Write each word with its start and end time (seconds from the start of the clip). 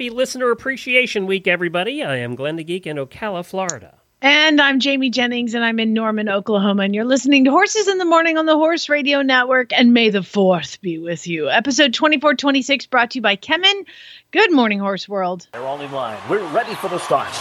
Happy 0.00 0.08
Listener 0.08 0.50
Appreciation 0.50 1.26
Week, 1.26 1.46
everybody. 1.46 2.02
I 2.02 2.16
am 2.16 2.34
Glenn 2.34 2.56
the 2.56 2.64
Geek 2.64 2.86
in 2.86 2.96
Ocala, 2.96 3.44
Florida. 3.44 3.98
And 4.22 4.58
I'm 4.58 4.80
Jamie 4.80 5.10
Jennings, 5.10 5.52
and 5.52 5.62
I'm 5.62 5.78
in 5.78 5.92
Norman, 5.92 6.26
Oklahoma. 6.26 6.84
And 6.84 6.94
you're 6.94 7.04
listening 7.04 7.44
to 7.44 7.50
Horses 7.50 7.86
in 7.86 7.98
the 7.98 8.06
Morning 8.06 8.38
on 8.38 8.46
the 8.46 8.56
Horse 8.56 8.88
Radio 8.88 9.20
Network. 9.20 9.74
And 9.74 9.92
may 9.92 10.08
the 10.08 10.22
fourth 10.22 10.80
be 10.80 10.96
with 10.96 11.26
you. 11.26 11.50
Episode 11.50 11.92
2426 11.92 12.86
brought 12.86 13.10
to 13.10 13.18
you 13.18 13.22
by 13.22 13.36
Kemin. 13.36 13.84
Good 14.30 14.50
morning, 14.50 14.78
Horse 14.78 15.06
World. 15.06 15.48
They're 15.52 15.60
all 15.60 15.82
in 15.82 15.92
line. 15.92 16.16
We're 16.30 16.50
ready 16.50 16.74
for 16.76 16.88
the 16.88 16.98
start. 16.98 17.34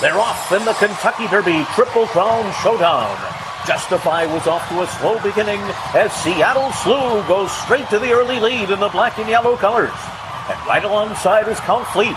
They're 0.00 0.18
off 0.18 0.50
in 0.50 0.64
the 0.64 0.72
Kentucky 0.72 1.28
Derby 1.28 1.64
Triple 1.76 2.08
Crown 2.08 2.52
Showdown. 2.64 3.16
Justify 3.68 4.26
was 4.26 4.48
off 4.48 4.68
to 4.70 4.82
a 4.82 4.86
slow 4.98 5.22
beginning 5.22 5.60
as 5.94 6.12
Seattle 6.12 6.72
Slew 6.72 7.24
goes 7.28 7.52
straight 7.52 7.88
to 7.90 8.00
the 8.00 8.10
early 8.10 8.40
lead 8.40 8.70
in 8.70 8.80
the 8.80 8.88
black 8.88 9.16
and 9.18 9.28
yellow 9.28 9.56
colors. 9.56 9.92
And 10.48 10.58
right 10.66 10.84
alongside 10.84 11.48
is 11.48 11.58
Count 11.60 11.86
Fleet. 11.88 12.16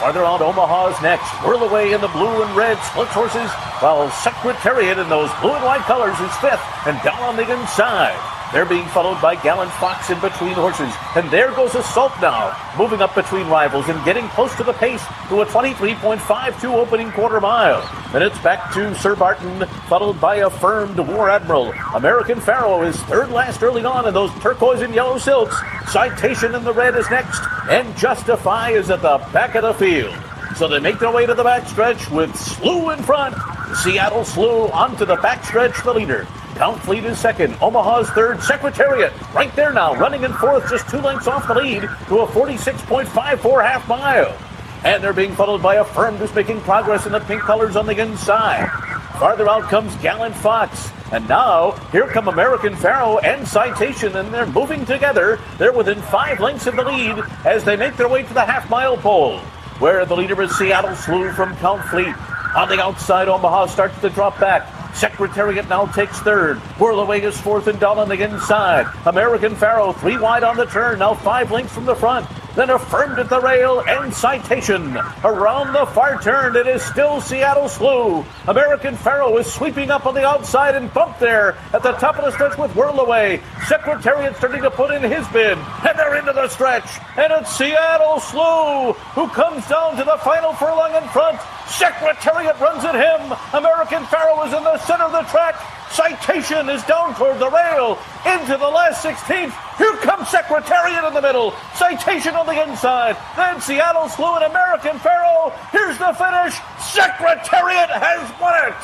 Farther 0.00 0.24
out, 0.24 0.40
Omaha's 0.40 1.00
next. 1.02 1.28
Whirlaway 1.44 1.94
in 1.94 2.00
the 2.00 2.08
blue 2.08 2.42
and 2.42 2.56
red 2.56 2.76
splits 2.84 3.12
horses, 3.12 3.50
while 3.80 4.10
Secretariat 4.10 4.98
in 4.98 5.08
those 5.08 5.30
blue 5.40 5.52
and 5.52 5.64
white 5.64 5.84
colors 5.84 6.18
is 6.20 6.36
fifth 6.36 6.64
and 6.86 7.00
down 7.02 7.20
on 7.22 7.36
the 7.36 7.48
inside. 7.50 8.35
They're 8.52 8.64
being 8.64 8.86
followed 8.86 9.20
by 9.20 9.34
Gallant 9.42 9.72
Fox 9.72 10.08
in 10.08 10.20
between 10.20 10.54
horses. 10.54 10.92
And 11.16 11.28
there 11.30 11.50
goes 11.52 11.74
Assault 11.74 12.12
now, 12.22 12.56
moving 12.78 13.02
up 13.02 13.14
between 13.14 13.48
rivals 13.48 13.88
and 13.88 14.02
getting 14.04 14.28
close 14.28 14.54
to 14.56 14.62
the 14.62 14.72
pace 14.72 15.02
to 15.28 15.40
a 15.40 15.46
23.52 15.46 16.64
opening 16.72 17.10
quarter 17.10 17.40
mile. 17.40 17.82
Then 18.12 18.22
it's 18.22 18.38
back 18.38 18.72
to 18.74 18.94
Sir 18.94 19.16
Barton, 19.16 19.66
followed 19.88 20.20
by 20.20 20.36
Affirmed 20.36 20.98
War 20.98 21.28
Admiral. 21.28 21.72
American 21.94 22.40
Pharoah 22.40 22.86
is 22.86 22.96
third 23.02 23.30
last 23.30 23.62
early 23.62 23.84
on 23.84 24.06
in 24.06 24.14
those 24.14 24.30
turquoise 24.40 24.80
and 24.80 24.94
yellow 24.94 25.18
silks. 25.18 25.56
Citation 25.88 26.54
in 26.54 26.62
the 26.62 26.72
red 26.72 26.96
is 26.96 27.10
next, 27.10 27.42
and 27.68 27.96
Justify 27.96 28.70
is 28.70 28.90
at 28.90 29.02
the 29.02 29.18
back 29.32 29.56
of 29.56 29.62
the 29.62 29.74
field. 29.74 30.14
So 30.56 30.68
they 30.68 30.78
make 30.78 31.00
their 31.00 31.10
way 31.10 31.26
to 31.26 31.34
the 31.34 31.42
backstretch 31.42 32.10
with 32.10 32.34
Slew 32.36 32.90
in 32.90 33.02
front. 33.02 33.34
Seattle 33.76 34.24
Slew 34.24 34.68
onto 34.68 35.04
the 35.04 35.16
backstretch, 35.16 35.82
the 35.82 35.92
leader. 35.92 36.26
Count 36.56 36.80
Fleet 36.80 37.04
is 37.04 37.18
second. 37.18 37.54
Omaha's 37.60 38.08
third. 38.10 38.42
Secretariat 38.42 39.12
right 39.34 39.54
there 39.54 39.74
now, 39.74 39.94
running 39.94 40.24
in 40.24 40.32
fourth, 40.32 40.68
just 40.70 40.88
two 40.88 40.98
lengths 40.98 41.26
off 41.26 41.46
the 41.46 41.54
lead 41.54 41.82
to 41.82 42.20
a 42.20 42.26
46.54 42.26 43.62
half 43.62 43.86
mile. 43.86 44.34
And 44.82 45.04
they're 45.04 45.12
being 45.12 45.34
followed 45.34 45.62
by 45.62 45.74
a 45.74 45.84
firm 45.84 46.16
who's 46.16 46.34
making 46.34 46.60
progress 46.62 47.04
in 47.04 47.12
the 47.12 47.20
pink 47.20 47.42
colors 47.42 47.76
on 47.76 47.86
the 47.86 48.00
inside. 48.00 48.70
Farther 49.18 49.48
out 49.48 49.64
comes 49.64 49.94
Gallant 49.96 50.34
Fox. 50.34 50.90
And 51.12 51.28
now, 51.28 51.72
here 51.92 52.06
come 52.06 52.26
American 52.26 52.74
Pharoah 52.74 53.20
and 53.22 53.46
Citation, 53.46 54.16
and 54.16 54.32
they're 54.32 54.46
moving 54.46 54.86
together. 54.86 55.38
They're 55.58 55.72
within 55.72 56.00
five 56.02 56.40
lengths 56.40 56.66
of 56.66 56.76
the 56.76 56.84
lead 56.84 57.22
as 57.44 57.64
they 57.64 57.76
make 57.76 57.96
their 57.96 58.08
way 58.08 58.22
to 58.22 58.34
the 58.34 58.44
half 58.44 58.68
mile 58.70 58.96
pole, 58.96 59.38
where 59.78 60.06
the 60.06 60.16
leader 60.16 60.40
is 60.40 60.56
Seattle 60.56 60.96
Slew 60.96 61.30
from 61.32 61.54
Count 61.56 61.84
Fleet. 61.84 62.14
On 62.56 62.68
the 62.68 62.82
outside, 62.82 63.28
Omaha 63.28 63.66
starts 63.66 64.00
to 64.00 64.08
drop 64.08 64.40
back. 64.40 64.75
Secretariat 64.96 65.68
now 65.68 65.84
takes 65.84 66.18
third. 66.20 66.60
Is 66.80 67.38
fourth 67.38 67.66
and 67.66 67.78
down 67.78 67.98
on 67.98 68.08
the 68.08 68.22
inside. 68.22 68.86
American 69.04 69.54
Pharoah 69.54 69.92
three 69.94 70.16
wide 70.16 70.42
on 70.42 70.56
the 70.56 70.64
turn, 70.64 71.00
now 71.00 71.12
five 71.12 71.50
lengths 71.50 71.74
from 71.74 71.84
the 71.84 71.94
front. 71.94 72.26
Then 72.56 72.70
affirmed 72.70 73.18
at 73.18 73.28
the 73.28 73.38
rail 73.38 73.84
and 73.86 74.12
citation. 74.14 74.96
Around 75.22 75.74
the 75.74 75.84
far 75.92 76.20
turn, 76.22 76.56
it 76.56 76.66
is 76.66 76.82
still 76.82 77.20
Seattle 77.20 77.68
Slew. 77.68 78.24
American 78.48 78.96
Pharoah 78.96 79.40
is 79.40 79.52
sweeping 79.52 79.90
up 79.90 80.06
on 80.06 80.14
the 80.14 80.24
outside 80.24 80.74
and 80.74 80.92
bumped 80.94 81.20
there 81.20 81.58
at 81.74 81.82
the 81.82 81.92
top 81.92 82.16
of 82.16 82.24
the 82.24 82.32
stretch 82.32 82.56
with 82.56 82.70
Whirlaway. 82.72 83.42
Secretariat 83.68 84.36
starting 84.36 84.62
to 84.62 84.70
put 84.70 84.90
in 84.90 85.02
his 85.02 85.28
bid. 85.28 85.58
And 85.58 85.98
they're 85.98 86.16
into 86.16 86.32
the 86.32 86.48
stretch. 86.48 86.88
And 87.18 87.30
it's 87.30 87.54
Seattle 87.54 88.20
Slew 88.20 88.94
who 89.12 89.28
comes 89.28 89.68
down 89.68 89.98
to 89.98 90.04
the 90.04 90.16
final 90.24 90.54
furlong 90.54 90.94
in 90.94 91.06
front. 91.10 91.38
Secretariat 91.68 92.58
runs 92.58 92.84
at 92.84 92.94
him. 92.94 93.36
American 93.52 94.02
Pharoah 94.06 94.48
is 94.48 94.54
in 94.54 94.64
the 94.64 94.78
center 94.78 95.04
of 95.04 95.12
the 95.12 95.28
track. 95.30 95.60
Citation 95.92 96.70
is 96.70 96.82
down 96.84 97.14
toward 97.16 97.38
the 97.38 97.50
rail 97.50 97.98
into 98.24 98.56
the 98.56 98.68
last 98.68 99.04
16th. 99.04 99.65
Here 99.78 99.92
comes 99.98 100.28
Secretariat 100.28 101.04
in 101.04 101.14
the 101.14 101.20
middle. 101.22 101.52
Citation 101.74 102.34
on 102.34 102.46
the 102.46 102.62
inside. 102.62 103.16
Then 103.36 103.60
Seattle 103.60 104.08
Slew 104.08 104.36
and 104.36 104.44
American 104.44 104.98
Pharoah. 104.98 105.52
Here's 105.72 105.98
the 105.98 106.12
finish. 106.14 106.54
Secretariat 106.80 107.90
has 107.90 108.24
won 108.40 108.54
it 108.66 108.76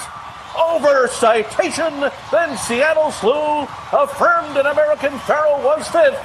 over 0.58 1.08
citation. 1.08 2.10
Then 2.30 2.56
Seattle 2.58 3.10
Slew 3.10 3.62
affirmed 3.92 4.56
an 4.58 4.66
American 4.66 5.18
Pharoah 5.20 5.64
was 5.64 5.88
fifth. 5.88 6.20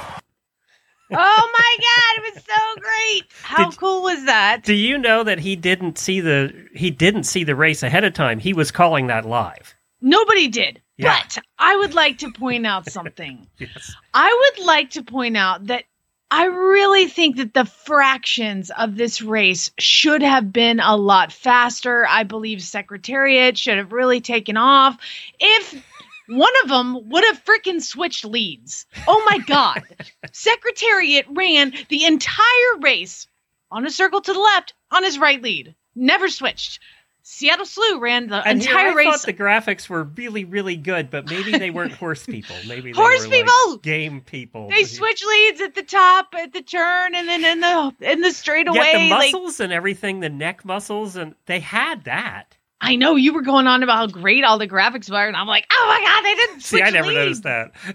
Oh 1.10 1.50
my 1.58 1.76
God, 1.80 2.26
it 2.26 2.34
was 2.34 2.44
so 2.44 2.80
great. 2.80 3.22
How 3.42 3.70
Did- 3.70 3.78
cool 3.78 4.02
was 4.02 4.26
that? 4.26 4.62
Do 4.64 4.74
you 4.74 4.98
know 4.98 5.24
that 5.24 5.38
he 5.38 5.56
didn't 5.56 5.96
see 5.96 6.20
the 6.20 6.52
he 6.74 6.90
didn't 6.90 7.24
see 7.24 7.44
the 7.44 7.56
race 7.56 7.82
ahead 7.82 8.04
of 8.04 8.12
time? 8.12 8.38
He 8.38 8.52
was 8.52 8.70
calling 8.70 9.06
that 9.06 9.24
live. 9.24 9.74
Nobody 10.02 10.48
did. 10.48 10.82
Yeah. 10.98 11.22
But 11.22 11.38
I 11.58 11.76
would 11.76 11.94
like 11.94 12.18
to 12.18 12.32
point 12.32 12.66
out 12.66 12.90
something. 12.90 13.46
Yes. 13.58 13.94
I 14.12 14.52
would 14.56 14.66
like 14.66 14.90
to 14.90 15.02
point 15.02 15.36
out 15.36 15.66
that 15.66 15.84
I 16.30 16.44
really 16.44 17.06
think 17.06 17.36
that 17.36 17.54
the 17.54 17.64
fractions 17.64 18.70
of 18.70 18.96
this 18.96 19.22
race 19.22 19.70
should 19.78 20.22
have 20.22 20.52
been 20.52 20.78
a 20.80 20.96
lot 20.96 21.32
faster. 21.32 22.06
I 22.06 22.24
believe 22.24 22.62
Secretariat 22.62 23.56
should 23.56 23.78
have 23.78 23.92
really 23.92 24.20
taken 24.20 24.56
off. 24.56 24.98
If 25.40 25.82
one 26.28 26.52
of 26.62 26.68
them 26.68 27.08
would 27.08 27.24
have 27.24 27.42
freaking 27.42 27.82
switched 27.82 28.24
leads. 28.24 28.86
Oh 29.06 29.24
my 29.28 29.38
God. 29.38 29.82
Secretariat 30.32 31.24
ran 31.30 31.72
the 31.88 32.04
entire 32.04 32.78
race 32.80 33.26
on 33.70 33.86
a 33.86 33.90
circle 33.90 34.20
to 34.20 34.32
the 34.32 34.38
left 34.38 34.74
on 34.90 35.04
his 35.04 35.18
right 35.18 35.40
lead, 35.40 35.74
never 35.94 36.28
switched. 36.28 36.80
Seattle 37.30 37.66
Slew 37.66 38.00
ran 38.00 38.28
the 38.28 38.36
And 38.48 38.62
here, 38.62 38.70
entire 38.70 38.90
I 38.90 38.94
race 38.94 39.06
I 39.06 39.10
thought 39.10 39.26
the 39.26 39.34
graphics 39.34 39.86
were 39.86 40.04
really, 40.04 40.46
really 40.46 40.76
good, 40.76 41.10
but 41.10 41.28
maybe 41.28 41.58
they 41.58 41.68
weren't 41.68 41.92
horse 42.00 42.24
people. 42.24 42.56
Maybe 42.66 42.90
they 42.90 42.96
Horse 42.96 43.26
were, 43.26 43.28
like, 43.28 43.46
people! 43.46 43.76
game 43.76 44.22
people. 44.22 44.70
They 44.70 44.84
switch 44.84 45.22
leads 45.22 45.60
at 45.60 45.74
the 45.74 45.82
top, 45.82 46.34
at 46.36 46.54
the 46.54 46.62
turn, 46.62 47.14
and 47.14 47.28
then 47.28 47.44
in 47.44 47.60
the 47.60 47.94
in 48.00 48.22
the 48.22 48.32
straightaway. 48.32 48.78
Yet 48.78 48.92
the 48.94 49.10
like 49.10 49.32
muscles 49.32 49.60
and 49.60 49.74
everything, 49.74 50.20
the 50.20 50.30
neck 50.30 50.64
muscles, 50.64 51.16
and 51.16 51.34
they 51.44 51.60
had 51.60 52.04
that. 52.04 52.56
I 52.80 52.96
know 52.96 53.14
you 53.16 53.34
were 53.34 53.42
going 53.42 53.66
on 53.66 53.82
about 53.82 53.96
how 53.96 54.06
great 54.06 54.42
all 54.42 54.56
the 54.56 54.66
graphics 54.66 55.10
were, 55.10 55.26
and 55.26 55.36
I'm 55.36 55.46
like, 55.46 55.66
oh 55.70 55.84
my 55.86 56.06
god, 56.06 56.24
they 56.24 56.34
didn't 56.34 56.62
See, 56.62 56.82
I 56.82 56.88
never 56.88 57.08
leads. 57.08 57.18
noticed 57.18 57.42
that. 57.42 57.72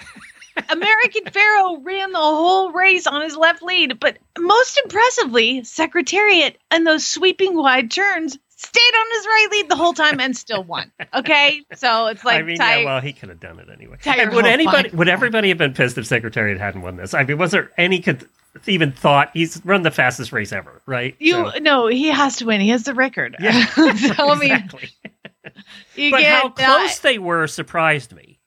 American 0.69 1.25
Pharoah 1.25 1.79
ran 1.81 2.11
the 2.11 2.19
whole 2.19 2.71
race 2.71 3.07
on 3.07 3.21
his 3.21 3.35
left 3.35 3.63
lead, 3.63 3.99
but 3.99 4.19
most 4.37 4.79
impressively, 4.83 5.63
Secretariat 5.63 6.59
and 6.69 6.85
those 6.85 7.07
sweeping 7.07 7.55
wide 7.55 7.89
turns 7.89 8.37
stayed 8.65 8.95
on 8.95 9.05
his 9.11 9.25
right 9.25 9.47
lead 9.51 9.69
the 9.69 9.75
whole 9.75 9.93
time 9.93 10.19
and 10.19 10.35
still 10.35 10.63
won. 10.63 10.91
Okay, 11.13 11.61
so 11.75 12.07
it's 12.07 12.23
like 12.23 12.39
I 12.39 12.41
mean, 12.43 12.57
tie- 12.57 12.79
yeah, 12.79 12.85
well, 12.85 13.01
he 13.01 13.13
could 13.13 13.29
have 13.29 13.39
done 13.39 13.59
it 13.59 13.69
anyway. 13.69 13.97
Would 14.31 14.45
anybody, 14.45 14.89
would 14.89 15.07
everybody 15.09 15.49
have 15.49 15.57
been 15.57 15.73
pissed 15.73 15.97
if 15.97 16.05
Secretariat 16.07 16.59
hadn't 16.59 16.81
won 16.81 16.95
this? 16.97 17.13
I 17.13 17.23
mean, 17.23 17.37
was 17.37 17.51
there 17.51 17.71
any 17.77 17.99
could 17.99 18.27
even 18.67 18.91
thought 18.91 19.31
he's 19.33 19.61
run 19.65 19.81
the 19.81 19.91
fastest 19.91 20.31
race 20.31 20.51
ever, 20.51 20.81
right? 20.85 21.15
you 21.19 21.33
So- 21.33 21.59
no, 21.59 21.87
he 21.87 22.07
has 22.07 22.37
to 22.37 22.45
win. 22.45 22.61
He 22.61 22.69
has 22.69 22.83
the 22.83 22.93
record. 22.93 23.35
Yeah, 23.39 23.65
so, 23.95 24.29
I 24.29 24.35
mean, 24.35 24.51
exactly. 24.51 24.89
you 25.95 26.11
But 26.11 26.21
get 26.21 26.41
how 26.41 26.49
close 26.49 26.99
they 26.99 27.17
were 27.17 27.47
surprised 27.47 28.13
me. 28.13 28.39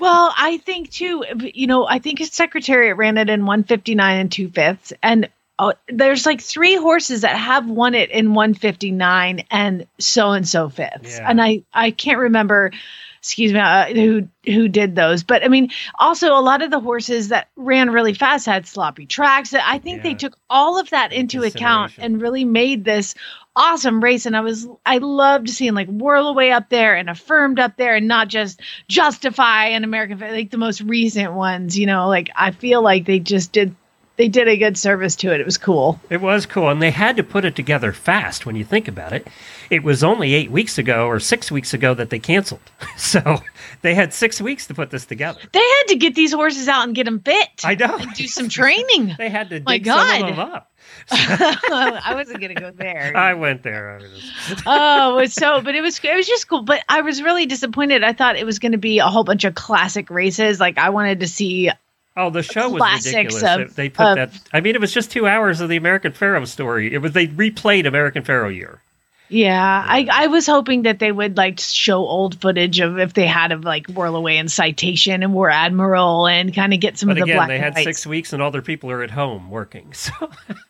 Well, 0.00 0.34
I 0.36 0.56
think 0.58 0.90
too, 0.90 1.24
you 1.54 1.68
know, 1.68 1.86
I 1.86 2.00
think 2.00 2.18
his 2.18 2.32
secretariat 2.32 2.96
ran 2.96 3.18
it 3.18 3.28
in 3.30 3.46
159 3.46 4.18
and 4.18 4.32
two 4.32 4.48
fifths. 4.48 4.92
And 5.00 5.28
uh, 5.58 5.72
there's 5.88 6.26
like 6.26 6.40
three 6.40 6.76
horses 6.76 7.20
that 7.20 7.36
have 7.36 7.68
won 7.68 7.94
it 7.94 8.10
in 8.10 8.34
159 8.34 9.44
and 9.50 9.86
so 9.98 10.32
and 10.32 10.48
so 10.48 10.68
fifths. 10.68 11.16
Yeah. 11.18 11.30
And 11.30 11.40
I, 11.40 11.62
I 11.72 11.90
can't 11.90 12.18
remember, 12.18 12.72
excuse 13.18 13.52
me, 13.52 13.60
uh, 13.60 13.86
who, 13.86 14.28
who 14.46 14.68
did 14.68 14.96
those. 14.96 15.22
But 15.22 15.44
I 15.44 15.48
mean, 15.48 15.70
also 15.98 16.32
a 16.34 16.40
lot 16.40 16.62
of 16.62 16.70
the 16.70 16.80
horses 16.80 17.28
that 17.28 17.48
ran 17.54 17.90
really 17.90 18.14
fast 18.14 18.46
had 18.46 18.66
sloppy 18.66 19.06
tracks. 19.06 19.54
I 19.54 19.78
think 19.78 19.98
Yeah. 19.98 20.02
they 20.10 20.14
took 20.14 20.36
all 20.50 20.80
of 20.80 20.90
that 20.90 21.12
into 21.12 21.42
account 21.42 21.92
and 21.98 22.20
really 22.20 22.44
made 22.44 22.84
this 22.84 23.14
awesome 23.54 24.02
race 24.02 24.24
and 24.24 24.34
i 24.34 24.40
was 24.40 24.66
i 24.86 24.96
loved 24.96 25.46
seeing 25.50 25.74
like 25.74 25.86
Whirlaway 25.86 26.54
up 26.54 26.70
there 26.70 26.96
and 26.96 27.10
affirmed 27.10 27.60
up 27.60 27.76
there 27.76 27.94
and 27.96 28.08
not 28.08 28.28
just 28.28 28.62
justify 28.88 29.66
and 29.66 29.84
american 29.84 30.18
like 30.18 30.50
the 30.50 30.56
most 30.56 30.80
recent 30.80 31.34
ones 31.34 31.78
you 31.78 31.84
know 31.84 32.08
like 32.08 32.30
i 32.34 32.50
feel 32.50 32.80
like 32.82 33.04
they 33.04 33.18
just 33.18 33.52
did 33.52 33.76
they 34.22 34.28
did 34.28 34.46
a 34.46 34.56
good 34.56 34.78
service 34.78 35.16
to 35.16 35.34
it. 35.34 35.40
It 35.40 35.44
was 35.46 35.58
cool. 35.58 35.98
It 36.08 36.20
was 36.20 36.46
cool, 36.46 36.68
and 36.70 36.80
they 36.80 36.92
had 36.92 37.16
to 37.16 37.24
put 37.24 37.44
it 37.44 37.56
together 37.56 37.92
fast. 37.92 38.46
When 38.46 38.54
you 38.54 38.64
think 38.64 38.86
about 38.86 39.12
it, 39.12 39.26
it 39.68 39.82
was 39.82 40.04
only 40.04 40.32
eight 40.34 40.48
weeks 40.48 40.78
ago 40.78 41.08
or 41.08 41.18
six 41.18 41.50
weeks 41.50 41.74
ago 41.74 41.92
that 41.94 42.10
they 42.10 42.20
canceled, 42.20 42.60
so 42.96 43.38
they 43.80 43.96
had 43.96 44.14
six 44.14 44.40
weeks 44.40 44.68
to 44.68 44.74
put 44.74 44.90
this 44.90 45.06
together. 45.06 45.40
They 45.50 45.58
had 45.58 45.84
to 45.88 45.96
get 45.96 46.14
these 46.14 46.32
horses 46.32 46.68
out 46.68 46.86
and 46.86 46.94
get 46.94 47.04
them 47.06 47.18
fit. 47.18 47.48
I 47.64 47.74
know. 47.74 47.96
And 47.96 48.14
do 48.14 48.28
some 48.28 48.48
training. 48.48 49.14
They 49.18 49.28
had 49.28 49.50
to 49.50 49.60
My 49.66 49.78
dig 49.78 49.86
some 49.86 49.98
of 49.98 50.06
God. 50.06 50.28
them 50.28 50.38
up. 50.38 50.68
I 51.10 52.12
wasn't 52.14 52.40
gonna 52.40 52.54
go 52.54 52.70
there. 52.70 53.16
I 53.16 53.34
went 53.34 53.64
there. 53.64 53.98
I 53.98 54.02
was- 54.02 54.62
oh, 54.66 55.18
it 55.18 55.20
was 55.22 55.32
so, 55.34 55.60
but 55.60 55.74
it 55.74 55.80
was 55.80 55.98
it 56.04 56.14
was 56.14 56.28
just 56.28 56.48
cool. 56.48 56.62
But 56.62 56.84
I 56.88 57.00
was 57.00 57.20
really 57.22 57.46
disappointed. 57.46 58.04
I 58.04 58.12
thought 58.12 58.36
it 58.36 58.46
was 58.46 58.60
going 58.60 58.72
to 58.72 58.78
be 58.78 59.00
a 59.00 59.06
whole 59.06 59.24
bunch 59.24 59.42
of 59.44 59.54
classic 59.56 60.10
races. 60.10 60.60
Like 60.60 60.78
I 60.78 60.90
wanted 60.90 61.18
to 61.20 61.26
see. 61.28 61.70
Oh, 62.16 62.28
the 62.30 62.42
show 62.42 62.68
was 62.68 63.04
ridiculous. 63.06 63.42
of- 63.42 63.74
They- 63.74 63.84
they 63.84 63.88
put 63.88 64.06
of- 64.06 64.16
that. 64.16 64.30
I 64.52 64.60
mean, 64.60 64.74
it 64.74 64.80
was 64.80 64.92
just 64.92 65.10
two 65.10 65.26
hours 65.26 65.60
of 65.60 65.68
the 65.68 65.76
American 65.76 66.12
Pharoah 66.12 66.46
story. 66.46 66.92
It 66.92 66.98
was 66.98 67.12
they 67.12 67.26
replayed 67.28 67.86
American 67.86 68.22
Pharoah 68.22 68.52
year. 68.52 68.80
Yeah, 69.28 69.82
I 69.88 70.06
I 70.12 70.26
was 70.26 70.46
hoping 70.46 70.82
that 70.82 70.98
they 70.98 71.10
would 71.10 71.38
like 71.38 71.58
show 71.58 72.00
old 72.00 72.38
footage 72.42 72.80
of 72.80 72.98
if 72.98 73.14
they 73.14 73.26
had 73.26 73.50
of 73.50 73.64
like 73.64 73.86
Whirlaway 73.86 74.34
and 74.34 74.52
Citation 74.52 75.22
and 75.22 75.32
War 75.32 75.48
Admiral 75.48 76.26
and 76.26 76.54
kind 76.54 76.74
of 76.74 76.80
get 76.80 76.98
some 76.98 77.06
But 77.08 77.12
of 77.12 77.16
the 77.20 77.22
again, 77.22 77.36
black 77.36 77.48
they 77.48 77.58
had 77.58 77.72
whites. 77.74 77.84
six 77.84 78.06
weeks, 78.06 78.34
and 78.34 78.42
all 78.42 78.50
their 78.50 78.60
people 78.60 78.90
are 78.90 79.02
at 79.02 79.10
home 79.10 79.48
working, 79.50 79.90
so 79.94 80.12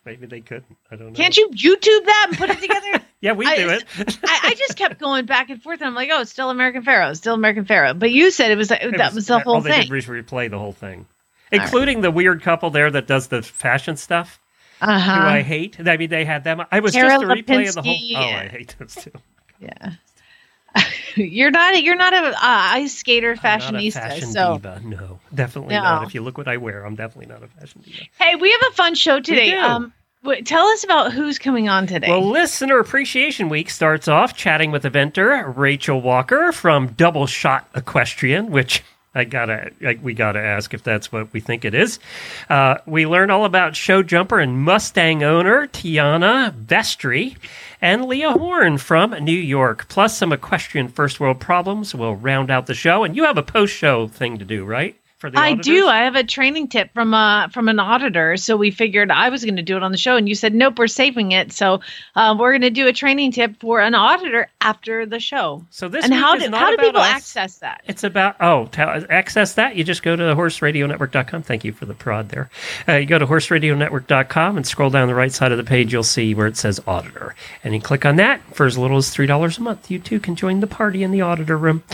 maybe 0.04 0.26
they 0.26 0.42
couldn't. 0.42 0.76
I 0.92 0.94
don't 0.96 1.08
know. 1.08 1.14
Can't 1.14 1.36
you 1.36 1.48
YouTube 1.48 2.04
that 2.06 2.26
and 2.28 2.38
put 2.38 2.50
it 2.50 2.60
together? 2.60 3.04
Yeah, 3.20 3.32
we 3.34 3.46
I- 3.46 3.54
do 3.56 3.68
it. 3.68 3.84
I, 4.26 4.38
I 4.50 4.54
just 4.54 4.76
kept 4.76 4.98
going 4.98 5.26
back 5.26 5.48
and 5.48 5.62
forth, 5.62 5.80
and 5.80 5.86
I'm 5.86 5.94
like, 5.94 6.10
oh, 6.12 6.22
it's 6.22 6.30
still 6.32 6.50
American 6.50 6.82
Pharoah, 6.82 7.10
it's 7.10 7.20
still 7.20 7.34
American 7.34 7.64
Pharoah. 7.64 7.94
But 7.94 8.10
you 8.10 8.32
said 8.32 8.50
it 8.50 8.56
was 8.56 8.66
that 8.68 8.82
It 8.82 8.96
was, 9.14 9.26
the 9.28 9.38
whole 9.38 9.54
all 9.54 9.60
they 9.60 9.70
thing. 9.70 9.82
did 9.82 9.90
was 9.92 10.06
replay 10.06 10.50
the 10.50 10.58
whole 10.58 10.72
thing, 10.72 11.06
including 11.52 12.00
the 12.00 12.10
weird 12.10 12.42
couple 12.42 12.70
there 12.70 12.90
that 12.90 13.06
does 13.06 13.28
the 13.28 13.42
fashion 13.42 13.96
stuff. 13.96 14.38
Uh 14.80 14.98
Who 14.98 15.10
I 15.28 15.42
hate. 15.42 15.76
I 15.86 15.96
mean, 15.96 16.10
they 16.10 16.24
had 16.24 16.42
them. 16.44 16.62
I 16.72 16.80
was 16.80 16.92
Tara 16.92 17.10
just 17.10 17.22
a 17.22 17.26
replay 17.26 17.68
of 17.68 17.74
the 17.76 17.82
whole. 17.82 17.98
Oh, 18.16 18.20
I 18.20 18.48
hate 18.48 18.74
those 18.78 18.94
two. 18.96 19.12
Yeah. 19.60 19.92
you're 21.16 21.50
not 21.50 21.80
you're 21.82 21.94
not 21.96 22.12
a 22.14 22.28
uh, 22.28 22.34
ice 22.40 22.94
skater 22.94 23.36
I'm 23.42 23.60
not 23.60 23.74
a 23.74 23.78
fashionista, 23.78 23.92
fashion 23.92 24.32
so 24.32 24.54
diva. 24.54 24.80
No, 24.84 25.18
definitely 25.34 25.74
No. 25.74 25.82
not. 25.82 26.04
If 26.06 26.14
you 26.14 26.22
look 26.22 26.38
what 26.38 26.48
I 26.48 26.56
wear, 26.56 26.84
I'm 26.84 26.94
definitely 26.96 27.32
not 27.32 27.42
a 27.42 27.48
fashion 27.48 27.82
diva. 27.84 28.04
hey, 28.18 28.34
we 28.36 28.50
have 28.50 28.60
a 28.70 28.74
fun 28.74 28.94
show 28.94 29.20
today. 29.20 29.54
Um, 29.54 29.92
tell 30.44 30.66
us 30.66 30.82
about 30.84 31.12
who's 31.12 31.38
coming 31.38 31.68
on 31.68 31.86
today. 31.86 32.08
Well, 32.08 32.28
Listener 32.28 32.78
Appreciation 32.78 33.48
Week 33.48 33.68
starts 33.70 34.08
off 34.08 34.34
chatting 34.34 34.70
with 34.70 34.84
eventer 34.84 35.52
Rachael 35.56 36.00
Walker 36.00 36.52
from 36.52 36.88
Double 36.94 37.26
Shot 37.26 37.68
Equestrian, 37.74 38.50
which 38.50 38.82
I 39.14 39.24
gotta, 39.24 39.72
I, 39.84 39.98
we 40.02 40.14
gotta 40.14 40.40
ask 40.40 40.72
if 40.72 40.82
that's 40.82 41.12
what 41.12 41.32
we 41.32 41.40
think 41.40 41.64
it 41.64 41.74
is. 41.74 41.98
Uh, 42.48 42.78
we 42.86 43.06
learn 43.06 43.30
all 43.30 43.44
about 43.44 43.76
show 43.76 44.02
jumper 44.02 44.38
and 44.38 44.58
Mustang 44.58 45.22
owner 45.22 45.66
Tianna 45.66 46.52
Vestri 46.52 47.36
and 47.80 48.06
Leah 48.06 48.32
Horn 48.32 48.78
from 48.78 49.10
New 49.22 49.32
York, 49.32 49.86
plus 49.88 50.16
some 50.16 50.32
equestrian 50.32 50.88
first 50.88 51.20
world 51.20 51.40
problems. 51.40 51.94
We'll 51.94 52.14
round 52.14 52.50
out 52.50 52.66
the 52.66 52.74
show, 52.74 53.04
and 53.04 53.14
you 53.14 53.24
have 53.24 53.36
a 53.36 53.42
post 53.42 53.74
show 53.74 54.06
thing 54.08 54.38
to 54.38 54.44
do, 54.44 54.64
right? 54.64 54.96
For 55.22 55.30
the 55.30 55.38
I 55.38 55.52
auditors? 55.52 55.66
do. 55.66 55.86
I 55.86 56.00
have 56.00 56.16
a 56.16 56.24
training 56.24 56.66
tip 56.66 56.92
from 56.92 57.14
uh 57.14 57.46
from 57.50 57.68
an 57.68 57.78
auditor. 57.78 58.36
So 58.36 58.56
we 58.56 58.72
figured 58.72 59.08
I 59.12 59.28
was 59.28 59.44
going 59.44 59.54
to 59.54 59.62
do 59.62 59.76
it 59.76 59.84
on 59.84 59.92
the 59.92 59.96
show, 59.96 60.16
and 60.16 60.28
you 60.28 60.34
said 60.34 60.52
nope, 60.52 60.80
we're 60.80 60.88
saving 60.88 61.30
it. 61.30 61.52
So 61.52 61.80
uh, 62.16 62.34
we're 62.36 62.50
going 62.50 62.62
to 62.62 62.70
do 62.70 62.88
a 62.88 62.92
training 62.92 63.30
tip 63.30 63.60
for 63.60 63.80
an 63.80 63.94
auditor 63.94 64.50
after 64.60 65.06
the 65.06 65.20
show. 65.20 65.64
So 65.70 65.88
this 65.88 66.04
and 66.04 66.12
how 66.12 66.34
is 66.34 66.42
do 66.42 66.50
how 66.50 66.72
do 66.72 66.76
people 66.76 67.00
us. 67.00 67.08
access 67.08 67.58
that? 67.58 67.82
It's 67.86 68.02
about 68.02 68.34
oh 68.40 68.66
to 68.72 69.06
access 69.10 69.54
that 69.54 69.76
you 69.76 69.84
just 69.84 70.02
go 70.02 70.16
to 70.16 70.24
horseradionetwork.com. 70.24 71.42
Thank 71.44 71.64
you 71.64 71.72
for 71.72 71.86
the 71.86 71.94
prod 71.94 72.30
there. 72.30 72.50
Uh, 72.88 72.94
you 72.94 73.06
go 73.06 73.20
to 73.20 73.26
horseradionetwork.com 73.26 74.56
and 74.56 74.66
scroll 74.66 74.90
down 74.90 75.06
the 75.06 75.14
right 75.14 75.30
side 75.30 75.52
of 75.52 75.58
the 75.58 75.62
page. 75.62 75.92
You'll 75.92 76.02
see 76.02 76.34
where 76.34 76.48
it 76.48 76.56
says 76.56 76.80
auditor, 76.84 77.36
and 77.62 77.74
you 77.74 77.80
click 77.80 78.04
on 78.04 78.16
that 78.16 78.40
for 78.56 78.66
as 78.66 78.76
little 78.76 78.96
as 78.96 79.08
three 79.10 79.26
dollars 79.26 79.58
a 79.58 79.60
month. 79.60 79.88
You 79.88 80.00
too 80.00 80.18
can 80.18 80.34
join 80.34 80.58
the 80.58 80.66
party 80.66 81.04
in 81.04 81.12
the 81.12 81.20
auditor 81.20 81.56
room. 81.56 81.84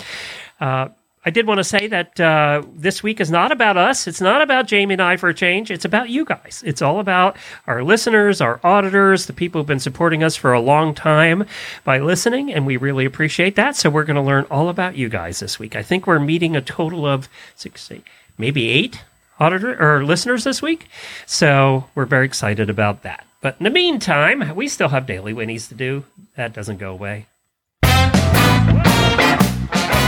Uh, 0.60 0.88
I 1.28 1.30
did 1.30 1.46
want 1.46 1.58
to 1.58 1.64
say 1.64 1.88
that 1.88 2.18
uh, 2.18 2.62
this 2.74 3.02
week 3.02 3.20
is 3.20 3.30
not 3.30 3.52
about 3.52 3.76
us. 3.76 4.06
It's 4.06 4.22
not 4.22 4.40
about 4.40 4.66
Jamie 4.66 4.94
and 4.94 5.02
I 5.02 5.18
for 5.18 5.28
a 5.28 5.34
change. 5.34 5.70
It's 5.70 5.84
about 5.84 6.08
you 6.08 6.24
guys. 6.24 6.62
It's 6.64 6.80
all 6.80 7.00
about 7.00 7.36
our 7.66 7.84
listeners, 7.84 8.40
our 8.40 8.58
auditors, 8.64 9.26
the 9.26 9.34
people 9.34 9.60
who've 9.60 9.66
been 9.66 9.78
supporting 9.78 10.22
us 10.22 10.36
for 10.36 10.54
a 10.54 10.60
long 10.60 10.94
time 10.94 11.44
by 11.84 11.98
listening, 11.98 12.50
and 12.50 12.64
we 12.64 12.78
really 12.78 13.04
appreciate 13.04 13.56
that. 13.56 13.76
So 13.76 13.90
we're 13.90 14.04
going 14.04 14.16
to 14.16 14.22
learn 14.22 14.46
all 14.50 14.70
about 14.70 14.96
you 14.96 15.10
guys 15.10 15.40
this 15.40 15.58
week. 15.58 15.76
I 15.76 15.82
think 15.82 16.06
we're 16.06 16.18
meeting 16.18 16.56
a 16.56 16.62
total 16.62 17.04
of 17.04 17.28
six, 17.54 17.90
eight, 17.90 18.04
maybe 18.38 18.70
eight 18.70 19.04
auditor 19.38 19.76
or 19.78 20.06
listeners 20.06 20.44
this 20.44 20.62
week. 20.62 20.88
So 21.26 21.90
we're 21.94 22.06
very 22.06 22.24
excited 22.24 22.70
about 22.70 23.02
that. 23.02 23.26
But 23.42 23.56
in 23.60 23.64
the 23.64 23.70
meantime, 23.70 24.56
we 24.56 24.66
still 24.66 24.88
have 24.88 25.04
daily 25.04 25.34
winnies 25.34 25.68
to 25.68 25.74
do. 25.74 26.04
That 26.36 26.54
doesn't 26.54 26.78
go 26.78 26.90
away. 26.90 27.26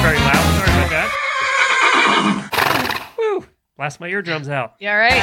Very 0.02 0.16
loud. 0.16 0.59
About 0.80 0.90
that. 0.90 1.10
Woo! 3.18 3.44
Blast 3.76 4.00
my 4.00 4.08
eardrums 4.08 4.48
out. 4.48 4.76
All 4.80 4.96
right? 4.96 5.20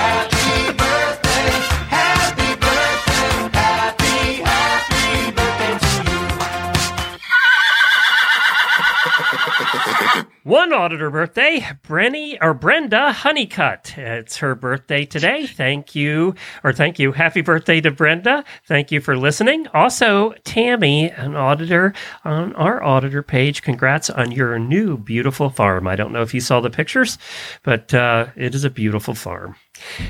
One 10.48 10.72
auditor 10.72 11.10
birthday, 11.10 11.60
Brenny 11.86 12.38
or 12.42 12.54
Brenda 12.54 13.12
Honeycutt. 13.12 13.98
It's 13.98 14.38
her 14.38 14.56
birthday 14.56 15.04
today. 15.04 15.46
Thank 15.46 15.94
you, 15.94 16.36
or 16.64 16.72
thank 16.72 17.00
you. 17.00 17.12
Happy 17.12 17.42
birthday 17.42 17.82
to 17.82 17.92
Brenda. 17.92 18.46
Thank 18.66 18.90
you 18.90 19.02
for 19.02 19.18
listening. 19.18 19.68
Also, 19.74 20.36
Tammy, 20.46 21.10
an 21.10 21.36
auditor 21.36 21.94
on 22.24 22.54
our 22.54 22.82
auditor 22.82 23.22
page. 23.22 23.62
Congrats 23.62 24.10
on 24.10 24.32
your 24.32 24.58
new 24.58 24.98
beautiful 24.98 25.50
farm. 25.50 25.86
I 25.86 25.98
don't 25.98 26.14
know 26.14 26.22
if 26.22 26.34
you 26.34 26.40
saw 26.40 26.62
the 26.62 26.70
pictures, 26.70 27.18
but 27.64 27.94
uh, 27.94 28.28
it 28.38 28.56
is 28.56 28.64
a 28.64 28.70
beautiful 28.70 29.16
farm. 29.16 29.58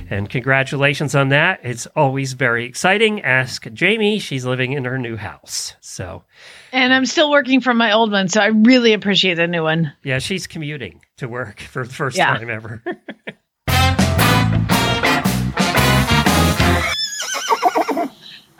And 0.07 0.29
congratulations 0.29 1.15
on 1.15 1.29
that. 1.29 1.61
It's 1.63 1.87
always 1.95 2.33
very 2.33 2.65
exciting. 2.65 3.23
Ask 3.23 3.73
Jamie. 3.73 4.19
She's 4.19 4.45
living 4.45 4.73
in 4.73 4.85
her 4.85 4.99
new 4.99 5.15
house. 5.15 5.73
So, 5.81 6.25
And 6.71 6.93
I'm 6.93 7.05
still 7.05 7.29
working 7.31 7.61
from 7.61 7.77
my 7.77 7.93
old 7.93 8.11
one, 8.11 8.27
so 8.27 8.41
I 8.41 8.47
really 8.47 8.93
appreciate 8.93 9.35
the 9.35 9.47
new 9.47 9.63
one. 9.63 9.93
yeah, 10.03 10.19
she's 10.19 10.47
commuting 10.47 11.01
to 11.17 11.27
work 11.27 11.59
for 11.61 11.85
the 11.85 11.93
first 11.93 12.17
Yeah. 12.17 12.35
time 12.37 12.49
ever. 12.49 12.81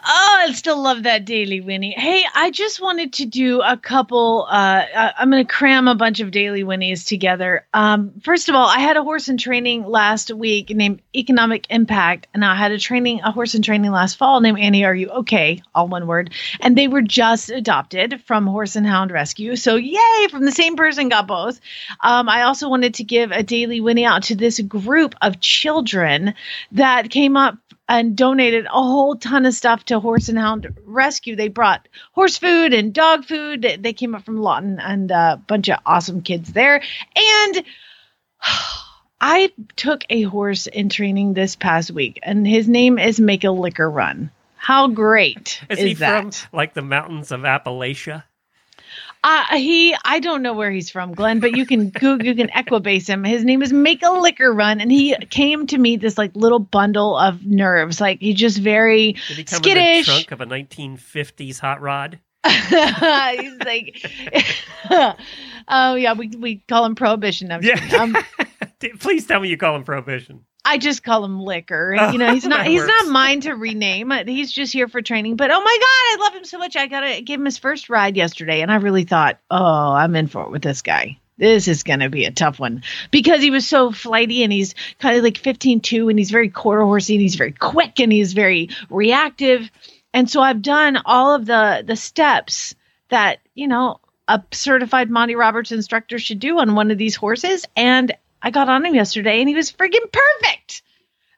Oh, 0.10 0.46
I 0.48 0.54
still 0.54 0.82
love 0.82 1.04
that 1.04 1.26
daily 1.26 1.60
Winnie. 1.60 1.92
Hey, 1.92 2.24
I 2.34 2.50
just 2.50 2.82
wanted 2.82 3.12
to 3.14 3.26
do 3.26 3.62
a 3.62 3.76
couple. 3.76 4.48
Uh, 4.50 4.86
uh, 4.96 5.12
I'm 5.18 5.30
going 5.30 5.46
to 5.46 5.54
cram 5.54 5.90
a 5.90 5.96
bunch 5.96 6.22
of 6.22 6.32
daily 6.32 6.64
Winnies 6.64 7.06
together. 7.06 7.68
Um, 7.74 8.14
first 8.24 8.48
of 8.48 8.56
all, 8.56 8.68
I 8.68 8.80
had 8.80 8.96
a 8.96 9.04
horse 9.04 9.28
in 9.28 9.38
training 9.38 9.84
last 9.84 10.32
week 10.32 10.70
named 10.70 11.02
Economic 11.14 11.68
Impact, 11.70 12.28
and 12.34 12.46
I 12.46 12.56
had 12.56 12.72
a 12.72 12.80
training 12.80 13.20
a 13.22 13.32
horse 13.32 13.54
in 13.54 13.62
training 13.62 13.92
last 13.92 14.16
fall 14.16 14.40
named 14.40 14.60
Annie. 14.60 14.86
Are 14.86 14.96
you 14.96 15.10
okay? 15.10 15.62
All 15.76 15.90
one 15.90 16.08
word. 16.08 16.34
And 16.62 16.78
they 16.78 16.88
were 16.88 17.02
just 17.02 17.50
adopted 17.50 18.22
from 18.26 18.48
Horse 18.48 18.78
and 18.78 18.88
Hound 18.88 19.12
Rescue. 19.12 19.58
So 19.58 19.76
yay! 19.76 20.28
From 20.30 20.46
the 20.46 20.54
same 20.54 20.78
person, 20.78 21.10
got 21.10 21.28
both. 21.28 21.60
Um, 22.00 22.30
I 22.30 22.44
also 22.44 22.70
wanted 22.70 22.94
to 22.94 23.04
give 23.04 23.32
a 23.32 23.44
daily 23.44 23.82
Winnie 23.82 24.06
out 24.06 24.24
to 24.24 24.36
this 24.38 24.62
group 24.62 25.16
of 25.22 25.42
children 25.42 26.34
that 26.72 27.10
came 27.10 27.36
up 27.36 27.58
and 27.90 28.16
donated 28.16 28.66
a 28.66 28.70
whole 28.70 29.16
ton 29.16 29.46
of 29.46 29.54
stuff 29.54 29.86
to 29.86 30.00
Horse 30.00 30.30
and 30.30 30.38
Hound 30.38 30.68
Rescue. 30.86 31.36
They 31.36 31.48
brought 31.48 31.88
horse 32.12 32.38
food 32.38 32.74
and 32.74 32.94
dog 32.94 33.26
food. 33.26 33.62
They- 33.80 33.94
came 33.94 34.14
up 34.14 34.24
from 34.26 34.38
Lawton 34.38 34.80
and 34.80 35.10
a 35.10 35.42
bunch 35.48 35.70
of 35.70 35.80
awesome 35.86 36.22
kids 36.22 36.54
there. 36.54 36.84
And 37.16 37.64
I 39.22 39.52
took 39.76 40.04
a 40.10 40.22
horse 40.24 40.68
in 40.68 40.90
training 40.90 41.34
this 41.34 41.56
past 41.56 41.90
week, 41.90 42.20
and 42.22 42.48
his 42.48 42.68
name 42.68 43.00
is 43.00 43.20
Make 43.20 43.44
a 43.44 43.50
Liquor 43.50 43.90
Run. 43.90 44.30
How 44.58 44.88
great 44.88 45.62
Is, 45.70 45.80
is, 45.80 45.86
he 45.86 45.94
that? 45.96 46.36
from 46.36 46.58
like 46.58 46.74
the 46.76 46.82
mountains 46.84 47.32
of 47.32 47.42
Appalachia? 47.42 48.24
Uh, 49.30 49.58
he, 49.58 49.94
I 50.06 50.22
don't 50.22 50.42
know 50.42 50.54
where 50.54 50.72
he's 50.72 50.90
from, 50.90 51.14
Glenn, 51.14 51.42
but 51.42 51.58
you 51.58 51.66
can 51.66 51.90
Google, 51.90 52.28
you 52.28 52.34
can 52.34 52.48
Equibase 52.48 53.10
him. 53.10 53.26
His 53.26 53.44
name 53.44 53.62
is 53.62 53.74
Make 53.74 54.02
a 54.02 54.10
Liquor 54.10 54.54
Run, 54.54 54.80
and 54.80 54.90
he 54.90 55.18
came 55.30 55.68
to 55.68 55.78
me 55.78 55.98
this 55.98 56.18
like 56.18 56.34
little 56.34 56.60
bundle 56.60 57.18
of 57.18 57.46
nerves. 57.46 58.00
Like 58.00 58.22
he's 58.22 58.36
just 58.36 58.58
very 58.58 59.18
Did 59.28 59.38
he 59.38 59.44
come 59.44 59.58
skittish. 59.58 60.06
the 60.06 60.14
trunk 60.14 60.32
of 60.32 60.40
a 60.40 60.46
1950s 60.46 61.60
hot 61.60 61.82
rod? 61.82 62.20
he's 62.46 63.58
like, 63.66 64.02
oh 65.68 65.96
yeah, 65.96 66.14
we 66.14 66.30
we 66.30 66.64
call 66.70 66.86
him 66.86 66.96
Prohibition. 66.96 67.52
I'm 67.52 67.62
kidding. 67.62 68.00
Um, 68.00 68.16
Please 69.00 69.28
tell 69.28 69.42
me 69.42 69.50
you 69.50 69.58
call 69.58 69.76
him 69.76 69.84
Prohibition. 69.84 70.46
I 70.68 70.78
just 70.78 71.04
call 71.04 71.24
him 71.26 71.40
Liquor. 71.42 71.96
You 72.12 72.18
know, 72.18 72.34
he's 72.34 72.46
not 72.46 72.66
he's 72.68 72.82
works. 72.82 72.94
not 73.04 73.12
mine 73.12 73.42
to 73.42 73.54
rename. 73.54 74.12
Uh, 74.12 74.24
he's 74.26 74.52
just 74.52 74.74
here 74.74 74.88
for 74.88 75.02
training. 75.02 75.36
But 75.36 75.52
oh 75.52 75.60
my 75.62 75.78
god, 75.80 75.84
I 75.84 76.18
love 76.22 76.36
him 76.36 76.46
so 76.46 76.58
much. 76.58 76.76
I 76.76 76.88
gotta 76.88 77.22
give 77.22 77.40
him 77.40 77.46
his 77.46 77.58
first 77.58 77.90
ride 77.90 78.16
yesterday, 78.18 78.62
and 78.62 78.72
I 78.72 78.76
really 78.76 79.04
thought, 79.04 79.40
oh, 79.50 79.94
I'm 79.94 80.16
in 80.16 80.28
for 80.28 80.44
it 80.44 80.52
with 80.52 80.62
this 80.62 80.82
guy. 80.82 81.18
this 81.38 81.68
is 81.68 81.84
going 81.84 82.00
to 82.00 82.10
be 82.10 82.26
a 82.26 82.32
tough 82.32 82.60
one 82.60 82.82
because 83.12 83.42
he 83.42 83.52
was 83.52 83.68
so 83.68 83.92
flighty 83.92 84.44
and 84.44 84.52
he's 84.52 84.74
kind 85.00 85.18
of 85.18 85.24
like 85.24 85.38
15 85.38 85.82
2 85.82 86.10
and 86.10 86.18
he's 86.18 86.32
very 86.32 86.50
quarter 86.50 86.84
horsey 86.84 87.14
and 87.16 87.22
he's 87.22 87.36
very 87.36 87.52
quick 87.52 88.00
and 88.00 88.12
he's 88.12 88.34
very 88.34 88.70
reactive. 88.90 89.70
And 90.14 90.30
so 90.30 90.42
I've 90.42 90.62
done 90.62 90.98
all 91.06 91.36
of 91.36 91.46
the 91.46 91.84
the 91.86 91.96
steps 91.96 92.74
that, 93.10 93.40
you 93.54 93.68
know, 93.68 94.00
a 94.28 94.42
certified 94.52 95.10
Monty 95.10 95.36
Roberts 95.36 95.72
instructor 95.72 96.18
should 96.20 96.40
do 96.40 96.60
on 96.60 96.76
one 96.76 96.90
of 96.92 96.98
these 96.98 97.16
horses. 97.16 97.66
And 97.76 98.16
I 98.42 98.52
got 98.52 98.70
on 98.70 98.86
him 98.86 98.96
yesterday 98.96 99.40
and 99.40 99.50
he 99.50 99.56
was 99.56 99.72
freaking 99.72 100.12
perfect. 100.12 100.84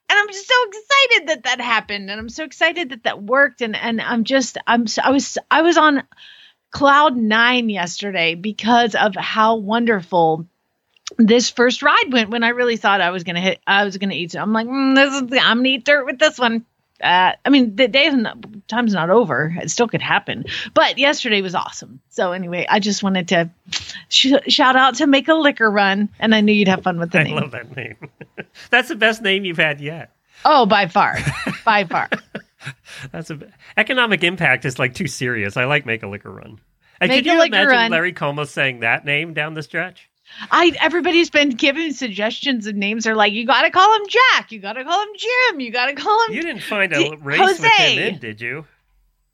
And 0.10 0.18
I'm 0.18 0.28
just 0.28 0.48
so 0.48 0.56
excited 0.68 1.28
that 1.28 1.44
that 1.44 1.62
happened. 1.62 2.10
And 2.10 2.20
I'm 2.20 2.30
so 2.30 2.44
excited 2.44 2.90
that 2.90 3.04
that 3.04 3.22
worked. 3.22 3.62
And, 3.62 3.76
and 3.76 4.02
I'm 4.02 4.24
just, 4.24 4.58
I'm, 4.66 4.88
so, 4.88 5.02
I 5.04 5.12
was, 5.12 5.38
I 5.52 5.62
was 5.62 5.78
on 5.78 6.04
cloud 6.72 7.16
nine 7.16 7.70
yesterday 7.70 8.36
because 8.36 8.96
of 8.96 9.16
how 9.16 9.56
wonderful 9.56 10.48
this 11.18 11.50
first 11.50 11.82
ride 11.82 12.12
went 12.12 12.30
when 12.30 12.44
I 12.44 12.50
really 12.50 12.78
thought 12.78 13.02
I 13.02 13.10
was 13.10 13.24
gonna 13.24 13.42
hit 13.42 13.60
I 13.66 13.84
was 13.84 13.98
gonna 13.98 14.14
eat. 14.14 14.36
I'm 14.36 14.54
like, 14.54 14.68
mm, 14.68 14.96
this 14.96 15.14
is 15.14 15.22
I'm 15.42 15.58
gonna 15.58 15.70
eat 15.70 15.86
dirt 15.86 16.06
with 16.06 16.20
this 16.20 16.38
one. 16.38 16.66
Uh, 17.02 17.32
I 17.46 17.50
mean, 17.50 17.76
the 17.76 17.88
day's 17.88 18.14
not, 18.14 18.38
time's 18.68 18.94
not 18.94 19.10
over. 19.10 19.56
It 19.62 19.72
still 19.72 19.88
could 19.88 20.02
happen. 20.02 20.46
But 20.74 20.98
yesterday 20.98 21.42
was 21.42 21.56
awesome. 21.56 22.02
So 22.10 22.32
anyway, 22.32 22.66
I 22.70 22.80
just 22.80 23.04
wanted 23.04 23.30
to 23.30 23.50
sh- 24.10 24.34
shout 24.48 24.76
out 24.76 24.96
to 24.96 25.08
make 25.08 25.28
a 25.28 25.34
liquor 25.34 25.70
run, 25.70 26.10
and 26.20 26.36
I 26.36 26.42
knew 26.42 26.52
you'd 26.52 26.68
have 26.68 26.84
fun 26.84 27.00
with 27.00 27.12
the 27.12 27.20
I 27.20 27.24
name. 27.24 27.38
I 27.38 27.42
love 27.42 27.52
that 27.52 27.76
name. 27.76 27.96
That's 28.70 28.90
the 28.90 28.96
best 28.96 29.22
name 29.22 29.46
you've 29.46 29.58
had 29.58 29.80
yet. 29.82 30.14
Oh, 30.46 30.66
by 30.66 30.88
far, 30.88 31.18
by 31.66 31.84
far. 31.86 32.10
That's 33.12 33.30
a 33.30 33.40
economic 33.78 34.24
impact 34.24 34.66
is 34.66 34.80
like 34.80 34.94
too 34.94 35.08
serious. 35.08 35.58
I 35.58 35.66
like 35.66 35.86
make 35.86 36.04
a 36.04 36.08
liquor 36.08 36.32
run. 36.32 36.60
And 37.02 37.10
Make 37.10 37.24
could 37.24 37.32
you 37.32 37.42
imagine 37.42 37.68
run. 37.70 37.92
Larry 37.92 38.14
Collmus 38.14 38.50
saying 38.50 38.82
that 38.82 39.06
name 39.06 39.34
down 39.34 39.54
the 39.54 39.64
stretch? 39.64 40.09
I 40.52 40.72
everybody's 40.82 41.30
been 41.30 41.50
giving 41.50 41.94
suggestions 41.94 42.68
of 42.68 42.76
names. 42.76 43.04
They're 43.04 43.16
like, 43.16 43.34
you 43.34 43.46
got 43.46 43.64
to 43.64 43.72
call 43.72 43.96
him 43.96 44.08
Jack. 44.08 44.52
You 44.52 44.60
got 44.60 44.74
to 44.74 44.84
call 44.84 45.02
him 45.02 45.10
Jim. 45.16 45.60
You 45.60 45.72
got 45.72 45.88
to 45.88 45.94
call 45.94 46.26
him. 46.26 46.34
You 46.34 46.42
didn't 46.42 46.64
find 46.64 46.92
a 46.94 47.10
Di- 47.10 47.16
race 47.22 47.40
with 47.40 47.60
him 47.60 47.72
Jose. 47.72 48.08
in, 48.10 48.20
did 48.20 48.42
you? 48.42 48.66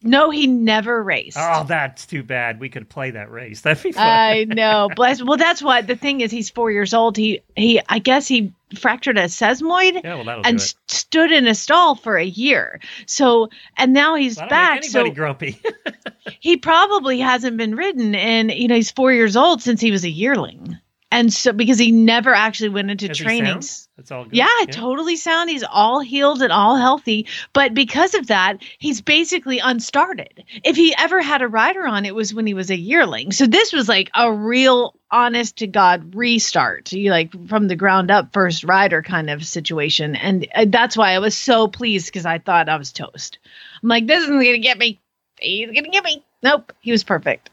No, 0.05 0.29
he 0.29 0.45
never 0.45 1.01
raced. 1.01 1.37
Oh, 1.39 1.65
that's 1.67 2.05
too 2.05 2.21
bad. 2.21 2.59
We 2.59 2.69
could 2.69 2.87
play 2.87 3.11
that 3.11 3.31
race. 3.31 3.61
That'd 3.61 3.81
be 3.81 3.91
fun. 3.91 4.05
I 4.05 4.43
know. 4.43 4.89
Bless. 4.95 5.21
Well, 5.23 5.37
that's 5.37 5.63
what 5.63 5.87
the 5.87 5.95
thing 5.95 6.21
is. 6.21 6.31
He's 6.31 6.49
four 6.49 6.71
years 6.71 6.93
old. 6.93 7.17
He 7.17 7.41
he. 7.55 7.81
I 7.89 7.99
guess 7.99 8.27
he 8.27 8.53
fractured 8.77 9.17
a 9.17 9.23
sesamoid 9.23 10.03
yeah, 10.03 10.21
well, 10.21 10.41
and 10.43 10.61
st- 10.61 10.91
stood 10.91 11.31
in 11.31 11.47
a 11.47 11.55
stall 11.55 11.95
for 11.95 12.17
a 12.17 12.25
year. 12.25 12.79
So 13.07 13.49
and 13.77 13.93
now 13.93 14.15
he's 14.15 14.35
That'll 14.35 14.49
back. 14.49 14.83
So 14.83 15.09
grumpy. 15.11 15.59
he 16.39 16.57
probably 16.57 17.19
hasn't 17.19 17.57
been 17.57 17.75
ridden, 17.75 18.13
and 18.13 18.51
you 18.51 18.67
know 18.67 18.75
he's 18.75 18.91
four 18.91 19.11
years 19.11 19.35
old 19.35 19.61
since 19.63 19.81
he 19.81 19.91
was 19.91 20.03
a 20.03 20.09
yearling, 20.09 20.77
and 21.11 21.31
so 21.31 21.53
because 21.53 21.79
he 21.79 21.91
never 21.91 22.33
actually 22.33 22.69
went 22.69 22.91
into 22.91 23.09
Is 23.09 23.17
trainings. 23.17 23.69
sound? 23.69 23.87
That's 23.97 24.11
all 24.11 24.23
good. 24.25 24.35
Yeah, 24.35 24.47
totally 24.69 25.15
sound. 25.15 25.49
He's 25.49 25.63
all 25.63 26.01
healed 26.01 26.41
and 26.41 26.51
all 26.51 26.75
healthy. 26.75 27.27
But 27.53 27.73
because 27.73 28.13
of 28.15 28.27
that, 28.27 28.57
he's 28.79 29.01
basically 29.01 29.59
unstarted. 29.59 30.43
If 30.63 30.75
he 30.75 30.93
ever 30.97 31.21
had 31.21 31.41
a 31.41 31.47
rider 31.47 31.85
on, 31.85 32.05
it 32.05 32.13
was 32.13 32.33
when 32.33 32.45
he 32.45 32.53
was 32.53 32.69
a 32.69 32.77
yearling. 32.77 33.31
So 33.31 33.45
this 33.45 33.71
was 33.71 33.87
like 33.87 34.09
a 34.13 34.33
real 34.33 34.95
honest 35.11 35.57
to 35.57 35.67
God 35.67 36.13
restart. 36.15 36.91
You 36.91 37.11
like 37.11 37.31
from 37.47 37.67
the 37.67 37.75
ground 37.77 38.11
up 38.11 38.33
first 38.33 38.65
rider 38.65 39.01
kind 39.01 39.29
of 39.29 39.45
situation. 39.45 40.15
And 40.15 40.47
uh, 40.53 40.65
that's 40.67 40.97
why 40.97 41.11
I 41.11 41.19
was 41.19 41.37
so 41.37 41.67
pleased 41.67 42.07
because 42.07 42.25
I 42.25 42.39
thought 42.39 42.67
I 42.67 42.75
was 42.75 42.91
toast. 42.91 43.37
I'm 43.81 43.87
like, 43.87 44.07
this 44.07 44.23
isn't 44.23 44.33
going 44.33 44.53
to 44.53 44.59
get 44.59 44.77
me. 44.77 44.99
He's 45.39 45.71
going 45.71 45.85
to 45.85 45.89
get 45.91 46.03
me. 46.03 46.23
Nope. 46.43 46.73
He 46.81 46.91
was 46.91 47.03
perfect. 47.03 47.49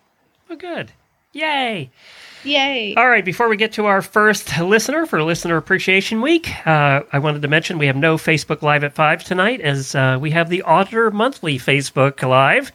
Oh, 0.50 0.56
good. 0.56 0.90
Yay. 1.32 1.90
Yay. 2.44 2.94
All 2.96 3.08
right, 3.08 3.24
before 3.24 3.48
we 3.48 3.56
get 3.56 3.72
to 3.74 3.86
our 3.86 4.02
first 4.02 4.58
listener 4.58 5.06
for 5.06 5.22
Listener 5.22 5.56
Appreciation 5.56 6.20
Week, 6.20 6.50
uh, 6.66 7.02
I 7.12 7.20
wanted 7.20 7.42
to 7.42 7.48
mention 7.48 7.78
we 7.78 7.86
have 7.86 7.96
no 7.96 8.16
Facebook 8.16 8.62
Live 8.62 8.82
at 8.82 8.94
5 8.94 9.22
tonight 9.22 9.60
as 9.60 9.94
uh, 9.94 10.18
we 10.20 10.32
have 10.32 10.48
the 10.48 10.62
Auditor 10.62 11.12
Monthly 11.12 11.56
Facebook 11.56 12.20
Live. 12.28 12.72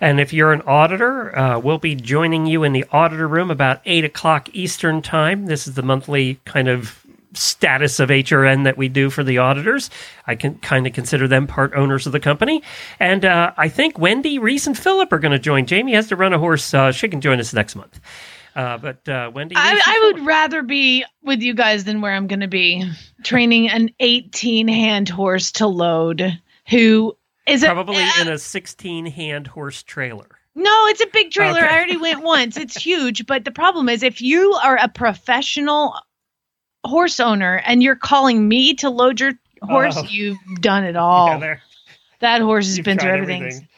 And 0.00 0.20
if 0.20 0.34
you're 0.34 0.52
an 0.52 0.60
auditor, 0.62 1.36
uh, 1.36 1.58
we'll 1.58 1.78
be 1.78 1.94
joining 1.94 2.44
you 2.44 2.62
in 2.62 2.74
the 2.74 2.84
auditor 2.92 3.26
room 3.26 3.50
about 3.50 3.80
8 3.86 4.04
o'clock 4.04 4.50
Eastern 4.52 5.00
Time. 5.00 5.46
This 5.46 5.66
is 5.66 5.74
the 5.74 5.82
monthly 5.82 6.38
kind 6.44 6.68
of 6.68 7.02
status 7.32 8.00
of 8.00 8.10
HRN 8.10 8.64
that 8.64 8.76
we 8.76 8.88
do 8.88 9.08
for 9.08 9.24
the 9.24 9.38
auditors. 9.38 9.88
I 10.26 10.34
can 10.34 10.58
kind 10.58 10.86
of 10.86 10.92
consider 10.92 11.26
them 11.26 11.46
part 11.46 11.72
owners 11.74 12.06
of 12.06 12.12
the 12.12 12.20
company. 12.20 12.62
And 13.00 13.24
uh, 13.24 13.52
I 13.56 13.70
think 13.70 13.98
Wendy, 13.98 14.38
Reese, 14.38 14.66
and 14.66 14.76
Philip 14.76 15.10
are 15.12 15.18
going 15.18 15.32
to 15.32 15.38
join. 15.38 15.64
Jamie 15.64 15.94
has 15.94 16.08
to 16.08 16.16
run 16.16 16.34
a 16.34 16.38
horse. 16.38 16.74
Uh, 16.74 16.92
she 16.92 17.08
can 17.08 17.22
join 17.22 17.40
us 17.40 17.54
next 17.54 17.76
month. 17.76 17.98
Uh, 18.56 18.78
but 18.78 19.06
uh, 19.08 19.30
Wendy, 19.34 19.54
I, 19.56 19.78
I 19.86 20.00
would 20.12 20.24
rather 20.26 20.62
be 20.62 21.04
with 21.22 21.42
you 21.42 21.52
guys 21.54 21.84
than 21.84 22.00
where 22.00 22.12
I'm 22.14 22.26
going 22.26 22.40
to 22.40 22.48
be 22.48 22.90
training 23.22 23.68
an 23.68 23.90
18 24.00 24.66
hand 24.66 25.08
horse 25.10 25.52
to 25.52 25.66
load 25.66 26.40
who 26.70 27.16
is 27.46 27.62
a, 27.62 27.66
probably 27.66 28.02
uh, 28.02 28.22
in 28.22 28.28
a 28.28 28.38
16 28.38 29.06
hand 29.06 29.46
horse 29.46 29.82
trailer. 29.82 30.26
no 30.54 30.86
it's 30.86 31.02
a 31.02 31.06
big 31.12 31.30
trailer 31.30 31.58
Okay. 31.60 31.68
i 31.68 31.76
already 31.76 31.96
went 31.98 32.22
once 32.22 32.56
it's 32.56 32.76
huge 32.82 33.26
but 33.26 33.44
the 33.44 33.50
problem 33.50 33.88
is 33.90 34.02
if 34.02 34.20
you 34.22 34.52
are 34.64 34.76
a 34.82 34.88
professional 34.88 35.94
horse 36.84 37.20
owner 37.20 37.62
and 37.66 37.82
you're 37.82 37.94
calling 37.96 38.48
me 38.48 38.74
to 38.74 38.88
load 38.90 39.20
your 39.20 39.32
horse 39.62 39.96
Oh. 39.98 40.04
you've 40.08 40.38
done 40.60 40.84
it 40.84 40.96
all 40.96 41.28
Yeah, 41.40 41.56
that 42.20 42.40
horse 42.40 42.66
has 42.66 42.78
You've 42.78 42.84
been 42.86 42.98
through 42.98 43.10
tried 43.10 43.20
everything. 43.20 43.68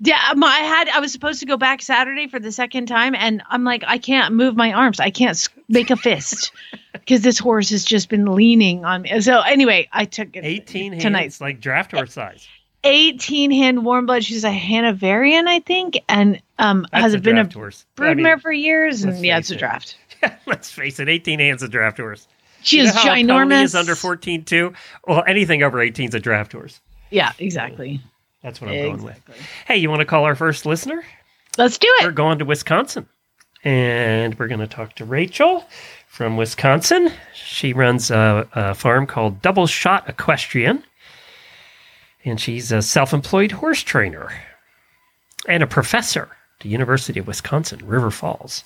Yeah, 0.00 0.18
my, 0.36 0.46
I 0.46 0.60
had 0.60 0.88
I 0.90 1.00
was 1.00 1.12
supposed 1.12 1.40
to 1.40 1.46
go 1.46 1.56
back 1.56 1.82
Saturday 1.82 2.28
for 2.28 2.38
the 2.38 2.52
second 2.52 2.86
time, 2.86 3.14
and 3.14 3.42
I'm 3.50 3.64
like, 3.64 3.82
I 3.86 3.98
can't 3.98 4.34
move 4.34 4.56
my 4.56 4.72
arms. 4.72 5.00
I 5.00 5.10
can't 5.10 5.48
make 5.68 5.90
a 5.90 5.96
fist 5.96 6.52
because 6.92 7.22
this 7.22 7.38
horse 7.38 7.70
has 7.70 7.84
just 7.84 8.08
been 8.08 8.26
leaning 8.32 8.84
on 8.84 9.02
me. 9.02 9.20
So 9.20 9.40
anyway, 9.40 9.88
I 9.92 10.04
took 10.04 10.36
it 10.36 10.44
18 10.44 10.92
hands, 10.92 11.02
tonight. 11.02 11.36
like 11.40 11.60
draft 11.60 11.92
horse 11.92 12.12
size. 12.12 12.46
18 12.84 13.50
hand 13.50 13.84
warm 13.84 14.06
blood. 14.06 14.22
She's 14.24 14.44
a 14.44 14.50
Hanoverian, 14.52 15.48
I 15.48 15.60
think, 15.60 15.98
and 16.08 16.40
um 16.58 16.86
That's 16.92 17.02
has 17.02 17.14
a 17.14 17.18
been 17.18 17.36
a 17.38 17.52
horse. 17.52 17.84
I 17.98 18.14
mean, 18.14 18.24
broodmare 18.24 18.40
for 18.40 18.52
years. 18.52 19.02
And 19.02 19.18
yeah, 19.24 19.38
it's 19.38 19.50
a 19.50 19.56
draft. 19.56 19.96
let's 20.46 20.70
face 20.70 21.00
it, 21.00 21.08
18 21.08 21.40
hands 21.40 21.62
a 21.64 21.68
draft 21.68 21.98
horse. 21.98 22.28
She 22.62 22.76
You 22.78 22.84
is 22.84 22.94
know 22.94 23.00
how 23.00 23.12
a 23.12 23.14
pony 23.14 23.24
ginormous. 23.24 23.64
is 23.64 23.74
under 23.74 23.96
14 23.96 24.44
too. 24.44 24.72
Well, 25.06 25.24
anything 25.26 25.62
over 25.64 25.80
18 25.80 26.10
is 26.10 26.14
a 26.14 26.20
draft 26.20 26.52
horse. 26.52 26.80
Yeah, 27.10 27.32
exactly. 27.38 28.00
That's 28.42 28.60
what 28.60 28.70
I'm 28.70 28.76
going 28.76 29.02
with. 29.02 29.20
Hey, 29.66 29.76
you 29.78 29.90
want 29.90 30.00
to 30.00 30.06
call 30.06 30.24
our 30.24 30.34
first 30.36 30.64
listener? 30.64 31.02
Let's 31.56 31.78
do 31.78 31.88
it. 32.00 32.04
We're 32.04 32.12
going 32.12 32.38
to 32.38 32.44
Wisconsin, 32.44 33.08
and 33.64 34.38
we're 34.38 34.46
going 34.48 34.60
to 34.60 34.66
talk 34.68 34.94
to 34.96 35.04
Rachael 35.04 35.66
from 36.06 36.36
Wisconsin. 36.36 37.10
She 37.34 37.72
runs 37.72 38.10
a, 38.10 38.48
a 38.54 38.74
farm 38.74 39.06
called 39.06 39.42
Double 39.42 39.66
Shot 39.66 40.08
Equestrian, 40.08 40.84
and 42.24 42.40
she's 42.40 42.70
a 42.70 42.80
self-employed 42.80 43.50
horse 43.52 43.82
trainer 43.82 44.30
and 45.48 45.62
a 45.62 45.66
professor 45.66 46.28
at 46.58 46.60
the 46.60 46.68
University 46.68 47.18
of 47.18 47.26
Wisconsin, 47.26 47.84
River 47.84 48.10
Falls. 48.12 48.62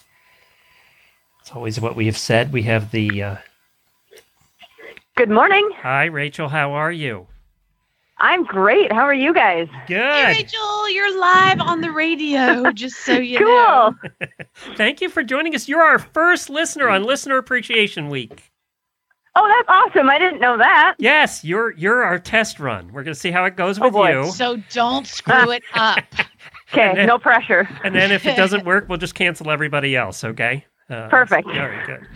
It's 1.41 1.53
always 1.53 1.81
what 1.81 1.97
we 1.97 2.07
have 2.07 2.19
said. 2.19 2.53
We 2.53 2.63
have 2.65 2.91
the 2.91 3.23
uh, 3.23 3.37
Good 5.17 5.31
morning. 5.31 5.71
hi, 5.77 6.05
Rachael. 6.05 6.49
How 6.49 6.73
are 6.73 6.93
you? 6.93 7.27
I'm 8.23 8.45
great. 8.45 8.93
How 8.93 9.03
are 9.03 9.13
you 9.15 9.35
guys? 9.35 9.69
Good. 9.89 9.97
Hey, 9.97 10.43
Rachael, 10.45 10.89
you're 10.91 11.19
live 11.21 11.61
on 11.61 11.81
the 11.81 11.91
radio, 11.91 12.71
just 12.75 13.01
so 13.05 13.15
you 13.15 13.41
know. 13.41 13.95
cool. 14.01 14.11
know. 14.21 14.27
Thank 14.77 15.01
you 15.01 15.09
for 15.09 15.23
joining 15.25 15.55
us. 15.57 15.69
You're 15.69 15.83
our 15.83 15.99
first 15.99 16.49
listener 16.49 16.89
on 16.89 17.03
Listener 17.03 17.37
Appreciation 17.37 18.09
Week. 18.09 18.51
Oh, 19.35 19.49
that's 19.49 19.69
awesome. 19.69 20.09
I 20.09 20.19
didn't 20.19 20.41
know 20.41 20.57
that. 20.57 20.95
Yes, 20.99 21.43
you're 21.45 21.73
you're 21.73 22.05
our 22.05 22.19
test 22.19 22.61
run. 22.61 22.93
We're 22.93 23.03
going 23.03 23.15
to 23.15 23.19
see 23.19 23.31
how 23.33 23.45
it 23.47 23.57
goes 23.57 23.79
Oh, 23.81 23.85
with 23.85 23.93
boy. 23.95 24.23
you, 24.25 24.31
So 24.31 24.57
don't 24.71 25.07
screw 25.07 25.51
it 25.51 25.63
up. 25.75 25.99
Okay, 26.73 27.05
no 27.07 27.19
pressure. 27.19 27.69
and 27.83 27.95
then 27.95 28.13
if 28.13 28.25
it 28.25 28.37
doesn't 28.37 28.65
work, 28.65 28.89
we'll 28.89 28.99
just 28.99 29.15
cancel 29.15 29.51
everybody 29.51 29.97
else. 29.97 30.23
Okay. 30.23 30.65
Uh, 30.89 31.09
Perfect. 31.09 31.49
All 31.49 31.55
right. 31.55 31.87
Good. 31.87 32.07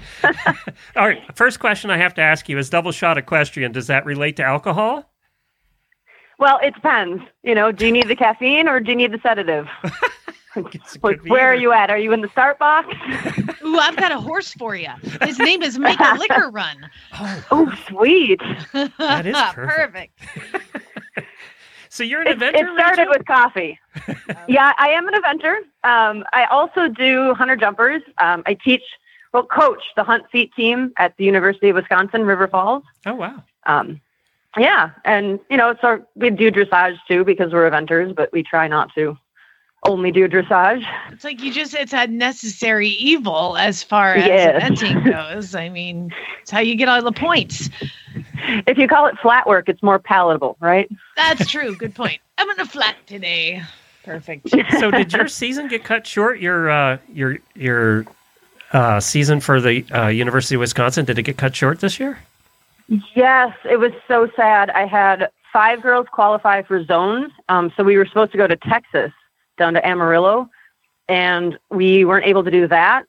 all 0.97 1.09
right. 1.09 1.23
First 1.37 1.59
question 1.59 1.91
I 1.91 1.97
have 1.97 2.15
to 2.15 2.21
ask 2.23 2.49
you 2.49 2.59
is: 2.59 2.69
double 2.71 2.93
shot 2.93 3.17
equestrian. 3.19 3.73
Does 3.73 3.87
that 3.89 4.05
relate 4.05 4.37
to 4.37 4.45
alcohol? 4.45 5.11
Well, 6.38 6.59
it 6.62 6.75
depends. 6.75 7.23
You 7.43 7.55
know, 7.55 7.73
do 7.73 7.87
you 7.87 7.93
need 7.93 8.09
the 8.09 8.16
caffeine 8.16 8.69
or 8.69 8.78
do 8.81 8.90
you 8.90 8.97
need 8.97 9.12
the 9.12 9.21
sedative? 9.23 9.69
Like, 10.59 10.81
could 11.02 11.23
be 11.23 11.28
where 11.28 11.49
are 11.49 11.55
you 11.55 11.71
at? 11.73 11.90
Are 11.90 11.99
you 11.99 12.12
in 12.14 12.23
the 12.23 12.28
start 12.31 12.59
box? 12.59 12.88
Ooh, 13.62 13.76
I've 13.78 13.95
got 13.97 14.11
a 14.11 14.19
horse 14.19 14.55
for 14.55 14.75
you. 14.75 14.88
His 15.21 15.38
name 15.38 15.62
is 15.62 15.78
Make 15.78 16.00
a 16.00 16.14
Liquor 16.19 16.49
Run. 16.50 16.88
Oh, 17.50 17.71
sweet. 17.87 18.40
That 18.73 19.26
is 19.26 19.37
perfect. 19.52 20.19
So 21.90 22.02
you're 22.05 22.23
an 22.23 22.28
It, 22.28 22.38
eventer. 22.38 22.55
it 22.55 22.66
started 22.75 23.02
Rachael? 23.02 23.12
with 23.19 23.26
coffee. 23.26 23.78
yeah, 24.49 24.73
I 24.78 24.88
am 24.88 25.07
an 25.09 25.14
eventer. 25.21 25.57
Um, 25.85 26.25
I 26.33 26.47
also 26.50 26.88
do 26.88 27.35
hunter 27.35 27.57
jumpers. 27.57 28.00
Um, 28.16 28.43
I 28.47 28.55
teach, 28.55 28.83
well, 29.35 29.45
coach 29.45 29.83
the 29.95 30.05
hunt 30.05 30.25
seat 30.33 30.55
team 30.55 30.90
at 30.97 31.14
the 31.19 31.25
University 31.25 31.69
of 31.69 31.76
Wisconsin, 31.76 32.25
River 32.25 32.49
Falls. 32.49 32.83
Oh 33.05 33.14
wow. 33.14 33.45
Um, 33.66 34.00
yeah, 34.57 34.91
and 35.05 35.39
you 35.51 35.57
know, 35.57 35.77
so 35.81 36.05
we 36.15 36.31
do 36.31 36.51
dressage 36.51 36.99
too 37.09 37.25
because 37.25 37.53
we're 37.53 37.71
eventers, 37.71 38.15
but 38.15 38.31
we 38.33 38.43
try 38.43 38.69
not 38.69 38.93
to 38.95 39.17
only 39.85 40.11
do 40.11 40.29
dressage. 40.29 40.85
It's 41.13 41.25
like 41.25 41.41
you 41.43 41.53
just 41.53 41.75
it's 41.75 41.93
a 41.93 42.07
necessary 42.07 42.89
evil 42.89 43.57
as 43.57 43.83
far 43.83 44.15
as 44.15 44.27
Yes. 44.27 44.63
eventing 44.63 45.05
goes. 45.05 45.55
I 45.55 45.69
mean, 45.69 46.13
it's 46.43 46.51
how 46.51 46.61
you 46.61 46.75
get 46.75 46.89
all 46.89 47.03
the 47.03 47.13
points. 47.13 47.71
If 48.67 48.79
you 48.79 48.89
call 48.89 49.07
it 49.07 49.17
flat 49.19 49.47
work, 49.47 49.69
it's 49.69 49.83
more 49.83 49.99
palatable, 49.99 50.57
right? 50.61 50.89
That's 51.17 51.47
true. 51.49 51.75
Good 51.75 51.95
point. 51.95 52.21
I'm 52.39 52.47
gonna 52.49 52.67
flat 52.67 52.97
today. 53.07 53.63
Perfect. 54.05 54.51
So 54.79 54.91
did 54.91 55.13
your 55.13 55.29
season 55.29 55.69
get 55.69 55.85
cut 55.85 56.07
short? 56.07 56.39
Your 56.41 56.71
uh, 56.71 56.99
your 57.13 57.39
your 57.55 58.07
uh, 58.73 59.01
season 59.01 59.41
for 59.41 59.61
the 59.61 59.85
uh, 59.91 60.09
University 60.09 60.55
of 60.55 60.61
Wisconsin 60.61 61.05
did 61.05 61.19
it 61.19 61.23
get 61.23 61.37
cut 61.37 61.55
short 61.57 61.81
this 61.81 61.99
year? 61.99 62.19
Yes, 63.14 63.52
it 63.69 63.78
was 63.78 63.93
so 64.07 64.28
sad. 64.37 64.71
I 64.71 64.87
had 64.87 65.31
five 65.52 65.83
girls 65.83 66.07
qualify 66.12 66.62
for 66.62 66.85
zones. 66.85 67.33
Um, 67.49 67.73
so 67.76 67.83
we 67.83 67.97
were 67.97 68.07
supposed 68.07 68.33
to 68.33 68.38
go 68.38 68.47
to 68.47 68.57
Texas 68.57 69.12
down 69.59 69.75
to 69.75 69.85
Amarillo, 69.87 70.49
and 71.09 71.59
we 71.71 72.05
weren't 72.05 72.26
able 72.26 72.45
to 72.45 72.50
do 72.50 72.69
that. 72.69 73.05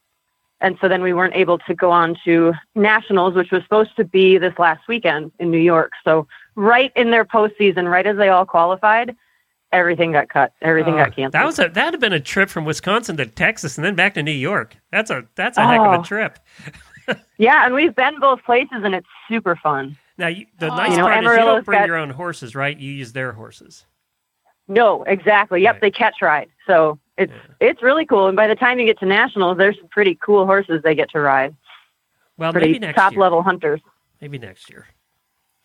And 0.59 0.75
so 0.81 0.87
then 0.87 1.03
we 1.03 1.13
weren't 1.13 1.35
able 1.35 1.59
to 1.59 1.75
go 1.75 1.91
on 1.91 2.15
to 2.25 2.53
nationals, 2.73 3.35
which 3.35 3.51
was 3.51 3.61
supposed 3.63 3.95
to 3.97 4.03
be 4.03 4.39
this 4.39 4.53
last 4.57 4.87
weekend 4.87 5.31
in 5.39 5.51
New 5.51 5.59
York. 5.59 5.91
So 6.03 6.27
right 6.55 6.91
in 6.95 7.11
their 7.11 7.25
postseason, 7.25 7.87
right 7.91 8.07
as 8.07 8.17
they 8.17 8.29
all 8.29 8.45
qualified, 8.45 9.15
everything 9.71 10.13
got 10.13 10.29
cut. 10.29 10.53
Everything 10.63 10.95
Uh, 10.95 11.03
got 11.05 11.15
canceled. 11.15 11.33
that 11.33 11.45
was 11.45 11.59
a 11.59 11.69
that 11.69 11.93
had 11.93 11.99
been 11.99 12.13
a 12.13 12.19
trip 12.19 12.49
from 12.49 12.65
Wisconsin 12.65 13.17
to 13.17 13.27
Texas 13.27 13.77
and 13.77 13.85
then 13.85 13.93
back 13.93 14.15
to 14.15 14.23
New 14.23 14.31
York. 14.31 14.75
That's 14.91 15.11
a 15.11 15.25
that's 15.35 15.59
a 15.59 15.67
heck 15.67 15.79
of 15.79 15.85
Oh. 15.99 16.01
a 16.01 16.03
trip. 16.03 16.39
yeah, 17.37 17.65
and 17.65 17.73
we've 17.73 17.95
been 17.95 18.19
both 18.19 18.43
places, 18.43 18.81
and 18.83 18.93
it's 18.95 19.07
super 19.27 19.55
fun. 19.55 19.97
Now 20.17 20.27
you, 20.27 20.45
the 20.59 20.71
Oh. 20.71 20.75
nice 20.75 20.91
You 20.91 20.97
know, 20.97 21.03
part 21.03 21.23
is 21.23 21.29
you 21.31 21.35
don't 21.37 21.65
bring 21.65 21.79
got- 21.79 21.87
your 21.87 21.97
own 21.97 22.09
horses, 22.09 22.55
right? 22.55 22.77
You 22.77 22.91
use 22.91 23.13
their 23.13 23.33
horses. 23.33 23.85
No, 24.67 25.03
exactly. 25.03 25.61
Yep, 25.61 25.75
Right. 25.75 25.81
they 25.81 25.91
catch 25.91 26.15
ride. 26.21 26.49
So 26.65 26.99
it's 27.17 27.31
it's 27.61 27.81
really 27.81 28.05
cool. 28.05 28.27
And 28.27 28.35
by 28.35 28.47
the 28.47 28.55
time 28.55 28.79
you 28.79 28.85
get 28.85 28.99
to 28.99 29.05
nationals, 29.05 29.57
there's 29.57 29.77
some 29.77 29.87
pretty 29.87 30.15
cool 30.21 30.45
horses 30.45 30.81
they 30.83 30.93
get 30.95 31.09
to 31.11 31.19
ride. 31.21 31.55
Well, 32.37 32.51
Pretty 32.51 32.67
maybe 32.67 32.79
next 32.79 32.97
top 32.97 33.13
year. 33.13 33.21
level 33.21 33.41
hunters. 33.41 33.79
Maybe 34.21 34.37
next 34.37 34.69
year. 34.69 34.85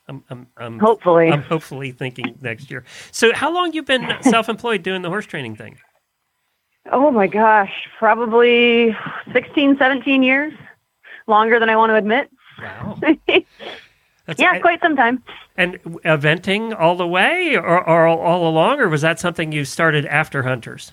I'm 0.08 0.22
I'm 0.30 0.46
I'm, 0.56 0.78
Hopefully. 0.78 1.30
I'm 1.32 1.42
hopefully 1.42 1.90
thinking 1.92 2.38
next 2.40 2.70
year. 2.70 2.84
So, 3.10 3.32
how 3.34 3.52
long 3.52 3.72
you 3.72 3.82
been 3.82 4.06
self-employed 4.22 4.82
doing 4.82 5.02
the 5.02 5.08
horse 5.08 5.26
training 5.26 5.56
thing? 5.56 5.78
oh 6.90 7.10
my 7.12 7.26
gosh, 7.28 7.72
probably 7.98 8.96
16, 9.32 9.78
17 9.78 10.22
years. 10.22 10.52
Longer 11.26 11.58
than 11.58 11.68
I 11.68 11.76
want 11.76 11.90
to 11.90 11.96
admit. 11.96 12.30
Wow. 12.60 12.98
That's, 14.26 14.40
yeah, 14.40 14.58
quite 14.60 14.80
some 14.80 14.94
time. 14.94 15.22
And 15.56 15.82
eventing 16.04 16.78
all 16.78 16.94
the 16.94 17.06
way, 17.06 17.56
or, 17.56 17.86
or 17.88 18.06
all, 18.06 18.18
all 18.18 18.48
along, 18.48 18.80
or 18.80 18.88
was 18.88 19.02
that 19.02 19.18
something 19.18 19.50
you 19.50 19.64
started 19.64 20.06
after 20.06 20.44
hunters? 20.44 20.92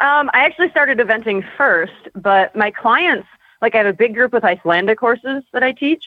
Um, 0.00 0.30
I 0.32 0.40
actually 0.40 0.70
started 0.70 0.98
eventing 0.98 1.44
first, 1.56 1.92
but 2.14 2.56
my 2.56 2.70
clients, 2.70 3.28
like 3.62 3.74
I 3.74 3.78
have 3.78 3.86
a 3.86 3.92
big 3.92 4.14
group 4.14 4.32
with 4.32 4.44
Icelandic 4.44 4.98
horses 4.98 5.44
that 5.52 5.62
I 5.62 5.72
teach. 5.72 6.04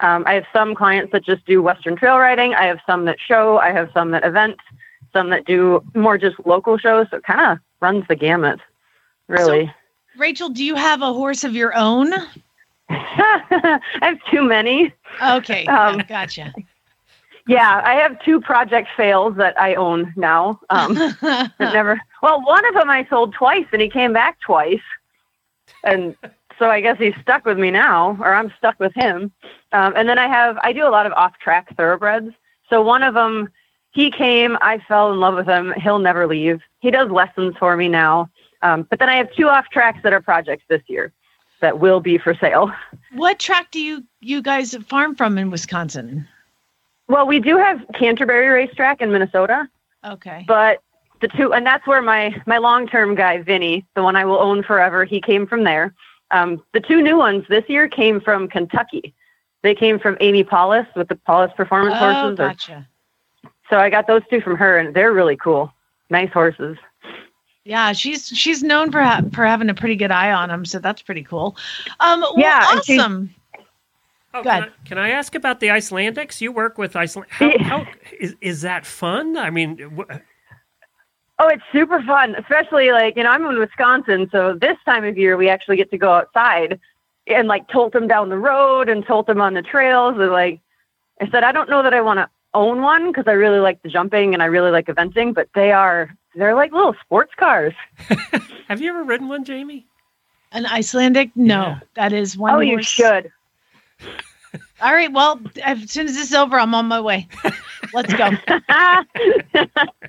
Um, 0.00 0.24
I 0.26 0.34
have 0.34 0.44
some 0.52 0.74
clients 0.74 1.12
that 1.12 1.24
just 1.24 1.44
do 1.46 1.62
Western 1.62 1.96
trail 1.96 2.18
riding. 2.18 2.54
I 2.54 2.66
have 2.66 2.78
some 2.86 3.04
that 3.04 3.18
show. 3.20 3.58
I 3.58 3.72
have 3.72 3.90
some 3.94 4.10
that 4.10 4.24
event. 4.24 4.56
Some 5.12 5.30
that 5.30 5.44
do 5.46 5.82
more 5.94 6.18
just 6.18 6.36
local 6.44 6.76
shows. 6.76 7.06
So 7.10 7.18
it 7.18 7.24
kind 7.24 7.40
of 7.40 7.58
runs 7.80 8.04
the 8.08 8.16
gamut, 8.16 8.60
really. 9.28 9.72
Rachael, 10.18 10.48
do 10.50 10.64
you 10.64 10.74
have 10.74 11.02
a 11.02 11.12
horse 11.12 11.44
of 11.44 11.54
your 11.54 11.76
own? 11.76 12.12
I 12.88 13.80
have 14.02 14.18
too 14.30 14.42
many. 14.42 14.92
Okay, 15.22 15.66
Um, 15.66 16.02
gotcha. 16.08 16.52
Yeah, 17.48 17.80
I 17.84 17.94
have 17.94 18.20
two 18.24 18.40
project 18.40 18.88
fails 18.96 19.36
that 19.36 19.58
I 19.60 19.74
own 19.76 20.12
now. 20.16 20.58
Um, 20.70 20.98
never. 21.60 22.00
Well, 22.22 22.42
one 22.42 22.66
of 22.66 22.74
them 22.74 22.90
I 22.90 23.06
sold 23.08 23.34
twice, 23.34 23.66
and 23.72 23.80
he 23.80 23.88
came 23.88 24.12
back 24.12 24.40
twice, 24.40 24.80
and 25.84 26.16
so 26.58 26.68
I 26.70 26.80
guess 26.80 26.98
he's 26.98 27.14
stuck 27.22 27.44
with 27.44 27.56
me 27.58 27.70
now, 27.70 28.16
or 28.20 28.34
I'm 28.34 28.52
stuck 28.58 28.80
with 28.80 28.92
him. 28.94 29.30
Um, 29.72 29.92
and 29.96 30.08
then 30.08 30.18
I 30.18 30.26
have 30.26 30.58
I 30.62 30.72
do 30.72 30.86
a 30.86 30.90
lot 30.90 31.06
of 31.06 31.12
off-track 31.12 31.76
thoroughbreds. 31.76 32.32
So 32.68 32.82
one 32.82 33.04
of 33.04 33.14
them, 33.14 33.48
he 33.92 34.10
came, 34.10 34.58
I 34.60 34.78
fell 34.78 35.12
in 35.12 35.20
love 35.20 35.36
with 35.36 35.46
him. 35.46 35.72
He'll 35.76 36.00
never 36.00 36.26
leave. 36.26 36.60
He 36.80 36.90
does 36.90 37.10
lessons 37.12 37.54
for 37.58 37.76
me 37.76 37.86
now. 37.88 38.28
Um, 38.62 38.86
but 38.88 38.98
then 38.98 39.08
I 39.08 39.16
have 39.16 39.32
two 39.34 39.48
off-tracks 39.48 40.00
that 40.02 40.12
are 40.12 40.20
projects 40.20 40.64
this 40.68 40.82
year 40.86 41.12
that 41.60 41.78
will 41.78 42.00
be 42.00 42.18
for 42.18 42.34
sale. 42.34 42.70
what 43.12 43.38
track 43.38 43.70
do 43.70 43.80
you 43.80 44.04
you 44.20 44.42
guys 44.42 44.74
farm 44.86 45.14
from 45.14 45.38
in 45.38 45.50
Wisconsin? 45.50 46.26
Well, 47.08 47.26
we 47.26 47.38
do 47.40 47.56
have 47.56 47.84
Canterbury 47.94 48.48
Racetrack 48.48 49.00
in 49.00 49.12
Minnesota. 49.12 49.68
Okay. 50.04 50.44
but 50.46 50.82
the 51.20 51.28
two 51.28 51.52
and 51.52 51.66
that's 51.66 51.86
where 51.86 52.02
my 52.02 52.34
my 52.46 52.58
long 52.58 52.86
term 52.86 53.14
guy 53.14 53.40
vinny 53.42 53.84
the 53.94 54.02
one 54.02 54.16
i 54.16 54.24
will 54.24 54.38
own 54.38 54.62
forever 54.62 55.04
he 55.04 55.20
came 55.20 55.46
from 55.46 55.64
there 55.64 55.94
um, 56.32 56.62
the 56.72 56.80
two 56.80 57.00
new 57.00 57.16
ones 57.16 57.44
this 57.48 57.64
year 57.68 57.88
came 57.88 58.20
from 58.20 58.48
kentucky 58.48 59.14
they 59.62 59.74
came 59.74 59.98
from 59.98 60.16
amy 60.20 60.44
paulus 60.44 60.86
with 60.94 61.08
the 61.08 61.16
paulus 61.16 61.50
performance 61.56 61.96
oh, 61.98 62.12
horses 62.12 62.38
or- 62.38 62.48
gotcha. 62.48 62.88
so 63.70 63.78
i 63.78 63.88
got 63.90 64.06
those 64.06 64.22
two 64.30 64.40
from 64.40 64.56
her 64.56 64.78
and 64.78 64.94
they're 64.94 65.12
really 65.12 65.36
cool 65.36 65.72
nice 66.10 66.30
horses 66.32 66.76
Yeah, 67.66 67.92
she's 67.92 68.28
she's 68.28 68.62
known 68.62 68.92
for 68.92 69.02
ha- 69.02 69.22
for 69.32 69.44
having 69.44 69.68
a 69.68 69.74
pretty 69.74 69.96
good 69.96 70.12
eye 70.12 70.30
on 70.30 70.48
them, 70.50 70.64
so 70.64 70.78
that's 70.78 71.02
pretty 71.02 71.24
cool. 71.24 71.56
Um, 71.98 72.20
well, 72.20 72.34
Yeah, 72.36 72.60
awesome. 72.64 73.34
Oh, 74.32 74.42
can. 74.42 74.62
I, 74.64 74.68
can 74.84 74.98
I 74.98 75.10
ask 75.10 75.34
about 75.34 75.58
the 75.60 75.68
Icelandics? 75.68 76.40
You 76.40 76.52
work 76.52 76.78
with 76.78 76.94
Iceland. 76.94 77.28
How, 77.30 77.46
Yeah. 77.48 77.62
how 77.64 77.86
is, 78.20 78.36
is 78.40 78.60
that 78.62 78.86
fun? 78.86 79.36
I 79.36 79.50
mean, 79.50 79.78
wh- 79.96 80.14
oh 81.38 81.48
it's 81.48 81.62
super 81.70 82.00
fun 82.04 82.34
especially 82.36 82.92
like 82.92 83.14
you 83.14 83.22
know 83.22 83.28
i'm 83.28 83.44
in 83.44 83.58
wisconsin 83.58 84.26
so 84.32 84.54
this 84.58 84.78
time 84.86 85.04
of 85.04 85.18
year 85.18 85.36
we 85.36 85.50
actually 85.50 85.76
get 85.76 85.90
to 85.90 85.98
go 85.98 86.10
outside 86.14 86.80
and 87.26 87.46
like 87.46 87.68
tolt 87.68 87.92
them 87.92 88.08
down 88.08 88.30
the 88.30 88.38
road 88.38 88.88
and 88.88 89.04
tolt 89.04 89.26
them 89.26 89.38
on 89.38 89.52
the 89.52 89.60
trails 89.60 90.14
and 90.18 90.30
like 90.32 90.58
i 91.20 91.28
said 91.28 91.44
i 91.44 91.52
don't 91.52 91.68
know 91.68 91.82
that 91.82 91.92
i 91.92 92.00
want 92.00 92.16
to 92.16 92.26
own 92.54 92.80
one 92.80 93.08
because 93.08 93.24
i 93.26 93.32
really 93.32 93.58
like 93.58 93.82
the 93.82 93.88
jumping 93.90 94.32
and 94.32 94.42
i 94.42 94.46
really 94.46 94.70
like 94.70 94.86
eventing 94.86 95.34
but 95.34 95.46
they 95.54 95.72
are 95.72 96.08
they're 96.36 96.54
like 96.54 96.72
little 96.72 96.94
sports 97.02 97.32
cars 97.38 97.74
have 98.68 98.80
you 98.80 98.88
ever 98.90 99.02
ridden 99.02 99.28
one, 99.28 99.44
Jamie? 99.44 99.86
An 100.52 100.64
Icelandic? 100.66 101.30
No, 101.34 101.62
Yeah. 101.62 101.78
that 101.94 102.12
is 102.12 102.36
one. 102.38 102.54
oh 102.54 102.60
you 102.60 102.82
should 102.82 103.32
All 104.80 104.92
right. 104.92 105.10
Well, 105.12 105.40
as 105.64 105.90
soon 105.90 106.06
as 106.06 106.14
this 106.14 106.28
is 106.28 106.34
over, 106.34 106.58
I'm 106.58 106.74
on 106.74 106.86
my 106.86 107.00
way. 107.00 107.26
Let's 107.92 108.12
go. 108.14 108.30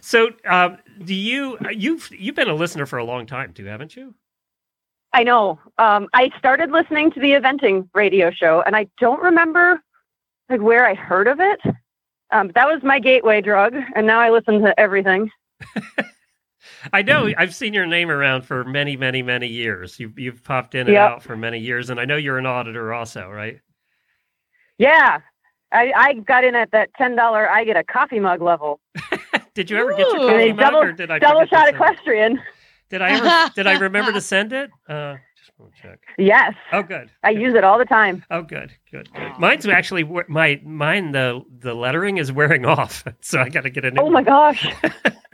So, 0.00 0.30
um, 0.48 0.78
do 1.04 1.14
you 1.14 1.56
you've 1.70 2.10
you've 2.10 2.34
been 2.34 2.48
a 2.48 2.54
listener 2.54 2.86
for 2.86 2.98
a 2.98 3.04
long 3.04 3.26
time 3.26 3.52
too, 3.52 3.66
haven't 3.66 3.94
you? 3.96 4.14
i 5.12 5.22
know 5.22 5.60
um, 5.78 6.08
i 6.14 6.30
started 6.38 6.70
listening 6.70 7.12
to 7.12 7.20
the 7.20 7.32
eventing 7.32 7.86
radio 7.94 8.30
show 8.30 8.62
and 8.66 8.74
i 8.74 8.86
don't 8.98 9.22
remember 9.22 9.80
like 10.48 10.60
where 10.62 10.86
i 10.88 10.94
heard 10.94 11.28
of 11.28 11.38
it 11.38 11.60
um, 12.32 12.50
that 12.54 12.66
was 12.66 12.82
my 12.82 12.98
gateway 12.98 13.40
drug 13.40 13.74
and 13.94 14.06
now 14.06 14.18
i 14.18 14.30
listen 14.30 14.60
to 14.60 14.78
everything 14.78 15.30
I 16.92 17.02
know. 17.02 17.30
I've 17.36 17.54
seen 17.54 17.74
your 17.74 17.86
name 17.86 18.10
around 18.10 18.42
for 18.42 18.64
many, 18.64 18.96
many, 18.96 19.22
many 19.22 19.46
years. 19.46 19.98
You've 20.00 20.18
you've 20.18 20.42
popped 20.42 20.74
in 20.74 20.82
and 20.82 20.94
Yep. 20.94 21.10
out 21.10 21.22
for 21.22 21.36
many 21.36 21.58
years, 21.58 21.90
and 21.90 22.00
I 22.00 22.04
know 22.04 22.16
you're 22.16 22.38
an 22.38 22.46
auditor 22.46 22.92
also, 22.92 23.28
right? 23.28 23.60
Yeah. 24.78 25.20
I, 25.70 25.92
I 25.96 26.14
got 26.14 26.44
in 26.44 26.54
at 26.54 26.70
that 26.72 26.90
ten 26.98 27.16
dollar 27.16 27.48
I 27.48 27.64
get 27.64 27.76
a 27.76 27.84
coffee 27.84 28.20
mug 28.20 28.42
level. 28.42 28.80
Did 29.54 29.70
you 29.70 29.76
ever 29.78 29.90
get 29.92 30.08
your 30.12 30.28
coffee 30.28 30.52
mug, 30.52 30.58
double 30.58 30.78
or 30.82 30.92
did 30.92 31.10
I 31.10 31.18
double 31.18 31.46
shot 31.46 31.68
equestrian. 31.68 32.40
Did 32.90 33.00
I 33.02 33.10
ever 33.10 33.52
did 33.54 33.66
I 33.66 33.78
remember 33.78 34.12
to 34.12 34.20
send 34.20 34.52
it? 34.52 34.70
Uh, 34.88 35.16
just 35.70 35.82
check. 35.82 36.00
Yes. 36.18 36.54
Oh, 36.72 36.82
good. 36.82 37.10
I 37.22 37.32
Good. 37.32 37.42
use 37.42 37.54
it 37.54 37.64
all 37.64 37.78
the 37.78 37.84
time. 37.84 38.24
Oh, 38.30 38.42
good, 38.42 38.70
good, 38.90 39.08
good. 39.12 39.32
Mine's 39.38 39.66
actually 39.66 40.04
my 40.28 40.60
mine. 40.64 41.12
The 41.12 41.42
the 41.58 41.74
lettering 41.74 42.18
is 42.18 42.30
wearing 42.32 42.64
off, 42.76 43.04
so 43.20 43.40
I 43.40 43.48
got 43.48 43.62
to 43.62 43.70
get 43.70 43.84
a 43.84 43.90
new. 43.90 44.00
Oh 44.02 44.10
my 44.10 44.20
one. 44.20 44.24
gosh. 44.24 44.66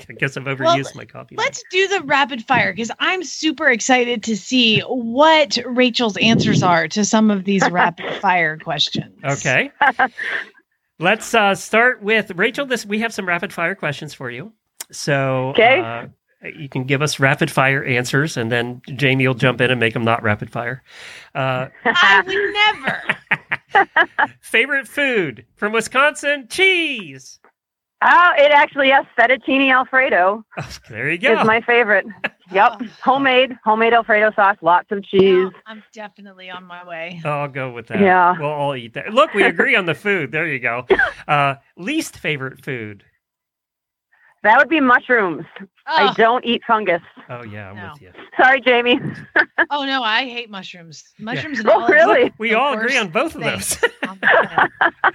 I 0.08 0.12
guess 0.12 0.36
I've 0.36 0.44
overused 0.44 0.94
my 0.94 1.04
coffee. 1.04 1.34
mug. 1.34 1.44
Let's 1.44 1.62
do 1.70 1.88
the 1.88 2.02
rapid 2.02 2.44
fire 2.44 2.72
because 2.72 2.90
I'm 3.00 3.24
super 3.24 3.68
excited 3.68 4.22
to 4.24 4.36
see 4.36 4.80
what 4.80 5.58
Rachael's 5.66 6.16
answers 6.18 6.62
are 6.62 6.86
to 6.88 7.04
some 7.04 7.30
of 7.30 7.44
these 7.44 7.68
rapid 7.70 8.14
fire 8.20 8.56
questions. 8.58 9.12
Okay. 9.24 9.70
Let's 11.00 11.32
uh, 11.34 11.54
start 11.54 12.02
with 12.02 12.32
Rachael. 12.32 12.66
This 12.66 12.84
we 12.86 13.00
have 13.00 13.12
some 13.12 13.26
rapid 13.26 13.52
fire 13.52 13.74
questions 13.74 14.14
for 14.14 14.30
you. 14.30 14.52
So 14.90 15.48
Okay. 15.50 15.80
uh, 15.80 16.06
you 16.42 16.68
can 16.68 16.84
give 16.84 17.02
us 17.02 17.18
rapid 17.18 17.50
fire 17.50 17.84
answers, 17.84 18.36
and 18.36 18.50
then 18.52 18.80
Jamie 18.94 19.26
will 19.26 19.34
jump 19.34 19.60
in 19.60 19.70
and 19.70 19.80
make 19.80 19.94
them 19.94 20.04
not 20.04 20.22
rapid 20.22 20.50
fire. 20.50 20.82
Uh, 21.34 21.68
I 21.84 22.22
would 22.26 23.84
never. 23.84 24.28
favorite 24.40 24.86
food 24.88 25.44
from 25.56 25.72
Wisconsin? 25.72 26.46
Cheese. 26.48 27.40
Oh, 28.00 28.30
it 28.36 28.52
actually 28.52 28.86
yes, 28.88 29.04
fettuccine 29.18 29.72
alfredo 29.72 30.44
Oh, 30.56 30.78
there 30.88 31.10
you 31.10 31.18
go. 31.18 31.40
is 31.40 31.44
my 31.44 31.60
favorite. 31.60 32.06
Yep. 32.52 32.82
Homemade, 33.02 33.58
homemade 33.64 33.92
alfredo 33.92 34.30
sauce, 34.36 34.56
lots 34.62 34.92
of 34.92 35.02
cheese. 35.04 35.50
Well, 35.52 35.52
I'm 35.66 35.82
definitely 35.92 36.48
on 36.48 36.62
my 36.64 36.86
way. 36.86 37.20
I'll 37.24 37.48
go 37.48 37.72
with 37.72 37.88
that. 37.88 38.00
Yeah. 38.00 38.36
We'll 38.38 38.48
all 38.50 38.76
eat 38.76 38.94
that. 38.94 39.12
Look, 39.12 39.34
we 39.34 39.42
agree 39.44 39.74
on 39.74 39.86
the 39.86 39.96
food. 39.96 40.30
There 40.30 40.46
you 40.46 40.60
go. 40.60 40.86
Uh, 41.26 41.56
least 41.76 42.16
favorite 42.20 42.64
food. 42.64 43.02
That 44.44 44.58
would 44.58 44.68
be 44.68 44.80
mushrooms. 44.80 45.44
I 45.86 46.10
Oh, 46.10 46.14
don't 46.16 46.44
eat 46.44 46.62
fungus. 46.66 47.02
Oh 47.28 47.42
yeah, 47.44 47.70
I'm 47.70 47.76
No. 47.76 47.90
with 47.92 48.02
you. 48.02 48.12
Sorry, 48.40 48.60
Jamie. 48.60 49.00
oh 49.70 49.84
no, 49.84 50.02
I 50.02 50.24
hate 50.24 50.48
mushrooms. 50.50 51.04
Mushrooms 51.18 51.58
and 51.60 51.68
Oh, 51.68 51.72
olives. 51.80 51.92
really? 51.92 52.32
We 52.38 52.54
all 52.54 52.74
agree 52.74 52.96
on 52.96 53.08
both 53.08 53.34
of 53.34 53.42
thing 53.42 53.50
those. 53.50 53.78
on 54.06 54.18
the 54.20 54.26
planet. 54.26 55.14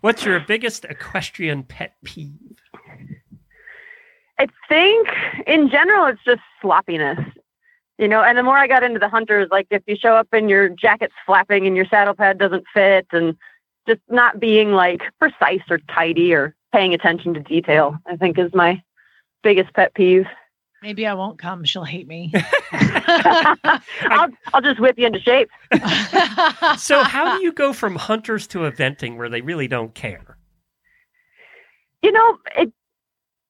What's 0.00 0.24
your 0.24 0.40
biggest 0.40 0.84
equestrian 0.86 1.62
pet 1.62 1.94
peeve? 2.04 2.32
I 4.38 4.48
think 4.68 5.08
in 5.46 5.70
general 5.70 6.06
it's 6.06 6.22
just 6.24 6.40
sloppiness. 6.60 7.18
You 7.98 8.08
know, 8.08 8.22
and 8.24 8.36
the 8.36 8.42
more 8.42 8.58
I 8.58 8.66
got 8.66 8.82
into 8.82 8.98
the 8.98 9.08
hunters, 9.08 9.48
like 9.52 9.68
if 9.70 9.82
you 9.86 9.94
show 9.96 10.14
up 10.16 10.26
and 10.32 10.50
your 10.50 10.68
jacket's 10.68 11.14
flapping 11.24 11.64
and 11.66 11.76
your 11.76 11.86
saddle 11.86 12.14
pad 12.14 12.38
doesn't 12.38 12.64
fit 12.74 13.06
and 13.12 13.36
just 13.86 14.00
not 14.08 14.40
being 14.40 14.72
like 14.72 15.00
precise 15.20 15.60
or 15.70 15.78
tidy 15.78 16.34
or 16.34 16.56
paying 16.74 16.92
attention 16.92 17.32
to 17.34 17.40
detail, 17.40 17.96
I 18.04 18.16
think 18.16 18.36
is 18.36 18.52
my 18.52 18.82
biggest 19.44 19.72
pet 19.74 19.94
peeve. 19.94 20.26
Maybe 20.82 21.06
I 21.06 21.14
won't 21.14 21.38
come. 21.38 21.62
She'll 21.64 21.84
hate 21.84 22.08
me. 22.08 22.32
I'll, 22.72 24.28
I'll 24.52 24.60
just 24.60 24.80
whip 24.80 24.98
you 24.98 25.06
into 25.06 25.20
shape. 25.20 25.48
So 26.78 27.02
how 27.02 27.36
do 27.36 27.44
you 27.44 27.52
go 27.52 27.72
from 27.72 27.94
hunters 27.94 28.46
to 28.48 28.60
eventing 28.60 29.16
where 29.16 29.28
they 29.28 29.40
really 29.42 29.68
don't 29.68 29.94
care? 29.94 30.36
You 32.02 32.10
know, 32.10 32.38
it, 32.56 32.72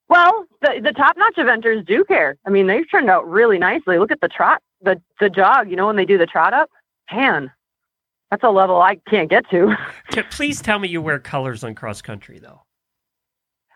well, 0.08 0.46
the, 0.60 0.80
the 0.82 0.92
top 0.92 1.16
notch 1.16 1.36
eventers 1.36 1.86
do 1.86 2.04
care. 2.04 2.36
I 2.46 2.50
mean, 2.50 2.66
they've 2.66 2.88
turned 2.90 3.08
out 3.08 3.28
really 3.28 3.58
nicely. 3.58 3.98
Look 3.98 4.10
at 4.10 4.20
the 4.20 4.28
trot, 4.28 4.62
the, 4.82 5.00
the 5.20 5.30
jog, 5.30 5.70
you 5.70 5.76
know, 5.76 5.86
when 5.86 5.96
they 5.96 6.04
do 6.04 6.18
the 6.18 6.26
trot 6.26 6.52
up, 6.52 6.70
man, 7.12 7.50
that's 8.30 8.44
a 8.44 8.50
level 8.50 8.80
I 8.82 8.96
can't 9.08 9.30
get 9.30 9.48
to. 9.50 9.76
Please 10.30 10.60
tell 10.60 10.78
me 10.78 10.88
you 10.88 11.00
wear 11.00 11.18
colors 11.18 11.64
on 11.64 11.74
cross 11.74 12.02
country 12.02 12.38
though. 12.38 12.60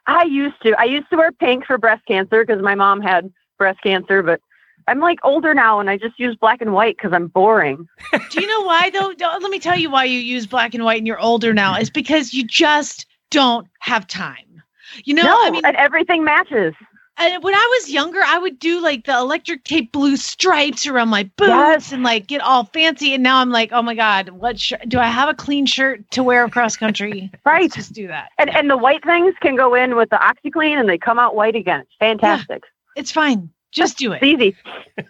I 0.08 0.24
used 0.24 0.60
to. 0.62 0.74
I 0.80 0.84
used 0.84 1.08
to 1.10 1.16
wear 1.16 1.30
pink 1.32 1.64
for 1.66 1.78
breast 1.78 2.04
cancer 2.06 2.44
because 2.44 2.62
my 2.62 2.74
mom 2.74 3.00
had 3.00 3.32
breast 3.58 3.80
cancer, 3.82 4.22
but 4.22 4.40
I'm 4.88 5.00
like 5.00 5.18
older 5.22 5.52
now 5.54 5.80
and 5.80 5.90
I 5.90 5.98
just 5.98 6.18
use 6.18 6.34
black 6.34 6.60
and 6.62 6.72
white 6.72 6.96
because 6.96 7.12
I'm 7.12 7.26
boring. 7.28 7.86
Do 8.30 8.40
you 8.40 8.46
know 8.46 8.62
why 8.62 8.90
though? 8.90 9.12
Don't- 9.12 9.42
Let 9.42 9.50
me 9.50 9.58
tell 9.58 9.76
you 9.78 9.90
why 9.90 10.04
you 10.04 10.18
use 10.18 10.46
black 10.46 10.74
and 10.74 10.82
white 10.82 10.98
and 10.98 11.06
you're 11.06 11.20
older 11.20 11.52
now. 11.52 11.76
It's 11.76 11.90
because 11.90 12.32
you 12.32 12.42
just 12.44 13.06
don't 13.30 13.68
have 13.80 14.06
time. 14.06 14.62
You 15.04 15.12
know, 15.14 15.24
no, 15.24 15.36
I 15.44 15.50
mean, 15.50 15.64
and 15.66 15.76
everything 15.76 16.24
matches. 16.24 16.72
And 17.20 17.42
when 17.42 17.54
I 17.54 17.78
was 17.81 17.90
younger, 17.90 18.20
I 18.24 18.38
would 18.38 18.59
do 18.59 18.81
like 18.81 19.04
the 19.04 19.16
electric 19.18 19.64
tape 19.64 19.90
blue 19.92 20.16
stripes 20.16 20.87
around 20.87 21.09
my 21.09 21.24
boots 21.37 21.48
Yes. 21.48 21.92
and 21.92 22.02
like 22.04 22.26
get 22.28 22.40
all 22.40 22.64
fancy. 22.64 23.12
And 23.14 23.22
now 23.22 23.38
I'm 23.38 23.50
like, 23.50 23.70
oh 23.72 23.83
my 23.83 23.94
god, 23.94 24.28
what 24.31 24.61
sh- 24.61 24.72
do 24.87 24.98
I 25.00 25.07
have 25.07 25.28
a 25.28 25.35
clean 25.35 25.66
shirt 25.66 26.09
to 26.12 26.22
wear 26.22 26.44
across 26.44 26.76
country? 26.76 27.31
Right. 27.44 27.62
Let's 27.62 27.74
just 27.76 27.92
do 27.92 28.07
that. 28.09 28.28
And 28.38 28.50
and 28.54 28.70
the 28.70 28.76
white 28.76 29.02
things 29.04 29.35
can 29.40 29.57
go 29.57 29.74
in 29.74 29.96
with 29.96 30.11
the 30.11 30.16
OxiClean 30.16 30.78
and 30.78 30.88
they 30.88 30.98
come 30.98 31.18
out 31.18 31.35
white 31.35 31.57
again. 31.57 31.81
It's 31.81 31.96
fantastic. 31.98 32.62
It's 32.96 33.11
fine. 33.11 33.50
Just 33.72 33.98
do 33.98 34.12
it. 34.12 34.22
easy. 34.22 34.57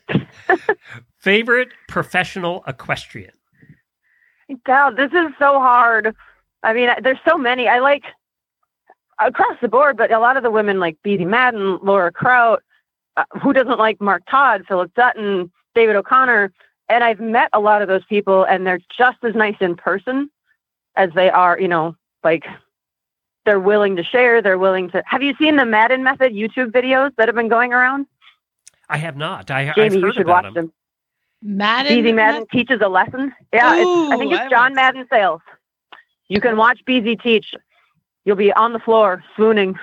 Favorite 1.18 1.68
professional 1.88 2.64
equestrian? 2.66 3.32
God, 4.64 4.96
this 4.96 5.12
is 5.12 5.28
so 5.38 5.58
hard. 5.58 6.14
I 6.62 6.72
mean, 6.72 6.88
there's 7.02 7.18
so 7.28 7.36
many. 7.36 7.68
I 7.68 7.80
like 7.80 8.04
across 9.20 9.56
the 9.60 9.68
board, 9.68 9.96
but 9.96 10.10
a 10.12 10.18
lot 10.18 10.36
of 10.36 10.42
the 10.42 10.50
women 10.50 10.78
like 10.80 10.96
Beezie 11.04 11.26
Madden, 11.26 11.78
Laura 11.82 12.12
Kraut. 12.12 12.62
Uh, 13.16 13.24
who 13.42 13.52
doesn't 13.52 13.78
like 13.78 14.00
Mark 14.00 14.22
Todd, 14.30 14.64
Phillip 14.68 14.94
Dutton, 14.94 15.50
David 15.74 15.96
O'Connor? 15.96 16.52
And 16.88 17.02
I've 17.02 17.18
met 17.20 17.50
a 17.52 17.58
lot 17.60 17.82
of 17.82 17.88
those 17.88 18.04
people, 18.04 18.44
and 18.44 18.66
they're 18.66 18.80
just 18.96 19.18
as 19.24 19.34
nice 19.34 19.56
in 19.60 19.74
person 19.74 20.30
as 20.96 21.10
they 21.14 21.28
are, 21.28 21.58
you 21.60 21.68
know, 21.68 21.96
like 22.22 22.46
they're 23.44 23.60
willing 23.60 23.96
to 23.96 24.04
share. 24.04 24.40
They're 24.40 24.58
willing 24.58 24.90
to. 24.90 25.02
Have 25.06 25.22
you 25.22 25.34
seen 25.38 25.56
the 25.56 25.64
Madden 25.66 26.02
Method 26.04 26.32
YouTube 26.32 26.70
videos 26.70 27.14
that 27.16 27.26
have 27.28 27.34
been 27.34 27.48
going 27.48 27.72
around? 27.72 28.06
I 28.88 28.98
have 28.98 29.16
not. 29.16 29.50
I, 29.50 29.68
I've 29.68 29.74
Jamie, 29.74 29.98
you 29.98 30.12
should 30.12 30.22
about 30.22 30.44
watch 30.44 30.54
them. 30.54 30.66
them. 30.66 30.72
Madden. 31.42 31.98
Beezie 32.04 32.14
Madden 32.14 32.46
teaches 32.52 32.80
a 32.82 32.88
lesson. 32.88 33.32
Yeah, 33.52 33.74
it's, 33.76 34.12
I 34.12 34.16
think 34.16 34.32
it's 34.32 34.40
I 34.42 34.48
John 34.48 34.60
want- 34.60 34.74
Madden 34.76 35.06
Sales. 35.12 35.40
You 36.28 36.40
can 36.40 36.56
watch 36.56 36.80
Beezie 36.86 37.20
teach. 37.20 37.54
You'll 38.28 38.36
be 38.36 38.52
on 38.52 38.74
the 38.74 38.78
floor 38.78 39.24
swooning. 39.34 39.78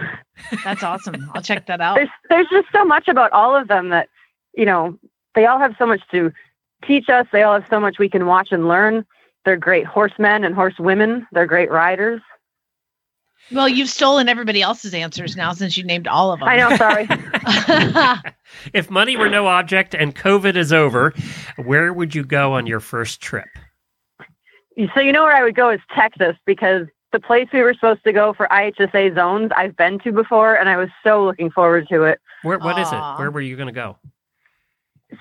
That's 0.63 0.83
awesome. 0.83 1.31
I'll 1.33 1.41
check 1.41 1.65
that 1.65 1.81
out. 1.81 1.95
There's 1.95 2.09
there's 2.29 2.47
just 2.51 2.67
so 2.71 2.85
much 2.85 3.07
about 3.07 3.31
all 3.31 3.55
of 3.55 3.67
them 3.67 3.89
that 3.89 4.07
you 4.53 4.65
know 4.65 4.99
they 5.33 5.47
all 5.47 5.57
have 5.57 5.73
so 5.79 5.87
much 5.87 6.01
to 6.11 6.31
teach 6.85 7.09
us. 7.09 7.25
They 7.31 7.41
all 7.41 7.55
have 7.55 7.65
so 7.71 7.79
much 7.79 7.97
we 7.97 8.07
can 8.07 8.27
watch 8.27 8.49
and 8.51 8.67
learn. 8.67 9.03
They're 9.45 9.57
great 9.57 9.87
horsemen 9.87 10.43
and 10.43 10.53
horsewomen. 10.53 11.25
They're 11.31 11.47
great 11.47 11.71
riders. 11.71 12.21
Well, 13.51 13.67
you've 13.67 13.89
stolen 13.89 14.29
everybody 14.29 14.61
else's 14.61 14.93
answers 14.93 15.35
now 15.35 15.53
since 15.53 15.75
you 15.75 15.83
named 15.83 16.07
all 16.07 16.31
of 16.31 16.39
them. 16.39 16.47
I 16.47 16.57
know. 16.57 16.75
Sorry. 16.75 17.07
If 18.73 18.89
money 18.89 19.17
were 19.17 19.27
no 19.27 19.47
object 19.47 19.93
and 19.95 20.15
COVID 20.15 20.55
is 20.55 20.71
over, 20.71 21.13
where 21.57 21.91
would 21.91 22.15
you 22.15 22.23
go 22.23 22.53
on 22.53 22.67
your 22.67 22.79
first 22.79 23.21
trip? 23.21 23.49
so 24.93 24.99
you 25.01 25.11
know 25.11 25.23
where 25.23 25.35
I 25.35 25.43
would 25.43 25.55
go 25.55 25.71
is 25.71 25.79
Texas 25.95 26.35
because 26.45 26.87
the 27.15 27.21
place 27.21 27.47
we 27.53 27.61
were 27.61 27.73
supposed 27.73 28.03
to 28.03 28.11
go 28.11 28.33
for 28.33 28.45
IHSA 28.51 29.15
zones 29.15 29.51
I've 29.55 29.77
been 29.77 29.99
to 29.99 30.11
before 30.11 30.55
and 30.55 30.67
I 30.67 30.75
was 30.75 30.89
so 31.01 31.23
looking 31.23 31.49
forward 31.49 31.87
to 31.89 32.03
it. 32.03 32.19
Where 32.43 32.59
what 32.59 32.77
is 32.77 32.89
Aw. 32.91 33.15
it? 33.15 33.19
Where 33.19 33.31
were 33.31 33.41
you 33.41 33.55
going 33.55 33.67
to 33.67 33.73
go? 33.73 33.97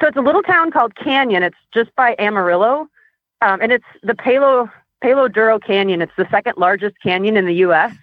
so 0.00 0.08
it's 0.08 0.16
a 0.16 0.20
little 0.20 0.42
town 0.42 0.70
called 0.70 0.94
Canyon. 0.96 1.42
It's 1.42 1.56
just 1.72 1.94
by 1.94 2.16
Amarillo, 2.18 2.88
um, 3.42 3.60
and 3.60 3.72
it's 3.72 3.84
the 4.02 4.14
Palo 4.14 4.70
Palo 5.02 5.28
Duro 5.28 5.58
Canyon. 5.58 6.02
It's 6.02 6.12
the 6.16 6.26
second 6.30 6.54
largest 6.56 6.96
canyon 7.02 7.36
in 7.36 7.46
the 7.46 7.54
U.S. 7.56 7.94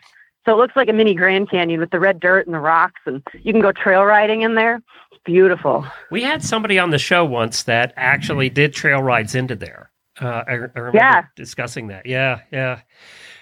So 0.45 0.53
it 0.53 0.57
looks 0.57 0.75
like 0.75 0.89
a 0.89 0.93
mini 0.93 1.13
Grand 1.13 1.49
Canyon 1.49 1.79
with 1.79 1.91
the 1.91 1.99
red 1.99 2.19
dirt 2.19 2.47
and 2.47 2.55
the 2.55 2.59
rocks, 2.59 3.01
and 3.05 3.21
you 3.43 3.51
can 3.53 3.61
go 3.61 3.71
trail 3.71 4.03
riding 4.03 4.41
in 4.41 4.55
there. 4.55 4.81
It's 5.11 5.21
beautiful. 5.23 5.85
We 6.09 6.23
had 6.23 6.43
somebody 6.43 6.79
on 6.79 6.89
the 6.89 6.97
show 6.97 7.25
once 7.25 7.63
that 7.63 7.93
actually 7.95 8.49
did 8.49 8.73
trail 8.73 9.03
rides 9.03 9.35
into 9.35 9.55
there. 9.55 9.90
Uh, 10.21 10.43
I, 10.47 10.51
I 10.51 10.55
remember 10.55 10.91
Yeah. 10.97 11.23
discussing 11.35 11.87
that. 11.87 12.05
Yeah, 12.05 12.41
yeah. 12.51 12.81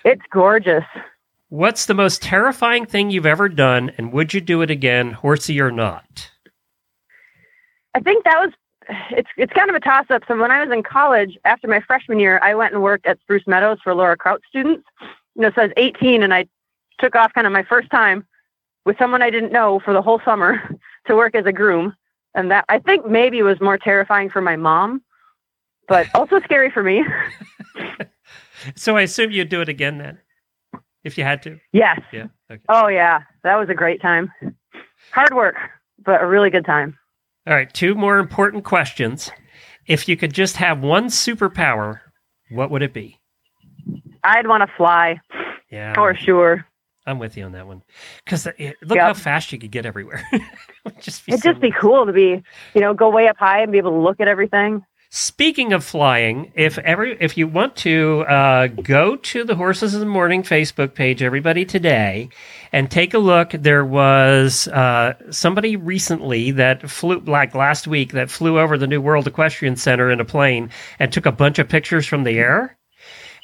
It's 0.05 0.21
gorgeous. 0.31 0.85
What's 1.49 1.87
the 1.87 1.93
most 1.93 2.21
terrifying 2.21 2.85
thing 2.85 3.09
you've 3.09 3.25
ever 3.25 3.49
done, 3.49 3.91
and 3.97 4.13
would 4.13 4.33
you 4.33 4.39
do 4.41 4.61
it 4.61 4.69
again, 4.71 5.11
horsey 5.11 5.59
or 5.59 5.71
not? 5.71 6.31
I 7.95 7.99
think 7.99 8.23
that 8.23 8.39
was 8.39 8.53
it's 9.11 9.29
it's 9.37 9.53
kind 9.53 9.69
of 9.69 9.75
a 9.75 9.79
toss 9.79 10.05
up. 10.09 10.23
So 10.27 10.37
when 10.39 10.51
I 10.51 10.63
was 10.63 10.71
in 10.73 10.83
college, 10.83 11.37
after 11.45 11.67
my 11.67 11.79
freshman 11.81 12.19
year, 12.19 12.39
I 12.41 12.55
went 12.55 12.73
and 12.73 12.81
worked 12.81 13.05
at 13.05 13.19
Spruce 13.21 13.45
Meadows 13.47 13.79
for 13.83 13.93
Laura 13.93 14.15
Kraut 14.17 14.41
students. 14.47 14.87
You 15.35 15.43
know, 15.43 15.51
so 15.53 15.61
I 15.61 15.65
was 15.65 15.73
18 15.77 16.23
and 16.23 16.33
I 16.33 16.47
took 16.99 17.15
off 17.15 17.33
kind 17.33 17.45
of 17.47 17.53
my 17.53 17.63
first 17.63 17.89
time 17.89 18.25
with 18.85 18.97
someone 18.97 19.21
I 19.21 19.29
didn't 19.29 19.51
know 19.51 19.79
for 19.79 19.93
the 19.93 20.01
whole 20.01 20.21
summer 20.25 20.61
to 21.07 21.15
work 21.15 21.35
as 21.35 21.45
a 21.45 21.51
groom. 21.51 21.95
And 22.35 22.51
that 22.51 22.65
I 22.69 22.77
think 22.79 23.05
maybe 23.07 23.41
was 23.41 23.59
more 23.59 23.77
terrifying 23.77 24.29
for 24.29 24.41
my 24.41 24.55
mom, 24.55 25.01
but 25.89 26.07
also 26.15 26.39
scary 26.41 26.71
for 26.71 26.83
me. 26.83 27.03
So 28.75 28.97
I 28.97 29.03
assume 29.03 29.31
you'd 29.31 29.47
do 29.47 29.61
it 29.61 29.69
again 29.69 29.99
then, 29.99 30.17
if 31.05 31.17
you 31.17 31.23
had 31.23 31.41
to. 31.43 31.59
yes. 31.71 32.01
Yeah. 32.11 32.27
Okay. 32.51 32.61
Oh 32.67 32.87
yeah, 32.89 33.21
that 33.43 33.55
was 33.55 33.69
a 33.69 33.73
great 33.73 34.01
time. 34.01 34.33
Hard 35.13 35.33
work, 35.33 35.55
but 36.03 36.21
a 36.21 36.27
really 36.27 36.49
good 36.49 36.65
time. 36.65 36.97
All 37.47 37.53
right. 37.53 37.73
Two 37.73 37.95
more 37.95 38.19
important 38.19 38.65
questions. 38.65 39.31
If 39.87 40.09
you 40.09 40.17
could 40.17 40.33
just 40.33 40.57
have 40.57 40.81
one 40.81 41.05
superpower, 41.05 42.01
what 42.51 42.69
would 42.69 42.81
it 42.81 42.93
be? 42.93 43.17
I'd 44.25 44.45
want 44.45 44.61
to 44.69 44.75
fly 44.75 45.21
Yeah. 45.71 45.93
for 45.95 46.13
sure. 46.13 46.65
I'm 47.05 47.17
with 47.17 47.37
you 47.37 47.45
on 47.45 47.53
that 47.53 47.65
one. 47.65 47.81
Because 48.25 48.45
uh, 48.45 48.51
look 48.81 48.97
Yep. 48.97 48.99
how 48.99 49.13
fast 49.13 49.53
you 49.53 49.57
could 49.57 49.71
get 49.71 49.85
everywhere. 49.85 50.21
It'd 50.85 51.01
just 51.01 51.25
be 51.25 51.31
It'd 51.31 51.43
so 51.43 51.51
just 51.51 51.61
be 51.61 51.71
cool 51.71 52.05
to 52.05 52.11
be, 52.11 52.43
you 52.75 52.81
know, 52.81 52.93
go 52.93 53.09
way 53.09 53.29
up 53.29 53.37
high 53.37 53.61
and 53.61 53.71
be 53.71 53.77
able 53.77 53.91
to 53.91 53.97
look 53.99 54.19
at 54.19 54.27
everything. 54.27 54.85
Speaking 55.11 55.73
of 55.73 55.83
flying, 55.83 56.51
if 56.53 56.77
every 56.77 57.17
if 57.19 57.35
you 57.35 57.47
want 57.47 57.75
to 57.77 58.21
uh, 58.29 58.67
go 58.67 59.15
to 59.15 59.43
the 59.43 59.55
Horses 59.55 59.95
in 59.95 60.01
the 60.01 60.05
Morning 60.05 60.43
Facebook 60.43 60.93
page, 60.93 61.23
everybody 61.23 61.65
today, 61.65 62.29
and 62.71 62.91
take 62.91 63.15
a 63.15 63.17
look, 63.17 63.49
there 63.51 63.83
was 63.83 64.67
uh, 64.67 65.13
somebody 65.31 65.75
recently 65.75 66.51
that 66.51 66.87
flew 66.87 67.21
like 67.21 67.55
last 67.55 67.87
week 67.87 68.11
that 68.11 68.29
flew 68.29 68.59
over 68.59 68.77
the 68.77 68.85
New 68.85 69.01
World 69.01 69.25
Equestrian 69.25 69.75
Center 69.77 70.11
in 70.11 70.19
a 70.19 70.25
plane 70.25 70.69
and 70.99 71.11
took 71.11 71.25
a 71.25 71.31
bunch 71.31 71.57
of 71.57 71.67
pictures 71.67 72.05
from 72.05 72.23
the 72.23 72.37
air. 72.37 72.77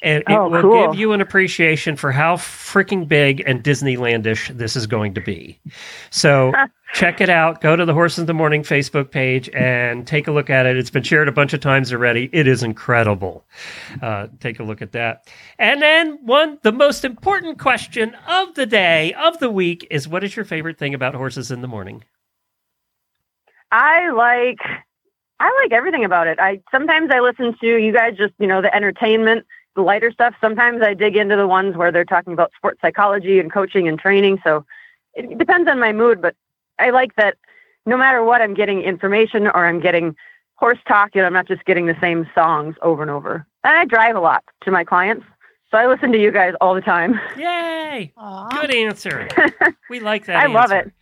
And 0.02 0.22
it 0.28 0.32
Oh, 0.32 0.48
will 0.48 0.62
cool. 0.62 0.90
give 0.92 1.00
you 1.00 1.12
an 1.14 1.20
appreciation 1.20 1.96
for 1.96 2.12
how 2.12 2.36
freaking 2.36 3.08
big 3.08 3.42
and 3.44 3.64
Disneylandish 3.64 4.56
this 4.56 4.76
is 4.76 4.86
going 4.86 5.14
to 5.14 5.20
be. 5.20 5.58
So 6.10 6.52
check 6.92 7.20
it 7.20 7.28
out. 7.28 7.60
Go 7.60 7.76
to 7.76 7.84
the 7.84 7.92
Horses 7.92 8.20
in 8.20 8.26
the 8.26 8.34
Morning 8.34 8.62
Facebook 8.62 9.10
page 9.10 9.48
and 9.50 10.06
take 10.06 10.28
a 10.28 10.32
look 10.32 10.50
at 10.50 10.66
it. 10.66 10.76
It's 10.76 10.90
been 10.90 11.02
shared 11.02 11.28
a 11.28 11.32
bunch 11.32 11.52
of 11.52 11.60
times 11.60 11.92
already. 11.92 12.30
It 12.32 12.46
is 12.46 12.62
incredible. 12.62 13.44
Uh, 14.00 14.28
take 14.40 14.60
a 14.60 14.62
look 14.62 14.82
at 14.82 14.92
that. 14.92 15.28
And 15.58 15.82
then 15.82 16.18
one, 16.24 16.58
the 16.62 16.72
most 16.72 17.04
important 17.04 17.58
question 17.58 18.16
of 18.28 18.54
the 18.54 18.66
day, 18.66 19.12
of 19.14 19.38
the 19.38 19.50
week, 19.50 19.86
is 19.90 20.08
what 20.08 20.24
is 20.24 20.36
your 20.36 20.44
favorite 20.44 20.78
thing 20.78 20.94
about 20.94 21.14
Horses 21.14 21.50
in 21.50 21.60
the 21.60 21.68
Morning? 21.68 22.04
I 23.72 24.10
like 24.10 24.60
I 25.38 25.60
like 25.62 25.72
everything 25.72 26.04
about 26.04 26.28
it. 26.28 26.38
I 26.38 26.62
sometimes 26.70 27.10
I 27.12 27.20
listen 27.20 27.54
to 27.60 27.66
you 27.66 27.92
guys 27.92 28.16
just, 28.16 28.32
you 28.38 28.46
know, 28.46 28.62
the 28.62 28.74
entertainment, 28.74 29.44
the 29.74 29.82
lighter 29.82 30.10
stuff. 30.10 30.34
Sometimes 30.40 30.82
I 30.82 30.94
dig 30.94 31.16
into 31.16 31.36
the 31.36 31.46
ones 31.46 31.76
where 31.76 31.92
they're 31.92 32.04
talking 32.04 32.32
about 32.32 32.52
sports 32.56 32.80
psychology 32.80 33.38
and 33.38 33.52
coaching 33.52 33.88
and 33.88 33.98
training. 33.98 34.38
So 34.44 34.64
it 35.14 35.36
depends 35.36 35.68
on 35.68 35.78
my 35.78 35.92
mood, 35.92 36.22
but 36.22 36.36
I 36.78 36.90
like 36.90 37.14
that 37.16 37.36
no 37.86 37.96
matter 37.96 38.22
what, 38.24 38.42
I'm 38.42 38.54
getting 38.54 38.82
information 38.82 39.46
or 39.46 39.66
I'm 39.66 39.80
getting 39.80 40.16
horse 40.56 40.78
talk, 40.88 41.10
and 41.14 41.24
I'm 41.24 41.32
not 41.32 41.46
just 41.46 41.64
getting 41.64 41.86
the 41.86 41.96
same 42.00 42.28
songs 42.34 42.74
over 42.82 43.02
and 43.02 43.10
over. 43.10 43.46
And 43.62 43.76
I 43.76 43.84
drive 43.84 44.16
a 44.16 44.20
lot 44.20 44.42
to 44.62 44.70
my 44.70 44.84
clients, 44.84 45.24
so 45.70 45.78
I 45.78 45.86
listen 45.86 46.10
to 46.12 46.18
you 46.18 46.32
guys 46.32 46.54
all 46.60 46.74
the 46.74 46.80
time. 46.80 47.20
Yay! 47.38 48.12
Aw. 48.16 48.48
Good 48.48 48.74
answer. 48.74 49.28
We 49.88 50.00
like 50.00 50.26
that. 50.26 50.42
I 50.42 50.46
love 50.46 50.72
it. 50.72 50.92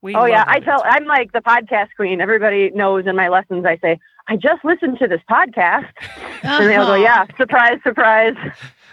We 0.00 0.14
oh 0.14 0.26
yeah, 0.26 0.44
I 0.46 0.60
that 0.60 0.64
tell 0.64 0.84
answer. 0.84 0.96
I'm 0.96 1.06
like 1.06 1.32
the 1.32 1.40
podcast 1.40 1.88
queen. 1.96 2.20
Everybody 2.20 2.70
knows 2.70 3.06
in 3.06 3.16
my 3.16 3.28
lessons 3.28 3.64
I 3.66 3.78
say, 3.78 3.98
I 4.28 4.36
just 4.36 4.64
listened 4.64 4.98
to 5.00 5.08
this 5.08 5.20
podcast. 5.28 5.88
And 6.44 6.68
they'll 6.68 6.84
go, 6.86 6.92
Uh-huh. 6.92 7.02
Yeah, 7.02 7.26
surprise, 7.36 7.78
surprise. 7.84 8.34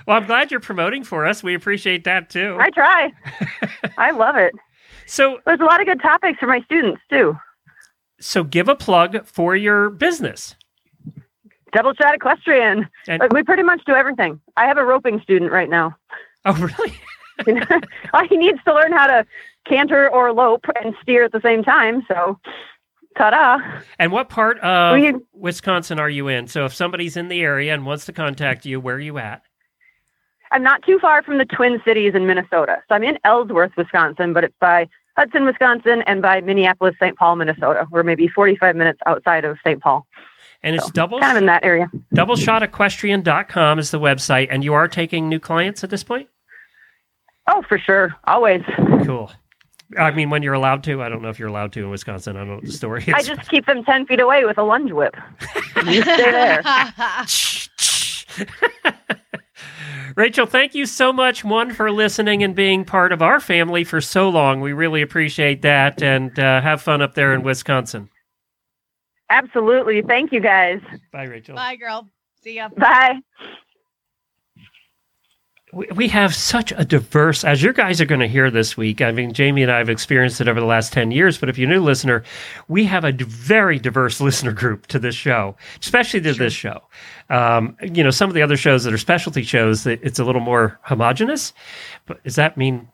Well, 0.07 0.17
I'm 0.17 0.25
glad 0.27 0.51
you're 0.51 0.59
promoting 0.59 1.03
for 1.03 1.25
us. 1.25 1.41
We 1.43 1.55
appreciate 1.55 2.03
that 2.03 2.29
too. 2.29 2.57
I 2.59 2.69
try. 2.69 3.11
I 3.97 4.11
love 4.11 4.35
it. 4.35 4.53
So, 5.09 5.39
There's 5.45 5.59
a 5.59 5.63
lot 5.65 5.81
of 5.81 5.87
good 5.87 6.01
topics 6.01 6.39
for 6.39 6.45
my 6.47 6.61
students 6.61 7.01
too. 7.09 7.35
so 8.19 8.43
give 8.43 8.67
a 8.69 8.75
plug 8.75 9.25
for 9.25 9.55
your 9.55 9.89
business. 9.89 10.55
Double 11.73 11.93
shot 11.93 12.13
equestrian. 12.15 12.87
And- 13.07 13.23
we 13.31 13.43
pretty 13.43 13.63
much 13.63 13.81
do 13.85 13.93
everything. 13.93 14.39
I 14.57 14.65
have 14.67 14.77
a 14.77 14.85
roping 14.85 15.19
student 15.21 15.51
right 15.51 15.69
now. 15.69 15.95
Oh, 16.45 16.53
really? 16.53 16.93
Well, 18.13 18.27
he 18.29 18.35
needs 18.35 18.59
to 18.65 18.73
learn 18.73 18.91
how 18.91 19.07
to 19.07 19.25
canter 19.65 20.09
or 20.09 20.33
lope 20.33 20.65
and 20.83 20.93
steer 21.01 21.23
at 21.23 21.31
the 21.31 21.39
same 21.41 21.63
time. 21.63 22.03
So, 22.07 22.37
ta-da! 23.17 23.59
And 23.97 24.11
what 24.11 24.27
part 24.27 24.59
of 24.59 24.95
We- 24.99 25.15
Wisconsin 25.33 25.99
are 25.99 26.09
you 26.09 26.27
in? 26.27 26.47
So, 26.47 26.65
if 26.65 26.73
somebody's 26.73 27.15
in 27.15 27.29
the 27.29 27.41
area 27.41 27.73
and 27.73 27.85
wants 27.85 28.05
to 28.07 28.13
contact 28.13 28.65
you, 28.65 28.81
where 28.81 28.95
are 28.95 28.99
you 28.99 29.17
at? 29.19 29.41
I'm 30.51 30.63
not 30.63 30.83
too 30.83 30.99
far 30.99 31.23
from 31.23 31.37
the 31.37 31.45
Twin 31.45 31.79
Cities 31.85 32.13
in 32.13 32.25
Minnesota. 32.27 32.81
So 32.89 32.95
I'm 32.95 33.03
in 33.03 33.17
Ellsworth, 33.23 33.71
Wisconsin, 33.77 34.33
but 34.33 34.43
it's 34.43 34.55
by 34.59 34.89
Hudson, 35.17 35.45
Wisconsin, 35.45 36.01
and 36.07 36.21
by 36.21 36.41
Minneapolis, 36.41 36.95
St. 37.01 37.17
Paul, 37.17 37.35
Minnesota. 37.35 37.85
We're 37.91 38.03
maybe 38.03 38.27
45 38.27 38.75
minutes 38.75 38.99
outside 39.05 39.43
of 39.45 39.57
St. 39.65 39.81
Paul. 39.81 40.05
And 40.63 40.75
it's 40.75 40.85
So, 40.85 40.91
double 40.91 41.19
Kind 41.19 41.37
of 41.37 41.41
in 41.43 41.45
that 41.47 41.63
area. 41.63 41.89
doubleshotequestrian.com 42.15 43.79
is 43.79 43.91
the 43.91 43.99
website. 43.99 44.47
And 44.49 44.63
you 44.63 44.73
are 44.73 44.87
taking 44.87 45.27
new 45.29 45.39
clients 45.39 45.83
at 45.83 45.89
this 45.89 46.03
point? 46.03 46.27
Oh, 47.47 47.63
for 47.67 47.77
sure. 47.79 48.15
Always. 48.25 48.61
Cool. 49.05 49.31
I 49.97 50.11
mean, 50.11 50.29
when 50.29 50.43
you're 50.43 50.53
allowed 50.53 50.83
to. 50.83 51.01
I 51.01 51.09
don't 51.09 51.21
know 51.21 51.29
if 51.29 51.39
you're 51.39 51.47
allowed 51.47 51.71
to 51.73 51.79
in 51.83 51.89
Wisconsin. 51.89 52.35
I 52.35 52.39
don't 52.39 52.47
know 52.49 52.55
what 52.55 52.65
the 52.65 52.71
story 52.71 53.03
is. 53.07 53.13
I 53.13 53.23
just 53.23 53.49
keep 53.49 53.65
them 53.65 53.83
10 53.83 54.05
feet 54.05 54.19
away 54.19 54.45
with 54.45 54.57
a 54.57 54.63
lunge 54.63 54.91
whip. 54.91 55.15
You 55.85 56.01
stay 56.03 56.31
there. 56.31 56.61
Rachael, 60.15 60.45
thank 60.45 60.75
you 60.75 60.85
so 60.85 61.11
much, 61.13 61.43
one, 61.43 61.73
for 61.73 61.91
listening 61.91 62.43
and 62.43 62.55
being 62.55 62.85
part 62.85 63.11
of 63.11 63.21
our 63.21 63.39
family 63.39 63.83
for 63.83 64.01
so 64.01 64.29
long. 64.29 64.61
We 64.61 64.73
really 64.73 65.01
appreciate 65.01 65.61
that 65.61 66.01
and 66.01 66.37
uh, 66.39 66.61
have 66.61 66.81
fun 66.81 67.01
up 67.01 67.15
there 67.15 67.33
in 67.33 67.43
Wisconsin. 67.43 68.09
Absolutely. 69.29 70.01
Thank 70.01 70.31
you, 70.31 70.39
guys. 70.39 70.79
Bye, 71.11 71.25
Rachael. 71.25 71.55
Bye, 71.55 71.75
girl. 71.75 72.09
See 72.41 72.55
ya. 72.55 72.69
Bye. 72.69 73.19
We, 75.71 75.87
we 75.95 76.07
have 76.07 76.33
such 76.33 76.73
a 76.75 76.83
diverse, 76.83 77.43
as 77.43 77.61
your 77.61 77.73
guys 77.73 78.01
are 78.01 78.05
going 78.05 78.21
to 78.21 78.27
hear 78.27 78.49
this 78.49 78.75
week. 78.75 79.01
I 79.01 79.11
mean, 79.11 79.33
Jamie 79.33 79.61
and 79.61 79.71
I 79.71 79.77
have 79.77 79.89
experienced 79.89 80.41
it 80.41 80.47
over 80.47 80.59
the 80.59 80.65
last 80.65 80.91
10 80.93 81.11
years, 81.11 81.37
but 81.37 81.47
if 81.47 81.59
you're 81.59 81.69
a 81.69 81.73
new 81.73 81.83
listener, 81.83 82.23
we 82.67 82.85
have 82.85 83.03
a 83.03 83.11
very 83.11 83.77
diverse 83.77 84.19
listener 84.19 84.51
group 84.51 84.87
to 84.87 84.97
this 84.97 85.13
show, 85.13 85.55
especially 85.79 86.21
to 86.21 86.33
this 86.33 86.53
show. 86.53 86.81
Um, 87.29 87.77
you 87.81 88.03
know, 88.03 88.11
some 88.11 88.29
of 88.29 88.33
the 88.33 88.41
other 88.41 88.57
shows 88.57 88.83
that 88.83 88.93
are 88.93 88.97
specialty 88.97 89.43
shows, 89.43 89.83
that 89.83 89.99
it's 90.03 90.19
a 90.19 90.23
little 90.23 90.41
more 90.41 90.79
homogenous. 90.81 91.53
But 92.05 92.23
does 92.23 92.35
that 92.35 92.57
mean, 92.57 92.87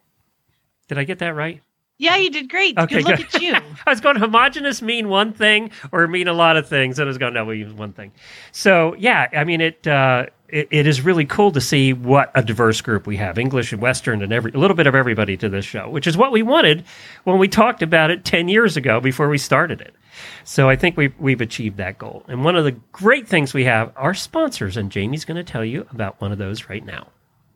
did 0.88 0.98
I 0.98 1.04
get 1.04 1.20
that 1.20 1.36
right? 1.36 1.62
Yeah, 1.98 2.18
you 2.18 2.30
did 2.30 2.50
great. 2.50 2.78
Okay, 2.78 3.02
good 3.02 3.20
look 3.20 3.34
at 3.34 3.42
you. 3.42 3.54
I 3.88 3.90
was 3.90 4.02
going 4.02 4.18
homogenous 4.18 4.82
mean 4.82 5.08
one 5.08 5.32
thing 5.32 5.72
or 5.94 6.08
mean 6.08 6.28
a 6.28 6.34
lot 6.34 6.58
of 6.58 6.68
things. 6.68 7.00
And 7.00 7.06
I 7.06 7.08
was 7.08 7.18
going, 7.18 7.34
no, 7.34 7.46
we 7.46 7.60
use 7.60 7.74
one 7.74 7.94
thing. 7.94 8.12
So 8.52 8.96
yeah, 8.98 9.30
I 9.32 9.46
mean 9.46 9.62
it, 9.62 9.88
uh, 9.88 10.26
it 10.50 10.68
it 10.72 10.88
is 10.88 11.02
really 11.02 11.26
cool 11.26 11.52
to 11.54 11.62
see 11.62 11.94
what 11.94 12.32
a 12.36 12.44
diverse 12.44 12.82
group 12.82 13.08
we 13.08 13.16
have, 13.18 13.38
English 13.40 13.72
and 13.72 13.82
Western 13.82 14.22
and 14.22 14.34
every 14.34 14.52
a 14.52 14.58
little 14.58 14.76
bit 14.76 14.88
of 14.88 14.96
everybody 14.96 15.38
to 15.38 15.48
this 15.48 15.64
show, 15.64 15.90
which 15.90 16.06
is 16.06 16.18
what 16.18 16.34
we 16.34 16.44
wanted 16.44 16.84
when 17.24 17.40
we 17.40 17.48
talked 17.48 17.82
about 17.82 18.12
it 18.12 18.26
ten 18.26 18.50
years 18.50 18.76
ago 18.76 19.00
before 19.00 19.30
we 19.30 19.38
started 19.38 19.80
it. 19.80 19.96
So 20.44 20.70
I 20.70 20.76
think 20.76 20.98
we've 20.98 21.14
we've 21.20 21.42
achieved 21.42 21.78
that 21.78 21.98
goal. 21.98 22.24
And 22.28 22.44
one 22.44 22.56
of 22.56 22.64
the 22.66 22.72
great 22.92 23.28
things 23.28 23.54
we 23.54 23.66
have 23.66 23.92
are 23.96 24.14
sponsors, 24.14 24.78
and 24.78 24.92
Jamie's 24.92 25.26
going 25.26 25.38
to 25.38 25.44
tell 25.44 25.66
you 25.66 25.88
about 25.92 26.20
one 26.22 26.32
of 26.32 26.38
those 26.38 26.70
right 26.70 26.86
now. 26.86 27.08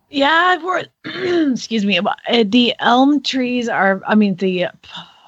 Yeah, 0.09 0.57
we're 0.63 0.85
excuse 1.51 1.85
me. 1.85 1.99
uh, 1.99 2.43
The 2.45 2.73
elm 2.79 3.21
trees 3.21 3.69
are. 3.69 4.01
I 4.07 4.15
mean, 4.15 4.35
the 4.35 4.67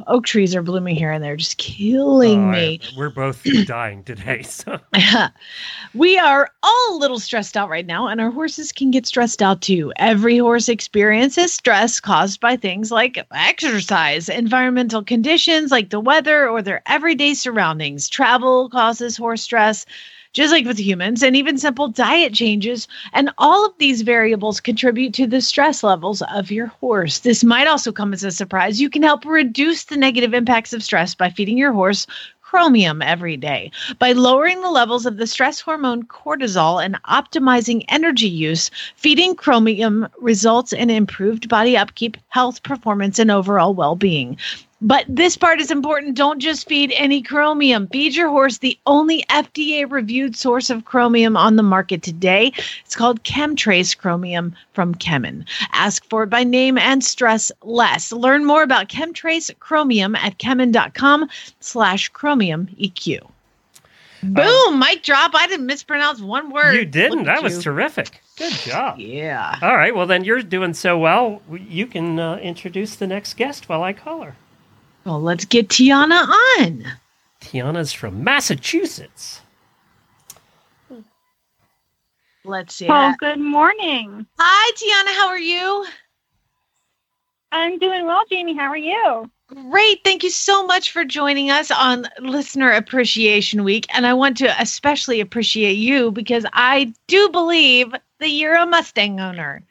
oak 0.07 0.25
trees 0.25 0.55
are 0.55 0.61
blooming 0.61 0.95
here, 0.95 1.11
and 1.11 1.23
they're 1.23 1.35
just 1.37 1.57
killing 1.57 2.45
Oh, 2.49 2.51
me. 2.51 2.79
I- 2.81 2.97
we're 2.97 3.09
both 3.09 3.43
dying 3.65 4.03
today. 4.03 4.41
So 4.43 4.79
we 5.93 6.17
are 6.17 6.49
all 6.63 6.95
a 6.95 6.99
little 6.99 7.19
stressed 7.19 7.55
out 7.57 7.69
right 7.69 7.85
now, 7.85 8.07
and 8.07 8.19
our 8.21 8.31
horses 8.31 8.71
can 8.71 8.91
get 8.91 9.05
stressed 9.05 9.41
out 9.41 9.61
too. 9.61 9.91
Every 9.97 10.37
horse 10.37 10.69
experiences 10.69 11.53
stress 11.53 11.99
caused 11.99 12.39
by 12.39 12.55
things 12.55 12.91
like 12.91 13.17
exercise, 13.31 14.29
environmental 14.29 15.03
conditions 15.03 15.71
like 15.71 15.89
the 15.89 15.99
weather, 15.99 16.47
or 16.47 16.61
their 16.61 16.81
everyday 16.85 17.33
surroundings. 17.33 18.09
Travel 18.09 18.69
causes 18.69 19.17
horse 19.17 19.41
stress. 19.41 19.85
Just 20.33 20.53
like 20.53 20.65
with 20.65 20.79
humans, 20.79 21.23
and 21.23 21.35
even 21.35 21.57
simple 21.57 21.89
diet 21.89 22.33
changes. 22.33 22.87
And 23.11 23.31
all 23.37 23.65
of 23.65 23.77
these 23.79 24.01
variables 24.01 24.61
contribute 24.61 25.13
to 25.15 25.27
the 25.27 25.41
stress 25.41 25.83
levels 25.83 26.21
of 26.21 26.51
your 26.51 26.67
horse. 26.67 27.19
This 27.19 27.43
might 27.43 27.67
also 27.67 27.91
come 27.91 28.13
as 28.13 28.23
a 28.23 28.31
surprise. 28.31 28.79
You 28.79 28.89
can 28.89 29.03
help 29.03 29.25
reduce 29.25 29.83
the 29.83 29.97
negative 29.97 30.33
impacts 30.33 30.71
of 30.71 30.83
stress 30.83 31.13
by 31.15 31.29
feeding 31.29 31.57
your 31.57 31.73
horse 31.73 32.07
chromium 32.51 33.01
every 33.01 33.37
day. 33.37 33.71
By 33.97 34.11
lowering 34.11 34.61
the 34.61 34.69
levels 34.69 35.05
of 35.05 35.15
the 35.15 35.25
stress 35.25 35.61
hormone 35.61 36.03
cortisol 36.03 36.83
and 36.83 37.01
optimizing 37.03 37.85
energy 37.87 38.27
use, 38.27 38.69
feeding 38.95 39.35
chromium 39.35 40.07
results 40.19 40.73
in 40.73 40.89
improved 40.89 41.47
body 41.47 41.77
upkeep, 41.77 42.17
health, 42.27 42.61
performance, 42.63 43.19
and 43.19 43.31
overall 43.31 43.73
well 43.73 43.95
being. 43.95 44.37
But 44.83 45.05
this 45.07 45.37
part 45.37 45.61
is 45.61 45.69
important. 45.69 46.17
Don't 46.17 46.39
just 46.39 46.67
feed 46.67 46.91
any 46.95 47.21
chromium. 47.21 47.87
Feed 47.87 48.15
your 48.15 48.29
horse 48.29 48.57
the 48.57 48.79
only 48.87 49.23
FDA 49.29 49.89
reviewed 49.89 50.35
source 50.35 50.71
of 50.71 50.85
chromium 50.85 51.37
on 51.37 51.55
the 51.55 51.63
market 51.63 52.01
today. 52.01 52.51
It's 52.83 52.95
called 52.95 53.23
KemTRACE 53.23 53.95
Chromium 53.95 54.55
from 54.73 54.95
Kemin. 54.95 55.45
Ask 55.71 56.03
for 56.09 56.23
it 56.23 56.31
by 56.31 56.43
name 56.43 56.79
and 56.79 57.03
stress 57.03 57.51
less. 57.61 58.11
Learn 58.11 58.43
more 58.43 58.63
about 58.63 58.89
KemTRACE 58.89 59.59
Chromium 59.59 60.15
at 60.15 60.39
kemin.com 60.39 61.29
slash 61.59 62.09
chromium 62.09 62.67
EQ. 62.79 63.19
Boom! 64.23 64.79
mic 64.79 65.03
drop. 65.03 65.31
I 65.33 65.47
didn't 65.47 65.65
mispronounce 65.65 66.21
one 66.21 66.51
word. 66.51 66.73
you 66.73 66.85
didn't. 66.85 67.23
That 67.23 67.41
was 67.41 67.63
terrific. 67.63 68.21
Good 68.37 68.53
job. 68.53 68.99
Yeah. 68.99 69.57
All 69.61 69.75
right. 69.75 69.95
Well, 69.95 70.05
then 70.05 70.23
you're 70.23 70.43
doing 70.43 70.73
so 70.73 70.97
well. 70.97 71.41
You 71.51 71.87
can 71.87 72.19
uh, 72.19 72.35
introduce 72.37 72.95
the 72.95 73.07
next 73.07 73.35
guest 73.35 73.67
while 73.67 73.83
I 73.83 73.93
call 73.93 74.21
her. 74.21 74.35
Well, 75.05 75.21
let's 75.21 75.45
get 75.45 75.69
Tianna 75.69 76.27
on. 76.27 76.85
Tianna's 77.41 77.91
from 77.91 78.23
Massachusetts. 78.23 79.41
Let's 82.43 82.75
see. 82.75 82.87
Well, 82.87 83.15
good 83.19 83.39
morning. 83.39 84.25
Hi, 84.39 84.71
Tianna. 84.73 85.15
How 85.15 85.27
are 85.27 85.39
you? 85.39 85.85
I'm 87.51 87.77
doing 87.79 88.05
well, 88.05 88.23
Jamie. 88.29 88.55
How 88.55 88.69
are 88.69 88.77
you? 88.77 89.29
Great. 89.47 89.99
Thank 90.03 90.23
you 90.23 90.29
so 90.29 90.65
much 90.65 90.91
for 90.91 91.03
joining 91.03 91.51
us 91.51 91.69
on 91.71 92.07
Listener 92.19 92.71
Appreciation 92.71 93.63
Week. 93.63 93.85
And 93.93 94.07
I 94.07 94.13
want 94.13 94.37
to 94.37 94.61
especially 94.61 95.19
appreciate 95.19 95.77
you 95.77 96.11
because 96.11 96.45
I 96.53 96.93
do 97.07 97.29
believe 97.29 97.93
that 98.19 98.29
you're 98.29 98.55
a 98.55 98.65
Mustang 98.65 99.19
owner. 99.19 99.61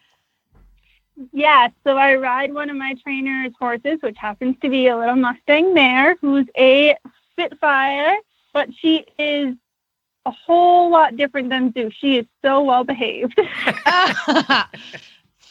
Yes. 1.33 1.73
So 1.85 1.97
I 1.97 2.15
ride 2.17 2.53
one 2.55 2.71
of 2.71 2.77
my 2.77 2.95
trainer's 3.03 3.53
horses, 3.59 3.99
which 4.03 4.17
happens 4.17 4.57
to 4.63 4.69
be 4.69 4.87
a 4.87 4.97
little 4.97 5.17
Mustang 5.17 5.75
mare 5.75 6.17
who's 6.21 6.47
a 6.57 6.97
Spitfire, 7.33 8.17
but 8.53 8.69
she 8.75 9.05
is 9.19 9.55
a 10.27 10.31
whole 10.31 10.91
lot 10.91 11.17
different 11.17 11.49
than 11.49 11.73
Zeus. 11.73 11.95
She 11.95 12.19
is 12.19 12.27
so 12.43 12.63
well 12.63 12.85
behaved. 12.85 13.35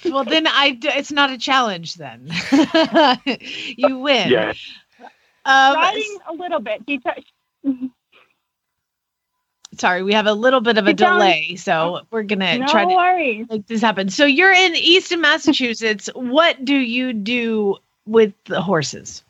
well, 0.05 0.23
then 0.23 0.47
I 0.47 0.77
d- 0.79 0.89
it's 0.95 1.12
not 1.12 1.32
a 1.32 1.38
challenge 1.38 1.95
then. 1.95 2.29
you 3.77 3.99
win. 3.99 4.29
Yeah. 4.29 4.53
Um, 5.45 5.75
Riding 5.75 6.17
a 6.27 6.34
little 6.34 6.60
bit. 6.60 6.84
She 6.88 6.99
t- 6.99 7.89
sorry, 9.80 10.04
we 10.04 10.13
have 10.13 10.28
a 10.28 10.34
little 10.34 10.62
bit 10.62 10.78
of 10.78 10.88
a 10.88 10.92
It 10.92 10.98
delay, 10.98 11.56
so 11.56 12.02
we're 12.12 12.24
gonna 12.24 12.60
no 12.60 12.68
try 12.68 12.86
to 12.86 12.96
worries. 12.96 13.48
make 13.50 13.68
this 13.68 13.82
happen. 13.82 14.10
So 14.10 14.26
you're 14.26 14.54
in 14.54 14.76
Easton, 14.76 15.22
Massachusetts. 15.22 16.10
What 16.13 16.63
do 16.65 16.76
you 16.76 17.13
do 17.13 17.78
with 18.06 18.34
the 18.46 18.62
horses? 18.62 19.24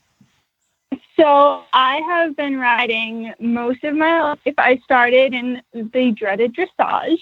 So 1.16 1.64
I 1.74 1.98
have 2.08 2.36
been 2.36 2.58
riding 2.58 3.34
most 3.40 3.84
of 3.84 3.96
my 3.96 4.22
life. 4.22 4.54
I 4.58 4.80
started 4.84 5.34
in 5.34 5.62
the 5.74 6.12
dreaded 6.12 6.56
dressage. 6.56 7.22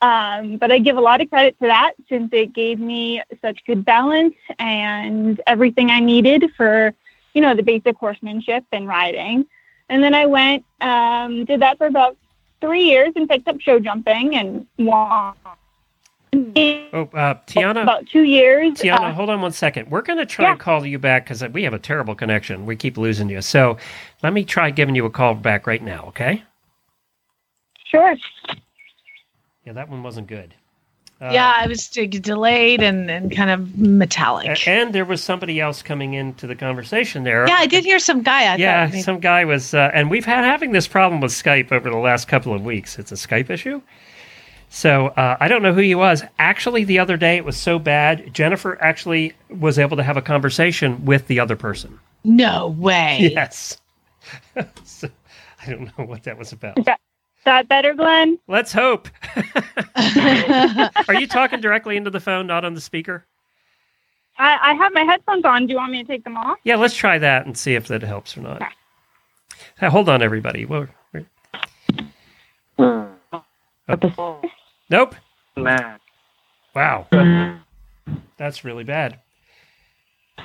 Um, 0.00 0.58
but 0.58 0.70
I 0.70 0.78
give 0.78 0.96
a 0.96 1.00
lot 1.00 1.20
of 1.20 1.28
credit 1.28 1.58
to 1.60 1.66
that 1.66 1.94
since 2.08 2.28
it 2.32 2.52
gave 2.52 2.78
me 2.78 3.20
such 3.42 3.64
good 3.66 3.84
balance 3.84 4.36
and 4.60 5.40
everything 5.48 5.90
I 5.90 5.98
needed 5.98 6.52
for, 6.56 6.94
you 7.34 7.40
know, 7.40 7.52
the 7.52 7.64
basic 7.64 7.96
horsemanship 7.96 8.64
and 8.70 8.86
riding. 8.86 9.44
And 9.88 10.00
then 10.00 10.14
I 10.14 10.26
went, 10.26 10.64
um, 10.80 11.44
did 11.46 11.60
that 11.62 11.78
for 11.78 11.86
about 11.88 12.16
three 12.60 12.84
years 12.84 13.12
and 13.16 13.28
picked 13.28 13.48
up 13.48 13.60
show 13.60 13.78
jumping 13.78 14.36
and 14.36 14.66
won. 14.78 15.34
Oh, 16.34 17.08
uh, 17.14 17.34
Tianna. 17.46 17.82
About 17.82 18.06
two 18.06 18.22
years. 18.22 18.74
Tianna, 18.74 19.10
uh, 19.10 19.12
hold 19.12 19.30
on 19.30 19.40
one 19.40 19.52
second. 19.52 19.90
We're 19.90 20.02
going 20.02 20.18
to 20.18 20.26
try 20.26 20.46
yeah. 20.46 20.50
and 20.52 20.60
call 20.60 20.84
you 20.84 20.98
back 20.98 21.24
because 21.24 21.42
we 21.48 21.64
have 21.64 21.72
a 21.72 21.78
terrible 21.78 22.14
connection. 22.14 22.66
We 22.66 22.76
keep 22.76 22.98
losing 22.98 23.30
you. 23.30 23.40
So 23.40 23.78
let 24.22 24.32
me 24.32 24.44
try 24.44 24.70
giving 24.70 24.94
you 24.94 25.06
a 25.06 25.10
call 25.10 25.34
back 25.34 25.66
right 25.66 25.82
now, 25.82 26.04
okay? 26.08 26.42
sure. 27.90 28.16
Yeah, 29.64 29.72
that 29.72 29.88
one 29.88 30.02
wasn't 30.02 30.26
good. 30.26 30.54
Uh, 31.20 31.30
yeah, 31.32 31.52
I 31.56 31.66
was 31.66 31.88
delayed 31.88 32.80
and, 32.80 33.10
and 33.10 33.34
kind 33.34 33.50
of 33.50 33.76
metallic. 33.76 34.68
And 34.68 34.92
there 34.94 35.04
was 35.04 35.22
somebody 35.22 35.60
else 35.60 35.82
coming 35.82 36.14
into 36.14 36.46
the 36.46 36.54
conversation 36.54 37.24
there. 37.24 37.44
yeah, 37.48 37.56
I 37.58 37.66
did 37.66 37.84
hear 37.84 37.98
some 37.98 38.22
guy. 38.22 38.52
I 38.52 38.56
yeah, 38.56 38.86
thought 38.86 38.92
maybe- 38.92 39.02
some 39.02 39.18
guy 39.18 39.44
was, 39.44 39.74
uh, 39.74 39.90
and 39.92 40.10
we've 40.10 40.24
had 40.24 40.44
having 40.44 40.70
this 40.70 40.86
problem 40.86 41.20
with 41.20 41.32
Skype 41.32 41.72
over 41.72 41.90
the 41.90 41.96
last 41.96 42.28
couple 42.28 42.54
of 42.54 42.64
weeks. 42.64 42.98
It's 43.00 43.10
a 43.10 43.16
Skype 43.16 43.50
issue. 43.50 43.82
So 44.70 45.06
uh, 45.08 45.36
I 45.40 45.48
don't 45.48 45.62
know 45.62 45.72
who 45.72 45.80
he 45.80 45.94
was. 45.94 46.22
Actually, 46.38 46.84
the 46.84 46.98
other 47.00 47.16
day 47.16 47.36
it 47.36 47.44
was 47.44 47.56
so 47.56 47.78
bad. 47.78 48.32
Jennifer 48.32 48.80
actually 48.80 49.32
was 49.48 49.78
able 49.78 49.96
to 49.96 50.02
have 50.02 50.16
a 50.16 50.22
conversation 50.22 51.04
with 51.04 51.26
the 51.26 51.40
other 51.40 51.56
person. 51.56 51.98
no 52.22 52.68
way. 52.68 53.30
Yes. 53.34 53.78
so, 54.84 55.08
I 55.66 55.70
don't 55.70 55.86
know 55.98 56.04
what 56.04 56.24
that 56.24 56.36
was 56.38 56.52
about. 56.52 56.78
Is 56.78 56.84
that, 56.84 57.00
is 57.00 57.07
that 57.44 57.68
better, 57.68 57.94
Glenn? 57.94 58.38
Let's 58.48 58.72
hope. 58.72 59.08
Are 61.08 61.14
you 61.14 61.26
talking 61.26 61.60
directly 61.60 61.96
into 61.96 62.10
the 62.10 62.20
phone, 62.20 62.46
not 62.46 62.64
on 62.64 62.74
the 62.74 62.80
speaker? 62.80 63.24
I, 64.38 64.70
I 64.70 64.74
have 64.74 64.92
my 64.92 65.02
headphones 65.02 65.44
on. 65.44 65.66
Do 65.66 65.72
you 65.72 65.78
want 65.78 65.92
me 65.92 66.02
to 66.02 66.08
take 66.08 66.24
them 66.24 66.36
off? 66.36 66.58
Yeah, 66.64 66.76
let's 66.76 66.94
try 66.94 67.18
that 67.18 67.46
and 67.46 67.56
see 67.56 67.74
if 67.74 67.88
that 67.88 68.02
helps 68.02 68.36
or 68.36 68.40
not. 68.42 68.62
Uh, 69.80 69.90
hold 69.90 70.08
on, 70.08 70.22
everybody. 70.22 70.64
We're- 70.64 70.88
we're- 71.12 71.26
Oh. 74.18 74.40
Nope. 74.90 75.14
Wow. 75.56 77.06
That's 78.36 78.62
really 78.64 78.84
bad. 78.84 79.18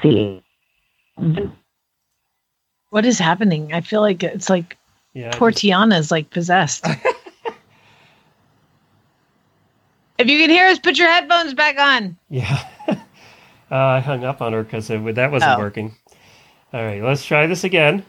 See. 0.02 0.42
What 2.90 3.06
is 3.06 3.20
happening? 3.20 3.74
I 3.74 3.82
feel 3.82 4.02
like 4.02 4.24
it's 4.24 4.50
like 4.50 4.78
Yeah. 5.14 5.32
poor 5.38 5.52
Tianna's 5.52 6.10
like 6.12 6.30
possessed. 6.32 6.86
if 10.18 10.28
you 10.28 10.38
can 10.40 10.50
hear 10.50 10.68
us, 10.68 10.80
put 10.80 10.98
your 10.98 11.08
headphones 11.10 11.54
back 11.54 11.78
on. 11.78 12.18
Yeah. 12.30 12.68
uh, 12.90 12.96
I 13.72 14.00
hung 14.00 14.24
up 14.24 14.42
on 14.42 14.54
her 14.54 14.64
because 14.64 14.88
that 14.88 15.32
wasn't 15.32 15.52
Oh. 15.52 15.60
working. 15.60 15.96
All 16.74 16.84
right, 16.84 17.04
let's 17.04 17.24
try 17.24 17.46
this 17.46 17.64
again. 17.64 18.04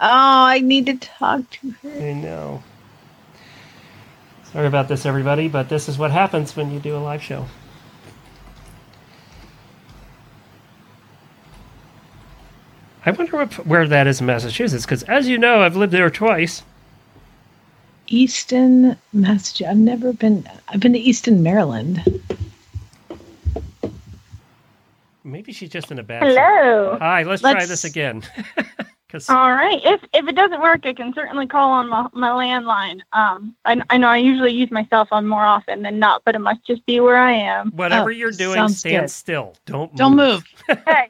Oh, 0.00 0.44
I 0.46 0.60
need 0.60 0.86
to 0.86 0.96
talk 0.96 1.48
to 1.50 1.70
her. 1.82 1.90
I 1.90 2.12
know. 2.12 2.62
Sorry 4.52 4.66
about 4.66 4.86
this, 4.88 5.06
everybody, 5.06 5.48
but 5.48 5.68
this 5.68 5.88
is 5.88 5.98
what 5.98 6.10
happens 6.10 6.54
when 6.54 6.70
you 6.70 6.78
do 6.78 6.96
a 6.96 6.98
live 6.98 7.22
show. 7.22 7.46
I 13.04 13.10
wonder 13.10 13.36
what, 13.36 13.52
where 13.66 13.86
that 13.88 14.06
is 14.06 14.20
in 14.20 14.26
Massachusetts, 14.26 14.84
because 14.84 15.02
as 15.04 15.28
you 15.28 15.38
know, 15.38 15.60
I've 15.62 15.76
lived 15.76 15.92
there 15.92 16.10
twice. 16.10 16.62
Easton, 18.08 18.96
Massachusetts. 19.12 19.70
I've 19.70 19.76
never 19.78 20.12
been. 20.12 20.46
I've 20.68 20.80
been 20.80 20.92
to 20.92 20.98
Easton, 20.98 21.42
Maryland. 21.42 22.02
Maybe 25.24 25.52
she's 25.52 25.70
just 25.70 25.90
in 25.90 25.98
a 25.98 26.02
bad. 26.02 26.22
Hello. 26.24 26.98
Hi, 27.00 27.22
let's, 27.22 27.40
try 27.42 27.52
Let's- 27.54 27.68
this 27.68 27.84
again. 27.84 28.22
All 29.28 29.52
right. 29.52 29.78
If 29.84 30.00
if 30.14 30.26
it 30.26 30.34
doesn't 30.34 30.62
work, 30.62 30.86
I 30.86 30.94
can 30.94 31.12
certainly 31.12 31.46
call 31.46 31.70
on 31.70 31.86
my, 31.90 32.08
my 32.14 32.30
landline. 32.30 33.00
Um, 33.12 33.54
I, 33.66 33.78
I 33.90 33.98
know 33.98 34.08
I 34.08 34.16
usually 34.16 34.52
use 34.54 34.70
my 34.70 34.86
cell 34.88 35.04
phone 35.04 35.26
more 35.26 35.44
often 35.44 35.82
than 35.82 35.98
not, 35.98 36.22
but 36.24 36.34
it 36.34 36.38
must 36.38 36.64
just 36.66 36.84
be 36.86 36.98
where 36.98 37.18
I 37.18 37.32
am. 37.32 37.72
whatever 37.72 38.08
Oh, 38.08 38.12
you're 38.12 38.30
doing, 38.30 38.54
sounds 38.54 38.78
stand 38.78 39.02
good. 39.02 39.10
still. 39.10 39.54
Don't 39.66 39.94
Don't 39.96 40.16
move. 40.16 40.42
hey, 40.66 41.08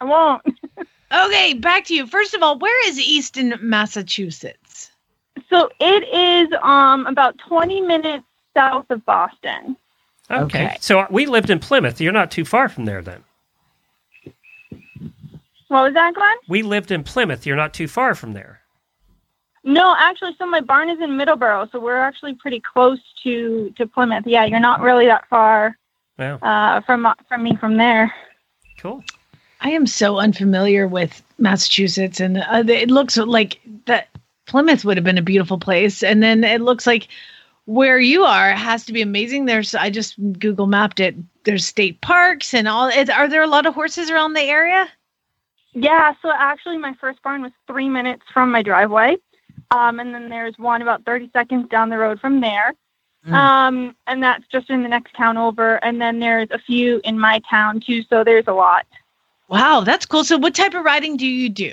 I 0.00 0.04
won't. 0.04 0.42
Okay, 1.12 1.54
back 1.54 1.84
to 1.86 1.94
you. 1.94 2.06
First 2.06 2.34
of 2.34 2.42
all, 2.42 2.58
where 2.58 2.88
is 2.88 2.98
Easton, 3.00 3.54
Massachusetts? 3.60 4.90
So 5.48 5.70
it 5.80 6.08
is 6.08 6.48
um 6.62 7.06
about 7.06 7.36
20 7.48 7.80
minutes 7.80 8.24
south 8.56 8.86
of 8.90 9.04
Boston. 9.04 9.76
Okay. 10.30 10.42
Okay. 10.66 10.76
So 10.80 11.06
we 11.10 11.26
lived 11.26 11.50
in 11.50 11.58
Plymouth. 11.58 12.00
You're 12.00 12.12
not 12.12 12.30
too 12.30 12.44
far 12.44 12.68
from 12.68 12.84
there 12.84 13.02
then. 13.02 13.24
What 15.68 15.84
was 15.84 15.94
that, 15.94 16.14
Glenn? 16.14 16.36
We 16.48 16.62
lived 16.62 16.90
in 16.90 17.02
Plymouth. 17.04 17.46
You're 17.46 17.56
not 17.56 17.72
too 17.74 17.86
far 17.88 18.14
from 18.14 18.32
there. 18.32 18.60
No, 19.62 19.94
actually, 19.98 20.34
so 20.38 20.46
my 20.46 20.60
barn 20.60 20.88
is 20.88 20.98
in 21.00 21.10
Middleborough, 21.10 21.70
so 21.70 21.78
we're 21.78 21.98
actually 21.98 22.34
pretty 22.34 22.60
close 22.60 22.98
to 23.24 23.72
to 23.76 23.86
Plymouth. 23.86 24.24
Yeah, 24.26 24.44
you're 24.44 24.58
not 24.60 24.80
really 24.80 25.06
that 25.06 25.28
far 25.28 25.76
Wow. 26.18 26.36
uh, 26.38 26.80
from 26.82 27.06
from 27.28 27.42
me 27.42 27.56
from 27.56 27.76
there. 27.76 28.12
Cool. 28.78 29.02
I 29.60 29.70
am 29.70 29.86
so 29.86 30.18
unfamiliar 30.18 30.88
with 30.88 31.22
Massachusetts, 31.38 32.20
and 32.20 32.38
uh, 32.38 32.64
it 32.66 32.90
looks 32.90 33.16
like 33.16 33.60
that 33.86 34.08
Plymouth 34.46 34.84
would 34.84 34.96
have 34.96 35.04
been 35.04 35.18
a 35.18 35.22
beautiful 35.22 35.58
place, 35.58 36.02
and 36.02 36.22
then 36.22 36.44
it 36.44 36.60
looks 36.60 36.86
like 36.86 37.08
where 37.66 37.98
you 37.98 38.24
are 38.24 38.50
has 38.50 38.84
to 38.86 38.92
be 38.92 39.02
amazing. 39.02 39.44
There's, 39.44 39.74
I 39.74 39.90
just 39.90 40.16
Google 40.38 40.66
mapped 40.66 40.98
it. 40.98 41.14
There's 41.44 41.66
state 41.66 42.00
parks 42.00 42.54
and 42.54 42.66
all. 42.66 42.88
Is, 42.88 43.08
are 43.10 43.28
there 43.28 43.42
a 43.42 43.46
lot 43.46 43.66
of 43.66 43.74
horses 43.74 44.10
around 44.10 44.32
the 44.32 44.42
area? 44.42 44.88
Yeah, 45.72 46.14
so 46.20 46.32
actually, 46.34 46.78
my 46.78 46.94
first 47.00 47.22
barn 47.22 47.42
was 47.42 47.52
three 47.66 47.88
minutes 47.88 48.22
from 48.32 48.50
my 48.50 48.62
driveway, 48.62 49.18
um, 49.70 50.00
and 50.00 50.14
then 50.14 50.28
there's 50.28 50.58
one 50.58 50.82
about 50.82 51.04
30 51.04 51.30
seconds 51.32 51.68
down 51.68 51.90
the 51.90 51.98
road 51.98 52.20
from 52.20 52.40
there. 52.40 52.74
Mm. 53.26 53.32
Um, 53.34 53.96
and 54.06 54.22
that's 54.22 54.46
just 54.50 54.70
in 54.70 54.82
the 54.82 54.88
next 54.88 55.14
town 55.14 55.36
over. 55.36 55.76
And 55.84 56.00
then 56.00 56.20
there's 56.20 56.48
a 56.50 56.58
few 56.58 57.00
in 57.04 57.18
my 57.18 57.40
town 57.50 57.80
too, 57.80 58.02
so 58.04 58.24
there's 58.24 58.46
a 58.46 58.52
lot. 58.52 58.86
Wow, 59.50 59.80
that's 59.80 60.06
cool. 60.06 60.22
So, 60.22 60.38
what 60.38 60.54
type 60.54 60.74
of 60.74 60.84
riding 60.84 61.16
do 61.16 61.26
you 61.26 61.48
do? 61.48 61.72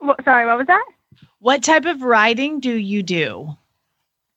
What, 0.00 0.22
sorry, 0.24 0.46
what 0.46 0.58
was 0.58 0.66
that? 0.66 0.84
What 1.38 1.62
type 1.62 1.84
of 1.84 2.02
riding 2.02 2.58
do 2.58 2.74
you 2.74 3.04
do? 3.04 3.56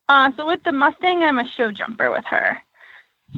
Uh, 0.08 0.32
so 0.38 0.46
with 0.46 0.64
the 0.64 0.72
Mustang, 0.72 1.24
I'm 1.24 1.40
a 1.40 1.48
show 1.48 1.72
jumper 1.72 2.12
with 2.12 2.26
her. 2.26 2.62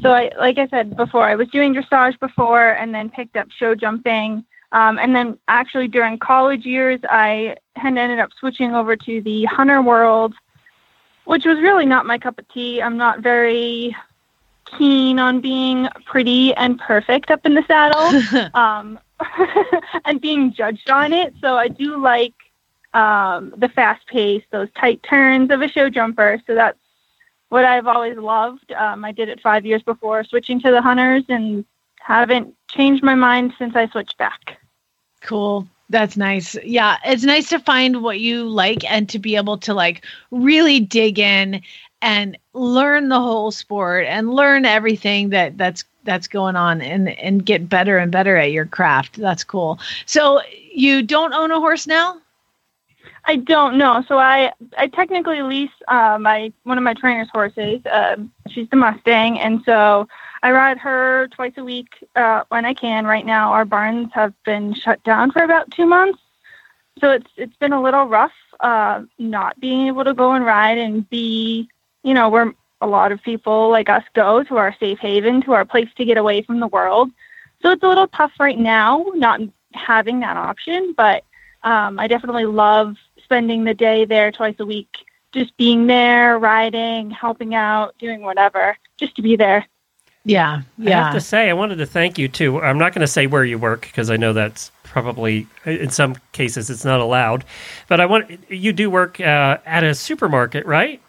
So 0.01 0.11
I, 0.11 0.31
like 0.38 0.57
I 0.57 0.67
said 0.67 0.97
before, 0.97 1.23
I 1.23 1.35
was 1.35 1.47
doing 1.47 1.73
dressage 1.73 2.19
before, 2.19 2.71
and 2.71 2.93
then 2.93 3.09
picked 3.09 3.38
up 3.38 3.49
show 3.49 3.75
jumping. 3.75 4.43
Um, 4.73 4.99
and 4.99 5.15
then 5.15 5.39
actually 5.47 5.88
during 5.88 6.19
college 6.19 6.65
years, 6.65 6.99
I 7.09 7.55
had 7.77 7.97
ended 7.97 8.19
up 8.19 8.31
switching 8.38 8.75
over 8.75 8.97
to 8.97 9.21
the 9.21 9.45
hunter 9.45 9.81
world, 9.81 10.33
which 11.23 11.45
was 11.45 11.59
really 11.59 11.85
not 11.85 12.05
my 12.05 12.17
cup 12.17 12.38
of 12.39 12.47
tea. 12.49 12.81
I'm 12.81 12.97
not 12.97 13.21
very 13.21 13.95
keen 14.65 15.19
on 15.19 15.41
being 15.41 15.88
pretty 16.06 16.54
and 16.56 16.80
perfect 16.80 17.32
up 17.32 17.45
in 17.45 17.54
the 17.54 17.63
saddle. 17.67 18.49
um, 18.54 18.99
and 20.06 20.21
being 20.21 20.54
judged 20.54 20.89
on 20.89 21.13
it. 21.13 21.34
So 21.41 21.56
I 21.56 21.67
do 21.67 22.01
like 22.01 22.34
um, 22.93 23.54
the 23.58 23.69
fast 23.69 24.08
pace, 24.08 24.43
those 24.51 24.69
tight 24.75 25.04
turns 25.04 25.51
of 25.51 25.62
a 25.62 25.67
show 25.67 25.89
jumper. 25.89 26.41
So 26.47 26.56
that's 26.56 26.80
what 27.49 27.65
I've 27.65 27.88
always 27.88 28.17
loved. 28.17 28.71
Um, 28.71 29.06
I 29.06 29.12
did 29.12 29.30
it 29.30 29.41
five 29.41 29.65
years 29.65 29.84
before 29.84 30.23
switching 30.23 30.60
to 30.62 30.71
the 30.71 30.82
hunters 30.82 31.23
and 31.30 31.65
haven't 31.99 32.54
changed 32.69 33.04
my 33.04 33.15
mind 33.15 33.54
since 33.58 33.75
I 33.75 33.88
switched 33.88 34.17
back. 34.17 34.60
Cool. 35.21 35.67
That's 35.89 36.17
nice. 36.17 36.56
Yeah, 36.63 36.97
it's 37.06 37.23
nice 37.23 37.49
to 37.49 37.60
find 37.60 38.01
what 38.01 38.19
you 38.19 38.49
like 38.49 38.84
and 38.89 39.08
to 39.10 39.19
be 39.19 39.36
able 39.36 39.58
to 39.60 39.73
like 39.73 40.04
really 40.32 40.80
dig 40.80 41.19
in 41.19 41.62
and 42.05 42.37
learn 42.53 43.09
the 43.09 43.19
whole 43.19 43.49
sport 43.49 44.05
and 44.05 44.31
learn 44.31 44.63
everything 44.63 45.29
that 45.31 45.57
that's 45.57 45.83
that's 46.03 46.27
going 46.27 46.55
on 46.55 46.79
and 46.79 47.09
and 47.09 47.43
get 47.43 47.67
better 47.67 47.97
and 47.97 48.11
better 48.11 48.37
at 48.37 48.51
your 48.51 48.67
craft. 48.67 49.17
That's 49.17 49.43
cool. 49.43 49.79
So 50.05 50.39
you 50.71 51.01
don't 51.01 51.34
own 51.34 51.51
a 51.51 51.59
horse 51.59 51.88
now? 51.88 52.21
I 53.25 53.38
don't 53.38 53.80
know. 53.80 54.03
So 54.07 54.19
I 54.19 54.53
I 54.77 54.88
technically 54.88 55.41
lease 55.41 55.71
uh, 55.88 56.19
my 56.21 56.53
one 56.63 56.77
of 56.77 56.84
my 56.84 56.93
trainer's 56.93 57.30
horses. 57.34 57.82
Um 57.91 58.32
she's 58.49 58.69
the 58.69 58.77
Mustang, 58.77 59.39
and 59.39 59.63
so 59.65 60.07
I 60.43 60.51
ride 60.51 60.77
her 60.77 61.27
twice 61.30 61.53
a 61.57 61.63
week 61.63 61.88
uh, 62.15 62.43
when 62.49 62.65
I 62.65 62.75
can. 62.75 63.07
Right 63.07 63.25
now, 63.25 63.51
our 63.51 63.65
barns 63.65 64.13
have 64.13 64.32
been 64.43 64.75
shut 64.75 65.03
down 65.03 65.32
for 65.32 65.41
about 65.41 65.71
two 65.71 65.88
months, 65.88 66.19
so 67.01 67.09
it's 67.09 67.32
it's 67.36 67.55
been 67.55 67.73
a 67.73 67.82
little 67.82 68.05
rough 68.05 68.34
uh, 68.59 69.01
not 69.17 69.59
being 69.59 69.88
able 69.88 70.03
to 70.03 70.13
go 70.13 70.34
and 70.34 70.45
ride 70.45 70.77
and 70.77 71.09
be, 71.09 71.69
you 72.06 72.14
know, 72.14 72.30
where 72.30 72.53
a 72.82 72.88
lot 72.88 73.12
of 73.12 73.22
people 73.24 73.70
like 73.70 73.89
us 73.89 74.03
go 74.14 74.43
to 74.43 74.58
our 74.58 74.76
safe 74.80 74.99
haven, 74.99 75.41
to 75.41 75.53
our 75.53 75.66
place 75.66 75.89
to 75.97 76.06
get 76.06 76.18
away 76.18 76.43
from 76.43 76.60
the 76.60 76.68
world. 76.68 77.10
So 77.62 77.72
it's 77.72 77.84
a 77.84 77.88
little 77.88 78.08
tough 78.08 78.32
right 78.39 78.58
now 78.58 79.06
not 79.16 79.41
having 79.74 80.20
that 80.20 80.38
option, 80.38 80.93
but 80.95 81.24
um, 81.64 81.99
I 81.99 82.08
definitely 82.08 82.45
love 82.45 82.95
spending 83.24 83.64
the 83.64 83.74
day 83.74 84.06
there 84.06 84.32
twice 84.32 84.56
a 84.60 84.66
week 84.66 84.88
just 85.32 85.58
being 85.58 85.88
there, 85.88 86.38
riding, 86.38 87.10
helping 87.10 87.56
out, 87.56 87.97
doing 87.97 88.22
whatever, 88.22 88.78
just 88.97 89.16
to 89.16 89.24
be 89.24 89.36
there. 89.36 89.68
Yeah, 90.24 90.62
yeah. 90.78 91.01
I 91.01 91.03
have 91.06 91.14
yeah. 91.14 91.20
to 91.20 91.22
say, 91.22 91.49
I 91.49 91.53
wanted 91.53 91.78
to 91.78 91.86
thank 91.88 92.18
you 92.18 92.28
too. 92.28 92.62
I'm 92.62 92.78
not 92.78 92.93
going 92.93 93.01
to 93.01 93.08
say 93.08 93.28
where 93.28 93.43
you 93.43 93.58
work 93.58 93.82
because 93.82 94.10
I 94.10 94.18
know 94.18 94.32
that's 94.32 94.72
probably 94.84 95.47
in 95.66 95.89
some 95.89 96.16
cases 96.32 96.70
it's 96.70 96.86
not 96.86 96.99
allowed. 96.99 97.45
But 97.88 97.99
I 97.99 98.06
want 98.06 98.39
you 98.49 98.74
do 98.74 98.89
work 98.89 99.20
uh, 99.20 99.58
at 99.66 99.84
a 99.84 99.93
supermarket, 99.93 100.66
right? 100.66 101.01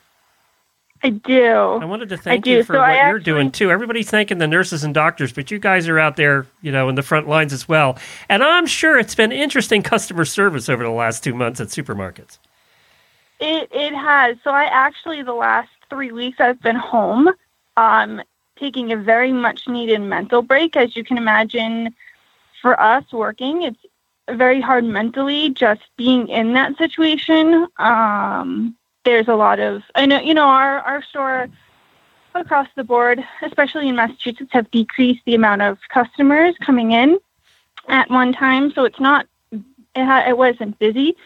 I 1.03 1.11
do. 1.11 1.53
I 1.53 1.85
wanted 1.85 2.09
to 2.11 2.17
thank 2.17 2.47
you 2.47 2.63
for 2.65 2.75
So 2.75 2.79
what 2.81 2.91
I 2.91 3.09
you're 3.09 3.19
doing 3.19 3.51
too. 3.51 3.71
Everybody's 3.71 4.11
thanking 4.11 4.39
the 4.39 4.47
nurses 4.47 4.85
and 4.85 4.95
doctors, 4.95 5.33
but 5.33 5.51
you 5.51 5.59
guys 5.59 5.89
are 5.89 5.99
out 5.99 6.17
there, 6.17 6.47
you 6.63 6.73
know, 6.73 6.89
in 6.89 6.95
the 6.95 7.03
front 7.03 7.29
lines 7.29 7.53
as 7.53 7.69
well. 7.69 7.99
And 8.29 8.43
I'm 8.43 8.67
sure 8.67 8.99
it's 8.99 9.15
been 9.15 9.33
interesting 9.33 9.83
customer 9.83 10.25
service 10.25 10.69
over 10.69 10.83
the 10.83 10.91
last 10.91 11.23
two 11.23 11.35
months 11.35 11.61
at 11.61 11.69
supermarkets. 11.69 12.39
It 13.41 13.69
it 13.73 13.95
has. 13.95 14.37
So 14.43 14.51
I 14.51 14.65
actually 14.65 15.23
the 15.23 15.35
last 15.35 15.69
three 15.91 16.13
weeks 16.13 16.39
I've 16.41 16.61
been 16.61 16.77
home, 16.77 17.31
um, 17.77 18.23
taking 18.59 18.93
a 18.93 18.97
very 18.97 19.33
much 19.33 19.69
needed 19.69 20.01
mental 20.01 20.43
break. 20.43 20.77
As 20.77 20.97
you 20.97 21.05
can 21.05 21.19
imagine, 21.19 21.95
for 22.63 22.81
us 22.81 23.05
working, 23.13 23.63
it's 23.63 23.79
very 24.31 24.61
hard 24.61 24.85
mentally 24.85 25.51
just 25.51 25.83
being 25.97 26.29
in 26.29 26.55
that 26.55 26.77
situation. 26.79 27.67
Um, 27.77 28.77
there's 29.07 29.29
a 29.29 29.35
lot 29.35 29.59
of 29.59 29.83
I 29.95 30.05
know 30.05 30.21
you 30.21 30.35
know 30.35 30.47
our 30.47 30.81
our 30.81 31.03
store 31.03 31.49
across 32.35 32.69
the 32.77 32.85
board, 32.85 33.25
especially 33.41 33.89
in 33.89 33.97
Massachusetts, 33.97 34.51
have 34.53 34.71
decreased 34.71 35.23
the 35.25 35.35
amount 35.35 35.63
of 35.63 35.79
customers 35.89 36.55
coming 36.61 36.93
in 36.93 37.19
at 37.89 38.11
one 38.11 38.35
time. 38.35 38.73
So 38.73 38.85
it's 38.85 39.01
not 39.01 39.27
it, 39.53 39.65
ha- 39.95 40.25
it 40.29 40.37
wasn't 40.37 40.79
busy, 40.79 41.17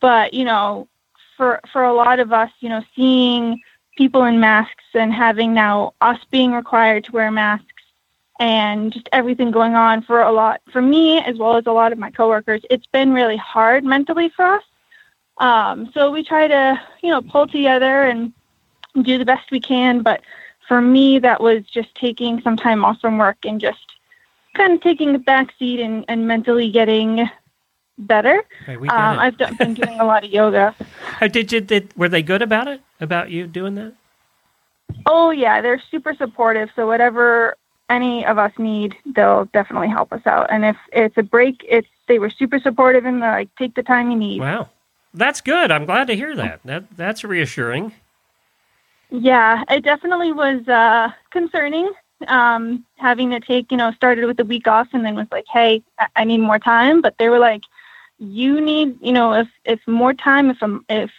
but 0.00 0.34
you 0.34 0.44
know 0.44 0.88
for 1.36 1.60
for 1.72 1.84
a 1.84 1.94
lot 1.94 2.18
of 2.18 2.32
us, 2.32 2.50
you 2.60 2.68
know, 2.68 2.82
seeing 2.96 3.60
people 3.96 4.24
in 4.24 4.40
masks 4.40 4.84
and 4.94 5.12
having 5.12 5.54
now 5.54 5.94
us 6.00 6.18
being 6.30 6.52
required 6.52 7.04
to 7.04 7.12
wear 7.12 7.30
masks 7.30 7.66
and 8.38 8.92
just 8.92 9.08
everything 9.12 9.50
going 9.50 9.74
on 9.74 10.02
for 10.02 10.20
a 10.20 10.32
lot 10.32 10.60
for 10.70 10.82
me 10.82 11.18
as 11.20 11.36
well 11.38 11.56
as 11.56 11.66
a 11.66 11.72
lot 11.72 11.92
of 11.92 11.98
my 11.98 12.10
coworkers, 12.10 12.62
it's 12.70 12.86
been 12.86 13.12
really 13.12 13.36
hard 13.36 13.84
mentally 13.84 14.28
for 14.28 14.44
us. 14.44 14.62
Um, 15.38 15.90
so 15.92 16.10
we 16.10 16.24
try 16.24 16.48
to, 16.48 16.80
you 17.02 17.10
know, 17.10 17.22
pull 17.22 17.46
together 17.46 18.02
and 18.02 18.32
do 19.02 19.18
the 19.18 19.24
best 19.24 19.50
we 19.50 19.60
can. 19.60 20.02
But 20.02 20.22
for 20.66 20.80
me, 20.80 21.18
that 21.18 21.42
was 21.42 21.62
just 21.64 21.94
taking 21.94 22.40
some 22.42 22.56
time 22.56 22.84
off 22.84 23.00
from 23.00 23.18
work 23.18 23.38
and 23.44 23.60
just 23.60 23.78
kind 24.54 24.72
of 24.72 24.80
taking 24.80 25.14
a 25.14 25.18
back 25.18 25.52
seat 25.58 25.80
and, 25.80 26.04
and 26.08 26.26
mentally 26.26 26.70
getting 26.70 27.28
better. 27.98 28.42
Okay, 28.62 28.76
Um. 28.88 29.18
I've 29.18 29.36
done, 29.36 29.54
been 29.56 29.74
doing 29.74 30.00
a 30.00 30.04
lot 30.04 30.24
of 30.24 30.30
yoga. 30.30 30.74
How 31.04 31.28
did 31.28 31.52
you 31.52 31.60
did 31.60 31.96
were 31.96 32.08
they 32.08 32.22
good 32.22 32.42
about 32.42 32.68
it? 32.68 32.80
About 33.00 33.30
you 33.30 33.46
doing 33.46 33.74
that? 33.74 33.94
Oh 35.04 35.30
yeah, 35.30 35.60
they're 35.60 35.82
super 35.90 36.14
supportive. 36.14 36.70
So 36.76 36.86
whatever 36.86 37.56
any 37.88 38.26
of 38.26 38.38
us 38.38 38.52
need, 38.58 38.96
they'll 39.14 39.46
definitely 39.46 39.88
help 39.88 40.12
us 40.12 40.26
out. 40.26 40.48
And 40.50 40.64
if 40.64 40.76
it's 40.92 41.16
a 41.16 41.22
break, 41.22 41.64
it's 41.68 41.88
they 42.08 42.18
were 42.18 42.30
super 42.30 42.58
supportive 42.60 43.04
and 43.04 43.20
like, 43.20 43.48
take 43.56 43.74
the 43.74 43.82
time 43.82 44.10
you 44.10 44.16
need. 44.16 44.40
Wow. 44.40 44.68
That's 45.16 45.40
good. 45.40 45.70
I'm 45.70 45.86
glad 45.86 46.08
to 46.08 46.14
hear 46.14 46.36
that. 46.36 46.60
That 46.64 46.84
that's 46.96 47.24
reassuring. 47.24 47.92
Yeah, 49.10 49.64
it 49.70 49.82
definitely 49.82 50.32
was 50.32 50.66
uh, 50.68 51.10
concerning. 51.30 51.90
Um, 52.28 52.84
having 52.96 53.30
to 53.30 53.40
take, 53.40 53.70
you 53.70 53.76
know, 53.76 53.92
started 53.92 54.24
with 54.26 54.38
a 54.40 54.44
week 54.44 54.66
off 54.66 54.88
and 54.92 55.04
then 55.04 55.14
was 55.14 55.26
like, 55.30 55.44
hey, 55.52 55.82
I, 55.98 56.06
I 56.16 56.24
need 56.24 56.38
more 56.38 56.58
time. 56.58 57.00
But 57.00 57.16
they 57.18 57.28
were 57.28 57.38
like, 57.38 57.62
you 58.18 58.60
need, 58.60 58.98
you 59.00 59.12
know, 59.12 59.32
if 59.32 59.48
if 59.64 59.80
more 59.86 60.12
time, 60.12 60.50
if 60.50 60.58
I'm, 60.62 60.84
if 60.88 61.10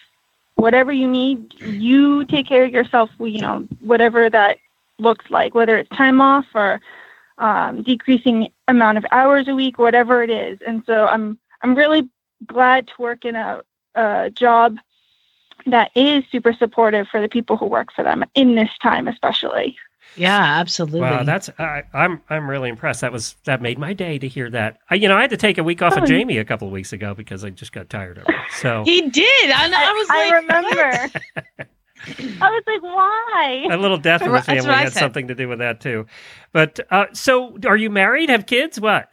whatever 0.55 0.91
you 0.91 1.07
need, 1.07 1.53
you 1.59 2.25
take 2.25 2.47
care 2.47 2.65
of 2.65 2.71
yourself. 2.71 3.09
You 3.19 3.41
know, 3.41 3.67
whatever 3.79 4.29
that 4.29 4.57
looks 4.99 5.25
like, 5.31 5.55
whether 5.55 5.77
it's 5.77 5.89
time 5.89 6.21
off 6.21 6.45
or 6.53 6.81
um, 7.39 7.81
decreasing 7.83 8.49
amount 8.67 8.97
of 8.99 9.05
hours 9.11 9.47
a 9.47 9.55
week, 9.55 9.79
whatever 9.79 10.21
it 10.21 10.29
is. 10.29 10.59
And 10.67 10.83
so 10.85 11.07
I'm 11.07 11.39
I'm 11.63 11.73
really 11.73 12.07
glad 12.45 12.87
to 12.87 12.93
work 12.99 13.25
in 13.25 13.35
a, 13.35 13.61
a 13.97 14.29
job 14.29 14.77
that 15.65 15.91
is 15.95 16.23
super 16.31 16.53
supportive 16.53 17.07
for 17.09 17.19
the 17.21 17.27
people 17.27 17.57
who 17.57 17.65
work 17.65 17.91
for 17.93 18.03
them 18.03 18.23
in 18.35 18.55
this 18.55 18.69
time, 18.81 19.07
especially. 19.07 19.75
Yeah, 20.15 20.39
absolutely. 20.59 21.01
Wow, 21.01 21.23
that's 21.23 21.49
I, 21.59 21.83
I'm 21.93 22.21
I'm 22.29 22.49
really 22.49 22.69
impressed. 22.69 23.01
That 23.01 23.11
was 23.11 23.35
that 23.43 23.61
made 23.61 23.77
my 23.77 23.93
day 23.93 24.17
to 24.17 24.27
hear 24.27 24.49
that. 24.49 24.79
I, 24.89 24.95
you 24.95 25.07
know, 25.07 25.15
I 25.17 25.21
had 25.21 25.29
to 25.31 25.37
take 25.37 25.57
a 25.57 25.63
week 25.63 25.81
off 25.81 25.95
of 25.97 26.03
Oh. 26.03 26.05
Jamie 26.07 26.37
a 26.37 26.45
couple 26.45 26.67
of 26.67 26.71
weeks 26.71 26.91
ago 26.93 27.13
because 27.13 27.43
I 27.43 27.49
just 27.51 27.71
got 27.71 27.89
tired 27.89 28.17
of 28.17 28.23
it. 28.27 28.35
So 28.59 28.83
he 28.85 29.01
did. 29.09 29.51
I, 29.51 29.67
know, 29.67 29.77
I 29.77 29.91
was 29.91 30.07
I 30.09 30.29
like, 30.29 30.41
remember. 30.41 31.19
I 32.41 32.49
was 32.49 32.63
like, 32.65 32.81
why? 32.83 33.67
a 33.71 33.77
little 33.77 33.97
death 33.97 34.21
in 34.21 34.31
the 34.31 34.41
family 34.41 34.71
had 34.71 34.93
said. 34.93 34.99
something 34.99 35.27
to 35.27 35.35
do 35.35 35.47
with 35.49 35.59
that 35.59 35.81
too. 35.81 36.05
But 36.51 36.79
uh, 36.89 37.07
so, 37.13 37.57
are 37.65 37.75
you 37.77 37.89
married? 37.89 38.29
Have 38.29 38.45
kids? 38.45 38.79
What? 38.79 39.09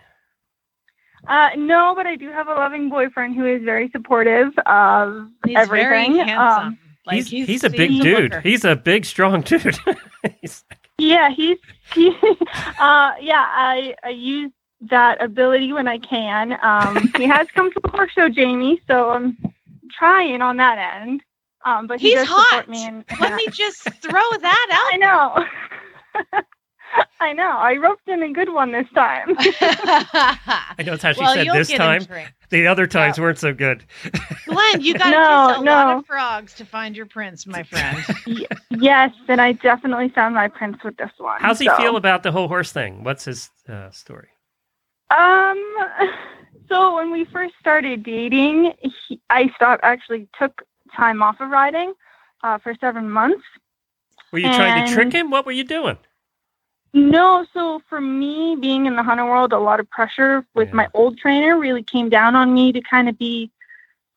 Uh, 1.27 1.51
no, 1.57 1.95
but 1.95 2.07
I 2.07 2.17
do 2.17 2.31
have 2.31 2.49
a 2.49 2.55
loving 2.55 2.89
boyfriend 2.91 3.35
who 3.35 3.47
is 3.47 3.63
very 3.63 3.89
supportive 3.91 4.53
of 4.67 5.29
He's 5.47 5.57
everything. 5.57 6.15
very 6.15 6.29
handsome. 6.29 6.67
Um, 6.67 6.79
he's, 7.11 7.33
Like, 7.33 7.47
he's 7.49 7.65
a 7.65 7.71
big 7.71 7.91
dude. 8.03 8.33
worker. 8.33 8.41
He's 8.41 8.65
a 8.65 8.77
big, 8.77 9.05
strong 9.05 9.41
dude. 9.43 9.77
He's- 10.41 10.65
yeah, 10.99 11.31
he's 11.31 11.59
he. 11.93 12.09
Uh, 12.79 13.13
yeah, 13.21 13.47
I 13.51 13.95
I 14.05 14.11
use 14.11 14.53
that 14.83 15.21
ability 15.23 15.73
when 15.73 15.89
I 15.89 15.99
can. 15.99 16.57
Um, 16.63 17.11
he 17.17 17.25
has 17.25 17.49
come 17.55 17.73
to 17.73 17.81
the 17.83 17.89
horse 17.89 18.13
show, 18.13 18.29
Jamie, 18.29 18.81
so 18.87 19.11
I'm 19.11 19.37
trying 19.91 20.41
on 20.43 20.57
that 20.59 20.79
end. 21.03 21.23
Um, 21.65 21.87
but 21.89 21.99
he 22.01 22.11
He's 22.11 22.19
does 22.21 22.29
hot. 22.29 22.47
support 22.51 22.69
me. 22.69 22.87
In, 22.87 22.95
in 22.97 23.05
Let 23.21 23.31
that. 23.31 23.37
me 23.37 23.47
just 23.51 23.83
throw 24.03 24.21
that 24.41 24.69
out. 24.73 24.93
I 24.93 24.97
know. 24.99 26.35
I 27.21 27.33
know. 27.33 27.51
I 27.51 27.77
roped 27.77 28.09
in 28.09 28.23
a 28.23 28.33
good 28.33 28.53
one 28.53 28.73
this 28.73 28.87
time. 28.95 29.35
I 29.39 30.83
know 30.85 30.95
it's 30.95 31.03
how 31.03 31.13
she 31.13 31.21
well, 31.21 31.35
said 31.35 31.49
this 31.53 31.71
time. 31.71 32.07
The 32.51 32.67
other 32.67 32.87
times 32.87 33.19
weren't 33.19 33.39
so 33.39 33.53
good. 33.53 33.85
Glenn, 34.47 34.81
you 34.81 34.95
got 34.95 35.05
to 35.05 35.11
No, 35.11 35.49
kiss 35.49 35.59
a 35.59 35.61
lot 35.63 35.97
of 35.99 36.07
frogs 36.07 36.55
to 36.55 36.65
find 36.65 36.97
your 36.97 37.07
prince, 37.07 37.47
my 37.47 37.63
friend. 37.63 38.05
yes, 38.71 39.13
and 39.29 39.41
I 39.41 39.53
definitely 39.53 40.11
found 40.11 40.35
my 40.35 40.49
prince 40.49 40.77
with 40.85 40.97
this 40.97 41.11
one. 41.19 41.41
How's 41.41 41.59
he 41.59 41.67
so. 41.67 41.77
feel 41.77 41.97
about 41.97 42.23
the 42.23 42.33
whole 42.33 42.49
horse 42.49 42.73
thing? 42.73 43.05
What's 43.05 43.25
his 43.25 43.51
uh, 43.69 43.91
story? 43.91 44.29
Um. 45.11 45.77
So 46.69 46.97
when 46.97 47.11
we 47.13 47.27
first 47.27 47.55
started 47.61 48.03
dating, 48.03 48.73
he, 49.07 49.21
I 49.31 49.51
stopped. 49.55 49.83
Actually, 49.85 50.29
took 50.39 50.63
time 50.97 51.23
off 51.23 51.41
of 51.41 51.51
riding 51.51 51.93
uh, 52.43 52.59
for 52.59 52.75
seven 52.81 53.11
months. 53.11 53.43
Were 54.33 54.39
you 54.39 54.49
trying 54.49 54.87
to 54.87 54.93
trick 54.93 55.13
him? 55.13 55.31
What 55.31 55.47
were 55.47 55.53
you 55.53 55.65
doing? 55.65 55.99
No, 56.97 57.45
so 57.53 57.83
for 57.89 58.01
me, 58.01 58.57
being 58.61 58.87
in 58.87 58.95
the 58.95 59.03
hunter 59.03 59.25
world, 59.25 59.53
a 59.53 59.59
lot 59.59 59.81
of 59.81 59.91
pressure 59.91 60.47
with 60.55 60.69
Yeah. 60.69 60.75
my 60.77 60.89
old 60.95 61.19
trainer 61.19 61.59
really 61.59 61.83
came 61.83 62.09
down 62.09 62.37
on 62.37 62.55
me 62.55 62.73
to 62.73 62.81
kind 62.81 63.09
of 63.09 63.19
be, 63.19 63.51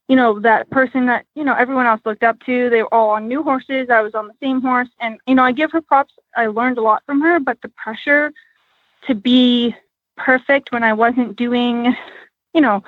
you 0.07 0.15
know, 0.15 0.39
that 0.39 0.69
person 0.69 1.07
that 1.07 1.25
you 1.33 1.43
know 1.43 1.55
everyone 1.55 1.87
else 1.87 2.01
looked 2.05 2.23
up 2.23 2.39
to. 2.45 2.69
They 2.69 2.83
were 2.83 2.93
all 2.93 3.09
on 3.09 3.27
new 3.27 3.41
horses. 3.41 3.89
I 3.89 4.01
was 4.01 4.13
on 4.13 4.27
the 4.27 4.35
same 4.41 4.61
horse, 4.61 4.89
and 4.99 5.19
you 5.25 5.33
know, 5.33 5.43
I 5.43 5.51
give 5.53 5.71
her 5.71 5.81
props. 5.81 6.13
I 6.35 6.45
learned 6.47 6.77
a 6.77 6.81
lot 6.81 7.01
from 7.07 7.19
her, 7.21 7.39
but 7.39 7.59
the 7.63 7.69
pressure 7.69 8.31
to 9.07 9.15
be 9.15 9.75
perfect 10.15 10.71
when 10.71 10.83
I 10.83 10.93
wasn't 10.93 11.35
doing, 11.35 11.95
you 12.53 12.61
know, 12.61 12.83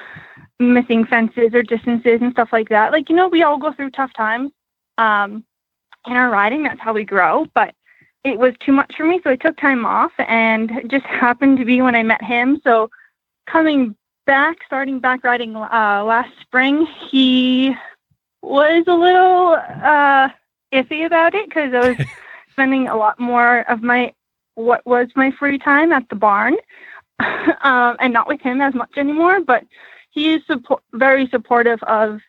missing 0.60 1.04
fences 1.04 1.56
or 1.56 1.64
distances 1.64 2.22
and 2.22 2.32
stuff 2.32 2.50
like 2.54 2.70
that. 2.70 2.92
Like 2.92 3.10
you 3.10 3.16
know, 3.16 3.28
we 3.28 3.42
all 3.42 3.58
go 3.58 3.74
through 3.74 3.90
tough 3.92 4.14
times. 4.14 4.52
Um, 5.00 5.44
in 6.06 6.14
our 6.14 6.30
riding, 6.30 6.64
that's 6.64 6.80
how 6.80 6.94
we 6.94 7.04
grow, 7.06 7.48
but 7.56 7.74
it 8.24 8.38
was 8.38 8.54
too 8.60 8.74
much 8.74 8.94
for 8.96 9.06
me, 9.06 9.20
so 9.24 9.30
I 9.30 9.36
took 9.36 9.58
time 9.58 9.86
off, 9.86 10.12
and 10.20 10.72
just 10.88 11.06
happened 11.06 11.58
to 11.60 11.66
be 11.66 11.82
when 11.82 11.96
I 11.96 12.04
met 12.04 12.24
him. 12.24 12.62
So 12.64 12.90
coming 13.48 13.96
back, 14.26 14.58
starting 14.66 15.00
back 15.00 15.24
riding 15.24 15.56
uh, 15.56 16.04
last 16.06 16.32
spring, 16.42 16.86
he 17.10 17.76
was 18.42 18.84
a 18.88 18.94
little 18.94 19.58
uh, 19.84 20.30
iffy 20.72 21.06
about 21.06 21.34
it 21.36 21.50
because 21.50 21.74
I 21.74 21.90
was 21.90 22.08
spending 22.52 22.88
a 22.88 22.96
lot 22.96 23.20
more 23.20 23.62
of 23.70 23.82
my 23.82 24.14
what 24.56 24.86
was 24.86 25.08
my 25.16 25.32
free 25.32 25.58
time 25.58 25.92
at 25.92 26.08
the 26.10 26.16
barn, 26.16 26.56
um, 27.20 27.96
and 28.00 28.14
not 28.14 28.28
with 28.28 28.42
him 28.42 28.62
as 28.62 28.74
much 28.74 28.92
anymore. 28.98 29.42
But 29.42 29.64
he 30.12 30.34
is 30.34 30.42
support- 30.46 30.84
very 30.94 31.28
supportive 31.28 31.82
of 31.84 32.20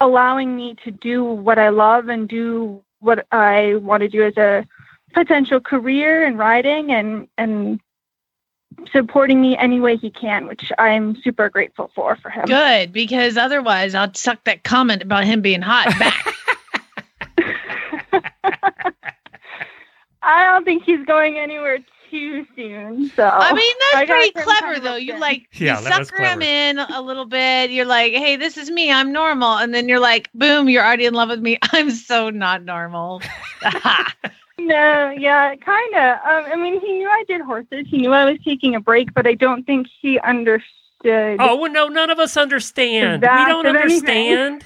allowing 0.00 0.54
me 0.56 0.74
to 0.84 0.90
do 0.90 1.24
what 1.24 1.58
I 1.58 1.68
love 1.70 2.08
and 2.08 2.28
do 2.28 2.83
what 3.04 3.26
I 3.30 3.76
want 3.76 4.00
to 4.02 4.08
do 4.08 4.24
as 4.24 4.36
a 4.36 4.66
potential 5.12 5.60
career 5.60 6.24
in 6.24 6.36
riding 6.36 6.90
and 6.90 7.28
and 7.38 7.80
supporting 8.90 9.40
me 9.40 9.56
any 9.56 9.78
way 9.78 9.96
he 9.96 10.10
can, 10.10 10.46
which 10.46 10.72
I'm 10.78 11.16
super 11.22 11.48
grateful 11.48 11.90
for 11.94 12.16
for 12.16 12.30
him. 12.30 12.46
Good, 12.46 12.92
because 12.92 13.36
otherwise 13.36 13.94
I'll 13.94 14.12
suck 14.14 14.42
that 14.44 14.64
comment 14.64 15.02
about 15.02 15.24
him 15.24 15.40
being 15.42 15.62
hot 15.62 15.86
back. 15.98 16.34
I 20.22 20.44
don't 20.44 20.64
think 20.64 20.84
he's 20.84 21.04
going 21.04 21.36
anywhere 21.38 21.78
too 22.10 22.46
soon. 22.56 23.10
So 23.16 23.24
I 23.28 23.52
mean, 23.52 23.74
I 23.94 24.06
pretty 24.06 24.30
clever 24.32 24.80
though. 24.80 24.96
You 24.96 25.18
like 25.18 25.48
Yeah, 25.52 25.78
you 25.78 25.84
that 25.88 26.06
sucker 26.06 26.22
him 26.22 26.38
clever. 26.38 26.42
in 26.42 26.78
a 26.78 27.00
little 27.02 27.26
bit. 27.26 27.70
You're 27.70 27.84
like, 27.86 28.12
hey, 28.12 28.36
this 28.36 28.56
is 28.56 28.70
me. 28.70 28.90
I'm 28.92 29.12
normal, 29.12 29.56
and 29.58 29.74
then 29.74 29.88
you're 29.88 30.00
like, 30.00 30.30
boom, 30.34 30.68
you're 30.68 30.84
already 30.84 31.06
in 31.06 31.14
love 31.14 31.28
with 31.30 31.40
me. 31.40 31.58
I'm 31.72 31.90
so 31.90 32.30
not 32.30 32.64
normal. 32.64 33.20
No, 34.56 35.10
yeah, 35.18 35.54
kind 35.56 35.94
of. 35.94 36.12
Um, 36.24 36.52
I 36.52 36.56
mean, 36.56 36.80
he 36.80 36.92
knew 36.92 37.08
I 37.08 37.24
did 37.26 37.40
horses. 37.40 37.86
He 37.88 37.98
knew 37.98 38.12
I 38.12 38.24
was 38.24 38.38
taking 38.44 38.76
a 38.76 38.80
break, 38.80 39.12
but 39.12 39.26
I 39.26 39.34
don't 39.34 39.64
think 39.64 39.88
he 40.00 40.18
understood. 40.20 41.36
Oh 41.40 41.56
well, 41.56 41.70
no, 41.70 41.88
none 41.88 42.08
of 42.08 42.18
us 42.20 42.36
understand. 42.36 43.22
We 43.22 43.26
don't 43.28 43.66
of 43.66 43.74
anything. 43.74 44.32
understand. 44.32 44.64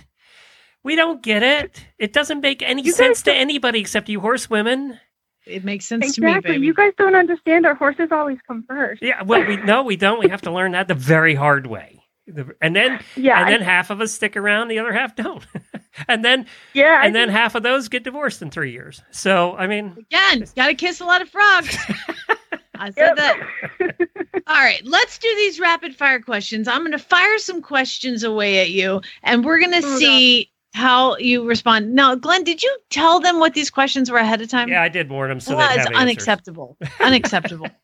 We 0.84 0.95
don't 0.95 1.22
get 1.22 1.43
it. 1.43 1.86
It 1.99 2.12
doesn't 2.12 2.43
make 2.43 2.62
any 2.62 2.82
You 2.82 2.93
sense 2.93 3.22
to 3.22 3.30
don't- 3.30 3.41
anybody 3.41 3.80
except 3.80 4.09
you 4.11 4.20
horsewomen. 4.20 5.01
It 5.49 5.64
makes 5.64 5.86
sense 5.86 6.14
to 6.14 6.20
me, 6.20 6.28
exactly. 6.30 6.57
You 6.59 6.74
guys 6.74 6.92
don't 6.99 7.14
understand. 7.14 7.66
Our 7.66 7.74
horses 7.74 8.09
always 8.12 8.38
come 8.46 8.64
first. 8.68 9.03
Yeah, 9.03 9.22
well, 9.22 9.46
we 9.46 9.57
no, 9.57 9.82
we 9.82 9.96
don't. 9.96 10.18
We 10.18 10.28
have 10.28 10.42
to 10.42 10.51
learn 10.53 10.72
that 10.72 10.88
the 10.88 10.94
very 10.94 11.34
hard 11.34 11.66
way. 11.66 11.94
And 12.61 12.76
then, 12.76 13.01
Yeah, 13.16 13.38
and 13.38 13.46
I- 13.46 13.51
then 13.51 13.62
half 13.62 13.88
of 13.88 14.03
us 14.03 14.12
stick 14.12 14.36
around, 14.36 14.68
the 14.68 14.78
other 14.80 14.92
half 14.92 15.16
don't. 15.16 15.46
and 16.09 16.22
then, 16.22 16.44
yeah. 16.74 16.99
I 17.03 17.07
and 17.07 17.14
then 17.14 17.28
think- 17.28 17.38
half 17.38 17.55
of 17.55 17.62
those 17.62 17.88
get 17.88 18.05
divorced 18.05 18.42
in 18.42 18.51
three 18.51 18.70
years. 18.72 19.03
So, 19.11 19.57
I 19.57 19.66
mean, 19.66 19.96
Again, 20.11 20.44
gotta 20.55 20.74
kiss 20.74 21.01
a 21.01 21.07
lot 21.07 21.22
of 21.22 21.30
frogs. 21.30 21.76
I 22.80 22.90
said 22.90 23.14
Yep. 23.16 23.16
that. 23.16 24.09
All 24.46 24.55
right, 24.62 24.82
let's 24.84 25.18
do 25.18 25.28
these 25.36 25.59
rapid 25.59 25.96
fire 25.96 26.20
questions. 26.20 26.68
I'm 26.68 26.80
going 26.80 26.92
to 26.92 26.99
fire 26.99 27.38
some 27.38 27.61
questions 27.61 28.22
away 28.24 28.61
at 28.61 28.70
you, 28.70 29.01
and 29.22 29.44
we're 29.44 29.59
going 29.59 29.72
to 29.72 29.86
Oh, 29.86 29.99
see 29.99 30.51
how 30.79 31.16
you 31.18 31.45
respond. 31.45 31.95
Now, 31.95 32.14
Glenn, 32.14 32.45
did 32.45 32.62
you 32.62 32.79
tell 32.89 33.20
them 33.20 33.39
what 33.41 33.53
these 33.53 33.68
questions 33.68 34.11
were 34.11 34.18
ahead 34.18 34.41
of 34.41 34.49
time? 34.49 34.68
yeah, 34.68 34.83
I 34.83 34.89
did 34.89 35.11
warn 35.11 35.29
them 35.29 35.41
so 35.41 35.57
Well, 35.57 35.68
they 35.68 35.83
it's 35.83 35.91
unacceptable. 35.91 36.76
unacceptable. 37.01 37.66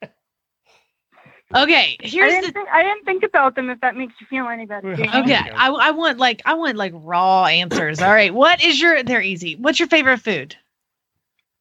Okay, 1.54 1.96
I 2.02 2.06
here's 2.06 2.32
didn't, 2.32 2.46
the. 2.46 2.52
think, 2.52 2.68
I 2.72 2.82
didn't 2.82 3.04
think 3.04 3.22
about 3.22 3.54
them. 3.54 3.70
If 3.70 3.80
that 3.80 3.94
makes 3.96 4.14
you 4.20 4.26
feel 4.26 4.48
any 4.48 4.66
better. 4.66 4.96
Jamie. 4.96 5.08
Okay, 5.08 5.34
I, 5.36 5.68
I 5.68 5.90
want 5.92 6.18
like 6.18 6.42
I 6.44 6.54
want 6.54 6.76
like 6.76 6.92
raw 6.96 7.44
answers. 7.44 8.00
All 8.02 8.10
right, 8.10 8.34
what 8.34 8.64
is 8.64 8.80
your? 8.80 9.04
They're 9.04 9.22
easy. 9.22 9.54
What's 9.54 9.78
your 9.78 9.86
favorite 9.88 10.18
food? 10.18 10.56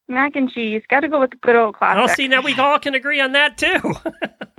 Mac 0.08 0.34
and 0.34 0.50
cheese. 0.50 0.82
Got 0.88 1.00
to 1.00 1.08
go 1.08 1.20
with 1.20 1.30
the 1.30 1.36
good 1.36 1.54
old 1.54 1.76
classic. 1.76 2.02
Oh, 2.02 2.14
see, 2.14 2.26
now 2.26 2.40
we 2.40 2.54
all 2.58 2.78
can 2.80 2.94
agree 2.94 3.20
on 3.20 3.32
that 3.32 3.56
too. 3.56 3.78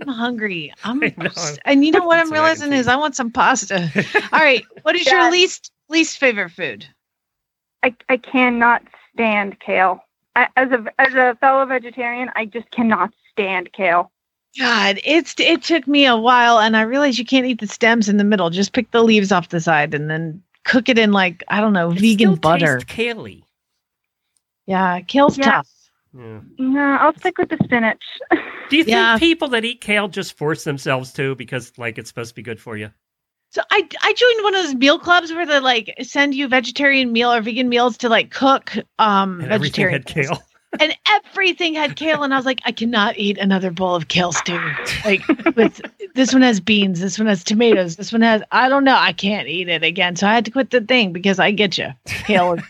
I'm 0.02 0.08
hungry. 0.08 0.74
I'm, 0.86 1.04
I 1.04 1.14
know. 1.18 1.30
and 1.66 1.84
you 1.84 1.92
know 1.92 2.06
what 2.06 2.18
I'm 2.18 2.28
It's 2.28 2.32
mac 2.32 2.38
and 2.40 2.44
realizing 2.46 2.74
is. 2.74 2.88
I 2.88 2.96
want 2.96 3.16
some 3.16 3.32
pasta. 3.32 3.92
All 4.32 4.40
right, 4.40 4.64
what 4.84 4.96
is 4.96 5.06
your 5.06 5.30
least 5.32 5.72
least 5.90 6.18
favorite 6.18 6.50
food? 6.52 6.86
I, 7.84 7.96
I 8.10 8.18
cannot 8.18 8.84
stand 9.14 9.60
kale. 9.60 10.04
I, 10.36 10.48
as 10.58 10.72
a 10.72 10.86
as 11.00 11.14
a 11.14 11.38
fellow 11.40 11.66
vegetarian, 11.66 12.30
I 12.36 12.46
just 12.46 12.70
cannot 12.72 13.12
stand 13.32 13.72
kale. 13.74 14.12
God, 14.58 15.00
it's 15.04 15.36
it 15.40 15.64
took 15.64 15.88
me 15.88 16.06
a 16.06 16.16
while, 16.18 16.60
and 16.60 16.76
I 16.76 16.82
realized 16.82 17.18
you 17.20 17.26
can't 17.26 17.46
eat 17.46 17.60
the 17.60 17.68
stems 17.68 18.10
in 18.10 18.18
the 18.18 18.24
middle. 18.24 18.50
Just 18.50 18.74
pick 18.74 18.90
the 18.92 19.04
leaves 19.04 19.32
off 19.32 19.50
the 19.50 19.60
side, 19.62 19.94
and 19.94 20.10
then 20.10 20.42
cook 20.64 20.90
it 20.90 20.98
in 20.98 21.12
like 21.12 21.44
I 21.48 21.62
don't 21.62 21.74
know 21.74 21.92
It 21.92 22.00
vegan 22.00 22.16
still 22.18 22.36
butter. 22.38 22.78
tastes 22.78 22.94
Kale-y. 22.94 23.42
Yeah, 24.66 25.02
kale's 25.02 25.38
Yeah. 25.38 25.52
tough. 25.52 25.70
Yeah. 26.18 26.40
No, 26.58 26.98
I'll 27.00 27.16
stick 27.18 27.38
with 27.38 27.50
the 27.50 27.58
spinach. 27.64 28.04
Do 28.70 28.78
you 28.78 28.84
think 28.84 28.96
Yeah. 28.96 29.18
people 29.20 29.50
that 29.50 29.64
eat 29.66 29.82
kale 29.82 30.08
just 30.08 30.38
force 30.38 30.64
themselves 30.64 31.14
to 31.14 31.36
because 31.36 31.78
like 31.78 31.98
it's 31.98 32.10
supposed 32.10 32.30
to 32.30 32.36
be 32.36 32.42
good 32.42 32.60
for 32.60 32.76
you? 32.78 32.92
So 33.56 33.62
I 33.72 33.88
I 34.04 34.12
joined 34.12 34.44
one 34.44 34.54
of 34.54 34.64
those 34.64 34.76
meal 34.76 35.00
clubs 35.00 35.32
where 35.32 35.46
they 35.46 35.62
like 35.62 35.96
send 36.02 36.36
you 36.36 36.50
vegetarian 36.50 37.14
meal 37.14 37.32
or 37.32 37.40
vegan 37.40 37.70
meals 37.70 37.96
to 38.00 38.10
like 38.10 38.30
cook 38.30 38.74
um 39.00 39.40
And 39.40 39.50
everything 39.54 39.62
vegetarian 39.62 40.02
had 40.02 40.06
kale. 40.06 40.44
and 40.82 40.94
everything 41.08 41.74
had 41.74 41.96
kale 41.96 42.24
and 42.24 42.34
i 42.34 42.38
was 42.38 42.46
like 42.46 42.60
i 42.66 42.74
cannot 42.74 43.18
eat 43.18 43.38
another 43.38 43.72
bowl 43.72 43.96
of 43.96 44.10
kale 44.10 44.34
stew 44.34 44.76
like 45.06 45.24
with 45.56 45.80
this 46.16 46.34
one 46.34 46.42
has 46.42 46.60
beans 46.60 47.00
this 47.00 47.18
one 47.18 47.28
has 47.30 47.46
tomatoes 47.46 47.96
this 47.96 48.12
one 48.12 48.22
has 48.24 48.42
i 48.52 48.68
don't 48.68 48.84
know 48.84 48.98
i 48.98 49.14
can't 49.14 49.48
eat 49.48 49.70
it 49.70 49.84
again. 49.84 50.18
So 50.18 50.28
i 50.28 50.34
had 50.34 50.44
to 50.44 50.52
quit 50.52 50.72
the 50.72 50.82
thing 50.82 51.14
because 51.14 51.40
i 51.40 51.52
get 51.52 51.78
you. 51.78 51.94
Kale 52.26 52.56
is 52.56 52.64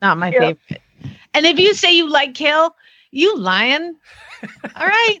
not 0.00 0.16
my 0.16 0.30
Yep. 0.32 0.40
favorite. 0.40 0.82
And 1.34 1.44
if 1.44 1.58
you 1.58 1.74
say 1.74 1.94
you 1.94 2.08
like 2.08 2.32
kale 2.32 2.74
you 3.10 3.36
lying. 3.36 3.94
All 4.74 4.86
right 4.86 5.18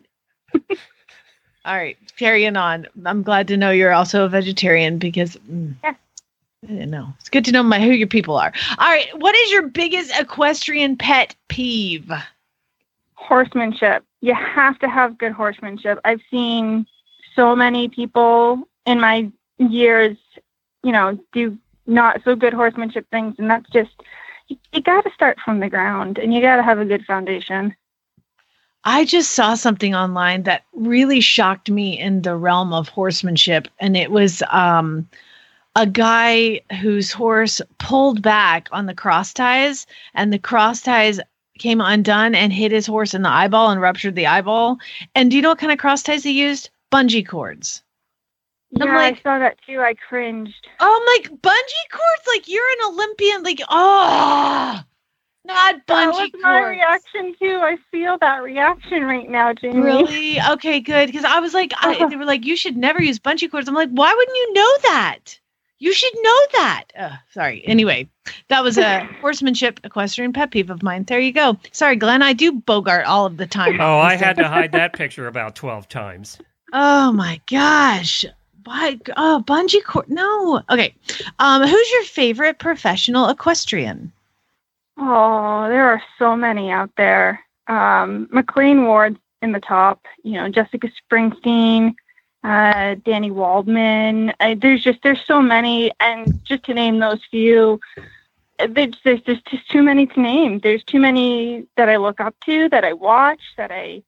all 1.64 1.76
right 1.76 1.96
carrying 2.16 2.56
on 2.56 2.86
i'm 3.04 3.22
glad 3.22 3.48
to 3.48 3.56
know 3.56 3.70
you're 3.70 3.92
also 3.92 4.24
a 4.24 4.28
vegetarian 4.28 4.98
because 4.98 5.36
mm, 5.50 5.74
Yeah. 5.82 5.94
I 6.64 6.66
didn't 6.66 6.90
know. 6.90 7.14
It's 7.20 7.28
good 7.28 7.44
to 7.44 7.52
know 7.52 7.62
my 7.62 7.80
who 7.80 7.92
your 7.92 8.08
people 8.08 8.36
are. 8.36 8.52
All 8.78 8.88
right, 8.88 9.06
what 9.16 9.32
is 9.36 9.52
your 9.52 9.68
biggest 9.68 10.10
equestrian 10.18 10.96
pet 10.96 11.36
peeve? 11.46 12.10
horsemanship. 13.28 14.04
You 14.20 14.34
have 14.34 14.78
to 14.78 14.88
have 14.88 15.18
good 15.18 15.32
horsemanship. 15.32 16.00
I've 16.04 16.22
seen 16.30 16.86
so 17.36 17.54
many 17.54 17.88
people 17.88 18.66
in 18.86 19.00
my 19.00 19.30
years, 19.58 20.16
you 20.82 20.92
know, 20.92 21.18
do 21.32 21.58
not 21.86 22.22
so 22.24 22.34
good 22.34 22.54
horsemanship 22.54 23.06
things, 23.10 23.34
and 23.38 23.50
that's 23.50 23.68
just 23.70 23.90
you, 24.48 24.56
you 24.72 24.80
got 24.80 25.02
to 25.04 25.10
start 25.12 25.38
from 25.44 25.60
the 25.60 25.68
ground, 25.68 26.18
and 26.18 26.32
you 26.32 26.40
got 26.40 26.56
to 26.56 26.62
have 26.62 26.78
a 26.78 26.84
good 26.84 27.04
foundation. 27.04 27.74
I 28.84 29.04
just 29.04 29.32
saw 29.32 29.54
something 29.54 29.94
online 29.94 30.44
that 30.44 30.64
really 30.72 31.20
shocked 31.20 31.70
me 31.70 31.98
in 31.98 32.22
the 32.22 32.36
realm 32.36 32.72
of 32.72 32.88
horsemanship, 32.88 33.68
and 33.78 33.96
it 33.96 34.10
was 34.10 34.42
um, 34.50 35.08
a 35.76 35.86
guy 35.86 36.60
whose 36.80 37.12
horse 37.12 37.60
pulled 37.78 38.22
back 38.22 38.68
on 38.72 38.86
the 38.86 38.94
cross 38.94 39.32
ties, 39.32 39.86
and 40.14 40.32
the 40.32 40.38
cross 40.38 40.80
ties 40.80 41.20
came 41.58 41.80
undone 41.80 42.34
and 42.34 42.52
hit 42.52 42.72
his 42.72 42.86
horse 42.86 43.14
in 43.14 43.22
the 43.22 43.28
eyeball 43.28 43.70
and 43.70 43.80
ruptured 43.80 44.14
the 44.14 44.26
eyeball. 44.26 44.78
And 45.14 45.30
do 45.30 45.36
you 45.36 45.42
know 45.42 45.50
what 45.50 45.58
kind 45.58 45.72
of 45.72 45.78
cross 45.78 46.02
ties 46.02 46.22
he 46.22 46.40
used? 46.40 46.70
Bungee 46.92 47.26
cords. 47.26 47.82
Yeah, 48.70 48.84
like- 48.84 49.18
I 49.18 49.22
saw 49.22 49.38
that 49.38 49.58
too. 49.66 49.80
I 49.80 49.94
cringed. 49.94 50.68
Oh, 50.78 51.00
I'm 51.00 51.22
like 51.22 51.40
bungee 51.42 51.90
cords. 51.90 52.26
Like 52.28 52.48
you're 52.48 52.70
an 52.70 52.92
Olympian. 52.94 53.42
Like 53.42 53.60
oh, 53.68 54.82
not 55.48 55.74
bungee 55.74 55.86
That 55.86 56.06
bungee 56.06 56.06
was 56.06 56.30
cords. 56.30 56.42
my 56.42 56.60
reaction 56.68 57.34
too. 57.40 57.58
I 57.62 57.76
feel 57.90 58.18
that 58.18 58.42
reaction 58.42 59.02
right 59.04 59.28
now, 59.28 59.52
Jamie. 59.54 59.80
Really? 59.80 60.40
Okay, 60.40 60.78
good. 60.80 61.06
Because 61.06 61.24
I 61.24 61.40
was 61.40 61.54
like, 61.54 61.72
I, 61.78 62.06
they 62.08 62.16
were 62.16 62.24
like, 62.24 62.44
you 62.46 62.56
should 62.56 62.76
never 62.76 63.02
use 63.02 63.18
bungee 63.18 63.50
cords. 63.50 63.68
I'm 63.68 63.74
like, 63.74 63.90
why 63.90 64.14
wouldn't 64.14 64.36
you 64.36 64.52
know 64.52 64.70
that? 64.82 65.40
You 65.80 65.92
should 65.92 66.12
know 66.16 66.38
that. 66.54 66.84
Ugh, 66.98 67.12
sorry. 67.32 67.64
Anyway, 67.66 68.08
that 68.48 68.64
was 68.64 68.78
a 68.78 69.00
horsemanship 69.20 69.78
equestrian 69.84 70.32
pet 70.32 70.50
peeve 70.50 70.70
of 70.70 70.82
mine. 70.82 71.04
There 71.04 71.20
you 71.20 71.32
go. 71.32 71.56
Sorry, 71.72 71.94
Glenn. 71.96 72.20
I 72.22 72.32
do 72.32 72.52
bogart 72.52 73.06
all 73.06 73.26
of 73.26 73.36
the 73.36 73.46
time. 73.46 73.80
Oh, 73.80 73.98
I 73.98 74.16
had 74.16 74.36
to 74.36 74.48
hide 74.48 74.72
that 74.72 74.92
picture 74.92 75.28
about 75.28 75.54
12 75.54 75.88
times. 75.88 76.38
Oh 76.72 77.12
my 77.12 77.40
gosh. 77.48 78.24
Why? 78.64 78.98
Oh, 79.16 79.42
bungee 79.46 79.82
cord. 79.84 80.10
No. 80.10 80.60
Okay. 80.68 80.94
Um, 81.38 81.62
who's 81.62 81.92
your 81.92 82.04
favorite 82.04 82.58
professional 82.58 83.28
equestrian? 83.28 84.12
Oh, 84.98 85.68
there 85.68 85.88
are 85.88 86.02
so 86.18 86.36
many 86.36 86.70
out 86.70 86.90
there. 86.96 87.40
Um, 87.68 88.26
McLain 88.32 88.84
Ward's 88.86 89.18
in 89.42 89.52
the 89.52 89.60
top. 89.60 90.06
You 90.24 90.32
know, 90.32 90.48
Jessica 90.48 90.88
Springsteen, 90.88 91.94
uh, 92.42 92.96
Danny 93.04 93.30
Waldman. 93.30 94.32
Uh, 94.40 94.56
there's 94.60 94.82
just 94.82 94.98
there's 95.02 95.24
so 95.24 95.40
many, 95.40 95.92
and 96.00 96.44
just 96.44 96.64
to 96.64 96.74
name 96.74 96.98
those 96.98 97.24
few, 97.30 97.80
there's 98.68 98.94
there's 99.04 99.20
just, 99.20 99.46
just 99.46 99.70
too 99.70 99.82
many 99.82 100.06
to 100.06 100.20
name. 100.20 100.58
There's 100.58 100.82
too 100.82 100.98
many 100.98 101.66
that 101.76 101.88
I 101.88 101.96
look 101.96 102.18
up 102.20 102.34
to, 102.46 102.68
that 102.70 102.84
I 102.84 102.92
watch, 102.92 103.40
that 103.56 103.70
I 103.70 104.02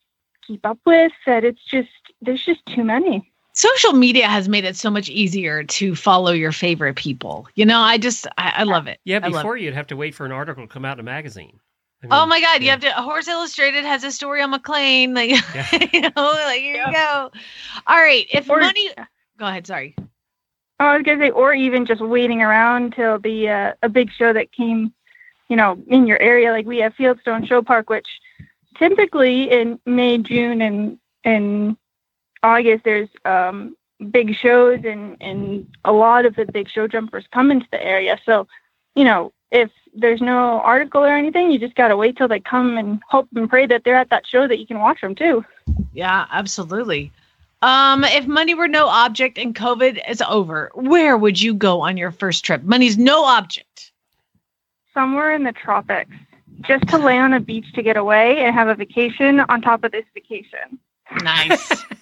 keep 0.45 0.67
up 0.67 0.79
with. 0.85 1.13
That 1.27 1.45
it's 1.45 1.63
just 1.63 1.89
there's 2.21 2.45
just 2.45 2.67
too 2.67 2.83
many. 2.83 3.30
Social 3.53 3.93
media 3.93 4.27
has 4.29 4.49
made 4.49 4.65
it 4.65 4.77
so 4.77 4.91
much 4.91 5.09
easier 5.09 5.65
to 5.65 5.95
follow 5.95 6.33
your 6.33 6.53
favorite 6.53 6.97
people. 6.97 7.49
You 7.55 7.67
know, 7.67 7.81
I 7.81 7.99
just 7.99 8.27
I, 8.39 8.53
I 8.59 8.63
love 8.63 8.87
it. 8.87 9.01
Yeah, 9.05 9.21
I 9.23 9.29
love 9.29 9.43
before 9.43 9.57
you'd 9.57 9.75
have 9.75 9.89
to 9.89 9.97
wait 9.97 10.15
for 10.15 10.25
an 10.25 10.33
article 10.33 10.67
to 10.67 10.73
come 10.73 10.85
out 10.85 10.95
in 10.97 11.01
a 11.01 11.05
magazine. 11.05 11.59
I 12.03 12.23
Oh 12.23 12.27
my 12.27 12.41
God! 12.41 12.63
You 12.63 12.71
have 12.71 12.81
to. 12.81 12.91
Horse 12.93 13.29
Illustrated 13.29 13.85
has 13.85 14.05
a 14.05 14.11
story 14.13 14.41
on 14.41 14.53
McLain. 14.53 15.15
Like, 15.15 15.31
Yeah. 15.31 15.89
you 15.93 16.01
know, 16.03 16.11
like 16.17 16.61
here 16.61 16.77
you 16.87 16.93
go. 16.93 17.31
All 17.87 17.97
right. 17.97 18.27
If 18.33 18.49
Or- 18.49 18.61
money, 18.61 18.91
go 19.39 19.47
ahead. 19.47 19.67
Sorry. 19.67 19.95
Oh, 19.99 20.87
I 20.87 20.97
was 20.97 21.03
gonna 21.05 21.19
say, 21.19 21.31
or 21.31 21.53
even 21.53 21.85
just 21.85 22.01
waiting 22.01 22.41
around 22.41 22.95
till 22.95 23.19
the 23.19 23.49
uh, 23.51 23.73
a 23.83 23.89
big 23.91 24.11
show 24.13 24.33
that 24.33 24.51
came, 24.53 24.95
you 25.51 25.57
know, 25.57 25.77
in 25.89 26.07
your 26.07 26.19
area. 26.23 26.53
Like 26.53 26.65
we 26.65 26.79
have 26.79 26.95
Fieldstone 26.95 27.47
Show 27.47 27.61
Park, 27.61 27.91
which 27.91 28.07
typically 28.79 29.51
in 29.51 29.79
May, 29.85 30.17
June, 30.19 30.63
and 30.63 30.99
and 31.25 31.77
August 32.43 32.85
there's 32.85 33.09
um, 33.25 33.77
big 34.11 34.35
shows, 34.35 34.81
and 34.85 35.17
and 35.21 35.67
a 35.85 35.93
lot 35.93 36.25
of 36.27 36.37
the 36.37 36.47
big 36.47 36.69
show 36.69 36.89
jumpers 36.89 37.27
come 37.33 37.51
into 37.51 37.67
the 37.71 37.83
area. 37.83 38.19
So, 38.25 38.47
you 38.95 39.05
know, 39.05 39.33
if 39.51 39.71
there's 39.95 40.21
no 40.21 40.61
article 40.61 41.03
or 41.03 41.15
anything, 41.15 41.51
you 41.51 41.59
just 41.59 41.75
gotta 41.75 41.97
wait 41.97 42.17
till 42.17 42.29
they 42.29 42.41
come 42.41 42.79
and 42.79 43.01
hope 43.09 43.29
and 43.35 43.49
pray 43.49 43.67
that 43.67 43.85
they're 43.85 43.97
at 43.97 44.11
that 44.11 44.27
show 44.27 44.47
that 44.47 44.59
you 44.59 44.67
can 44.67 44.79
watch 44.79 45.01
them 45.01 45.15
too. 45.15 45.45
Yeah, 45.93 46.27
absolutely. 46.31 47.13
Um, 47.63 48.05
if 48.05 48.27
money 48.27 48.55
were 48.55 48.69
no 48.69 48.87
object 48.87 49.37
and 49.37 49.55
COVID 49.55 50.01
is 50.09 50.23
over, 50.23 50.71
where 50.75 51.19
would 51.19 51.41
you 51.41 51.53
go 51.53 51.83
on 51.83 51.99
your 51.99 52.11
first 52.11 52.45
trip? 52.45 52.63
Money's 52.63 52.97
no 52.97 53.25
object. 53.25 53.93
Somewhere 54.95 55.35
in 55.35 55.45
the 55.45 55.53
tropics. 55.53 56.15
just 56.63 56.87
to 56.89 56.99
lay 56.99 57.19
on 57.19 57.33
a 57.33 57.41
beach 57.41 57.73
to 57.75 57.83
get 57.83 57.97
away 57.97 58.39
and 58.45 58.55
have 58.55 58.69
a 58.69 58.75
vacation 58.75 59.41
on 59.41 59.61
top 59.61 59.85
of 59.85 59.93
this 59.93 60.05
vacation. 60.15 60.79
Nice. 61.23 61.85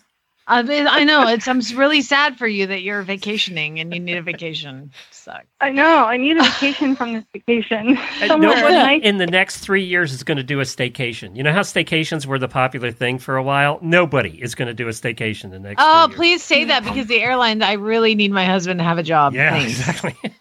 Uh, 0.49 0.65
I 0.69 1.05
know 1.05 1.29
it's. 1.29 1.47
I'm 1.47 1.61
really 1.77 2.01
sad 2.01 2.39
for 2.39 2.47
you 2.47 2.67
that 2.69 2.81
you're 2.83 3.03
vacationing 3.03 3.79
and 3.81 3.93
you 3.93 4.01
need 4.01 4.17
a 4.17 4.23
vacation. 4.23 4.91
Sucks. 5.11 5.47
I 5.61 5.71
know. 5.71 6.07
I 6.07 6.17
need 6.17 6.39
a 6.39 6.43
vacation 6.43 6.97
from 6.97 7.13
this 7.13 7.25
vacation. 7.33 7.99
And 7.99 7.99
Somewhere 8.29 8.57
nobody 8.57 8.75
nice. 8.75 9.03
in 9.03 9.19
the 9.19 9.27
next 9.27 9.59
three 9.59 9.85
years 9.85 10.13
is 10.13 10.23
going 10.23 10.39
to 10.39 10.43
do 10.43 10.61
a 10.61 10.65
staycation. 10.65 11.37
You 11.37 11.43
know 11.43 11.53
how 11.53 11.61
staycations 11.61 12.25
were 12.25 12.39
the 12.39 12.49
popular 12.49 12.91
thing 12.91 13.19
for 13.19 13.37
a 13.37 13.43
while? 13.43 13.79
Nobody 13.83 14.41
is 14.43 14.55
going 14.55 14.69
to 14.69 14.75
do 14.75 14.89
a 14.89 14.93
staycation 14.93 15.51
the 15.51 15.59
next 15.59 15.83
Oh, 15.85 16.07
three 16.07 16.11
years. 16.11 16.17
please 16.17 16.43
say 16.45 16.65
that 16.65 16.83
because 16.83 17.07
the 17.09 17.21
airlines. 17.21 17.63
I 17.63 17.75
really 17.75 18.15
need 18.15 18.33
my 18.33 18.47
husband 18.47 18.81
to 18.81 18.85
have 18.85 18.97
a 18.99 19.03
job. 19.03 19.35
Yeah, 19.35 19.51
Thanks. 19.53 19.79
exactly. 19.79 20.17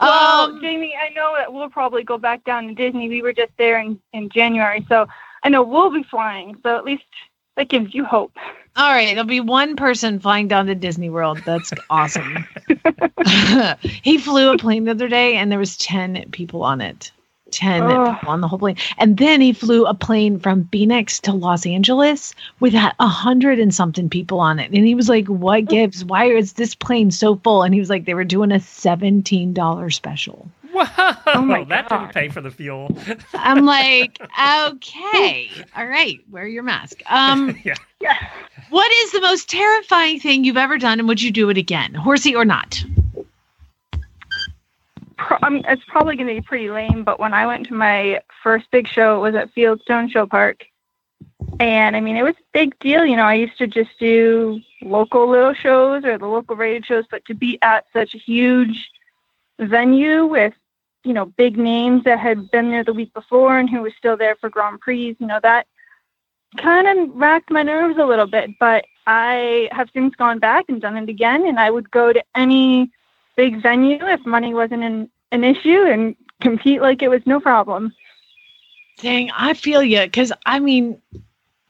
Well, 0.00 0.46
Um, 0.54 0.60
Jamie, 0.62 0.94
I 0.98 1.10
know 1.12 1.34
that 1.36 1.52
we'll 1.52 1.68
probably 1.68 2.04
go 2.04 2.16
back 2.16 2.42
down 2.44 2.68
to 2.68 2.74
Disney. 2.74 3.10
We 3.10 3.20
were 3.20 3.34
just 3.34 3.52
there 3.58 3.78
in, 3.78 4.00
in 4.14 4.30
January, 4.30 4.82
so 4.88 5.06
I 5.42 5.50
know 5.50 5.62
we'll 5.62 5.90
be 5.90 6.04
flying. 6.04 6.56
So 6.62 6.74
at 6.74 6.84
least 6.86 7.04
that 7.58 7.68
gives 7.68 7.94
you 7.94 8.06
hope. 8.06 8.32
All 8.80 8.90
right, 8.90 9.08
there'll 9.08 9.24
be 9.24 9.40
one 9.40 9.76
person 9.76 10.20
flying 10.20 10.48
down 10.48 10.66
to 10.66 10.74
Disney 10.74 11.10
World. 11.10 11.42
That's 11.44 11.70
awesome. 11.90 12.46
he 14.02 14.16
flew 14.18 14.52
a 14.52 14.58
plane 14.58 14.84
the 14.84 14.92
other 14.92 15.08
day, 15.08 15.36
and 15.36 15.52
there 15.52 15.58
was 15.58 15.76
ten 15.76 16.30
people 16.30 16.62
on 16.64 16.80
it. 16.80 17.12
Ten 17.50 17.82
Oh. 17.82 18.14
people 18.14 18.28
on 18.30 18.40
the 18.40 18.48
whole 18.48 18.58
plane, 18.60 18.76
and 18.96 19.16
then 19.16 19.40
he 19.40 19.52
flew 19.52 19.84
a 19.84 19.92
plane 19.92 20.38
from 20.38 20.68
Phoenix 20.70 21.20
to 21.20 21.32
Los 21.32 21.66
Angeles 21.66 22.34
with 22.60 22.74
a 22.74 22.94
a 23.00 23.08
hundred 23.08 23.58
and 23.58 23.74
something 23.74 24.08
people 24.08 24.40
on 24.40 24.58
it. 24.60 24.70
And 24.72 24.86
he 24.86 24.94
was 24.94 25.08
like, 25.08 25.26
"What 25.26 25.66
gives? 25.66 26.04
Why 26.04 26.26
is 26.26 26.52
this 26.52 26.74
plane 26.74 27.10
so 27.10 27.36
full?" 27.36 27.62
And 27.64 27.74
he 27.74 27.80
was 27.80 27.90
like, 27.90 28.04
"They 28.04 28.14
were 28.14 28.24
doing 28.24 28.52
a 28.52 28.60
seventeen 28.60 29.52
dollar 29.52 29.90
special." 29.90 30.48
Wow, 30.80 31.16
Oh 31.26 31.42
my 31.42 31.64
that 31.64 31.88
God. 31.88 31.98
didn't 32.00 32.14
pay 32.14 32.28
for 32.28 32.40
the 32.40 32.50
fuel. 32.50 32.96
I'm 33.34 33.64
like, 33.66 34.18
okay, 34.66 35.50
all 35.76 35.86
right, 35.86 36.18
wear 36.30 36.46
your 36.46 36.62
mask. 36.62 37.00
Um, 37.10 37.56
yeah. 37.64 37.74
Yeah. 38.02 38.16
what 38.70 38.90
is 38.90 39.12
the 39.12 39.20
most 39.20 39.50
terrifying 39.50 40.20
thing 40.20 40.42
you've 40.44 40.56
ever 40.56 40.78
done, 40.78 41.00
and 41.00 41.06
would 41.08 41.20
you 41.20 41.30
do 41.30 41.50
it 41.50 41.58
again, 41.58 41.92
horsey 41.92 42.34
or 42.34 42.46
not? 42.46 42.82
Pro- 45.18 45.36
I 45.42 45.50
mean, 45.50 45.64
it's 45.68 45.82
probably 45.86 46.16
going 46.16 46.28
to 46.28 46.34
be 46.34 46.40
pretty 46.40 46.70
lame, 46.70 47.04
but 47.04 47.20
when 47.20 47.34
I 47.34 47.46
went 47.46 47.66
to 47.66 47.74
my 47.74 48.22
first 48.42 48.70
big 48.70 48.88
show, 48.88 49.18
it 49.18 49.20
was 49.20 49.34
at 49.34 49.54
Fieldstone 49.54 50.10
Show 50.10 50.26
Park. 50.26 50.64
And 51.58 51.94
I 51.94 52.00
mean, 52.00 52.16
it 52.16 52.22
was 52.22 52.34
a 52.36 52.44
big 52.52 52.78
deal. 52.78 53.04
You 53.04 53.16
know, 53.16 53.24
I 53.24 53.34
used 53.34 53.58
to 53.58 53.66
just 53.66 53.90
do 53.98 54.60
local 54.80 55.28
little 55.28 55.52
shows 55.52 56.04
or 56.06 56.16
the 56.16 56.26
local 56.26 56.56
rated 56.56 56.86
shows, 56.86 57.04
but 57.10 57.22
to 57.26 57.34
be 57.34 57.58
at 57.60 57.84
such 57.92 58.14
a 58.14 58.18
huge 58.18 58.90
venue 59.58 60.24
with, 60.24 60.54
you 61.04 61.12
know, 61.12 61.26
big 61.26 61.56
names 61.56 62.04
that 62.04 62.18
had 62.18 62.50
been 62.50 62.70
there 62.70 62.84
the 62.84 62.92
week 62.92 63.12
before 63.14 63.58
and 63.58 63.70
who 63.70 63.82
was 63.82 63.92
still 63.96 64.16
there 64.16 64.36
for 64.36 64.50
Grand 64.50 64.80
Prix, 64.80 65.16
you 65.18 65.26
know, 65.26 65.40
that 65.42 65.66
kind 66.58 66.86
of 66.86 67.14
racked 67.14 67.50
my 67.50 67.62
nerves 67.62 67.98
a 67.98 68.04
little 68.04 68.26
bit. 68.26 68.50
But 68.58 68.84
I 69.06 69.68
have 69.72 69.88
since 69.94 70.14
gone 70.14 70.38
back 70.38 70.66
and 70.68 70.80
done 70.80 70.96
it 70.96 71.08
again, 71.08 71.46
and 71.46 71.58
I 71.58 71.70
would 71.70 71.90
go 71.90 72.12
to 72.12 72.22
any 72.34 72.90
big 73.36 73.62
venue 73.62 73.98
if 74.02 74.24
money 74.26 74.52
wasn't 74.52 74.82
an, 74.82 75.10
an 75.32 75.44
issue 75.44 75.82
and 75.82 76.16
compete 76.40 76.82
like 76.82 77.02
it 77.02 77.08
was 77.08 77.22
no 77.26 77.40
problem. 77.40 77.92
Dang, 78.98 79.30
I 79.30 79.54
feel 79.54 79.82
you, 79.82 80.02
because 80.02 80.32
I 80.44 80.58
mean, 80.58 81.00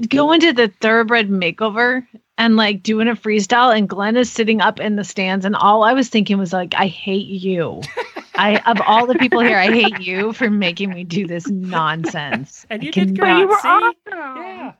going 0.08 0.40
to 0.40 0.52
the 0.52 0.68
thoroughbred 0.68 1.28
makeover 1.28 2.04
and 2.38 2.56
like 2.56 2.82
doing 2.82 3.06
a 3.06 3.14
freestyle, 3.14 3.76
and 3.76 3.88
Glenn 3.88 4.16
is 4.16 4.32
sitting 4.32 4.60
up 4.60 4.80
in 4.80 4.96
the 4.96 5.04
stands, 5.04 5.44
and 5.44 5.54
all 5.54 5.84
I 5.84 5.92
was 5.92 6.08
thinking 6.08 6.38
was 6.38 6.52
like, 6.52 6.74
I 6.74 6.86
hate 6.86 7.28
you. 7.28 7.82
I 8.40 8.56
of 8.70 8.80
all 8.86 9.06
the 9.06 9.16
people 9.16 9.40
here, 9.40 9.58
I 9.58 9.66
hate 9.66 10.00
you 10.00 10.32
for 10.32 10.48
making 10.48 10.90
me 10.90 11.04
do 11.04 11.26
this 11.26 11.46
nonsense. 11.48 12.64
And 12.70 12.82
you 12.82 12.90
did 12.90 13.18
great. 13.18 13.36
you 13.36 13.48
were 13.48 13.58
see? 13.58 13.68
awesome. 13.68 13.94
Yeah. 14.06 14.72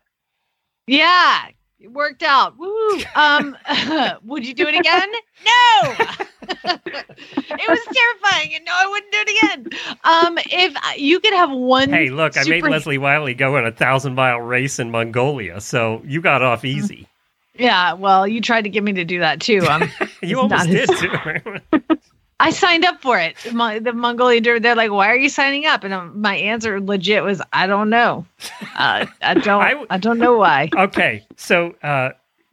Yeah, 0.87 1.47
it 1.79 1.93
worked 1.93 2.23
out. 2.23 2.59
Woo! 2.59 3.01
Um, 3.15 3.57
would 4.25 4.47
you 4.47 4.55
do 4.55 4.67
it 4.67 4.75
again? 4.75 5.09
No. 5.45 5.95
it 6.43 7.69
was 7.69 7.79
terrifying, 7.93 8.55
and 8.55 8.65
no, 8.65 8.73
I 8.75 8.87
wouldn't 8.89 9.13
do 9.13 9.19
it 9.19 9.31
again. 9.37 9.67
Um, 10.05 10.39
if 10.51 10.99
you 10.99 11.21
could 11.21 11.35
have 11.35 11.51
one, 11.51 11.91
Hey, 11.91 12.09
look, 12.09 12.39
I 12.39 12.45
made 12.45 12.65
Leslie 12.65 12.99
Wylie 12.99 13.35
go 13.35 13.57
in 13.59 13.67
a 13.67 13.73
thousand 13.73 14.15
mile 14.15 14.41
race 14.41 14.79
in 14.79 14.91
Mongolia, 14.91 15.61
so 15.61 16.03
you 16.05 16.23
got 16.23 16.43
off 16.43 16.65
easy. 16.65 17.07
Yeah, 17.55 17.93
well, 17.93 18.27
you 18.27 18.41
tried 18.41 18.63
to 18.63 18.71
get 18.71 18.83
me 18.83 18.95
to 18.95 19.05
do 19.05 19.21
that 19.21 19.41
too. 19.41 19.61
Um, 19.69 19.91
You 20.23 20.41
almost 20.41 20.69
did 20.69 20.89
too. 20.89 21.11
I 22.41 22.51
signed 22.51 22.85
up 22.85 23.01
for 23.03 23.19
it. 23.19 23.37
My, 23.53 23.79
the 23.79 23.93
Mongolian 23.93 24.43
Derby, 24.43 24.61
they're 24.61 24.75
like, 24.75 24.91
"Why 24.91 25.09
are 25.09 25.17
you 25.17 25.29
signing 25.29 25.67
up?" 25.67 25.85
And 25.85 25.95
um, 25.95 26.21
my 26.21 26.35
answer 26.37 26.81
legit 26.81 27.23
was, 27.23 27.41
"I 27.53 27.67
don't 27.67 27.91
know. 27.91 28.27
Uh, 28.77 29.07
I 29.23 29.35
don't. 29.47 29.63
I 29.63 29.69
I, 29.69 29.71
w- 29.75 29.99
don't 30.01 30.19
know 30.19 30.37
why." 30.39 30.71
okay, 30.77 31.25
so 31.37 31.75
uh, 31.83 32.11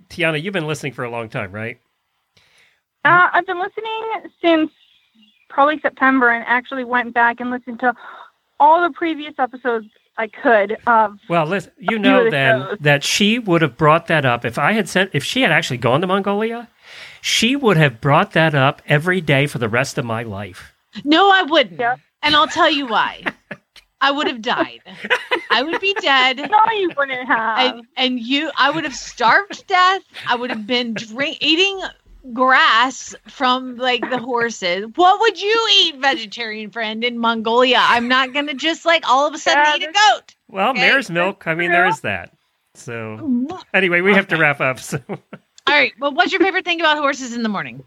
Tianna, 0.10 0.42
you've 0.42 0.54
been 0.54 0.68
listening 0.68 0.94
for 0.94 1.04
a 1.06 1.10
long 1.10 1.30
time, 1.30 1.52
right? 1.52 1.80
Uh, 3.06 3.30
I've 3.34 3.46
been 3.46 3.60
listening 3.60 4.32
since 4.42 4.72
probably 5.50 5.80
September 5.80 6.30
and 6.30 6.44
actually 6.48 6.84
went 6.84 7.14
back 7.14 7.40
and 7.40 7.50
listened 7.50 7.80
to 7.80 7.94
all 8.60 8.82
the 8.82 8.94
previous 8.94 9.34
episodes 9.40 9.88
I 10.18 10.28
could 10.28 10.78
of 10.88 11.18
Well, 11.30 11.46
listen, 11.46 11.72
you 11.78 11.98
know 12.00 12.26
of 12.26 12.32
then 12.32 12.62
shows. 12.62 12.78
that 12.82 13.04
she 13.04 13.40
would 13.40 13.62
have 13.62 13.78
brought 13.78 14.08
that 14.08 14.26
up 14.26 14.44
if 14.46 14.58
I 14.58 14.74
had 14.74 14.90
sent 14.90 15.12
if 15.14 15.24
she 15.24 15.42
had 15.42 15.52
actually 15.52 15.78
gone 15.78 16.02
to 16.02 16.08
Mongolia, 16.08 16.68
she 17.28 17.56
would 17.58 17.76
have 17.76 18.00
brought 18.00 18.32
that 18.32 18.56
up 18.56 18.82
every 18.88 19.20
day 19.20 19.48
for 19.48 19.58
the 19.60 19.68
rest 19.68 19.98
of 19.98 20.06
my 20.06 20.24
life. 20.24 20.74
No, 21.04 21.30
I 21.30 21.44
wouldn't. 21.44 21.80
Yep. 21.80 22.00
And 22.24 22.36
I'll 22.36 22.48
tell 22.48 22.70
you 22.72 22.88
why. 22.88 23.24
I 24.00 24.12
would 24.12 24.28
have 24.28 24.42
died. 24.42 24.80
I 25.52 25.62
would 25.62 25.82
be 25.82 25.94
dead. 25.96 26.38
No, 26.38 26.60
you 26.72 26.90
wouldn't 26.98 27.28
have. 27.28 27.60
and 27.60 27.86
and 27.98 28.20
you 28.20 28.50
i 28.58 28.70
would 28.70 28.84
have 28.84 28.96
starved 28.96 29.54
to 29.54 29.66
death 29.66 30.02
i 30.28 30.36
would 30.36 30.50
have 30.52 30.66
been 30.68 30.94
drink, 30.94 31.38
eating 31.42 31.82
grass 32.34 33.16
from 33.28 33.76
like 33.78 34.08
the 34.10 34.20
horses 34.20 34.86
what 34.96 35.20
would 35.20 35.42
you 35.42 35.68
eat 35.80 35.96
vegetarian 36.00 36.70
friend 36.70 37.04
in 37.04 37.18
mongolia 37.18 37.80
i'm 37.80 38.08
not 38.08 38.34
gonna 38.34 38.54
just 38.54 38.86
like 38.86 39.04
all 39.10 39.28
of 39.28 39.34
a 39.34 39.38
sudden 39.38 39.64
Yeah, 39.66 39.76
eat 39.78 39.84
a 39.84 39.92
goat 39.94 40.36
Well, 40.48 40.70
Okay. 40.72 40.82
mare's 40.82 41.10
milk. 41.10 41.48
I 41.48 41.56
mean, 41.56 41.72
there 41.72 41.88
is 41.88 42.02
that. 42.02 42.32
So 42.76 43.18
mm-hmm. 43.22 43.56
anyway, 43.74 44.02
we 44.02 44.14
have 44.14 44.28
to 44.30 44.38
wrap 44.38 44.62
up. 44.62 44.80
So 44.80 45.00
all 45.68 45.74
right 45.76 45.94
well 46.00 46.14
what's 46.14 46.32
your 46.32 46.42
favorite 46.42 46.66
thing 46.66 46.80
about 46.80 46.98
horses 46.98 47.34
in 47.36 47.44
the 47.44 47.50
morning 47.50 47.84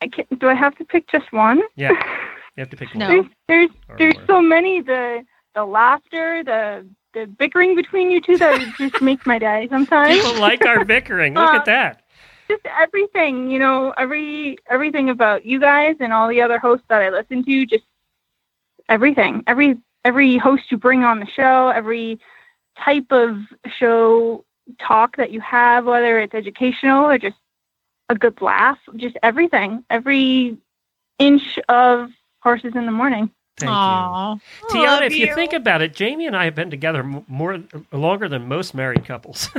I 0.00 0.06
can, 0.08 0.26
do 0.38 0.48
I 0.48 0.54
have 0.54 0.76
to 0.76 0.84
pick 0.84 1.08
just 1.10 1.32
one? 1.32 1.60
yeah, 1.74 1.90
you 2.56 2.60
have 2.60 2.70
to 2.70 2.76
pick 2.76 2.88
one. 2.94 2.98
No. 3.00 3.08
There's 3.08 3.26
there's 3.48 3.70
there's 3.98 4.26
so 4.28 4.40
many 4.40 4.80
the 4.80 5.24
the 5.56 5.64
laughter 5.64 6.44
the 6.44 6.86
the 7.14 7.26
bickering 7.26 7.74
between 7.74 8.08
you 8.10 8.20
two 8.20 8.38
that 8.38 8.60
just 8.78 9.00
makes 9.02 9.26
my 9.26 9.40
day 9.40 9.66
sometimes. 9.70 10.14
People 10.14 10.40
like 10.40 10.64
our 10.66 10.84
bickering. 10.84 11.34
Look 11.34 11.50
Uh, 11.52 11.56
at 11.56 11.64
that. 11.64 12.02
just 12.48 12.64
everything, 12.80 13.50
you 13.50 13.58
know, 13.58 13.92
every 13.98 14.58
everything 14.70 15.10
about 15.10 15.44
you 15.44 15.58
guys 15.58 15.96
and 15.98 16.12
all 16.12 16.28
the 16.28 16.40
other 16.42 16.60
hosts 16.60 16.86
that 16.88 17.02
I 17.02 17.10
listen 17.10 17.44
to, 17.44 17.66
just 17.66 17.84
everything. 18.88 19.42
Every 19.48 19.78
every 20.04 20.36
host 20.38 20.70
you 20.70 20.76
bring 20.76 21.02
on 21.02 21.18
the 21.18 21.26
show, 21.26 21.70
every 21.74 22.20
type 22.78 23.06
of 23.10 23.36
show 23.80 24.44
talk 24.78 25.16
that 25.16 25.30
you 25.30 25.40
have, 25.40 25.84
whether 25.84 26.18
it's 26.20 26.34
educational 26.34 27.06
or 27.06 27.18
just 27.18 27.36
a 28.08 28.14
good 28.14 28.40
laugh, 28.40 28.78
just 28.96 29.16
everything. 29.22 29.84
Every 29.90 30.56
inch 31.18 31.58
of 31.68 32.10
horses 32.42 32.72
in 32.74 32.86
the 32.86 32.92
morning. 32.92 33.30
Thank 33.58 33.72
Aw. 33.72 34.34
you. 34.34 34.40
Tianna, 34.70 35.02
if 35.06 35.14
you. 35.14 35.26
you. 35.26 35.34
think 35.34 35.52
about 35.52 35.82
it, 35.82 35.94
Jamie 35.94 36.26
and 36.26 36.36
I 36.36 36.44
have 36.44 36.54
been 36.54 36.70
together 36.70 37.02
more 37.26 37.62
longer 37.92 38.28
than 38.28 38.46
most 38.46 38.74
married 38.74 39.04
couples. 39.04 39.50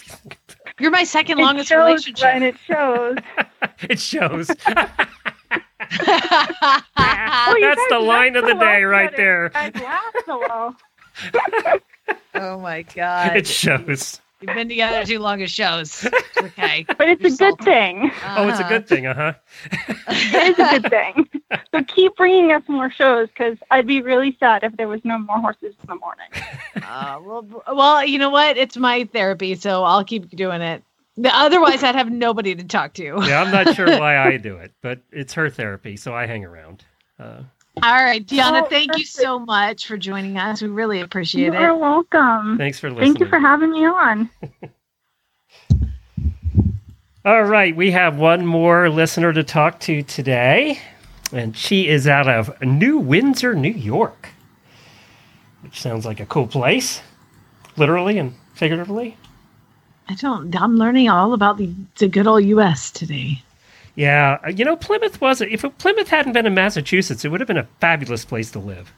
you're 0.80 0.90
my 0.90 1.04
second 1.04 1.38
It 1.38 1.42
longest 1.42 1.68
shows, 1.68 2.06
and 2.24 2.44
it 2.44 2.56
shows. 2.66 3.18
it 3.82 4.00
shows. 4.00 4.50
You 5.90 7.60
That's 7.60 7.88
the 7.88 7.98
line 7.98 8.36
of 8.36 8.44
the 8.46 8.54
day 8.54 8.84
right 8.84 9.14
there. 9.16 9.44
You 9.44 9.50
guys 9.50 9.82
laugh 9.82 10.14
so 10.24 10.38
well. 10.38 10.76
oh 12.34 12.60
my 12.60 12.82
god 12.82 13.36
It 13.36 13.46
shows. 13.46 14.20
You've 14.40 14.54
been 14.54 14.68
together 14.68 15.04
too 15.04 15.18
long 15.18 15.42
as 15.42 15.50
shows 15.50 16.06
okay 16.40 16.86
But 16.98 17.08
it's 17.08 17.22
You're 17.22 17.28
a 17.32 17.36
good 17.36 17.38
salty. 17.58 17.64
thing. 17.64 18.12
Oh, 18.36 18.48
it's 18.48 18.58
a 18.58 18.62
Uh-huh. 18.62 18.68
good 18.68 18.88
thing, 18.88 19.06
uh 19.06 19.14
huh. 19.14 19.32
It 20.08 20.58
is 20.58 20.58
a 20.58 20.80
good 20.80 20.90
thing. 20.90 21.28
So 21.72 21.82
keep 21.84 22.16
bringing 22.16 22.52
us 22.52 22.62
more 22.68 22.90
shows 22.90 23.28
because 23.28 23.56
I'd 23.70 23.86
be 23.86 24.02
really 24.02 24.36
sad 24.40 24.62
if 24.64 24.76
there 24.76 24.88
was 24.88 25.00
no 25.04 25.18
more 25.18 25.38
horses 25.40 25.74
in 25.80 25.86
the 25.86 25.94
morning. 25.96 26.28
Uh, 26.82 27.20
well, 27.22 27.46
well, 27.72 28.04
you 28.04 28.18
know 28.18 28.30
what? 28.30 28.56
It's 28.56 28.76
my 28.76 29.04
therapy, 29.12 29.54
so 29.54 29.84
I'll 29.84 30.02
keep 30.02 30.28
doing 30.30 30.60
it. 30.60 30.82
Otherwise, 31.24 31.84
I'd 31.84 31.94
have 31.94 32.10
nobody 32.10 32.54
to 32.54 32.64
talk 32.64 32.94
to. 32.94 33.04
Yeah, 33.04 33.40
I'm 33.42 33.52
not 33.52 33.74
sure 33.76 33.86
why 33.98 34.16
I 34.16 34.38
do 34.38 34.56
it, 34.56 34.72
but 34.82 35.00
it's 35.12 35.34
her 35.34 35.50
therapy, 35.50 35.96
so 35.96 36.14
I 36.14 36.26
hang 36.26 36.44
around. 36.44 36.84
Uh, 37.18 37.42
All 37.82 38.02
right, 38.04 38.24
Deanna, 38.26 38.62
Oh, 38.62 38.66
thank 38.66 38.96
you 38.98 39.04
so 39.04 39.38
much 39.38 39.86
for 39.86 39.96
joining 39.96 40.36
us. 40.36 40.60
We 40.60 40.68
really 40.68 41.00
appreciate 41.00 41.48
it. 41.48 41.52
You 41.54 41.58
are 41.66 41.76
welcome. 41.76 42.58
thanks 42.58 42.78
for 42.78 42.90
listening. 42.90 43.14
Thank 43.14 43.20
you 43.20 43.26
for 43.28 43.38
having 43.38 43.70
me 43.70 43.86
on. 43.86 44.28
All 47.24 47.42
right, 47.44 47.76
we 47.76 47.90
have 47.90 48.16
one 48.18 48.46
more 48.46 48.88
listener 48.88 49.32
to 49.34 49.44
talk 49.44 49.78
to 49.80 50.02
today, 50.02 50.78
and 51.32 51.54
she 51.56 51.86
is 51.86 52.06
out 52.08 52.28
of 52.28 52.60
New 52.62 52.98
Windsor, 52.98 53.54
New 53.54 53.72
York. 53.72 54.30
which 55.62 55.80
sounds 55.80 56.06
like 56.06 56.18
a 56.18 56.26
cool 56.26 56.46
place, 56.46 57.02
literally 57.76 58.18
and 58.18 58.34
figuratively. 58.54 59.16
I 60.08 60.14
don't. 60.14 60.54
I'm 60.56 60.76
learning 60.76 61.08
all 61.10 61.34
about 61.34 61.58
the 61.58 61.72
the 61.98 62.08
good 62.08 62.26
old 62.26 62.42
U.S. 62.44 62.90
today. 62.90 63.42
Yeah, 63.96 64.38
uh, 64.44 64.48
you 64.50 64.64
know, 64.64 64.76
Plymouth 64.76 65.20
wasn't. 65.20 65.52
if 65.52 65.64
Plymouth 65.78 66.08
hadn't 66.08 66.32
been 66.32 66.46
in 66.46 66.54
Massachusetts, 66.54 67.24
it 67.24 67.28
would 67.28 67.40
have 67.40 67.48
been 67.48 67.58
a 67.58 67.68
fabulous 67.80 68.24
place 68.24 68.50
to 68.52 68.58
live. 68.58 68.92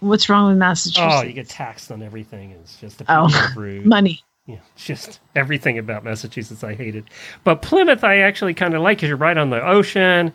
What's 0.00 0.28
wrong 0.28 0.48
with 0.48 0.58
Massachusetts? 0.58 1.14
Oh, 1.16 1.22
you 1.22 1.32
get 1.32 1.48
taxed 1.48 1.90
on 1.90 2.02
everything. 2.02 2.50
It's 2.52 2.76
just 2.80 3.00
a 3.00 3.04
Oh, 3.08 3.26
of 3.26 3.56
rude. 3.56 3.86
money. 3.86 4.22
Yeah, 4.46 4.58
it's 4.74 4.84
just 4.84 5.20
everything 5.34 5.78
about 5.78 6.04
Massachusetts 6.04 6.62
I 6.62 6.74
hated. 6.74 7.10
But 7.44 7.62
Plymouth 7.62 8.04
I 8.04 8.18
actually 8.18 8.54
kind 8.54 8.74
of 8.74 8.82
like 8.82 8.98
because 8.98 9.08
you're 9.08 9.16
right 9.18 9.36
on 9.36 9.50
the 9.50 9.60
ocean. 9.66 10.32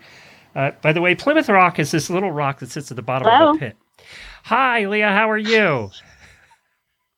Uh, 0.54 0.72
by 0.82 0.92
the 0.92 1.00
way, 1.00 1.14
Plymouth 1.14 1.48
Rock 1.48 1.78
is 1.78 1.90
this 1.90 2.10
little 2.10 2.30
rock 2.30 2.58
that 2.60 2.70
sits 2.70 2.90
at 2.90 2.96
the 2.96 3.02
bottom 3.02 3.26
Hello. 3.30 3.50
of 3.50 3.54
the 3.54 3.66
pit. 3.66 3.76
Hi, 4.44 4.84
Leah. 4.86 5.12
How 5.12 5.30
are 5.30 5.38
you? 5.38 5.90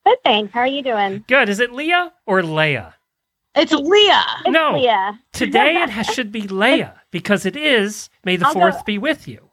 Good, 0.07 0.18
thanks. 0.22 0.53
How 0.53 0.61
are 0.61 0.66
you 0.66 0.83
doing? 0.83 1.25
Good. 1.27 1.49
Is 1.49 1.59
it 1.61 1.72
Leah 1.72 2.12
or 2.27 2.43
Leia? 2.43 2.93
It's 3.57 3.72
Leah. 3.72 4.24
It's 4.44 4.50
No. 4.50 4.72
Leah. 4.78 5.18
Today 5.32 5.76
it 5.82 5.90
has, 5.90 6.07
should 6.07 6.32
be 6.32 6.42
Leia 6.42 6.92
because 7.11 7.46
it 7.46 7.57
is 7.57 8.09
May 8.24 8.36
the 8.36 8.46
I'll 8.46 8.55
go- 8.55 8.61
Fourth 8.61 8.84
be 8.84 8.98
with 8.98 9.26
you. 9.28 9.48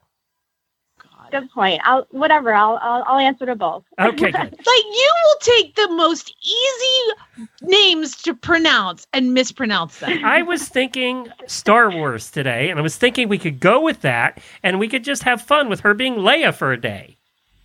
Good 1.32 1.50
point. 1.52 1.80
I'll 1.86 2.06
whatever. 2.12 2.54
I'll 2.54 2.78
I'll, 2.82 3.04
I'll 3.08 3.20
answer 3.20 3.46
to 3.46 3.56
both. 3.56 3.86
Okay, 4.02 4.32
good. 4.32 4.36
Like 4.36 4.52
you 4.58 5.14
will 5.24 5.40
take 5.40 5.76
the 5.76 5.88
most 5.92 6.36
easy 6.44 7.48
names 7.62 8.18
to 8.24 8.34
pronounce 8.36 9.08
and 9.14 9.34
mispronounce 9.34 10.00
them. 10.00 10.26
I 10.26 10.42
was 10.42 10.68
thinking 10.68 11.30
Star 11.48 11.90
Wars 11.90 12.32
today, 12.32 12.70
and 12.70 12.78
I 12.78 12.82
was 12.84 12.98
thinking 12.98 13.30
we 13.30 13.38
could 13.38 13.62
go 13.62 13.80
with 13.80 14.02
that, 14.02 14.42
and 14.62 14.78
we 14.78 14.90
could 14.90 15.06
just 15.06 15.24
have 15.24 15.42
fun 15.42 15.70
with 15.70 15.80
her 15.80 15.94
being 15.94 16.16
Leia 16.16 16.54
for 16.54 16.74
a 16.74 16.82
day. 16.82 17.16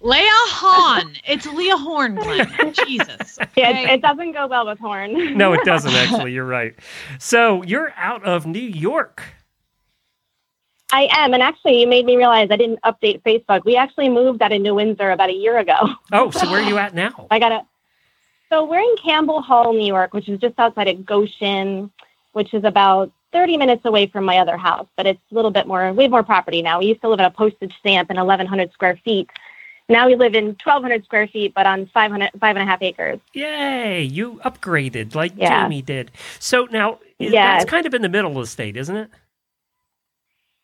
Leah 0.07 0.23
Hahn. 0.31 1.17
It's 1.27 1.47
Leah 1.47 1.77
Horn, 1.77 2.15
Glenn. 2.15 2.73
Jesus. 2.87 3.39
Okay? 3.59 3.85
it, 3.85 3.91
it 3.91 4.03
doesn't 4.03 4.33
go 4.33 4.47
well 4.47 4.67
with 4.67 4.79
Horn. 4.79 5.37
No, 5.37 5.53
it 5.53 5.61
doesn't 5.65 5.93
actually. 5.93 6.33
You're 6.33 6.45
right. 6.47 6.75
So 7.19 7.63
you're 7.65 7.93
out 7.97 8.23
of 8.25 8.47
New 8.47 8.61
York. 8.61 9.23
I 10.93 11.09
am, 11.11 11.35
and 11.35 11.43
actually, 11.43 11.81
you 11.81 11.89
made 11.89 12.07
me 12.07 12.17
realize 12.17 12.49
I 12.51 12.57
didn't 12.57 12.81
update 12.83 13.23
Facebook. 13.23 13.65
We 13.65 13.77
actually 13.77 14.09
moved 14.09 14.43
out 14.43 14.53
of 14.53 14.61
New 14.61 14.75
Windsor 14.75 15.11
about 15.11 15.31
a 15.31 15.33
year 15.33 15.59
ago. 15.59 15.75
Oh, 16.13 16.31
so 16.31 16.49
where 16.51 16.63
are 16.63 16.69
you 16.69 16.79
at 16.79 16.95
now? 16.95 17.27
I 17.31 17.39
got 17.39 17.49
to. 17.49 17.63
So 18.51 18.65
we're 18.65 18.79
in 18.79 18.97
Campbell 19.03 19.43
Hall, 19.43 19.73
New 19.73 19.87
York, 19.87 20.15
which 20.15 20.29
is 20.29 20.39
just 20.39 20.55
outside 20.59 20.87
of 20.87 21.05
Goshen, 21.05 21.91
which 22.33 22.55
is 22.55 22.63
about 22.63 23.11
30 23.33 23.57
minutes 23.57 23.85
away 23.85 24.07
from 24.07 24.25
my 24.25 24.39
other 24.39 24.57
house, 24.57 24.87
but 24.97 25.07
it's 25.07 25.21
a 25.33 25.35
little 25.35 25.51
bit 25.51 25.67
more. 25.67 25.93
We 25.93 26.05
have 26.05 26.13
more 26.13 26.23
property 26.23 26.63
now. 26.63 26.79
We 26.79 26.87
used 26.87 27.01
to 27.01 27.09
live 27.09 27.19
at 27.21 27.27
a 27.27 27.35
postage 27.35 27.75
stamp 27.81 28.11
in 28.11 28.17
1,100 28.17 28.73
square 28.73 29.01
feet. 29.05 29.29
Now 29.89 30.09
we 30.09 30.16
live 30.16 30.34
in 30.34 30.47
1,200 30.47 31.05
square 31.05 31.28
feet, 31.28 31.55
but 31.55 31.64
on 31.66 31.87
500, 31.95 32.30
five 32.41 32.57
and 32.57 32.62
a 32.62 32.66
half 32.66 32.82
acres. 32.82 33.20
Yay! 33.34 34.03
You 34.03 34.41
upgraded 34.45 35.14
like 35.14 35.32
Yeah. 35.37 35.62
Jamie 35.64 35.82
did. 35.82 36.11
So 36.41 36.66
now 36.70 36.99
yeah, 37.18 37.57
it's 37.61 37.70
kind 37.70 37.87
of 37.87 37.95
in 37.95 38.03
the 38.03 38.09
middle 38.09 38.32
of 38.32 38.45
the 38.45 38.47
state, 38.51 38.76
isn't 38.76 38.97
it? 38.97 39.11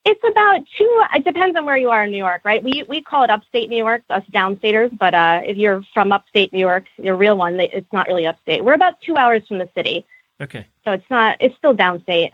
It's 0.04 0.20
about 0.28 0.62
two. 0.76 1.02
It 1.14 1.24
depends 1.24 1.56
on 1.56 1.64
where 1.64 1.76
you 1.76 1.90
are 1.90 2.02
in 2.02 2.10
New 2.10 2.16
York, 2.18 2.42
right? 2.44 2.60
We 2.62 2.82
we 2.88 3.00
call 3.00 3.22
it 3.22 3.30
upstate 3.30 3.70
New 3.70 3.76
York, 3.76 4.02
us 4.10 4.24
downstaters. 4.32 4.96
But 4.98 5.14
uh, 5.14 5.42
if 5.44 5.56
you're 5.56 5.82
from 5.94 6.10
upstate 6.10 6.52
New 6.52 6.58
York, 6.58 6.86
your 6.98 7.14
real 7.14 7.36
one, 7.36 7.60
it's 7.60 7.92
not 7.92 8.08
really 8.08 8.26
upstate. 8.26 8.64
We're 8.64 8.74
about 8.74 9.00
two 9.00 9.16
hours 9.16 9.46
from 9.46 9.58
the 9.58 9.68
city, 9.76 10.04
Okay, 10.40 10.66
so 10.84 10.90
it's 10.90 11.08
not. 11.08 11.36
It's 11.38 11.56
still 11.56 11.72
downstate. 11.76 12.32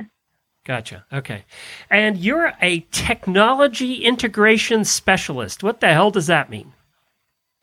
gotcha. 0.64 1.04
Okay, 1.12 1.44
and 1.90 2.16
you're 2.16 2.54
a 2.62 2.80
technology 2.90 3.96
integration 4.02 4.86
specialist. 4.86 5.62
What 5.62 5.80
the 5.80 5.88
hell 5.88 6.10
does 6.10 6.28
that 6.28 6.48
mean? 6.48 6.72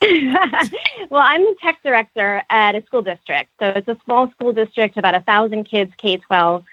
well, 1.10 1.22
I'm 1.22 1.42
the 1.42 1.56
tech 1.62 1.80
director 1.84 2.44
at 2.50 2.76
a 2.76 2.84
school 2.86 3.02
district. 3.02 3.50
So 3.60 3.70
it's 3.70 3.88
a 3.88 3.98
small 4.06 4.30
school 4.32 4.54
district, 4.54 4.98
about 4.98 5.16
a 5.16 5.22
thousand 5.22 5.66
kids, 5.66 5.92
K 5.98 6.18
12. 6.18 6.64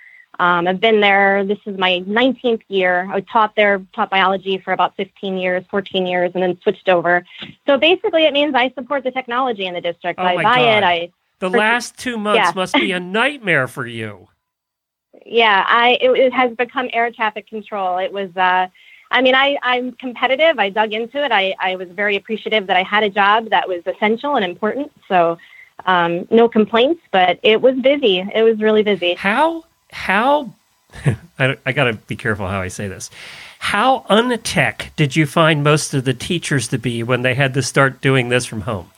Um, 0.40 0.66
I've 0.66 0.80
been 0.80 1.00
there. 1.00 1.44
This 1.44 1.58
is 1.66 1.78
my 1.78 2.02
19th 2.06 2.62
year. 2.68 3.08
I 3.12 3.20
taught 3.20 3.54
there, 3.54 3.84
taught 3.94 4.10
biology 4.10 4.58
for 4.58 4.72
about 4.72 4.96
15 4.96 5.36
years, 5.36 5.64
14 5.70 6.06
years, 6.06 6.32
and 6.34 6.42
then 6.42 6.58
switched 6.62 6.88
over. 6.88 7.24
So 7.66 7.78
basically, 7.78 8.24
it 8.24 8.32
means 8.32 8.54
I 8.54 8.70
support 8.70 9.04
the 9.04 9.10
technology 9.10 9.66
in 9.66 9.74
the 9.74 9.80
district. 9.80 10.18
Oh 10.18 10.24
I 10.24 10.36
buy 10.36 10.42
God. 10.42 10.78
it. 10.78 10.84
I 10.84 11.10
The 11.38 11.50
last 11.50 11.98
two 11.98 12.18
months 12.18 12.38
Yeah. 12.48 12.52
must 12.54 12.74
be 12.74 12.92
a 12.92 13.00
nightmare 13.00 13.68
for 13.68 13.86
you. 13.86 14.28
yeah, 15.26 15.64
I 15.68 15.98
it, 16.00 16.10
it 16.10 16.32
has 16.32 16.52
become 16.56 16.88
air 16.92 17.10
traffic 17.12 17.46
control. 17.46 17.98
It 17.98 18.12
was. 18.12 18.34
Uh, 18.36 18.68
I 19.12 19.20
mean, 19.20 19.34
I, 19.34 19.58
I'm 19.62 19.92
competitive. 19.92 20.58
I 20.58 20.70
dug 20.70 20.92
into 20.92 21.22
it. 21.22 21.30
I, 21.30 21.54
I 21.60 21.76
was 21.76 21.88
very 21.88 22.16
appreciative 22.16 22.66
that 22.66 22.76
I 22.76 22.82
had 22.82 23.02
a 23.02 23.10
job 23.10 23.50
that 23.50 23.68
was 23.68 23.82
essential 23.86 24.36
and 24.36 24.44
important. 24.44 24.90
So, 25.06 25.38
um, 25.86 26.26
no 26.30 26.48
complaints, 26.48 27.02
but 27.10 27.38
it 27.42 27.60
was 27.60 27.76
busy. 27.76 28.18
It 28.20 28.42
was 28.42 28.60
really 28.60 28.82
busy. 28.82 29.14
How 29.14 29.64
how 29.90 30.52
I, 31.38 31.56
I 31.66 31.72
got 31.72 31.84
to 31.84 31.94
be 31.94 32.16
careful 32.16 32.48
how 32.48 32.60
I 32.60 32.68
say 32.68 32.88
this. 32.88 33.10
How 33.58 34.04
untech 34.10 34.94
did 34.96 35.14
you 35.14 35.26
find 35.26 35.62
most 35.62 35.94
of 35.94 36.04
the 36.04 36.14
teachers 36.14 36.68
to 36.68 36.78
be 36.78 37.02
when 37.02 37.22
they 37.22 37.34
had 37.34 37.54
to 37.54 37.62
start 37.62 38.00
doing 38.00 38.28
this 38.28 38.44
from 38.44 38.62
home? 38.62 38.90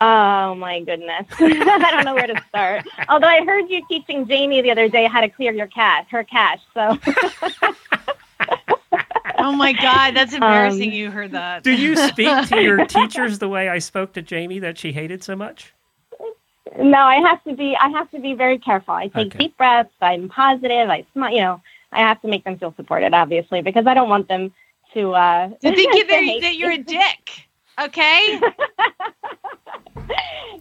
Oh 0.00 0.54
my 0.54 0.80
goodness. 0.80 1.26
I 1.38 1.90
don't 1.90 2.04
know 2.04 2.14
where 2.14 2.28
to 2.28 2.42
start. 2.48 2.86
Although 3.08 3.26
I 3.26 3.44
heard 3.44 3.68
you 3.68 3.84
teaching 3.88 4.26
Jamie 4.28 4.62
the 4.62 4.70
other 4.70 4.88
day 4.88 5.06
how 5.06 5.20
to 5.20 5.28
clear 5.28 5.52
your 5.52 5.66
cache, 5.66 6.06
her 6.10 6.22
cache. 6.22 6.60
So 6.72 6.96
oh 9.38 9.52
my 9.52 9.72
God, 9.72 10.14
that's 10.14 10.32
embarrassing. 10.32 10.88
Um, 10.88 10.94
you 10.94 11.10
heard 11.10 11.32
that. 11.32 11.62
Do 11.62 11.72
you 11.72 11.96
speak 11.96 12.48
to 12.48 12.62
your 12.62 12.78
teachers 12.86 13.38
the 13.38 13.48
way 13.48 13.68
I 13.68 13.78
spoke 13.78 14.12
to 14.14 14.22
Jamie 14.22 14.58
that 14.60 14.78
she 14.78 14.92
hated 14.92 15.22
so 15.22 15.36
much? 15.36 15.74
no, 16.78 16.98
I 16.98 17.16
have 17.16 17.42
to 17.44 17.54
be 17.54 17.76
I 17.80 17.88
have 17.88 18.10
to 18.10 18.20
be 18.20 18.34
very 18.34 18.58
careful. 18.58 18.94
I 18.94 19.08
take 19.08 19.28
Okay. 19.28 19.38
deep 19.38 19.56
breaths, 19.56 19.90
I'm 20.00 20.28
positive, 20.28 20.90
I 20.90 21.04
smile 21.12 21.32
you 21.32 21.40
know, 21.40 21.60
I 21.92 22.00
have 22.00 22.20
to 22.22 22.28
make 22.28 22.44
them 22.44 22.58
feel 22.58 22.74
supported, 22.76 23.14
obviously, 23.14 23.62
because 23.62 23.86
I 23.86 23.94
don't 23.94 24.08
want 24.08 24.28
them 24.28 24.52
to 24.94 25.12
uh 25.14 25.48
to 25.48 25.74
think 25.74 25.92
to 26.00 26.06
that, 26.08 26.38
that 26.42 26.56
you're 26.56 26.72
a 26.72 26.78
dick. 26.78 27.30
Okay. 27.80 28.40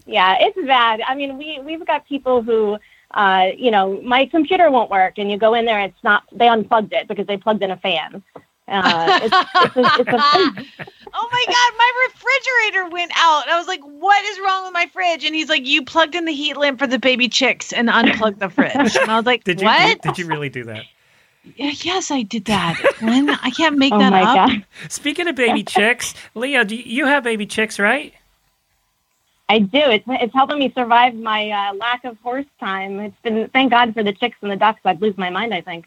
yeah, 0.05 0.37
it's 0.39 0.57
bad. 0.67 1.01
I 1.01 1.15
mean, 1.15 1.37
we 1.37 1.59
we've 1.63 1.85
got 1.85 2.07
people 2.07 2.41
who, 2.41 2.77
uh, 3.11 3.51
you 3.57 3.71
know, 3.71 4.01
my 4.01 4.25
computer 4.25 4.69
won't 4.69 4.89
work, 4.89 5.17
and 5.17 5.31
you 5.31 5.37
go 5.37 5.53
in 5.53 5.65
there, 5.65 5.79
it's 5.79 6.03
not. 6.03 6.23
They 6.31 6.47
unplugged 6.47 6.93
it 6.93 7.07
because 7.07 7.27
they 7.27 7.37
plugged 7.37 7.63
in 7.63 7.71
a 7.71 7.77
fan. 7.77 8.23
Uh, 8.69 9.19
it's, 9.23 9.35
it's, 9.55 9.75
a, 9.77 10.01
it's 10.01 10.09
a, 10.09 10.83
oh 11.13 11.29
my 11.31 11.45
god, 11.47 11.73
my 11.77 12.09
refrigerator 12.09 12.89
went 12.89 13.11
out. 13.15 13.47
I 13.47 13.57
was 13.57 13.67
like, 13.67 13.79
"What 13.81 14.25
is 14.25 14.39
wrong 14.39 14.65
with 14.65 14.73
my 14.73 14.87
fridge?" 14.87 15.23
And 15.23 15.33
he's 15.33 15.47
like, 15.47 15.65
"You 15.65 15.85
plugged 15.85 16.15
in 16.15 16.25
the 16.25 16.33
heat 16.33 16.57
lamp 16.57 16.79
for 16.79 16.87
the 16.87 16.99
baby 16.99 17.29
chicks 17.29 17.71
and 17.71 17.89
unplugged 17.89 18.39
the 18.39 18.49
fridge." 18.49 18.73
And 18.97 19.09
I 19.09 19.15
was 19.15 19.25
like, 19.25 19.43
Did 19.45 19.61
you 19.61 19.67
"What?" 19.67 20.01
did 20.01 20.17
you 20.17 20.27
really 20.27 20.49
do 20.49 20.65
that? 20.65 20.83
Yeah, 21.55 21.71
yes, 21.81 22.11
I 22.11 22.23
did 22.23 22.43
that. 22.45 22.77
Glenn, 22.99 23.29
I 23.29 23.51
can't 23.51 23.77
make 23.77 23.93
oh 23.93 23.99
that 23.99 24.11
my 24.11 24.21
up. 24.21 24.49
god, 24.49 24.65
Speaking 24.89 25.29
of 25.29 25.35
baby 25.35 25.63
chicks, 25.63 26.13
Leo, 26.35 26.65
do 26.65 26.75
you, 26.75 26.83
you 26.83 27.05
have 27.05 27.23
baby 27.23 27.45
chicks, 27.45 27.79
right? 27.79 28.13
I 29.49 29.59
do. 29.59 29.77
It's 29.79 30.03
it's 30.07 30.33
helping 30.33 30.59
me 30.59 30.71
survive 30.75 31.15
my 31.15 31.49
uh, 31.49 31.73
lack 31.75 32.03
of 32.03 32.17
horse 32.19 32.45
time. 32.59 32.99
It's 32.99 33.19
been 33.23 33.47
thank 33.49 33.71
God 33.71 33.93
for 33.93 34.03
the 34.03 34.11
chicks 34.13 34.37
and 34.41 34.51
the 34.51 34.55
ducks. 34.57 34.81
I'd 34.83 35.01
lose 35.01 35.17
my 35.17 35.29
mind. 35.29 35.53
I 35.53 35.61
think. 35.61 35.85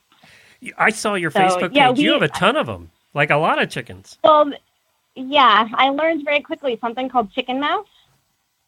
I 0.79 0.91
saw 0.91 1.15
your 1.15 1.31
So, 1.31 1.41
Facebook 1.41 1.61
page. 1.69 1.73
yeah, 1.77 1.91
you 1.93 2.13
have 2.13 2.23
a 2.23 2.29
ton 2.29 2.57
of 2.57 2.67
them, 2.67 2.91
like 3.15 3.31
a 3.31 3.37
lot 3.37 3.61
of 3.63 3.71
chickens. 3.71 4.19
Well, 4.25 4.53
yeah, 5.15 5.69
I 5.75 5.89
learned 5.89 6.25
very 6.25 6.41
quickly 6.43 6.79
something 6.81 7.09
called 7.09 7.33
chicken 7.33 7.61
mouth. 7.61 7.87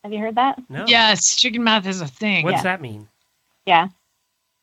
Have 0.02 0.12
you 0.12 0.18
heard 0.18 0.34
that? 0.36 0.58
No. 0.68 0.84
Yes, 0.86 1.36
chicken 1.36 1.62
mouth 1.62 1.86
is 1.86 2.00
a 2.00 2.06
thing. 2.06 2.44
What's 2.44 2.56
Yeah. 2.56 2.62
that 2.64 2.80
mean? 2.80 3.08
Yeah, 3.66 3.88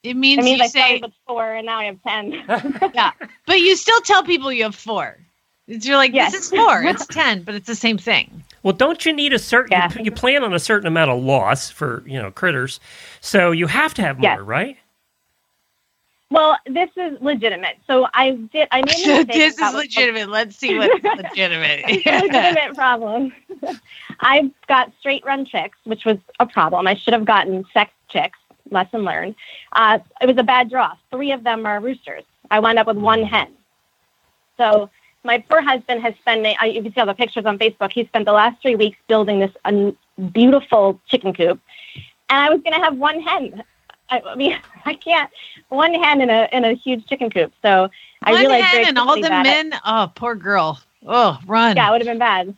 It 0.03 0.15
means 0.17 0.39
it 0.39 0.43
means 0.43 0.57
you 0.59 0.63
I 0.65 0.67
say, 0.67 0.99
with 0.99 1.13
four 1.27 1.53
and 1.53 1.65
now 1.67 1.77
I 1.79 1.85
have 1.85 2.01
ten. 2.03 2.31
yeah, 2.93 3.11
but 3.45 3.59
you 3.59 3.75
still 3.75 4.01
tell 4.01 4.23
people 4.23 4.51
you 4.51 4.63
have 4.63 4.75
four. 4.75 5.17
It's, 5.67 5.85
you're 5.87 5.97
like, 5.97 6.13
Yes. 6.13 6.31
this 6.33 6.45
is 6.45 6.49
four. 6.49 6.81
It's 6.83 7.05
ten, 7.19 7.43
but 7.43 7.53
it's 7.55 7.67
the 7.67 7.75
same 7.75 7.97
thing. 7.97 8.43
Well, 8.63 8.73
don't 8.73 9.05
you 9.05 9.13
need 9.13 9.33
a 9.33 9.39
certain? 9.39 9.71
Yeah. 9.71 9.91
You, 9.97 10.05
you 10.05 10.11
plan 10.11 10.43
on 10.43 10.53
a 10.53 10.59
certain 10.59 10.87
amount 10.87 11.11
of 11.11 11.23
loss 11.23 11.69
for 11.69 12.03
you 12.05 12.21
know 12.21 12.31
critters, 12.31 12.79
so 13.21 13.51
you 13.51 13.67
have 13.67 13.93
to 13.95 14.01
have 14.01 14.17
more, 14.19 14.31
Yes. 14.31 14.39
right? 14.41 14.77
well, 16.31 16.55
this 16.67 16.89
is 16.95 17.17
legitimate. 17.21 17.77
So 17.87 18.05
I 18.13 18.31
did. 18.31 18.67
I 18.71 18.81
made 18.81 19.07
a 19.07 19.23
this 19.31 19.53
is 19.53 19.57
about 19.57 19.73
what's 19.73 19.85
legitimate. 19.87 20.29
Let's 20.29 20.55
see 20.57 20.77
what's 20.77 21.03
legitimate. 21.17 21.85
legitimate 21.87 22.75
problem. 22.75 23.33
I 24.19 24.51
got 24.67 24.91
straight 24.99 25.25
run 25.25 25.45
chicks, 25.45 25.77
which 25.85 26.05
was 26.05 26.17
a 26.39 26.45
problem. 26.45 26.85
I 26.87 26.95
should 26.95 27.13
have 27.13 27.25
gotten 27.25 27.65
sex 27.73 27.91
chicks. 28.09 28.37
Lesson 28.71 29.01
learned. 29.01 29.33
Uh, 29.71 29.97
it 30.21 30.27
was 30.27 30.37
a 30.37 30.43
bad 30.43 30.69
draw. 30.69 30.93
Three 31.09 31.31
of 31.31 31.43
them 31.43 31.65
are 31.65 31.79
roosters. 31.79 32.23
I 32.51 32.59
wound 32.59 32.77
up 32.77 32.85
with 32.85 32.97
one 32.97 33.23
hen. 33.23 33.47
So 34.57 34.91
my 35.23 35.39
poor 35.49 35.61
husband 35.61 36.01
has 36.01 36.13
spent. 36.15 36.45
I, 36.59 36.67
you 36.67 36.81
can 36.81 36.93
see 36.93 36.99
all 36.99 37.05
the 37.05 37.13
pictures 37.13 37.45
on 37.45 37.57
Facebook. 37.57 37.91
He 37.91 38.05
spent 38.05 38.25
the 38.25 38.33
last 38.33 38.61
three 38.61 38.75
weeks 38.75 38.97
building 39.07 39.39
this 39.39 39.51
un, 39.65 39.95
beautiful 40.31 40.99
chicken 41.07 41.33
coop, 41.33 41.59
and 42.29 42.39
I 42.39 42.49
was 42.49 42.61
going 42.61 42.73
to 42.73 42.79
have 42.79 42.97
one 42.97 43.19
hen. 43.21 43.63
I, 44.09 44.21
I 44.21 44.35
mean, 44.35 44.57
I 44.85 44.93
can't 44.93 45.29
one 45.69 45.93
hen 45.93 46.21
in 46.21 46.29
a 46.29 46.47
in 46.51 46.65
a 46.65 46.73
huge 46.73 47.05
chicken 47.07 47.29
coop. 47.29 47.53
So 47.61 47.89
I 48.23 48.31
One 48.31 48.41
realized 48.41 48.65
hen 48.65 48.85
and 48.87 48.97
all 48.97 49.19
the 49.19 49.29
men. 49.29 49.73
Oh, 49.85 50.11
poor 50.15 50.35
girl. 50.35 50.79
Oh, 51.05 51.39
run. 51.47 51.75
Yeah, 51.75 51.87
it 51.87 51.91
would 51.91 52.01
have 52.01 52.07
been 52.07 52.19
bad. 52.19 52.55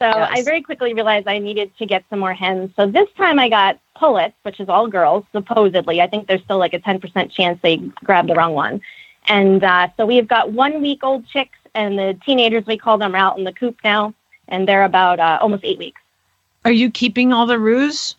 So 0.00 0.08
Yes. 0.08 0.30
I 0.32 0.42
very 0.42 0.60
quickly 0.62 0.92
realized 0.92 1.26
I 1.26 1.38
needed 1.38 1.70
to 1.78 1.86
get 1.86 2.04
some 2.10 2.18
more 2.18 2.34
hens. 2.34 2.70
So 2.76 2.86
this 2.86 3.08
time 3.16 3.38
I 3.38 3.48
got 3.48 3.78
pullets, 3.94 4.34
which 4.42 4.60
is 4.60 4.68
all 4.68 4.88
girls, 4.88 5.24
supposedly. 5.32 6.02
I 6.02 6.06
think 6.06 6.28
there's 6.28 6.42
still 6.42 6.58
like 6.58 6.74
a 6.74 6.78
10% 6.80 7.30
chance 7.30 7.58
they 7.62 7.78
grabbed 8.04 8.28
the 8.28 8.34
wrong 8.34 8.52
one. 8.52 8.82
And 9.28 9.62
uh, 9.64 9.88
so 9.96 10.06
we've 10.06 10.28
got 10.28 10.52
one 10.52 10.80
week 10.82 11.00
old 11.02 11.26
chicks, 11.26 11.58
and 11.74 11.98
the 11.98 12.18
teenagers, 12.24 12.64
we 12.66 12.76
call 12.78 12.98
them, 12.98 13.14
are 13.14 13.18
out 13.18 13.38
in 13.38 13.44
the 13.44 13.52
coop 13.52 13.76
now, 13.84 14.14
and 14.48 14.66
they're 14.68 14.84
about 14.84 15.18
uh, 15.20 15.38
almost 15.40 15.64
eight 15.64 15.78
weeks. 15.78 16.00
Are 16.64 16.72
you 16.72 16.90
keeping 16.90 17.32
all 17.32 17.46
the 17.46 17.58
roos? 17.58 18.16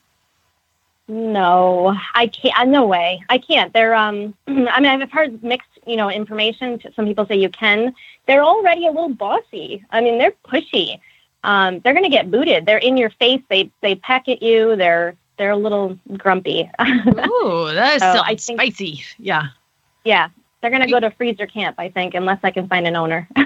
No, 1.07 1.95
I 2.15 2.27
can't. 2.27 2.57
uh, 2.59 2.65
No 2.65 2.85
way. 2.85 3.23
I 3.29 3.37
can't. 3.37 3.71
They're 3.73 3.95
um. 3.95 4.33
I 4.47 4.79
mean, 4.81 5.01
I've 5.01 5.11
heard 5.11 5.41
mixed, 5.43 5.69
you 5.85 5.95
know, 5.95 6.09
information. 6.09 6.81
Some 6.95 7.05
people 7.05 7.25
say 7.25 7.37
you 7.37 7.49
can. 7.49 7.93
They're 8.27 8.43
already 8.43 8.85
a 8.87 8.91
little 8.91 9.13
bossy. 9.13 9.85
I 9.91 10.01
mean, 10.01 10.17
they're 10.17 10.33
pushy. 10.45 10.99
Um, 11.45 11.79
they're 11.79 11.93
gonna 11.93 12.09
get 12.09 12.29
booted. 12.29 12.65
They're 12.65 12.77
in 12.77 12.97
your 12.97 13.09
face. 13.11 13.41
They 13.49 13.71
they 13.81 13.95
peck 13.95 14.27
at 14.27 14.41
you. 14.41 14.75
They're 14.75 15.15
they're 15.37 15.51
a 15.51 15.55
little 15.57 15.97
grumpy. 16.17 16.69
Ooh, 16.81 17.69
that's 17.73 18.01
So 18.03 18.21
I 18.25 18.35
think- 18.35 18.59
spicy. 18.59 19.03
Yeah. 19.19 19.47
yeah, 20.03 20.29
they're 20.61 20.71
gonna 20.71 20.87
go 20.87 20.99
to 20.99 21.11
freezer 21.11 21.47
camp. 21.47 21.75
I 21.79 21.89
think, 21.89 22.13
unless 22.13 22.39
I 22.43 22.51
can 22.51 22.67
find 22.67 22.87
an 22.87 22.95
owner. 22.95 23.27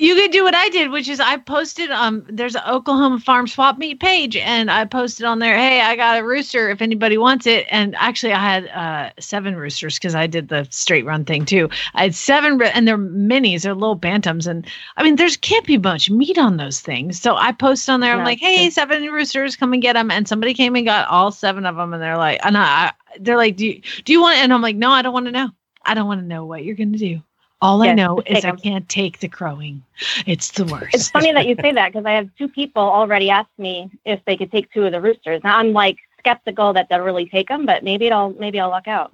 You 0.00 0.14
could 0.14 0.30
do 0.30 0.44
what 0.44 0.54
I 0.54 0.68
did, 0.68 0.92
which 0.92 1.08
is 1.08 1.18
I 1.18 1.38
posted 1.38 1.90
um 1.90 2.24
there's 2.28 2.54
an 2.54 2.62
Oklahoma 2.68 3.18
farm 3.18 3.48
swap 3.48 3.78
meet 3.78 3.98
page 3.98 4.36
and 4.36 4.70
I 4.70 4.84
posted 4.84 5.26
on 5.26 5.40
there, 5.40 5.56
hey, 5.56 5.80
I 5.80 5.96
got 5.96 6.20
a 6.20 6.24
rooster 6.24 6.70
if 6.70 6.80
anybody 6.80 7.18
wants 7.18 7.48
it. 7.48 7.66
And 7.68 7.96
actually 7.96 8.32
I 8.32 8.38
had 8.38 8.68
uh 8.68 9.10
seven 9.18 9.56
roosters 9.56 9.98
because 9.98 10.14
I 10.14 10.28
did 10.28 10.50
the 10.50 10.68
straight 10.70 11.04
run 11.04 11.24
thing 11.24 11.44
too. 11.44 11.68
I 11.94 12.04
had 12.04 12.14
seven 12.14 12.62
and 12.62 12.86
they're 12.86 12.96
minis, 12.96 13.62
they're 13.62 13.74
little 13.74 13.98
bantams. 13.98 14.46
And 14.46 14.68
I 14.96 15.02
mean 15.02 15.16
there's 15.16 15.36
can't 15.36 15.66
be 15.66 15.78
much 15.78 16.10
meat 16.10 16.38
on 16.38 16.58
those 16.58 16.78
things. 16.78 17.20
So 17.20 17.34
I 17.34 17.50
posted 17.50 17.92
on 17.92 17.98
there, 17.98 18.14
I'm 18.14 18.24
like, 18.24 18.38
hey, 18.38 18.70
seven 18.70 19.02
roosters, 19.06 19.56
come 19.56 19.72
and 19.72 19.82
get 19.82 19.94
them. 19.94 20.12
And 20.12 20.28
somebody 20.28 20.54
came 20.54 20.76
and 20.76 20.86
got 20.86 21.08
all 21.08 21.32
seven 21.32 21.66
of 21.66 21.74
them 21.74 21.92
and 21.92 22.00
they're 22.00 22.16
like, 22.16 22.38
and 22.44 22.56
I, 22.56 22.62
I 22.62 22.92
they're 23.18 23.36
like, 23.36 23.56
do 23.56 23.66
you, 23.66 23.82
do 24.04 24.12
you 24.12 24.20
want 24.20 24.38
it? 24.38 24.42
And 24.42 24.52
I'm 24.52 24.62
like, 24.62 24.76
no, 24.76 24.90
I 24.90 25.02
don't 25.02 25.12
want 25.12 25.26
to 25.26 25.32
know. 25.32 25.50
I 25.88 25.94
don't 25.94 26.06
want 26.06 26.20
to 26.20 26.26
know 26.26 26.44
what 26.44 26.64
you're 26.64 26.76
gonna 26.76 26.98
do. 26.98 27.22
All 27.60 27.82
I 27.82 27.92
know 27.92 28.20
is 28.20 28.36
take 28.36 28.44
I 28.44 28.48
'em. 28.50 28.56
can't 28.58 28.88
take 28.88 29.18
the 29.18 29.28
crowing. 29.28 29.82
It's 30.26 30.52
the 30.52 30.64
worst. 30.64 30.94
it's 30.94 31.10
funny 31.10 31.32
that 31.32 31.46
you 31.46 31.56
say 31.60 31.72
that 31.72 31.92
because 31.92 32.06
I 32.06 32.12
have 32.12 32.28
two 32.38 32.46
people 32.48 32.82
already 32.82 33.30
asked 33.30 33.58
me 33.58 33.90
if 34.04 34.24
they 34.26 34.36
could 34.36 34.52
take 34.52 34.70
two 34.72 34.84
of 34.84 34.92
the 34.92 35.00
roosters. 35.00 35.42
Now 35.42 35.58
I'm 35.58 35.72
like 35.72 35.96
skeptical 36.20 36.72
that 36.74 36.88
they'll 36.88 37.00
really 37.00 37.26
take 37.28 37.48
them, 37.48 37.66
but 37.66 37.82
maybe 37.82 38.06
it'll 38.06 38.30
maybe 38.38 38.60
I'll 38.60 38.68
luck 38.70 38.86
out. 38.86 39.10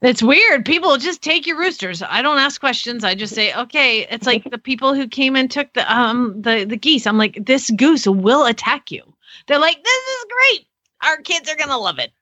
It's 0.00 0.22
weird. 0.22 0.64
People 0.64 0.96
just 0.96 1.22
take 1.22 1.44
your 1.44 1.58
roosters. 1.58 2.02
I 2.02 2.22
don't 2.22 2.38
ask 2.38 2.60
questions. 2.60 3.02
I 3.02 3.16
just 3.16 3.34
say, 3.34 3.52
okay. 3.54 4.06
It's 4.08 4.26
like 4.26 4.44
the 4.50 4.58
people 4.58 4.94
who 4.94 5.08
came 5.08 5.34
and 5.34 5.50
took 5.50 5.72
the 5.72 5.92
um 5.92 6.40
the 6.40 6.64
the 6.64 6.76
geese. 6.76 7.06
I'm 7.06 7.18
like, 7.18 7.44
this 7.46 7.68
goose 7.70 8.06
will 8.06 8.44
attack 8.46 8.92
you. 8.92 9.02
They're 9.48 9.58
like, 9.58 9.82
this 9.82 10.02
is 10.02 10.24
great. 10.30 10.66
Our 11.02 11.16
kids 11.16 11.50
are 11.50 11.56
gonna 11.56 11.78
love 11.78 11.98
it. 11.98 12.12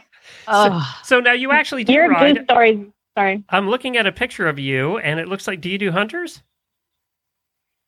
oh, 0.48 1.00
So 1.04 1.20
now 1.20 1.32
you 1.32 1.52
actually 1.52 1.84
do 1.84 1.92
Your 1.92 2.08
ride. 2.08 2.44
stories. 2.44 2.86
Sorry. 3.16 3.42
I'm 3.48 3.68
looking 3.70 3.96
at 3.96 4.06
a 4.06 4.12
picture 4.12 4.46
of 4.46 4.58
you, 4.58 4.98
and 4.98 5.18
it 5.18 5.28
looks 5.28 5.46
like. 5.46 5.60
Do 5.60 5.70
you 5.70 5.78
do 5.78 5.90
hunters? 5.90 6.42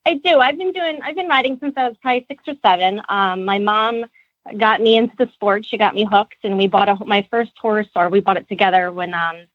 I 0.05 0.15
do. 0.15 0.39
I've 0.39 0.57
been 0.57 0.71
doing. 0.71 0.99
I've 1.03 1.15
been 1.15 1.27
riding 1.27 1.57
since 1.59 1.73
I 1.77 1.87
was 1.87 1.97
probably 2.01 2.25
six 2.27 2.43
or 2.47 2.55
seven. 2.63 3.01
Um, 3.09 3.45
my 3.45 3.59
mom 3.59 4.05
got 4.57 4.81
me 4.81 4.97
into 4.97 5.15
the 5.17 5.29
sport. 5.33 5.65
She 5.65 5.77
got 5.77 5.93
me 5.93 6.05
hooked, 6.09 6.37
and 6.43 6.57
we 6.57 6.67
bought 6.67 6.89
a, 6.89 6.95
my 7.05 7.27
first 7.29 7.51
horse, 7.59 7.89
or 7.95 8.09
we 8.09 8.19
bought 8.21 8.37
it 8.37 8.47
together 8.47 8.91
when 8.91 9.13
um, 9.13 9.45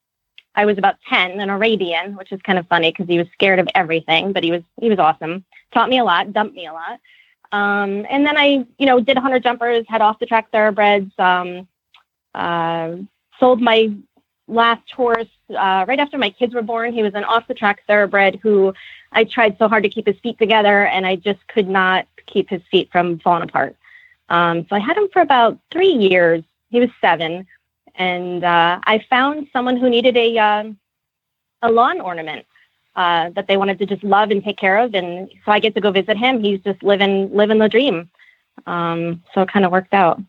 I 0.54 0.64
was 0.64 0.78
about 0.78 0.96
ten, 1.08 1.40
an 1.40 1.50
Arabian, 1.50 2.16
which 2.16 2.30
is 2.30 2.40
kind 2.42 2.58
of 2.58 2.68
funny 2.68 2.92
because 2.92 3.08
he 3.08 3.18
was 3.18 3.26
scared 3.32 3.58
of 3.58 3.68
everything, 3.74 4.32
but 4.32 4.44
he 4.44 4.52
was 4.52 4.62
he 4.80 4.88
was 4.88 5.00
awesome. 5.00 5.44
Taught 5.72 5.88
me 5.88 5.98
a 5.98 6.04
lot, 6.04 6.32
dumped 6.32 6.54
me 6.54 6.66
a 6.66 6.72
lot. 6.72 7.00
Um, 7.50 8.06
and 8.10 8.24
then 8.26 8.36
I, 8.36 8.66
you 8.78 8.86
know, 8.86 9.00
did 9.00 9.16
hunter 9.18 9.40
jumpers, 9.40 9.84
had 9.88 10.00
off 10.02 10.18
the 10.18 10.26
track 10.26 10.50
thoroughbreds. 10.52 11.12
Um, 11.18 11.66
uh, 12.34 12.96
sold 13.38 13.60
my 13.60 13.94
last 14.46 14.90
horse 14.90 15.28
uh, 15.50 15.84
right 15.88 15.98
after 15.98 16.18
my 16.18 16.30
kids 16.30 16.54
were 16.54 16.62
born. 16.62 16.92
He 16.92 17.02
was 17.02 17.14
an 17.14 17.24
off 17.24 17.46
the 17.46 17.54
track 17.54 17.82
thoroughbred 17.86 18.40
who 18.42 18.74
I 19.12 19.24
tried 19.24 19.56
so 19.58 19.68
hard 19.68 19.82
to 19.84 19.88
keep 19.88 20.06
his 20.06 20.18
feet 20.22 20.38
together, 20.38 20.86
and 20.86 21.06
I 21.06 21.16
just 21.16 21.46
could 21.48 21.68
not 21.68 22.06
keep 22.26 22.50
his 22.50 22.62
feet 22.70 22.90
from 22.90 23.18
falling 23.20 23.42
apart. 23.42 23.76
Um, 24.28 24.66
so 24.68 24.76
I 24.76 24.80
had 24.80 24.96
him 24.96 25.08
for 25.12 25.22
about 25.22 25.58
three 25.70 25.92
years. 25.92 26.42
He 26.70 26.80
was 26.80 26.90
seven, 27.00 27.46
and 27.94 28.44
uh, 28.44 28.80
I 28.84 29.04
found 29.08 29.48
someone 29.52 29.76
who 29.76 29.88
needed 29.88 30.16
a 30.16 30.38
uh, 30.38 30.64
a 31.62 31.70
lawn 31.70 32.00
ornament 32.00 32.46
uh, 32.96 33.30
that 33.30 33.46
they 33.46 33.56
wanted 33.56 33.78
to 33.78 33.86
just 33.86 34.04
love 34.04 34.30
and 34.30 34.42
take 34.42 34.58
care 34.58 34.78
of, 34.78 34.94
and 34.94 35.30
so 35.44 35.52
I 35.52 35.60
get 35.60 35.74
to 35.74 35.80
go 35.80 35.90
visit 35.90 36.16
him. 36.16 36.42
He's 36.42 36.60
just 36.60 36.82
living 36.82 37.34
living 37.34 37.58
the 37.58 37.68
dream. 37.68 38.10
Um, 38.66 39.22
so 39.34 39.42
it 39.42 39.50
kind 39.50 39.64
of 39.64 39.72
worked 39.72 39.94
out. 39.94 40.20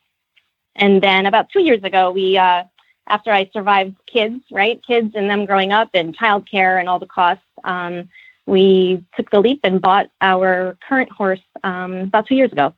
And 0.75 1.01
then 1.01 1.25
about 1.25 1.49
two 1.49 1.61
years 1.61 1.83
ago, 1.83 2.11
we 2.11 2.37
uh, 2.37 2.63
after 3.07 3.31
I 3.31 3.49
survived 3.53 3.95
kids, 4.11 4.43
right, 4.51 4.81
kids 4.85 5.13
and 5.15 5.29
them 5.29 5.45
growing 5.45 5.71
up 5.71 5.89
and 5.93 6.17
childcare 6.17 6.79
and 6.79 6.89
all 6.89 6.99
the 6.99 7.05
costs. 7.05 7.43
Um, 7.63 8.09
we 8.45 9.03
took 9.15 9.29
the 9.31 9.39
leap 9.39 9.61
and 9.63 9.81
bought 9.81 10.07
our 10.21 10.77
current 10.87 11.11
horse 11.11 11.41
um, 11.63 11.93
about 11.93 12.27
two 12.27 12.35
years 12.35 12.51
ago. 12.51 12.73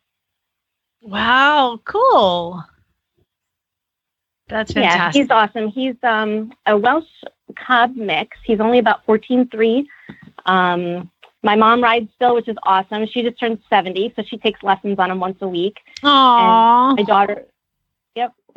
wow, 1.02 1.80
cool. 1.86 2.64
That's 4.50 4.72
fantastic. 4.72 5.16
Yeah, 5.16 5.22
he's 5.22 5.30
awesome. 5.30 5.68
He's 5.70 5.96
um, 6.04 6.54
a 6.66 6.78
Welsh 6.78 7.06
Cob 7.56 7.96
mix. 7.96 8.38
He's 8.46 8.62
only 8.62 8.80
about 8.80 9.06
14.3. 9.06 9.86
Um, 10.46 11.12
my 11.44 11.56
mom 11.56 11.84
rides 11.84 12.10
still, 12.16 12.36
which 12.36 12.48
is 12.48 12.56
awesome. 12.64 13.06
She 13.08 13.22
just 13.22 13.40
turned 13.40 13.60
70, 13.70 14.14
so 14.16 14.24
she 14.24 14.38
takes 14.38 14.64
lessons 14.64 15.00
on 15.00 15.12
him 15.12 15.20
once 15.20 15.38
a 15.42 15.48
week. 15.48 15.78
Aww. 16.02 16.96
My 16.96 17.04
daughter, 17.04 17.46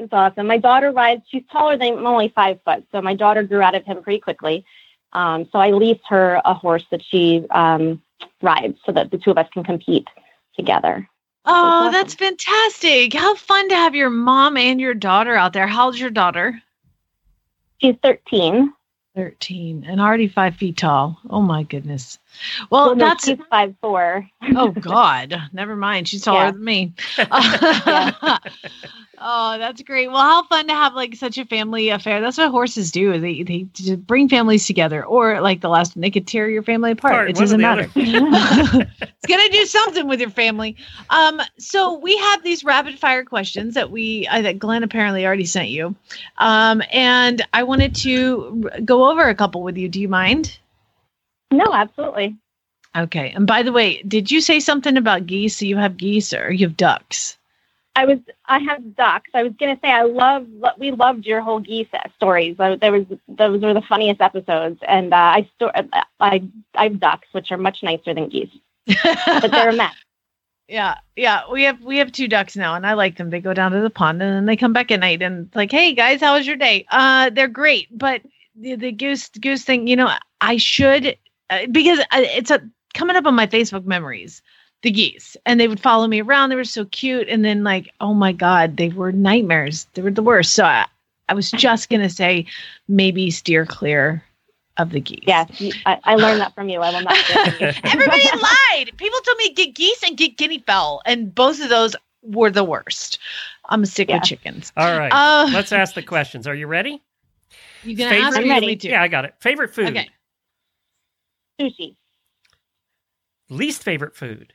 it's 0.01 0.13
awesome. 0.13 0.47
My 0.47 0.59
daughter 0.59 0.91
rides. 0.93 1.23
She's 1.29 1.43
taller 1.51 1.77
than 1.77 1.99
I'm 1.99 2.07
only 2.07 2.29
five 2.29 2.61
foot, 2.65 2.85
so 2.93 3.01
my 3.01 3.15
daughter 3.15 3.43
grew 3.43 3.63
out 3.63 3.75
of 3.75 3.85
him 3.85 4.03
pretty 4.03 4.21
quickly. 4.21 4.65
Um, 5.13 5.49
so 5.51 5.59
I 5.59 5.71
leased 5.71 6.07
her 6.09 6.41
a 6.45 6.55
horse 6.55 6.85
that 6.91 7.03
she 7.03 7.45
um, 7.51 8.03
rides, 8.43 8.79
so 8.85 8.93
that 8.93 9.11
the 9.11 9.19
two 9.19 9.31
of 9.31 9.39
us 9.39 9.49
can 9.53 9.65
compete 9.65 10.09
together. 10.57 11.09
Oh, 11.47 11.53
awesome. 11.53 11.93
that's 11.93 12.15
fantastic. 12.15 13.15
How 13.15 13.35
fun 13.35 13.69
to 13.71 13.75
have 13.75 13.95
your 13.95 14.11
mom 14.11 14.57
and 14.57 14.81
your 14.81 14.95
daughter 14.95 15.35
out 15.35 15.53
there. 15.53 15.67
How 15.67 15.87
old's 15.87 16.01
your 16.01 16.11
daughter? 16.11 16.61
She's 17.79 17.97
13. 18.03 18.73
13 19.17 19.85
and 19.89 20.01
already 20.01 20.29
five 20.29 20.55
feet 20.57 20.77
tall. 20.77 21.19
Oh 21.29 21.43
my 21.43 21.63
goodness. 21.63 22.19
Well, 22.71 22.87
Well, 22.87 22.97
no, 22.97 23.05
that's 23.07 23.27
she's 23.27 23.39
five 23.51 23.75
four. 23.81 24.29
oh 24.57 24.71
God. 24.71 25.35
Never 25.53 25.77
mind. 25.77 26.09
She's 26.09 26.23
taller 26.23 26.45
Yeah. 26.47 26.51
than 26.53 26.65
me. 26.65 26.93
oh, 29.19 29.59
that's 29.59 29.83
great. 29.83 30.09
Well, 30.09 30.21
how 30.21 30.45
fun 30.45 30.67
to 30.69 30.75
have 30.75 30.95
like 30.95 31.15
such 31.17 31.39
a 31.39 31.45
family 31.45 31.91
affair. 31.91 32.21
That's 32.21 32.39
what 32.39 32.51
horses 32.51 32.91
do. 32.91 33.19
They 33.19 33.43
they 33.43 33.67
bring 33.97 34.29
families 34.29 34.67
together, 34.67 35.05
or 35.05 35.41
like 35.41 35.61
the 35.61 35.69
last 35.69 35.97
one, 35.97 36.01
they 36.01 36.11
could 36.11 36.27
tear 36.27 36.49
your 36.49 36.63
family 36.63 36.93
apart. 36.93 37.13
Apart, 37.15 37.31
it 37.31 37.37
doesn't 37.37 37.61
matter. 37.61 37.91
it's 37.97 39.27
gonna 39.27 39.49
do 39.51 39.67
something 39.67 40.09
with 40.09 40.21
your 40.21 40.31
family. 40.31 40.77
Um, 41.11 41.41
so 41.59 41.99
we 41.99 42.17
have 42.17 42.43
these 42.43 42.65
rapid 42.65 42.99
fire 42.99 43.25
questions 43.25 43.75
that 43.75 43.91
we 43.91 44.27
uh, 44.29 44.43
that 44.43 44.59
Glenn 44.59 44.83
apparently 44.83 45.27
already 45.27 45.47
sent 45.47 45.69
you, 45.69 45.95
um, 46.39 46.83
and 46.93 47.43
I 47.53 47.63
wanted 47.65 47.95
to 47.97 48.71
r- 48.73 48.81
go 48.81 49.11
over 49.11 49.29
a 49.29 49.35
couple 49.35 49.63
with 49.63 49.77
you. 49.77 49.89
Do 49.89 50.01
you 50.01 50.09
mind? 50.09 50.59
No, 51.51 51.73
absolutely. 51.73 52.37
Okay. 52.97 53.31
And 53.31 53.47
by 53.47 53.63
the 53.63 53.73
way, 53.73 54.03
did 54.03 54.31
you 54.31 54.41
say 54.41 54.61
something 54.61 54.97
about 54.97 55.27
geese? 55.27 55.57
So 55.57 55.65
you 55.65 55.77
have 55.77 55.97
geese 55.97 56.33
or 56.33 56.51
you 56.51 56.67
have 56.67 56.77
ducks? 56.77 57.39
I 57.97 58.05
was 58.05 58.19
I 58.47 58.59
have 58.61 58.97
ducks. 58.97 59.31
I 59.35 59.43
was 59.43 59.53
gonna 59.59 59.79
say 59.83 59.91
I 59.91 60.03
love 60.03 60.47
we 60.79 60.93
loved 60.93 61.27
your 61.27 61.41
whole 61.41 61.61
geese 61.61 61.89
stories. 62.17 62.57
There 62.57 62.93
was 62.93 63.05
those 63.29 63.61
were 63.61 63.75
the 63.75 63.83
funniest 63.83 64.21
episodes, 64.21 64.79
and 64.87 65.13
uh, 65.13 65.17
I 65.17 65.51
store 65.57 65.73
I 66.21 66.49
I 66.75 66.85
have 66.85 67.01
ducks, 67.01 67.29
which 67.33 67.51
are 67.51 67.59
much 67.59 67.83
nicer 67.83 68.15
than 68.15 68.29
geese, 68.29 68.51
but 68.87 69.51
they're 69.51 69.71
a 69.71 69.77
mess. 69.77 69.95
Yeah, 70.69 70.99
yeah, 71.17 71.43
we 71.51 71.65
have 71.65 71.83
we 71.83 71.99
have 71.99 72.13
two 72.13 72.29
ducks 72.29 72.55
now, 72.55 72.77
and 72.77 72.87
I 72.87 72.95
like 72.95 73.17
them. 73.17 73.31
They 73.31 73.41
go 73.41 73.55
down 73.55 73.73
to 73.73 73.81
the 73.81 73.91
pond 73.91 74.23
and 74.23 74.33
then 74.35 74.47
they 74.47 74.57
come 74.57 74.73
back 74.73 74.93
at 74.93 75.01
night 75.01 75.21
and 75.21 75.47
it's 75.47 75.57
like, 75.57 75.73
hey 75.73 75.93
guys, 75.95 76.21
how 76.21 76.37
was 76.37 76.47
your 76.47 76.57
day? 76.57 76.87
Uh, 76.93 77.31
they're 77.31 77.49
great, 77.49 77.89
but 77.91 78.23
the, 78.55 78.77
the 78.77 78.93
goose 78.93 79.29
goose 79.31 79.65
thing, 79.65 79.89
you 79.89 79.97
know, 79.97 80.13
I 80.41 80.59
should 80.59 81.07
uh, 81.09 81.13
because 81.71 81.99
uh, 82.01 82.05
it's 82.13 82.51
a 82.51 82.61
coming 82.95 83.17
up 83.17 83.27
on 83.27 83.35
my 83.35 83.47
Facebook 83.47 83.85
memories. 83.85 84.43
The 84.83 84.91
geese, 84.91 85.37
and 85.45 85.61
they 85.61 85.69
would 85.69 85.79
follow 85.79 86.07
me 86.07 86.23
around. 86.23 86.49
They 86.49 86.57
were 86.57 86.65
so 86.65 86.87
cute, 86.87 87.29
and 87.29 87.45
then 87.45 87.63
like, 87.63 87.93
oh 88.01 88.15
my 88.15 88.33
god, 88.33 88.79
they 88.79 88.89
were 88.89 89.13
nightmares. 89.13 89.87
They 89.93 90.01
were 90.01 90.11
the 90.11 90.23
worst. 90.23 90.55
So 90.55 90.65
I, 90.65 90.87
I 91.29 91.35
was 91.35 91.51
just 91.51 91.91
gonna 91.91 92.09
say, 92.09 92.47
maybe 92.89 93.31
steer 93.31 93.67
clear 93.67 94.25
of 94.79 94.89
the 94.93 95.01
geese. 95.01 95.25
Yes, 95.27 95.61
you- 95.61 95.75
I, 95.85 95.99
I 96.05 96.15
learned 96.15 96.41
that 96.41 96.55
from 96.55 96.71
you. 96.71 96.81
I 96.81 96.93
will 96.93 97.03
not. 97.03 97.15
do 97.15 97.65
it. 97.67 97.77
Everybody 97.85 98.23
lied. 98.41 98.97
People 98.97 99.19
told 99.21 99.37
me 99.37 99.53
get 99.53 99.75
geese 99.75 100.03
and 100.03 100.17
get 100.17 100.39
guinea 100.39 100.65
fowl, 100.67 101.03
and 101.05 101.35
both 101.35 101.63
of 101.63 101.69
those 101.69 101.95
were 102.23 102.51
the 102.51 102.65
worst. 102.65 103.19
I'm 103.69 103.85
sick 103.85 104.09
Yeah. 104.09 104.17
with 104.17 104.25
chickens. 104.25 104.73
All 104.79 104.99
right. 104.99 105.13
Uh, 105.13 105.51
Let's 105.53 105.73
ask 105.73 105.95
the 105.95 106.03
questions. 106.03 106.47
Are 106.47 106.55
you 106.55 106.67
ready? 106.67 107.03
You 107.85 107.97
gonna 107.97 108.09
Favorite- 108.09 108.27
ask 108.29 108.37
I'm 108.39 108.45
me 108.45 108.49
ready. 108.49 108.79
Yeah, 108.81 109.03
I 109.03 109.09
got 109.09 109.27
it. 109.27 109.35
Favorite 109.41 109.75
food. 109.75 109.89
Okay. 109.89 110.09
Sushi. 111.61 111.97
Least 113.49 113.83
favorite 113.83 114.15
food. 114.17 114.53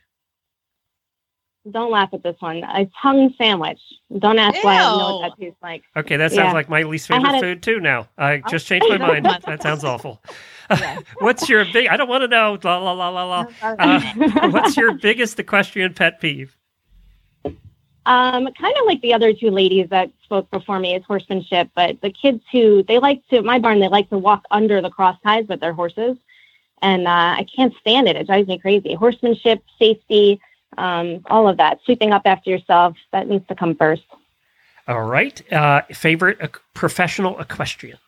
don't 1.72 1.90
laugh 1.90 2.10
at 2.12 2.22
this 2.22 2.36
one. 2.38 2.62
A 2.62 2.88
tongue 3.02 3.34
sandwich. 3.36 3.80
Don't 4.18 4.38
ask 4.38 4.62
why 4.62 4.74
I 4.76 4.78
know 4.78 5.16
what 5.18 5.30
that 5.30 5.40
tastes 5.44 5.58
like. 5.62 5.82
Okay, 5.96 6.16
that 6.16 6.30
sounds 6.30 6.46
Yeah. 6.46 6.52
like 6.52 6.68
my 6.68 6.84
least 6.84 7.08
favorite 7.08 7.34
it- 7.34 7.40
food 7.40 7.62
too. 7.62 7.80
Now 7.80 8.08
I 8.16 8.34
Oh, 8.36 8.48
just 8.48 8.66
changed 8.68 8.86
my 8.88 8.98
mind. 8.98 9.24
That 9.46 9.62
sounds 9.62 9.82
awful. 9.82 10.22
Yeah. 10.70 11.00
What's 11.18 11.48
your 11.48 11.64
big? 11.72 11.88
I 11.88 11.96
don't 11.96 12.08
want 12.08 12.22
to 12.22 12.28
know. 12.28 12.56
La 12.62 12.78
la 12.78 12.92
la 12.92 13.08
la 13.08 13.24
la. 13.24 13.46
Uh, 13.62 14.50
what's 14.50 14.76
your 14.76 14.94
biggest 14.94 15.38
equestrian 15.40 15.92
pet 15.92 16.20
peeve? 16.20 16.56
Um, 17.44 18.46
kind 18.52 18.76
of 18.80 18.86
like 18.86 19.00
the 19.02 19.12
other 19.14 19.32
two 19.32 19.50
ladies 19.50 19.88
that 19.90 20.12
spoke 20.22 20.48
before 20.52 20.78
me, 20.78 20.94
is 20.94 21.02
horsemanship. 21.04 21.68
But 21.74 22.00
the 22.00 22.10
kids 22.12 22.40
who 22.52 22.84
they 22.84 23.00
like 23.00 23.26
to 23.30 23.42
my 23.42 23.58
barn, 23.58 23.80
they 23.80 23.88
like 23.88 24.08
to 24.10 24.18
walk 24.18 24.44
under 24.52 24.80
the 24.80 24.90
cross 24.90 25.16
ties 25.24 25.46
with 25.48 25.58
their 25.58 25.72
horses, 25.72 26.16
and 26.82 27.06
uh, 27.06 27.10
I 27.38 27.46
can't 27.54 27.74
stand 27.80 28.08
it. 28.08 28.16
It 28.16 28.26
drives 28.26 28.48
me 28.48 28.58
crazy. 28.58 28.94
Horsemanship, 28.94 29.62
safety, 29.78 30.40
um, 30.78 31.24
all 31.30 31.48
of 31.48 31.56
that. 31.58 31.78
Sweeping 31.84 32.12
up 32.12 32.22
after 32.24 32.50
yourself 32.50 32.96
that 33.12 33.28
needs 33.28 33.46
to 33.48 33.54
come 33.54 33.74
first. 33.74 34.02
All 34.88 35.02
right. 35.02 35.40
Uh, 35.52 35.82
favorite 35.92 36.40
uh, 36.40 36.48
professional 36.74 37.38
equestrian. 37.40 37.98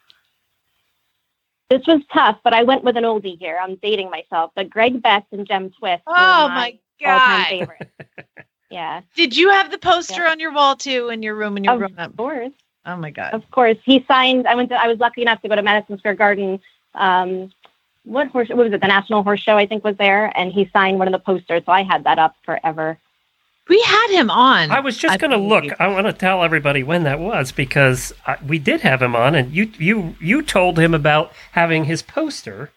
This 1.71 1.87
was 1.87 2.01
tough, 2.13 2.39
but 2.45 2.55
I 2.55 2.63
went 2.63 2.83
with 2.85 2.97
an 2.97 3.05
oldie 3.05 3.39
here. 3.39 3.59
I'm 3.63 3.75
dating 3.77 4.11
myself, 4.11 4.53
but 4.55 4.71
Greg 4.71 5.03
Best 5.03 5.27
and 5.33 5.47
Gem 5.47 5.71
Twist. 5.71 6.03
were 6.07 6.15
Oh 6.17 6.49
my 6.49 6.79
all-time 7.05 7.19
god! 7.41 7.47
favorite. 7.49 7.91
Yeah, 8.71 9.01
Did 9.17 9.35
you 9.35 9.49
have 9.49 9.71
the 9.71 9.79
poster 9.79 10.25
Yeah. 10.25 10.31
on 10.31 10.41
your 10.41 10.53
wall 10.53 10.77
too 10.77 11.09
in 11.09 11.23
your 11.23 11.35
room 11.35 11.55
when 11.55 11.65
you 11.65 11.71
were 11.71 11.85
of 11.87 11.97
growing 11.97 11.99
up? 11.99 12.17
course. 12.19 12.53
Oh 12.85 12.97
my 12.97 13.11
god! 13.11 13.33
Of 13.33 13.51
course, 13.51 13.79
he 13.83 14.05
signed. 14.07 14.47
I 14.47 14.55
went 14.57 14.69
to. 14.69 14.75
I 14.79 14.87
was 14.89 14.99
lucky 14.99 15.23
enough 15.23 15.41
to 15.41 15.49
go 15.49 15.57
to 15.57 15.63
Madison 15.63 15.97
Square 15.99 16.17
Garden. 16.17 16.61
Um, 16.95 17.51
what 18.09 18.29
horse? 18.29 18.49
What 18.49 18.59
was 18.59 18.73
it? 18.73 18.81
The 18.81 18.87
National 18.89 19.23
Horse 19.23 19.41
Show, 19.41 19.57
I 19.57 19.67
think, 19.67 19.85
was 19.85 19.97
there, 19.97 20.33
and 20.37 20.53
he 20.53 20.69
signed 20.73 20.99
one 20.99 21.09
of 21.09 21.13
the 21.13 21.19
posters. 21.19 21.63
So 21.67 21.73
I 21.73 21.83
had 21.83 22.05
that 22.05 22.19
up 22.19 22.35
forever. 22.45 22.99
We 23.69 23.81
had 23.83 24.09
him 24.11 24.31
on. 24.31 24.71
I 24.71 24.81
was 24.81 24.97
just 24.97 25.21
going 25.21 25.31
to 25.31 25.37
look. 25.37 25.79
I 25.79 25.89
want 25.89 26.07
to 26.07 26.13
tell 26.15 26.43
everybody 26.43 26.83
when 26.83 27.03
that 27.05 27.21
was 27.21 27.53
because 27.53 28.15
uh, 28.27 28.37
we 28.47 28.59
did 28.59 28.81
have 28.81 29.03
him 29.03 29.15
on, 29.15 29.35
and 29.35 29.53
you 29.53 29.71
you 29.79 30.17
you 30.21 30.43
told 30.43 30.79
him 30.79 30.95
about 30.95 31.33
having 31.53 31.85
his 31.85 32.01
poster. 32.03 32.71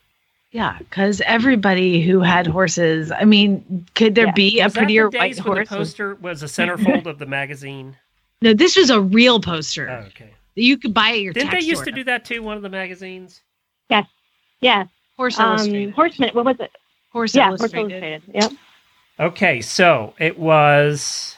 Yeah, 0.52 0.78
because 0.80 1.22
everybody 1.22 2.02
who 2.02 2.20
had 2.20 2.46
horses. 2.46 3.10
I 3.10 3.24
mean, 3.24 3.88
could 3.96 4.16
there 4.16 4.26
Yeah. 4.26 4.32
be 4.34 4.60
a 4.60 4.66
Was 4.66 4.74
that 4.74 4.80
prettier 4.82 5.10
the 5.10 5.18
white 5.18 5.36
when 5.38 5.46
horse? 5.56 5.70
The 5.70 5.76
poster 5.78 6.16
was 6.16 6.44
a 6.44 6.48
centerfold 6.48 7.06
of 7.06 7.20
the 7.20 7.26
magazine. 7.26 7.96
No, 8.44 8.56
this 8.56 8.76
was 8.76 8.90
a 8.90 9.00
real 9.00 9.40
poster. 9.40 9.88
Oh, 9.88 10.08
okay. 10.08 10.32
You 10.56 10.76
could 10.80 10.96
buy 10.96 11.12
it 11.12 11.22
your 11.22 11.32
Didn't 11.32 11.52
they 11.52 11.60
used 11.60 11.84
store. 11.84 11.86
to 11.86 11.92
do 11.92 12.04
that 12.06 12.26
too? 12.26 12.42
One 12.42 12.58
of 12.58 12.64
the 12.64 12.70
magazines. 12.70 13.40
Yes. 13.88 14.08
Yeah, 14.62 14.86
Horse 15.22 15.40
um, 15.40 15.50
Illustrated. 15.52 15.94
Horseman. 15.94 16.30
What 16.34 16.46
was 16.46 16.60
it? 16.60 16.72
Horse 17.12 17.36
yeah, 17.36 17.50
Horse 17.50 17.62
Illustrated. 17.62 17.92
Illustrated. 17.92 18.24
Yep. 18.34 18.52
Okay, 19.20 19.62
so 19.62 20.16
it 20.18 20.40
was 20.40 21.38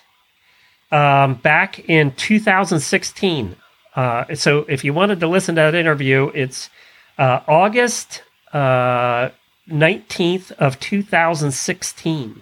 um, 0.92 1.36
back 1.36 1.90
in 1.90 2.12
2016. 2.14 3.56
Uh, 3.96 4.36
so 4.36 4.60
if 4.70 4.86
you 4.86 4.94
wanted 4.94 5.20
to 5.20 5.28
listen 5.28 5.56
to 5.56 5.62
that 5.62 5.76
interview, 5.76 6.32
it's 6.34 6.70
uh, 7.18 7.42
August 7.46 8.24
uh, 8.54 9.30
19th 9.70 10.54
of 10.54 10.80
2016. 10.80 12.42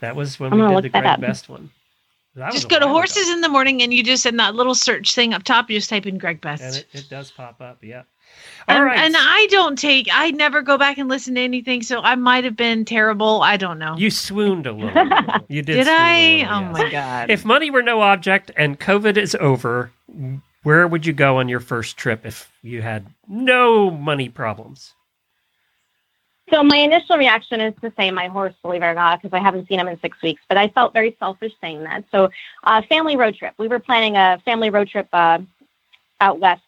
That 0.00 0.14
was 0.14 0.38
when 0.38 0.52
I'm 0.52 0.58
we 0.58 0.64
did 0.82 0.92
the 0.92 0.98
look 0.98 1.02
Greg. 1.02 1.20
Best 1.20 1.48
one. 1.48 1.70
That 2.36 2.52
Just 2.52 2.68
go 2.68 2.78
to 2.78 2.86
while 2.86 2.94
ago. 2.94 2.98
horses 3.00 3.28
in 3.30 3.40
the 3.40 3.48
morning, 3.48 3.82
and 3.82 3.92
you 3.92 4.04
just 4.04 4.24
in 4.26 4.36
that 4.36 4.54
little 4.54 4.74
search 4.74 5.14
thing 5.14 5.34
up 5.34 5.42
top. 5.42 5.68
You 5.70 5.78
just 5.78 5.90
type 5.90 6.06
in 6.06 6.18
Greg 6.18 6.40
Best. 6.40 6.62
and 6.62 6.76
it, 6.76 6.86
it 6.92 7.08
does 7.08 7.30
pop 7.30 7.60
up. 7.60 7.78
Yeah. 7.82 8.02
All 8.70 8.76
and, 8.76 8.84
right. 8.84 8.98
and 8.98 9.14
I 9.18 9.46
don't 9.50 9.78
take. 9.78 10.08
I 10.12 10.30
never 10.30 10.62
go 10.62 10.78
back 10.78 10.98
and 10.98 11.08
listen 11.08 11.34
to 11.34 11.40
anything, 11.40 11.82
so 11.82 12.00
I 12.00 12.14
might 12.14 12.44
have 12.44 12.56
been 12.56 12.84
terrible. 12.84 13.42
I 13.42 13.56
don't 13.56 13.78
know. 13.78 13.96
you 13.96 14.10
swooned 14.10 14.66
a 14.66 14.72
little. 14.72 14.90
You 15.48 15.62
did. 15.62 15.74
Did 15.74 15.86
swoon 15.86 15.96
a 15.96 16.00
I? 16.00 16.20
little, 16.36 16.54
oh 16.54 16.60
yes. 16.60 16.72
my 16.72 16.90
god! 16.90 17.30
If 17.30 17.44
money 17.44 17.70
were 17.70 17.82
no 17.82 18.00
object 18.02 18.50
and 18.56 18.78
COVID 18.78 19.16
is 19.16 19.34
over, 19.40 19.90
where 20.62 20.86
would 20.86 21.06
you 21.06 21.12
go 21.12 21.38
on 21.38 21.48
your 21.48 21.60
first 21.60 21.96
trip 21.96 22.24
if 22.24 22.50
you 22.62 22.82
had 22.82 23.06
no 23.28 23.90
money 23.90 24.28
problems? 24.28 24.94
So 26.50 26.62
my 26.64 26.78
initial 26.78 27.16
reaction 27.16 27.60
is 27.60 27.74
to 27.80 27.92
say 27.96 28.10
my 28.10 28.26
horse, 28.26 28.54
believe 28.62 28.82
it 28.82 28.86
or 28.86 28.94
not, 28.94 29.22
because 29.22 29.34
I 29.36 29.40
haven't 29.40 29.68
seen 29.68 29.78
him 29.78 29.86
in 29.86 30.00
six 30.00 30.20
weeks. 30.20 30.42
But 30.48 30.58
I 30.58 30.68
felt 30.68 30.92
very 30.92 31.16
selfish 31.20 31.52
saying 31.60 31.84
that. 31.84 32.04
So, 32.10 32.28
uh, 32.64 32.82
family 32.88 33.16
road 33.16 33.36
trip. 33.36 33.54
We 33.56 33.68
were 33.68 33.78
planning 33.78 34.16
a 34.16 34.40
family 34.44 34.68
road 34.70 34.88
trip 34.88 35.08
uh, 35.12 35.38
out 36.20 36.40
west, 36.40 36.62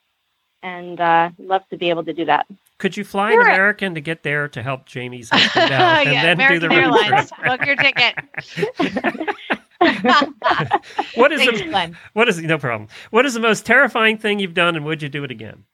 and 0.63 1.01
uh, 1.01 1.31
love 1.39 1.63
to 1.71 1.77
be 1.77 1.91
able 1.91 2.05
to 2.05 2.13
do 2.13 2.25
that. 2.27 2.47
Could 2.79 2.97
you 2.97 3.05
fly 3.05 3.31
Sure. 3.33 3.43
an 3.43 3.47
American 3.49 3.95
to 3.95 4.01
get 4.01 4.23
there 4.23 4.49
to 4.49 4.63
help 4.63 4.87
Jamie's 4.87 5.31
husband 5.31 5.73
out 5.73 6.07
and 6.07 6.13
yeah, 6.15 6.23
then 6.23 6.33
American 6.37 6.61
do 6.61 6.69
the 6.69 6.75
Airlines. 6.75 7.31
Book 7.45 7.65
your 7.67 7.77
ticket. 7.77 9.29
What 11.17 11.33
is 11.33 11.41
Thanks, 11.41 11.61
the, 11.61 11.69
Glenn. 11.69 11.97
what 12.13 12.29
is 12.29 12.41
no 12.41 12.57
problem? 12.59 12.89
What 13.11 13.27
is 13.27 13.35
the 13.35 13.41
most 13.41 13.67
terrifying 13.67 14.17
thing 14.17 14.39
you've 14.39 14.55
done, 14.55 14.77
and 14.77 14.85
would 14.85 15.03
you 15.03 15.09
do 15.09 15.25
it 15.25 15.31
again? 15.31 15.65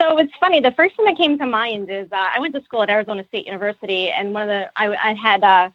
So 0.00 0.18
it's 0.18 0.32
funny. 0.38 0.60
The 0.60 0.72
first 0.72 0.96
thing 0.96 1.06
that 1.06 1.16
came 1.16 1.38
to 1.38 1.46
mind 1.46 1.90
is 1.90 2.06
uh, 2.12 2.28
I 2.34 2.38
went 2.38 2.54
to 2.54 2.62
school 2.62 2.82
at 2.82 2.90
Arizona 2.90 3.24
State 3.28 3.46
University, 3.46 4.10
and 4.10 4.32
one 4.32 4.42
of 4.42 4.48
the 4.48 4.70
I, 4.76 4.94
I 5.10 5.14
had 5.14 5.42
uh, 5.42 5.70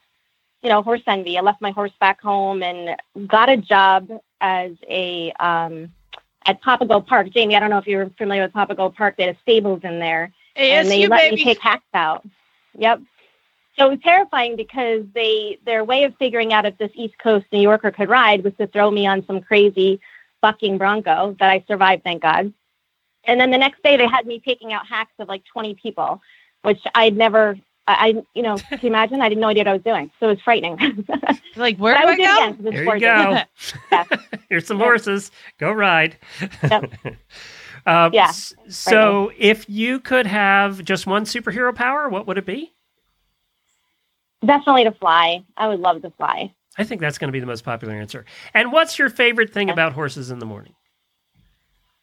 you 0.62 0.70
know 0.70 0.82
horse 0.82 1.02
envy. 1.08 1.38
I 1.38 1.42
left 1.42 1.62
my 1.62 1.72
horse 1.72 1.92
back 2.00 2.22
home 2.22 2.64
and 2.64 2.96
got 3.28 3.50
a 3.50 3.58
job 3.58 4.10
as 4.42 4.72
a 4.90 5.32
um, 5.40 5.92
at 6.46 6.62
Papago 6.62 7.02
Park. 7.02 7.30
Jamie, 7.32 7.56
I 7.56 7.60
don't 7.60 7.70
know 7.70 7.78
if 7.78 7.88
you're 7.88 8.10
familiar 8.18 8.44
with 8.44 8.54
Papago 8.54 8.90
Park. 8.90 9.16
They 9.18 9.28
had 9.28 9.38
stables 9.42 9.82
in 9.84 10.00
there, 10.00 10.32
Yes, 10.56 10.84
and 10.86 10.92
they 10.92 11.08
let 11.08 11.22
baby. 11.22 11.36
me 11.38 11.44
take 11.44 11.60
hacks 11.60 11.84
out. 11.94 12.26
Yep. 12.78 13.02
So 13.78 13.88
it 13.88 13.90
was 13.92 14.00
terrifying 14.04 14.56
because 14.56 15.06
they 15.14 15.58
their 15.66 15.84
way 15.84 16.04
of 16.04 16.16
figuring 16.18 16.52
out 16.52 16.66
if 16.66 16.78
this 16.78 16.92
East 16.96 17.18
Coast 17.18 17.46
New 17.52 17.62
Yorker 17.62 17.92
could 17.92 18.10
ride 18.10 18.44
was 18.44 18.54
to 18.60 18.68
throw 18.68 18.92
me 18.92 19.08
on 19.08 19.26
some 19.26 19.42
crazy 19.42 20.00
bucking 20.42 20.78
bronco 20.78 21.36
that 21.40 21.50
I 21.50 21.64
survived, 21.68 22.04
thank 22.04 22.22
God. 22.22 22.54
And 23.26 23.40
then 23.40 23.52
the 23.52 23.58
next 23.58 23.84
day 23.84 23.98
they 23.98 24.08
had 24.08 24.26
me 24.26 24.40
taking 24.40 24.74
out 24.74 24.88
hacks 24.88 25.14
of 25.20 25.28
like 25.28 25.44
20 25.46 25.76
people, 25.76 26.22
which 26.64 26.82
I'd 26.96 27.16
never, 27.16 27.58
I, 27.90 28.08
I 28.08 28.08
you 28.34 28.44
know, 28.44 28.56
can 28.58 28.80
you 28.82 28.90
imagine? 28.90 29.20
I 29.22 29.26
had 29.30 29.38
no 29.38 29.48
idea 29.48 29.62
what 29.62 29.68
I 29.70 29.74
was 29.74 29.82
doing. 29.84 30.12
So 30.20 30.28
it 30.28 30.32
was 30.36 30.42
frightening. 30.42 30.78
like 31.56 31.78
where 31.78 31.96
but 31.96 32.02
do 32.02 32.04
I 32.04 32.04
I 32.04 32.06
would 32.06 32.18
do 32.18 32.24
go? 32.24 32.34
again 32.36 32.56
'cause 32.58 32.66
it's 32.68 32.76
Here 32.76 32.84
you 32.86 33.00
go. 33.00 33.42
Yeah. 33.92 34.04
Here's 34.50 34.68
some 34.68 34.80
Yeah. 34.80 34.86
horses. 34.86 35.32
Go 35.58 35.72
ride. 35.72 36.18
Yep. 36.70 36.92
Um, 37.86 38.14
Yeah, 38.14 38.32
So, 38.68 39.32
if 39.38 39.70
you 39.70 40.00
could 40.00 40.28
have 40.28 40.84
just 40.84 41.08
one 41.08 41.24
superhero 41.24 41.74
power, 41.74 42.10
what 42.10 42.28
would 42.28 42.38
it 42.38 42.46
be? 42.46 42.74
Definitely 44.46 44.86
to 44.86 44.92
fly. 44.92 45.44
I 45.58 45.68
would 45.68 45.80
love 45.80 46.02
to 46.04 46.12
fly. 46.12 46.54
I 46.78 46.84
think 46.84 47.02
that's 47.02 47.18
going 47.18 47.28
to 47.30 47.32
be 47.34 47.40
the 47.40 47.46
most 47.46 47.64
popular 47.66 47.94
answer. 47.96 48.26
And 48.54 48.72
what's 48.72 48.98
your 49.00 49.10
favorite 49.10 49.52
thing 49.52 49.70
about 49.70 49.94
horses 49.94 50.32
in 50.32 50.40
the 50.40 50.46
morning? 50.46 50.76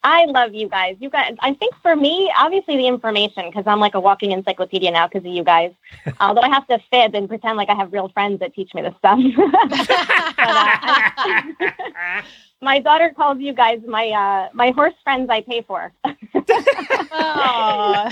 I 0.02 0.26
love 0.26 0.54
you 0.54 0.68
guys. 0.68 0.96
You 1.00 1.10
guys, 1.10 1.34
I 1.40 1.54
think 1.54 1.74
for 1.82 1.96
me, 1.96 2.32
obviously 2.38 2.76
the 2.76 2.86
information, 2.86 3.46
because 3.48 3.64
I'm 3.66 3.80
like 3.80 3.94
a 3.94 4.00
walking 4.00 4.32
encyclopedia 4.32 4.90
now 4.90 5.08
because 5.08 5.26
of 5.26 5.32
you 5.32 5.42
guys. 5.42 5.72
Although 6.20 6.42
I 6.42 6.48
have 6.48 6.66
to 6.68 6.78
fib 6.90 7.14
and 7.14 7.28
pretend 7.28 7.56
like 7.56 7.68
I 7.68 7.74
have 7.74 7.92
real 7.92 8.08
friends 8.10 8.38
that 8.40 8.54
teach 8.54 8.72
me 8.74 8.82
this 8.82 8.94
stuff. 8.98 9.18
my 12.62 12.78
daughter 12.78 13.12
calls 13.16 13.38
you 13.40 13.52
guys 13.52 13.80
my 13.86 14.08
uh, 14.10 14.48
my 14.52 14.70
horse 14.70 14.94
friends 15.02 15.28
I 15.28 15.40
pay 15.40 15.62
for. 15.62 15.92
Aw. 17.12 18.08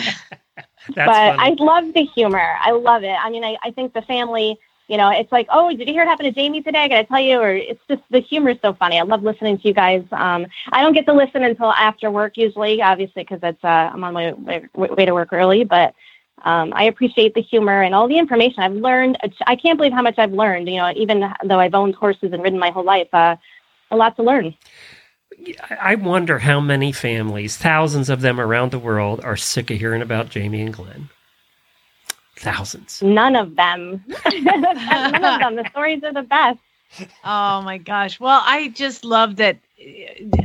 That's 0.95 0.97
but 0.97 1.37
funny. 1.37 1.39
I 1.39 1.55
love 1.59 1.95
the 1.95 2.05
humor. 2.05 2.57
I 2.61 2.73
love 2.73 3.05
it. 3.05 3.17
I 3.19 3.31
mean, 3.31 3.45
I, 3.45 3.57
I 3.65 3.71
think 3.71 3.95
the 3.95 4.03
family, 4.03 4.59
you 4.89 4.97
know, 4.99 5.11
it's 5.11 5.33
like, 5.33 5.47
oh, 5.51 5.71
did 5.71 5.89
you 5.89 5.95
hear 5.95 6.03
it 6.03 6.09
happen 6.09 6.27
to 6.27 6.33
Jamie 6.33 6.63
today? 6.63 6.81
I 6.81 6.89
got 6.89 7.03
to 7.03 7.05
tell 7.05 7.21
you, 7.21 7.39
or 7.39 7.51
it's 7.51 7.81
just 7.89 8.03
the 8.11 8.21
humor 8.21 8.51
is 8.51 8.59
so 8.61 8.75
funny. 8.75 8.99
I 8.99 9.03
love 9.03 9.23
listening 9.23 9.59
to 9.59 9.69
you 9.69 9.75
guys. 9.75 10.05
Um, 10.13 10.47
I 10.73 10.83
don't 10.83 10.93
get 10.93 11.07
to 11.07 11.15
listen 11.15 11.43
until 11.43 11.73
after 11.73 12.11
work 12.11 12.37
usually, 12.37 12.83
obviously, 12.83 13.23
because 13.23 13.41
it's 13.43 13.65
uh, 13.65 13.91
I'm 13.93 14.05
on 14.05 14.13
my 14.13 14.33
way, 14.33 14.69
way 14.75 15.05
to 15.07 15.15
work 15.15 15.33
early. 15.33 15.65
But 15.65 15.95
um, 16.45 16.73
I 16.77 16.85
appreciate 16.85 17.35
the 17.35 17.41
humor 17.41 17.83
and 17.83 17.95
all 17.95 18.09
the 18.09 18.19
information 18.19 18.63
I've 18.63 18.73
learned. 18.75 19.17
I 19.47 19.57
can't 19.57 19.79
believe 19.79 19.93
how 19.93 20.03
much 20.03 20.19
I've 20.19 20.33
learned. 20.33 20.69
You 20.69 20.77
know, 20.77 20.93
even 20.95 21.33
though 21.45 21.61
I've 21.61 21.75
owned 21.75 21.95
horses 21.95 22.33
and 22.33 22.43
ridden 22.43 22.59
my 22.59 22.71
whole 22.71 22.85
life, 22.85 23.09
uh, 23.15 23.37
a 23.91 23.97
lot 23.97 24.17
to 24.17 24.23
learn. 24.23 24.55
I 25.81 25.95
wonder 25.95 26.39
how 26.39 26.61
many 26.61 26.93
families, 26.93 27.57
thousands 27.57 28.09
of 28.09 28.21
them 28.21 28.39
around 28.39 28.71
the 28.71 28.79
world, 28.79 29.25
are 29.25 29.37
sick 29.37 29.71
of 29.71 29.79
hearing 29.79 30.03
about 30.03 30.29
Jamie 30.29 30.63
and 30.63 30.73
Glenn. 30.73 31.09
Thousands. 32.37 33.03
None 33.03 33.37
of 33.37 33.57
them. 33.57 34.05
None 34.33 35.25
of 35.25 35.41
them. 35.41 35.57
The 35.57 35.69
stories 35.71 36.03
are 36.03 36.13
the 36.13 36.23
best. 36.23 36.59
Oh 37.25 37.63
my 37.63 37.79
gosh. 37.79 38.21
Well, 38.21 38.43
I 38.45 38.69
just 38.69 39.05
love 39.05 39.37
that. 39.37 39.59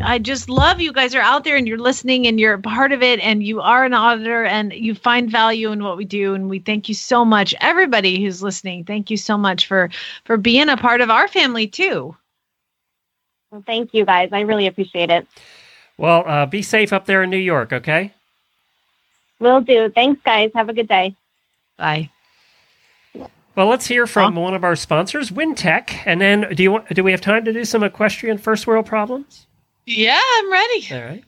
I 0.02 0.20
just 0.20 0.50
love 0.50 0.82
you 0.82 0.92
guys 0.92 1.16
are 1.16 1.22
out 1.22 1.44
there 1.44 1.56
and 1.56 1.68
you're 1.68 1.78
listening 1.78 2.28
and 2.28 2.40
you're 2.40 2.56
a 2.56 2.62
part 2.62 2.92
of 2.92 3.02
it 3.02 3.20
and 3.20 3.44
you 3.44 3.62
are 3.62 3.86
an 3.86 3.94
auditor 3.94 4.44
and 4.44 4.74
you 4.74 4.96
find 4.96 5.32
value 5.32 5.72
in 5.72 5.84
what 5.84 5.98
we 5.98 6.06
do 6.06 6.34
and 6.34 6.50
we 6.50 6.60
thank 6.60 6.90
you 6.90 6.96
so 6.96 7.24
much 7.24 7.54
everybody 7.62 8.22
who's 8.22 8.44
listening. 8.44 8.84
Thank 8.84 9.10
you 9.10 9.18
so 9.18 9.38
much 9.38 9.68
for 9.68 9.90
for 10.26 10.38
being 10.38 10.70
a 10.70 10.78
part 10.78 11.02
of 11.02 11.10
our 11.10 11.28
family 11.28 11.68
too. 11.68 12.16
Well, 13.52 13.64
thank 13.66 13.94
you 13.94 14.06
guys. 14.06 14.30
I 14.32 14.42
really 14.42 14.68
appreciate 14.68 15.10
it. 15.10 15.28
Well, 15.98 16.24
uh, 16.26 16.46
be 16.46 16.62
safe 16.62 16.94
up 16.94 17.06
there 17.06 17.24
in 17.24 17.30
New 17.30 17.38
York, 17.38 17.74
okay? 17.74 18.14
Will 19.40 19.62
do. 19.62 19.90
Thanks, 19.90 20.22
guys. 20.24 20.52
Have 20.54 20.70
a 20.70 20.74
good 20.74 20.88
day. 20.88 21.16
Bye. 21.80 22.10
Well, 23.16 23.32
Well, 23.56 23.68
let's 23.68 23.88
hear 23.88 24.06
from 24.06 24.36
one 24.36 24.54
of 24.54 24.64
our 24.64 24.76
sponsors, 24.76 25.32
Wintec, 25.32 26.04
and 26.06 26.20
then 26.22 26.54
do 26.54 26.62
you 26.62 26.72
want, 26.72 26.90
do 26.90 27.04
we 27.04 27.12
have 27.12 27.22
time 27.22 27.46
to 27.46 27.54
do 27.54 27.64
some 27.66 27.84
equestrian 27.84 28.38
first 28.38 28.68
world 28.68 28.86
problems? 28.86 29.48
Yeah, 29.86 30.20
I'm 30.22 30.52
ready. 30.52 30.88
All 30.92 31.02
right. 31.02 31.24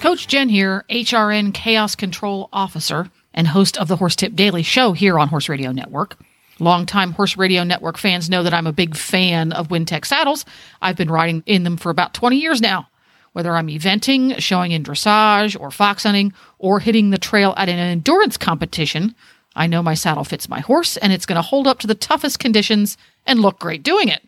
Coach 0.00 0.28
Jen 0.28 0.48
here, 0.50 0.84
HRN 0.90 1.52
Chaos 1.54 1.94
Control 1.96 2.50
Officer 2.52 3.10
and 3.32 3.48
host 3.48 3.78
of 3.78 3.88
the 3.88 3.96
Horse 3.96 4.14
Tip 4.14 4.36
Daily 4.36 4.62
Show 4.62 4.92
here 4.92 5.18
on 5.18 5.28
Horse 5.28 5.48
Radio 5.48 5.72
Network. 5.72 6.18
Longtime 6.60 7.12
Horse 7.12 7.36
Radio 7.38 7.64
Network 7.64 7.96
fans 7.98 8.28
know 8.30 8.42
that 8.42 8.52
I'm 8.54 8.66
a 8.66 8.72
big 8.72 8.96
fan 8.96 9.50
of 9.52 9.68
Wintec 9.68 10.04
saddles. 10.04 10.44
I've 10.82 10.96
been 10.96 11.10
riding 11.10 11.42
in 11.46 11.64
them 11.64 11.76
for 11.78 11.90
about 11.90 12.14
20 12.14 12.36
years 12.36 12.60
now. 12.60 12.86
Whether 13.34 13.56
I'm 13.56 13.66
eventing, 13.66 14.38
showing 14.38 14.70
in 14.70 14.84
dressage, 14.84 15.60
or 15.60 15.72
fox 15.72 16.04
hunting, 16.04 16.32
or 16.58 16.78
hitting 16.78 17.10
the 17.10 17.18
trail 17.18 17.52
at 17.56 17.68
an 17.68 17.78
endurance 17.80 18.36
competition, 18.36 19.14
I 19.56 19.66
know 19.66 19.82
my 19.82 19.94
saddle 19.94 20.22
fits 20.22 20.48
my 20.48 20.60
horse 20.60 20.96
and 20.96 21.12
it's 21.12 21.26
going 21.26 21.36
to 21.36 21.42
hold 21.42 21.66
up 21.66 21.80
to 21.80 21.88
the 21.88 21.96
toughest 21.96 22.38
conditions 22.38 22.96
and 23.26 23.40
look 23.40 23.58
great 23.58 23.82
doing 23.82 24.08
it. 24.08 24.22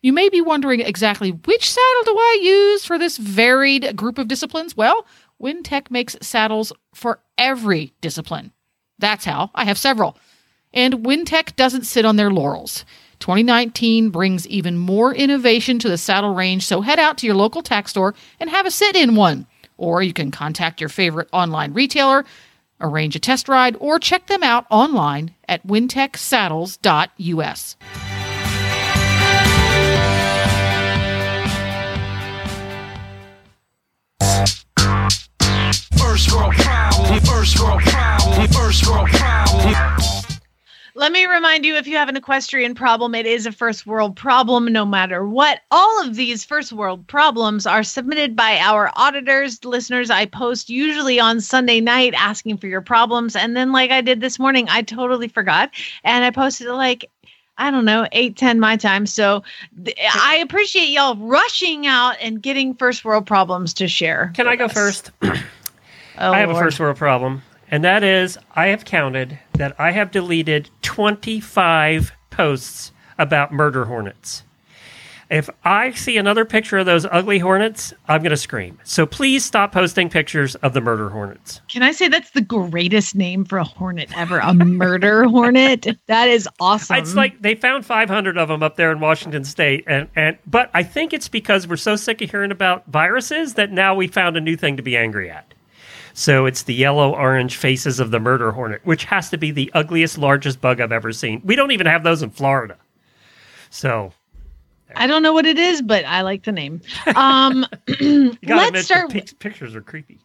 You 0.00 0.14
may 0.14 0.30
be 0.30 0.40
wondering 0.40 0.80
exactly 0.80 1.30
which 1.30 1.70
saddle 1.70 2.04
do 2.04 2.16
I 2.16 2.38
use 2.42 2.86
for 2.86 2.98
this 2.98 3.18
varied 3.18 3.96
group 3.96 4.16
of 4.16 4.28
disciplines? 4.28 4.74
Well, 4.74 5.06
Wintec 5.40 5.90
makes 5.90 6.16
saddles 6.22 6.72
for 6.94 7.20
every 7.36 7.92
discipline. 8.00 8.52
That's 8.98 9.26
how 9.26 9.50
I 9.54 9.66
have 9.66 9.76
several. 9.76 10.16
And 10.72 11.04
Wintec 11.04 11.54
doesn't 11.54 11.84
sit 11.84 12.06
on 12.06 12.16
their 12.16 12.30
laurels. 12.30 12.86
2019 13.22 14.10
brings 14.10 14.46
even 14.48 14.76
more 14.76 15.14
innovation 15.14 15.78
to 15.78 15.88
the 15.88 15.96
saddle 15.96 16.34
range, 16.34 16.66
so 16.66 16.80
head 16.80 16.98
out 16.98 17.16
to 17.18 17.24
your 17.24 17.36
local 17.36 17.62
tack 17.62 17.88
store 17.88 18.16
and 18.40 18.50
have 18.50 18.66
a 18.66 18.70
sit 18.70 18.96
in 18.96 19.14
one. 19.14 19.46
Or 19.78 20.02
you 20.02 20.12
can 20.12 20.32
contact 20.32 20.80
your 20.80 20.88
favorite 20.88 21.28
online 21.32 21.72
retailer, 21.72 22.24
arrange 22.80 23.14
a 23.14 23.20
test 23.20 23.48
ride, 23.48 23.76
or 23.78 24.00
check 24.00 24.26
them 24.26 24.42
out 24.42 24.66
online 24.70 25.36
at 25.48 25.64
wintecsaddles.us. 25.64 27.76
First 35.96 36.32
world 36.32 36.54
problem, 36.54 37.20
first 37.20 37.60
world 37.60 37.82
problem, 37.82 38.48
first 38.48 38.88
world 38.88 39.08
problem. 39.10 40.11
Let 41.02 41.10
me 41.10 41.26
remind 41.26 41.64
you 41.64 41.74
if 41.74 41.88
you 41.88 41.96
have 41.96 42.08
an 42.08 42.16
equestrian 42.16 42.76
problem, 42.76 43.16
it 43.16 43.26
is 43.26 43.44
a 43.44 43.50
first 43.50 43.88
world 43.88 44.14
problem 44.14 44.66
no 44.66 44.84
matter 44.84 45.26
what. 45.26 45.58
All 45.72 46.06
of 46.06 46.14
these 46.14 46.44
first 46.44 46.72
world 46.72 47.04
problems 47.08 47.66
are 47.66 47.82
submitted 47.82 48.36
by 48.36 48.58
our 48.58 48.88
auditors, 48.94 49.64
listeners. 49.64 50.10
I 50.10 50.26
post 50.26 50.70
usually 50.70 51.18
on 51.18 51.40
Sunday 51.40 51.80
night 51.80 52.14
asking 52.16 52.58
for 52.58 52.68
your 52.68 52.82
problems. 52.82 53.34
And 53.34 53.56
then, 53.56 53.72
like 53.72 53.90
I 53.90 54.00
did 54.00 54.20
this 54.20 54.38
morning, 54.38 54.68
I 54.70 54.82
totally 54.82 55.26
forgot. 55.26 55.72
And 56.04 56.24
I 56.24 56.30
posted 56.30 56.68
like 56.68 57.10
I 57.58 57.72
don't 57.72 57.84
know, 57.84 58.06
8, 58.12 58.36
10 58.36 58.60
my 58.60 58.76
time. 58.76 59.04
So 59.06 59.42
th- 59.84 59.96
I 60.14 60.36
appreciate 60.36 60.90
y'all 60.90 61.16
rushing 61.16 61.84
out 61.84 62.14
and 62.20 62.40
getting 62.40 62.74
first 62.74 63.04
world 63.04 63.26
problems 63.26 63.74
to 63.74 63.88
share. 63.88 64.30
Can 64.36 64.46
I 64.46 64.54
go 64.54 64.66
us. 64.66 64.72
first? 64.72 65.10
Oh, 66.18 66.30
I 66.30 66.40
have 66.40 66.50
a 66.50 66.54
first 66.54 66.78
world 66.78 66.98
problem, 66.98 67.42
and 67.72 67.82
that 67.82 68.04
is 68.04 68.38
I 68.54 68.66
have 68.66 68.84
counted 68.84 69.38
that 69.54 69.74
I 69.80 69.90
have 69.90 70.12
deleted 70.12 70.70
25 70.82 72.12
posts 72.30 72.92
about 73.18 73.52
murder 73.52 73.86
hornets. 73.86 74.44
If 75.30 75.48
I 75.64 75.92
see 75.92 76.18
another 76.18 76.44
picture 76.44 76.76
of 76.76 76.84
those 76.84 77.06
ugly 77.06 77.38
hornets, 77.38 77.94
I'm 78.06 78.20
going 78.20 78.32
to 78.32 78.36
scream. 78.36 78.78
So 78.84 79.06
please 79.06 79.42
stop 79.42 79.72
posting 79.72 80.10
pictures 80.10 80.56
of 80.56 80.74
the 80.74 80.82
murder 80.82 81.08
hornets. 81.08 81.62
Can 81.68 81.82
I 81.82 81.92
say 81.92 82.08
that's 82.08 82.32
the 82.32 82.42
greatest 82.42 83.14
name 83.14 83.46
for 83.46 83.56
a 83.56 83.64
hornet 83.64 84.10
ever? 84.14 84.40
A 84.40 84.52
murder 84.52 85.24
hornet? 85.30 85.86
That 86.06 86.28
is 86.28 86.46
awesome. 86.60 86.96
It's 86.96 87.14
like 87.14 87.40
they 87.40 87.54
found 87.54 87.86
500 87.86 88.36
of 88.36 88.48
them 88.48 88.62
up 88.62 88.76
there 88.76 88.92
in 88.92 89.00
Washington 89.00 89.44
State, 89.44 89.84
and 89.86 90.06
and 90.14 90.36
but 90.46 90.68
I 90.74 90.82
think 90.82 91.14
it's 91.14 91.28
because 91.28 91.66
we're 91.66 91.76
so 91.76 91.96
sick 91.96 92.20
of 92.20 92.30
hearing 92.30 92.50
about 92.50 92.86
viruses 92.88 93.54
that 93.54 93.72
now 93.72 93.94
we 93.94 94.08
found 94.08 94.36
a 94.36 94.40
new 94.42 94.56
thing 94.56 94.76
to 94.76 94.82
be 94.82 94.98
angry 94.98 95.30
at. 95.30 95.54
So 96.14 96.46
it's 96.46 96.62
the 96.64 96.74
yellow 96.74 97.14
orange 97.14 97.56
faces 97.56 97.98
of 98.00 98.10
the 98.10 98.20
murder 98.20 98.52
hornet, 98.52 98.80
which 98.84 99.04
has 99.04 99.30
to 99.30 99.38
be 99.38 99.50
the 99.50 99.70
ugliest, 99.74 100.18
largest 100.18 100.60
bug 100.60 100.80
I've 100.80 100.92
ever 100.92 101.12
seen. 101.12 101.40
We 101.44 101.56
don't 101.56 101.70
even 101.70 101.86
have 101.86 102.02
those 102.04 102.22
in 102.22 102.30
Florida. 102.30 102.76
So 103.70 104.12
I 104.94 105.06
don't 105.06 105.22
know 105.22 105.32
what 105.32 105.46
it 105.46 105.58
is, 105.58 105.80
but 105.80 106.04
I 106.04 106.20
like 106.22 106.44
the 106.44 106.52
name. 106.52 106.80
Um, 107.16 107.66
let's 107.88 108.38
admit, 108.42 108.84
start. 108.84 109.10
pic- 109.10 109.38
pictures 109.38 109.74
are 109.74 109.80
creepy. 109.80 110.18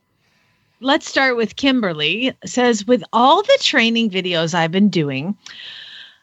let's 0.82 1.10
start 1.10 1.38
with 1.38 1.56
Kimberly. 1.56 2.34
Says 2.46 2.86
with 2.86 3.04
all 3.14 3.42
the 3.44 3.58
training 3.62 4.10
videos 4.10 4.54
I've 4.54 4.72
been 4.72 4.90
doing, 4.90 5.38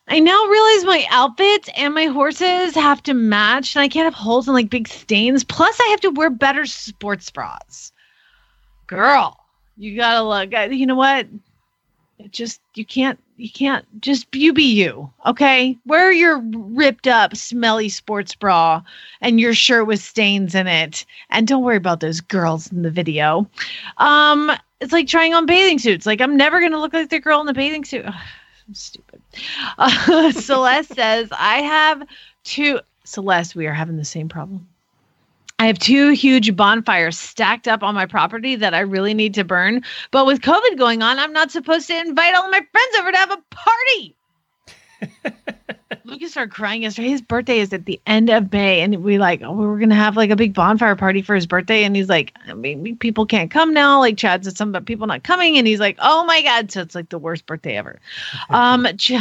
I 0.08 0.20
now 0.20 0.44
realize 0.44 0.84
my 0.84 1.06
outfits 1.10 1.70
and 1.76 1.94
my 1.94 2.04
horses 2.06 2.74
have 2.74 3.02
to 3.04 3.14
match, 3.14 3.74
and 3.74 3.82
I 3.82 3.88
can't 3.88 4.04
have 4.04 4.14
holes 4.14 4.46
and 4.46 4.54
like 4.54 4.68
big 4.68 4.88
stains. 4.88 5.42
Plus, 5.42 5.78
I 5.80 5.88
have 5.88 6.00
to 6.02 6.10
wear 6.10 6.28
better 6.28 6.66
sports 6.66 7.30
bras. 7.30 7.90
Girl, 8.86 9.40
you 9.76 9.96
gotta 9.96 10.22
look. 10.22 10.72
You 10.72 10.86
know 10.86 10.94
what? 10.94 11.26
It 12.18 12.30
just 12.30 12.60
you 12.74 12.84
can't. 12.84 13.18
You 13.36 13.50
can't 13.50 13.84
just 14.00 14.32
you 14.32 14.52
be 14.52 14.62
you, 14.62 15.10
okay? 15.26 15.76
Wear 15.86 16.12
your 16.12 16.38
ripped 16.38 17.08
up, 17.08 17.36
smelly 17.36 17.88
sports 17.88 18.36
bra 18.36 18.82
and 19.20 19.40
your 19.40 19.54
shirt 19.54 19.88
with 19.88 20.00
stains 20.00 20.54
in 20.54 20.68
it, 20.68 21.04
and 21.30 21.48
don't 21.48 21.64
worry 21.64 21.76
about 21.76 21.98
those 21.98 22.20
girls 22.20 22.70
in 22.70 22.82
the 22.82 22.90
video. 22.92 23.48
Um, 23.98 24.52
it's 24.80 24.92
like 24.92 25.08
trying 25.08 25.34
on 25.34 25.46
bathing 25.46 25.80
suits. 25.80 26.06
Like 26.06 26.20
I'm 26.20 26.36
never 26.36 26.60
gonna 26.60 26.78
look 26.80 26.92
like 26.92 27.10
the 27.10 27.18
girl 27.18 27.40
in 27.40 27.46
the 27.46 27.52
bathing 27.52 27.84
suit. 27.84 28.04
Ugh, 28.06 28.14
I'm 28.68 28.74
stupid. 28.74 29.20
Uh, 29.76 30.30
Celeste 30.32 30.94
says 30.94 31.28
I 31.32 31.62
have 31.62 32.06
two. 32.44 32.78
Celeste, 33.02 33.56
we 33.56 33.66
are 33.66 33.74
having 33.74 33.96
the 33.96 34.04
same 34.04 34.28
problem. 34.28 34.68
I 35.64 35.68
have 35.68 35.78
two 35.78 36.10
huge 36.10 36.54
bonfires 36.54 37.16
stacked 37.16 37.66
up 37.66 37.82
on 37.82 37.94
my 37.94 38.04
property 38.04 38.54
that 38.54 38.74
I 38.74 38.80
really 38.80 39.14
need 39.14 39.32
to 39.32 39.44
burn. 39.44 39.82
But 40.10 40.26
with 40.26 40.42
COVID 40.42 40.76
going 40.76 41.00
on, 41.00 41.18
I'm 41.18 41.32
not 41.32 41.50
supposed 41.50 41.86
to 41.86 41.98
invite 41.98 42.34
all 42.34 42.50
my 42.50 42.60
friends 42.70 42.96
over 42.98 43.10
to 43.10 43.16
have 43.16 43.30
a 43.30 43.42
party. 43.48 44.14
Lucas 46.04 46.32
started 46.32 46.52
crying 46.52 46.82
yesterday. 46.82 47.08
His 47.08 47.22
birthday 47.22 47.58
is 47.58 47.72
at 47.72 47.84
the 47.86 48.00
end 48.06 48.30
of 48.30 48.52
May, 48.52 48.80
and 48.80 49.02
we 49.02 49.18
like 49.18 49.42
oh, 49.42 49.52
we 49.52 49.66
were 49.66 49.78
gonna 49.78 49.94
have 49.94 50.16
like 50.16 50.30
a 50.30 50.36
big 50.36 50.54
bonfire 50.54 50.96
party 50.96 51.22
for 51.22 51.34
his 51.34 51.46
birthday, 51.46 51.84
and 51.84 51.94
he's 51.94 52.08
like, 52.08 52.34
I 52.46 52.54
mean, 52.54 52.96
people 52.96 53.26
can't 53.26 53.50
come 53.50 53.72
now. 53.74 54.00
Like 54.00 54.16
Chad 54.16 54.44
said, 54.44 54.56
some 54.56 54.70
about 54.70 54.86
people 54.86 55.06
not 55.06 55.22
coming, 55.22 55.58
and 55.58 55.66
he's 55.66 55.80
like, 55.80 55.96
oh 56.00 56.24
my 56.24 56.42
god, 56.42 56.70
so 56.70 56.80
it's 56.80 56.94
like 56.94 57.08
the 57.08 57.18
worst 57.18 57.46
birthday 57.46 57.76
ever. 57.76 58.00
um, 58.50 58.86
Ch- 58.96 59.12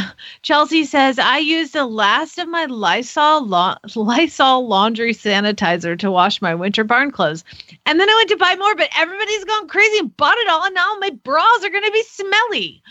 Chelsea 0.42 0.84
says 0.84 1.18
I 1.18 1.38
used 1.38 1.72
the 1.72 1.86
last 1.86 2.38
of 2.38 2.48
my 2.48 2.66
Lysol 2.66 3.46
la- 3.46 3.78
Lysol 3.94 4.66
laundry 4.66 5.14
sanitizer 5.14 5.98
to 5.98 6.10
wash 6.10 6.42
my 6.42 6.54
winter 6.54 6.84
barn 6.84 7.10
clothes, 7.10 7.44
and 7.86 8.00
then 8.00 8.08
I 8.08 8.14
went 8.14 8.30
to 8.30 8.36
buy 8.36 8.56
more, 8.56 8.74
but 8.74 8.90
everybody's 8.96 9.44
gone 9.44 9.68
crazy 9.68 9.98
and 9.98 10.16
bought 10.16 10.38
it 10.38 10.48
all, 10.48 10.64
and 10.64 10.74
now 10.74 10.96
my 11.00 11.10
bras 11.10 11.64
are 11.64 11.70
gonna 11.70 11.90
be 11.90 12.04
smelly. 12.04 12.82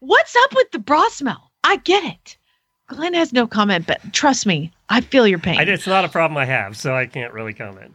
What's 0.00 0.34
up 0.34 0.54
with 0.54 0.70
the 0.70 0.78
bra 0.78 1.08
smell? 1.08 1.50
I 1.62 1.76
get 1.76 2.04
it. 2.04 2.36
Glenn 2.90 3.14
has 3.14 3.32
no 3.32 3.46
comment, 3.46 3.86
but 3.86 4.00
trust 4.12 4.46
me, 4.46 4.72
I 4.88 5.00
feel 5.00 5.26
your 5.26 5.38
pain. 5.38 5.58
I, 5.58 5.62
it's 5.62 5.86
not 5.86 6.04
a 6.04 6.08
problem 6.08 6.36
I 6.36 6.44
have, 6.44 6.76
so 6.76 6.94
I 6.94 7.06
can't 7.06 7.32
really 7.32 7.54
comment. 7.54 7.94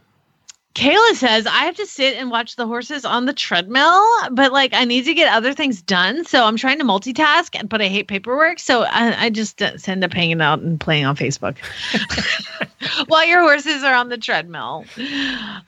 Kayla 0.73 1.13
says 1.15 1.47
I 1.47 1.65
have 1.65 1.75
to 1.77 1.85
sit 1.85 2.17
and 2.17 2.29
watch 2.29 2.57
the 2.57 2.67
horses 2.67 3.05
on 3.05 3.25
the 3.25 3.33
treadmill, 3.33 4.03
but 4.31 4.51
like 4.51 4.73
I 4.73 4.83
need 4.83 5.05
to 5.05 5.13
get 5.13 5.33
other 5.33 5.53
things 5.53 5.81
done. 5.81 6.25
So 6.25 6.43
I'm 6.43 6.57
trying 6.57 6.79
to 6.79 6.83
multitask, 6.83 7.57
and 7.57 7.69
but 7.69 7.81
I 7.81 7.87
hate 7.87 8.09
paperwork. 8.09 8.59
So 8.59 8.83
I, 8.83 9.25
I 9.25 9.29
just 9.29 9.61
uh, 9.61 9.71
end 9.87 10.03
up 10.03 10.11
hanging 10.11 10.41
out 10.41 10.59
and 10.59 10.77
playing 10.77 11.05
on 11.05 11.15
Facebook 11.15 11.55
while 13.07 13.25
your 13.25 13.39
horses 13.39 13.83
are 13.83 13.95
on 13.95 14.09
the 14.09 14.17
treadmill. 14.17 14.83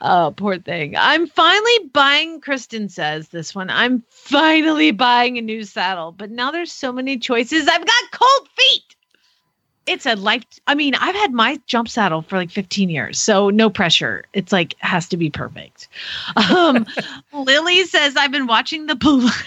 Oh, 0.01 0.33
poor 0.35 0.57
thing. 0.57 0.95
I'm 0.97 1.27
finally 1.27 1.89
buying, 1.93 2.41
Kristen 2.41 2.89
says 2.89 3.29
this 3.29 3.55
one. 3.55 3.69
I'm 3.69 4.03
finally 4.09 4.91
buying 4.91 5.37
a 5.37 5.41
new 5.41 5.63
saddle, 5.63 6.11
but 6.11 6.31
now 6.31 6.51
there's 6.51 6.71
so 6.71 6.91
many 6.91 7.17
choices. 7.17 7.67
I've 7.67 7.85
got 7.85 8.11
cold 8.11 8.49
feet 8.57 8.96
it's 9.87 10.05
a 10.05 10.15
life 10.15 10.43
i 10.67 10.75
mean 10.75 10.95
i've 10.95 11.15
had 11.15 11.33
my 11.33 11.59
jump 11.65 11.89
saddle 11.89 12.21
for 12.21 12.37
like 12.37 12.51
15 12.51 12.89
years 12.89 13.19
so 13.19 13.49
no 13.49 13.69
pressure 13.69 14.25
it's 14.33 14.51
like 14.51 14.75
has 14.79 15.07
to 15.09 15.17
be 15.17 15.29
perfect 15.29 15.87
um 16.35 16.85
lily 17.33 17.83
says 17.85 18.15
i've 18.15 18.31
been 18.31 18.47
watching 18.47 18.85
the 18.85 18.95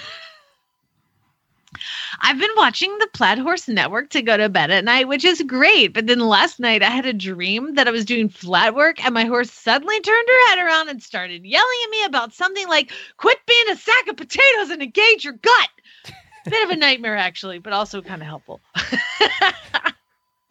I've 2.23 2.39
been 2.39 2.51
watching 2.57 2.97
the 2.99 3.09
Plaid 3.13 3.39
Horse 3.39 3.69
Network 3.69 4.11
to 4.11 4.23
go 4.23 4.37
to 4.37 4.49
bed 4.49 4.71
at 4.71 4.85
night, 4.85 5.09
which 5.09 5.25
is 5.25 5.43
great. 5.43 5.95
But 5.95 6.07
then 6.07 6.21
last 6.21 6.61
night 6.61 6.83
I 6.83 6.91
had 6.91 7.07
a 7.07 7.13
dream 7.13 7.75
that 7.75 7.89
I 7.89 7.91
was 7.91 8.05
doing 8.05 8.29
flat 8.29 8.75
work 8.75 9.03
and 9.05 9.15
my 9.15 9.25
horse 9.25 9.51
suddenly 9.51 10.01
turned 10.01 10.29
her 10.29 10.49
head 10.49 10.59
around 10.59 10.89
and 10.89 11.03
started 11.03 11.45
yelling 11.45 11.79
at 11.85 11.91
me 11.91 12.05
about 12.05 12.35
something 12.35 12.69
like, 12.69 12.93
quit 13.17 13.39
being 13.47 13.71
a 13.71 13.77
sack 13.77 14.09
of 14.09 14.17
potatoes 14.17 14.71
and 14.71 14.83
engage 14.83 15.25
your 15.25 15.35
gut. 15.35 15.69
Bit 16.45 16.65
of 16.65 16.71
a 16.71 16.77
nightmare, 16.77 17.17
actually, 17.17 17.59
but 17.59 17.73
also 17.73 18.03
kind 18.03 18.23
of 18.23 18.29
helpful. 18.29 18.61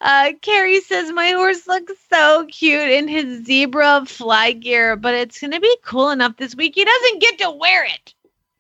Uh, 0.02 0.32
Carrie 0.42 0.80
says 0.80 1.12
my 1.12 1.32
horse 1.32 1.68
looks 1.68 1.92
so 2.10 2.46
cute 2.46 2.90
in 2.90 3.10
his 3.10 3.46
zebra 3.46 4.06
fly 4.06 4.54
gear, 4.54 4.96
but 4.96 5.14
it's 5.14 5.42
gonna 5.42 5.60
be 5.60 5.78
cool 5.84 6.10
enough 6.10 6.38
this 6.38 6.56
week. 6.56 6.74
He 6.76 6.86
doesn't 6.86 7.22
get 7.22 7.40
to 7.40 7.52
wear 7.52 7.84
it. 7.84 8.14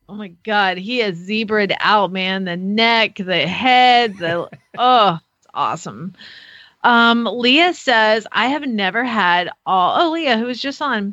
Oh 0.09 0.15
my 0.15 0.33
god, 0.43 0.77
he 0.77 0.99
is 0.99 1.17
zebraed 1.17 1.73
out, 1.79 2.11
man. 2.11 2.43
The 2.43 2.57
neck, 2.57 3.15
the 3.15 3.47
head, 3.47 4.17
the 4.17 4.49
oh, 4.77 5.19
it's 5.37 5.47
awesome. 5.53 6.13
Um, 6.83 7.25
Leah 7.25 7.73
says, 7.73 8.25
I 8.31 8.47
have 8.47 8.65
never 8.65 9.03
had 9.03 9.49
all 9.65 10.01
oh 10.01 10.11
Leah, 10.11 10.37
who 10.37 10.45
was 10.45 10.61
just 10.61 10.81
on. 10.81 11.11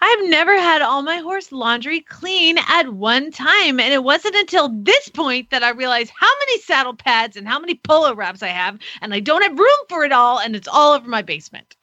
I 0.00 0.08
have 0.08 0.28
never 0.28 0.58
had 0.58 0.82
all 0.82 1.02
my 1.02 1.18
horse 1.18 1.52
laundry 1.52 2.00
clean 2.00 2.58
at 2.68 2.92
one 2.92 3.30
time. 3.30 3.80
And 3.80 3.92
it 3.92 4.04
wasn't 4.04 4.36
until 4.36 4.68
this 4.68 5.08
point 5.08 5.50
that 5.50 5.62
I 5.62 5.70
realized 5.70 6.12
how 6.18 6.30
many 6.40 6.60
saddle 6.60 6.94
pads 6.94 7.36
and 7.36 7.48
how 7.48 7.58
many 7.58 7.74
polo 7.76 8.14
wraps 8.14 8.42
I 8.42 8.48
have, 8.48 8.78
and 9.00 9.14
I 9.14 9.20
don't 9.20 9.42
have 9.42 9.58
room 9.58 9.86
for 9.88 10.04
it 10.04 10.12
all, 10.12 10.38
and 10.38 10.54
it's 10.54 10.68
all 10.68 10.92
over 10.94 11.08
my 11.08 11.22
basement. 11.22 11.76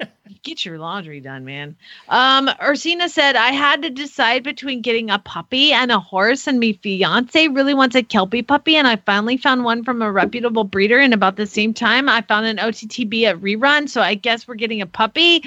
Get 0.42 0.64
your 0.64 0.78
laundry 0.78 1.20
done, 1.20 1.44
man. 1.44 1.76
Um, 2.08 2.48
Ursina 2.48 3.10
said, 3.10 3.36
I 3.36 3.50
had 3.50 3.82
to 3.82 3.90
decide 3.90 4.42
between 4.42 4.80
getting 4.80 5.10
a 5.10 5.18
puppy 5.18 5.72
and 5.72 5.92
a 5.92 6.00
horse, 6.00 6.46
and 6.46 6.58
my 6.58 6.72
fiance 6.82 7.48
really 7.48 7.74
wants 7.74 7.94
a 7.94 8.02
Kelpie 8.02 8.42
puppy, 8.42 8.76
and 8.76 8.86
I 8.86 8.96
finally 8.96 9.36
found 9.36 9.64
one 9.64 9.84
from 9.84 10.00
a 10.00 10.10
reputable 10.10 10.64
breeder. 10.64 10.98
And 10.98 11.12
about 11.12 11.36
the 11.36 11.46
same 11.46 11.74
time, 11.74 12.08
I 12.08 12.22
found 12.22 12.46
an 12.46 12.56
OTTB 12.56 13.24
at 13.24 13.40
rerun, 13.40 13.86
so 13.86 14.00
I 14.00 14.14
guess 14.14 14.48
we're 14.48 14.54
getting 14.54 14.80
a 14.80 14.86
puppy. 14.86 15.44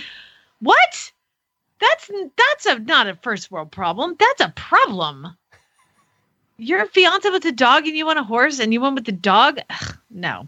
What? 0.59 1.11
That's 1.79 2.11
that's 2.37 2.65
a 2.67 2.79
not 2.79 3.07
a 3.07 3.15
first 3.15 3.49
world 3.49 3.71
problem. 3.71 4.15
That's 4.19 4.41
a 4.41 4.53
problem. 4.55 5.35
Your 6.57 6.85
fiance 6.87 7.29
with 7.29 7.45
a 7.45 7.51
dog 7.51 7.85
and 7.85 7.95
you 7.95 8.05
want 8.05 8.19
a 8.19 8.23
horse 8.23 8.59
and 8.59 8.73
you 8.73 8.81
want 8.81 8.95
with 8.95 9.05
the 9.05 9.11
dog? 9.11 9.59
Ugh, 9.69 9.97
no. 10.09 10.47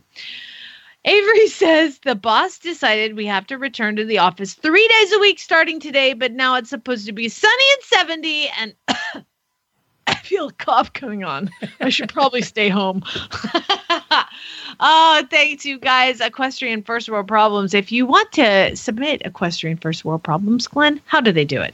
Avery 1.10 1.48
says 1.48 2.00
the 2.00 2.14
boss 2.14 2.60
decided 2.60 3.16
we 3.16 3.26
have 3.26 3.48
to 3.48 3.58
return 3.58 3.96
to 3.96 4.06
the 4.06 4.20
office 4.20 4.54
three 4.54 4.88
days 4.88 5.12
a 5.14 5.20
week 5.20 5.40
starting 5.40 5.80
today, 5.80 6.14
but 6.14 6.34
now 6.34 6.56
it's 6.56 6.70
supposed 6.70 7.08
to 7.08 7.14
be 7.14 7.30
sunny 7.30 7.64
and 7.74 7.84
70 7.84 8.50
and 8.60 8.76
I 10.08 10.16
feel 10.16 10.50
a 10.50 10.54
cough 10.54 10.94
coming 10.94 11.24
on. 11.24 11.50
I 11.80 11.90
should 11.90 12.10
probably 12.10 12.44
stay 12.44 12.70
home. 12.70 13.04
oh, 14.80 15.24
thanks 15.32 15.66
you 15.66 15.80
guys. 15.80 16.22
Equestrian 16.22 16.84
First 16.84 17.10
World 17.10 17.28
Problems. 17.28 17.74
If 17.74 17.92
you 17.92 18.06
want 18.06 18.32
to 18.34 18.76
submit 18.76 19.24
Equestrian 19.26 19.78
First 19.78 20.06
World 20.06 20.24
Problems, 20.24 20.68
Glenn, 20.68 21.02
how 21.06 21.22
do 21.22 21.32
they 21.32 21.46
do 21.46 21.62
it? 21.62 21.74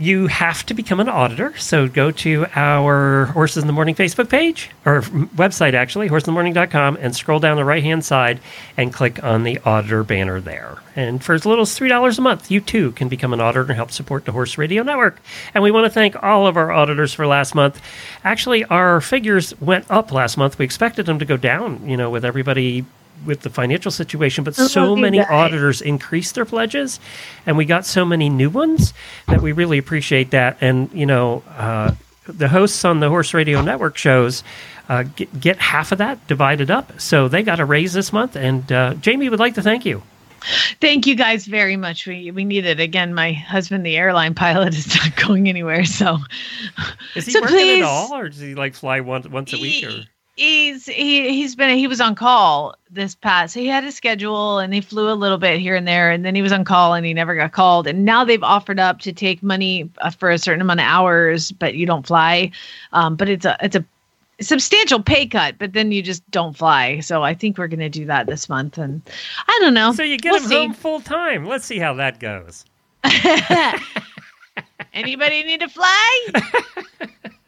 You 0.00 0.28
have 0.28 0.64
to 0.64 0.72
become 0.72 0.98
an 0.98 1.10
auditor. 1.10 1.56
So 1.58 1.86
go 1.86 2.10
to 2.10 2.46
our 2.56 3.26
Horses 3.26 3.62
in 3.62 3.66
the 3.66 3.72
Morning 3.74 3.94
Facebook 3.94 4.30
page 4.30 4.70
or 4.86 5.02
website, 5.02 5.74
actually, 5.74 6.08
horseinthemorning.com, 6.08 6.96
and 7.00 7.14
scroll 7.14 7.38
down 7.38 7.58
the 7.58 7.66
right 7.66 7.82
hand 7.82 8.02
side 8.02 8.40
and 8.78 8.94
click 8.94 9.22
on 9.22 9.44
the 9.44 9.58
auditor 9.58 10.02
banner 10.02 10.40
there. 10.40 10.78
And 10.96 11.22
for 11.22 11.34
as 11.34 11.44
little 11.44 11.62
as 11.62 11.78
$3 11.78 12.18
a 12.18 12.20
month, 12.22 12.50
you 12.50 12.62
too 12.62 12.92
can 12.92 13.08
become 13.08 13.34
an 13.34 13.40
auditor 13.40 13.60
and 13.60 13.72
help 13.72 13.90
support 13.90 14.24
the 14.24 14.32
Horse 14.32 14.56
Radio 14.56 14.82
Network. 14.82 15.20
And 15.52 15.62
we 15.62 15.70
want 15.70 15.84
to 15.84 15.90
thank 15.90 16.20
all 16.22 16.46
of 16.46 16.56
our 16.56 16.72
auditors 16.72 17.12
for 17.12 17.26
last 17.26 17.54
month. 17.54 17.80
Actually, 18.24 18.64
our 18.64 19.02
figures 19.02 19.58
went 19.60 19.84
up 19.90 20.12
last 20.12 20.38
month. 20.38 20.58
We 20.58 20.64
expected 20.64 21.04
them 21.04 21.18
to 21.18 21.26
go 21.26 21.36
down, 21.36 21.86
you 21.86 21.98
know, 21.98 22.08
with 22.08 22.24
everybody 22.24 22.86
with 23.24 23.40
the 23.40 23.50
financial 23.50 23.90
situation, 23.90 24.44
but 24.44 24.54
so 24.54 24.96
many 24.96 25.20
auditors 25.20 25.80
increased 25.80 26.34
their 26.34 26.44
pledges, 26.44 27.00
and 27.46 27.56
we 27.56 27.64
got 27.64 27.84
so 27.86 28.04
many 28.04 28.28
new 28.28 28.50
ones 28.50 28.94
that 29.28 29.42
we 29.42 29.52
really 29.52 29.78
appreciate 29.78 30.30
that. 30.30 30.58
And 30.60 30.90
you 30.92 31.06
know, 31.06 31.42
uh, 31.56 31.94
the 32.26 32.48
hosts 32.48 32.84
on 32.84 33.00
the 33.00 33.08
Horse 33.08 33.34
Radio 33.34 33.62
Network 33.62 33.96
shows 33.96 34.42
uh, 34.88 35.04
get, 35.04 35.40
get, 35.40 35.58
half 35.58 35.92
of 35.92 35.98
that 35.98 36.26
divided 36.26 36.70
up, 36.70 37.00
so 37.00 37.28
they 37.28 37.42
got 37.42 37.60
a 37.60 37.64
raise 37.64 37.92
this 37.92 38.12
month. 38.12 38.36
And 38.36 38.70
uh, 38.72 38.94
Jamie 38.94 39.28
would 39.28 39.40
like 39.40 39.54
to 39.54 39.62
thank 39.62 39.84
you. 39.84 40.02
Thank 40.80 41.06
you 41.06 41.14
guys 41.14 41.46
very 41.46 41.76
much. 41.76 42.06
We 42.06 42.30
we 42.30 42.44
need 42.44 42.64
it 42.64 42.80
again. 42.80 43.14
My 43.14 43.32
husband, 43.32 43.84
the 43.84 43.96
airline 43.96 44.34
pilot, 44.34 44.74
is 44.76 44.94
not 44.94 45.14
going 45.16 45.48
anywhere. 45.48 45.84
So, 45.84 46.18
is 47.14 47.26
he 47.26 47.32
so 47.32 47.40
working 47.42 47.56
please, 47.56 47.82
at 47.82 47.86
all, 47.86 48.14
or 48.14 48.28
does 48.28 48.40
he 48.40 48.54
like 48.54 48.74
fly 48.74 49.00
once 49.00 49.28
once 49.28 49.52
a 49.52 49.58
week? 49.58 49.84
Or 49.84 50.04
he's 50.40 50.86
he 50.86 51.34
he's 51.34 51.54
been 51.54 51.76
he 51.76 51.86
was 51.86 52.00
on 52.00 52.14
call 52.14 52.74
this 52.90 53.14
past 53.14 53.54
he 53.54 53.66
had 53.66 53.84
a 53.84 53.92
schedule 53.92 54.58
and 54.58 54.72
he 54.72 54.80
flew 54.80 55.12
a 55.12 55.14
little 55.14 55.36
bit 55.36 55.60
here 55.60 55.76
and 55.76 55.86
there 55.86 56.10
and 56.10 56.24
then 56.24 56.34
he 56.34 56.40
was 56.40 56.50
on 56.50 56.64
call 56.64 56.94
and 56.94 57.04
he 57.04 57.12
never 57.12 57.34
got 57.34 57.52
called. 57.52 57.86
And 57.86 58.04
now 58.04 58.24
they've 58.24 58.42
offered 58.42 58.80
up 58.80 59.00
to 59.00 59.12
take 59.12 59.42
money 59.42 59.90
uh, 59.98 60.10
for 60.10 60.30
a 60.30 60.38
certain 60.38 60.62
amount 60.62 60.80
of 60.80 60.86
hours 60.86 61.52
but 61.52 61.74
you 61.74 61.84
don't 61.84 62.06
fly. 62.06 62.50
Um, 62.92 63.16
but 63.16 63.28
it's 63.28 63.44
a 63.44 63.56
it's 63.62 63.76
a 63.76 63.84
substantial 64.40 65.02
pay 65.02 65.26
cut 65.26 65.58
but 65.58 65.74
then 65.74 65.92
you 65.92 66.02
just 66.02 66.28
don't 66.30 66.56
fly. 66.56 67.00
So 67.00 67.22
i 67.22 67.34
think 67.34 67.58
we're 67.58 67.68
going 67.68 67.80
to 67.80 67.90
do 67.90 68.06
that 68.06 68.26
this 68.26 68.48
month 68.48 68.78
and 68.78 69.02
i 69.46 69.58
don't 69.60 69.74
know. 69.74 69.92
So 69.92 70.02
you 70.02 70.16
get 70.16 70.32
we'll 70.32 70.42
him 70.42 70.48
see. 70.48 70.54
home 70.56 70.72
full 70.72 71.00
time 71.00 71.44
let's 71.44 71.66
see 71.66 71.78
how 71.78 71.92
that 71.94 72.18
goes. 72.18 72.64
Anybody 74.94 75.42
need 75.44 75.60
to 75.60 75.68
fly 75.68 76.26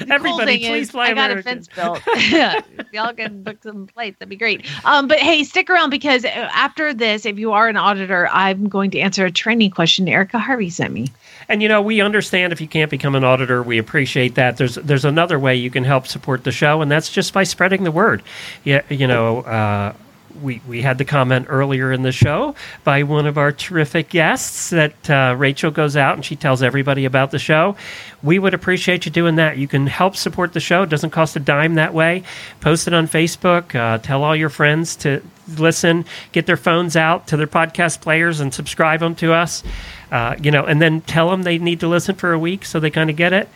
Everybody, 0.00 0.58
cool 0.58 0.70
please 0.70 0.86
is, 0.86 0.90
fly 0.90 1.06
I 1.06 1.14
got 1.14 1.30
American. 1.30 1.38
a 1.38 1.42
fence 1.42 1.68
built. 1.68 2.02
if 2.06 2.92
y'all 2.92 3.12
can 3.12 3.42
book 3.42 3.62
some 3.62 3.86
flights, 3.88 4.18
that'd 4.18 4.28
be 4.28 4.36
great. 4.36 4.66
Um, 4.84 5.08
but 5.08 5.18
hey, 5.18 5.44
stick 5.44 5.68
around 5.70 5.90
because 5.90 6.24
uh, 6.24 6.28
after 6.28 6.94
this, 6.94 7.26
if 7.26 7.38
you 7.38 7.52
are 7.52 7.68
an 7.68 7.76
auditor, 7.76 8.28
I'm 8.30 8.68
going 8.68 8.90
to 8.92 9.00
answer 9.00 9.26
a 9.26 9.30
training 9.30 9.70
question 9.70 10.08
Erica 10.08 10.38
Harvey 10.38 10.70
sent 10.70 10.92
me. 10.92 11.08
And 11.48 11.62
you 11.62 11.68
know, 11.68 11.82
we 11.82 12.00
understand 12.00 12.52
if 12.52 12.60
you 12.60 12.68
can't 12.68 12.90
become 12.90 13.14
an 13.14 13.24
auditor, 13.24 13.62
we 13.62 13.78
appreciate 13.78 14.34
that. 14.36 14.56
There's 14.56 14.76
there's 14.76 15.04
another 15.04 15.38
way 15.38 15.56
you 15.56 15.70
can 15.70 15.84
help 15.84 16.06
support 16.06 16.44
the 16.44 16.52
show, 16.52 16.80
and 16.80 16.90
that's 16.90 17.10
just 17.10 17.32
by 17.32 17.44
spreading 17.44 17.84
the 17.84 17.92
word. 17.92 18.22
Yeah, 18.64 18.82
you 18.88 19.06
know. 19.06 19.40
Uh, 19.42 19.94
we, 20.40 20.60
we 20.66 20.82
had 20.82 20.98
the 20.98 21.04
comment 21.04 21.46
earlier 21.48 21.92
in 21.92 22.02
the 22.02 22.12
show 22.12 22.54
by 22.84 23.02
one 23.02 23.26
of 23.26 23.38
our 23.38 23.52
terrific 23.52 24.08
guests 24.08 24.70
that 24.70 25.10
uh, 25.10 25.34
Rachael 25.36 25.70
goes 25.70 25.96
out 25.96 26.14
and 26.14 26.24
she 26.24 26.36
tells 26.36 26.62
everybody 26.62 27.04
about 27.04 27.30
the 27.30 27.38
show. 27.38 27.76
We 28.22 28.38
would 28.38 28.54
appreciate 28.54 29.04
you 29.04 29.12
doing 29.12 29.36
that. 29.36 29.58
You 29.58 29.68
can 29.68 29.86
help 29.86 30.16
support 30.16 30.52
the 30.52 30.60
show. 30.60 30.82
It 30.82 30.90
doesn't 30.90 31.10
cost 31.10 31.36
a 31.36 31.40
dime 31.40 31.74
that 31.74 31.94
way. 31.94 32.22
Post 32.60 32.86
it 32.86 32.94
on 32.94 33.08
Facebook. 33.08 33.74
Uh, 33.74 33.98
tell 33.98 34.22
all 34.22 34.36
your 34.36 34.48
friends 34.50 34.96
to 34.96 35.22
listen. 35.58 36.04
Get 36.32 36.46
their 36.46 36.56
phones 36.56 36.96
out 36.96 37.26
to 37.28 37.36
their 37.36 37.46
podcast 37.46 38.00
players 38.00 38.40
and 38.40 38.54
subscribe 38.54 39.00
them 39.00 39.14
to 39.16 39.32
us. 39.32 39.62
Uh, 40.10 40.36
you 40.42 40.50
know, 40.50 40.64
and 40.64 40.80
then 40.80 41.00
tell 41.00 41.30
them 41.30 41.42
they 41.42 41.58
need 41.58 41.80
to 41.80 41.88
listen 41.88 42.14
for 42.14 42.32
a 42.32 42.38
week 42.38 42.64
so 42.64 42.78
they 42.78 42.90
kind 42.90 43.10
of 43.10 43.16
get 43.16 43.32
it 43.32 43.48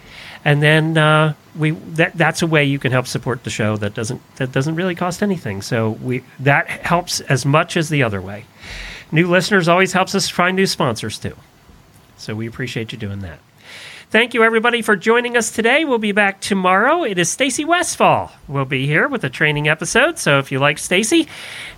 and 0.47 0.63
then 0.63 0.97
uh, 0.97 1.35
we 1.59 1.73
that 1.73 2.17
that's 2.17 2.41
a 2.41 2.47
way 2.47 2.65
you 2.65 2.79
can 2.79 2.93
help 2.93 3.09
support 3.09 3.43
the 3.43 3.51
show 3.51 3.77
that 3.79 3.95
doesn't 3.95 4.23
that 4.37 4.53
doesn't 4.53 4.77
really 4.77 4.95
cost 4.95 5.21
anything. 5.21 5.61
So 5.61 5.91
we 5.91 6.23
that 6.39 6.69
helps 6.69 7.19
as 7.21 7.45
much 7.45 7.77
as 7.77 7.89
the 7.89 8.05
other 8.05 8.21
way. 8.21 8.45
New 9.11 9.29
listeners 9.29 9.67
always 9.67 9.93
helps 9.93 10.15
us 10.15 10.29
find 10.29 10.55
new 10.55 10.67
sponsors 10.67 11.19
too. 11.19 11.37
So 12.17 12.37
we 12.37 12.47
appreciate 12.47 12.93
you 12.93 12.99
doing 12.99 13.21
that. 13.21 13.41
Thank 14.11 14.35
you 14.35 14.45
everybody 14.45 14.83
for 14.83 14.95
joining 14.95 15.37
us 15.37 15.51
today. 15.51 15.85
We'll 15.85 15.99
be 15.99 16.13
back 16.13 16.41
tomorrow. 16.41 17.03
It 17.03 17.19
is 17.19 17.29
Stacy 17.29 17.65
Westfall. 17.65 18.31
We'll 18.47 18.65
be 18.65 18.87
here 18.87 19.09
with 19.09 19.25
a 19.25 19.31
training 19.31 19.67
episode. 19.67 20.17
So 20.17 20.39
if 20.39 20.53
you 20.53 20.61
like 20.61 20.79
Stacy, 20.79 21.27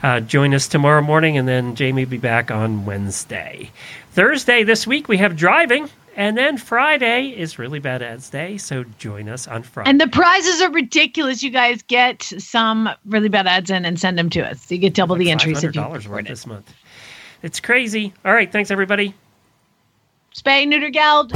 uh, 0.02 0.20
join 0.20 0.52
us 0.52 0.68
tomorrow 0.68 1.00
morning, 1.00 1.38
and 1.38 1.48
then 1.48 1.74
Jamie 1.74 2.04
will 2.04 2.10
be 2.10 2.18
back 2.18 2.50
on 2.50 2.84
Wednesday. 2.84 3.70
Thursday 4.12 4.62
this 4.62 4.86
week 4.86 5.08
we 5.08 5.16
have 5.16 5.36
driving. 5.36 5.88
And 6.18 6.36
then 6.36 6.58
Friday 6.58 7.28
is 7.28 7.60
really 7.60 7.78
bad 7.78 8.02
ads 8.02 8.28
day, 8.28 8.58
so 8.58 8.84
join 8.98 9.28
us 9.28 9.46
on 9.46 9.62
Friday. 9.62 9.88
And 9.88 10.00
the 10.00 10.08
prizes 10.08 10.60
are 10.60 10.68
ridiculous. 10.68 11.44
You 11.44 11.50
guys 11.50 11.80
get 11.82 12.24
some 12.24 12.90
really 13.06 13.28
bad 13.28 13.46
ads 13.46 13.70
in 13.70 13.84
and 13.84 14.00
send 14.00 14.18
them 14.18 14.28
to 14.30 14.40
us. 14.40 14.68
You 14.68 14.78
get 14.78 14.94
double 14.94 15.14
like 15.14 15.20
the 15.20 15.30
entries 15.30 15.62
if 15.62 15.76
you 15.76 15.80
$500 15.80 16.08
worth 16.08 16.24
it. 16.24 16.28
this 16.28 16.44
month. 16.44 16.74
It's 17.44 17.60
crazy. 17.60 18.12
All 18.24 18.32
right, 18.32 18.50
thanks 18.50 18.72
everybody. 18.72 19.14
Spay, 20.34 20.66
neuter, 20.66 20.90
geld. 20.90 21.32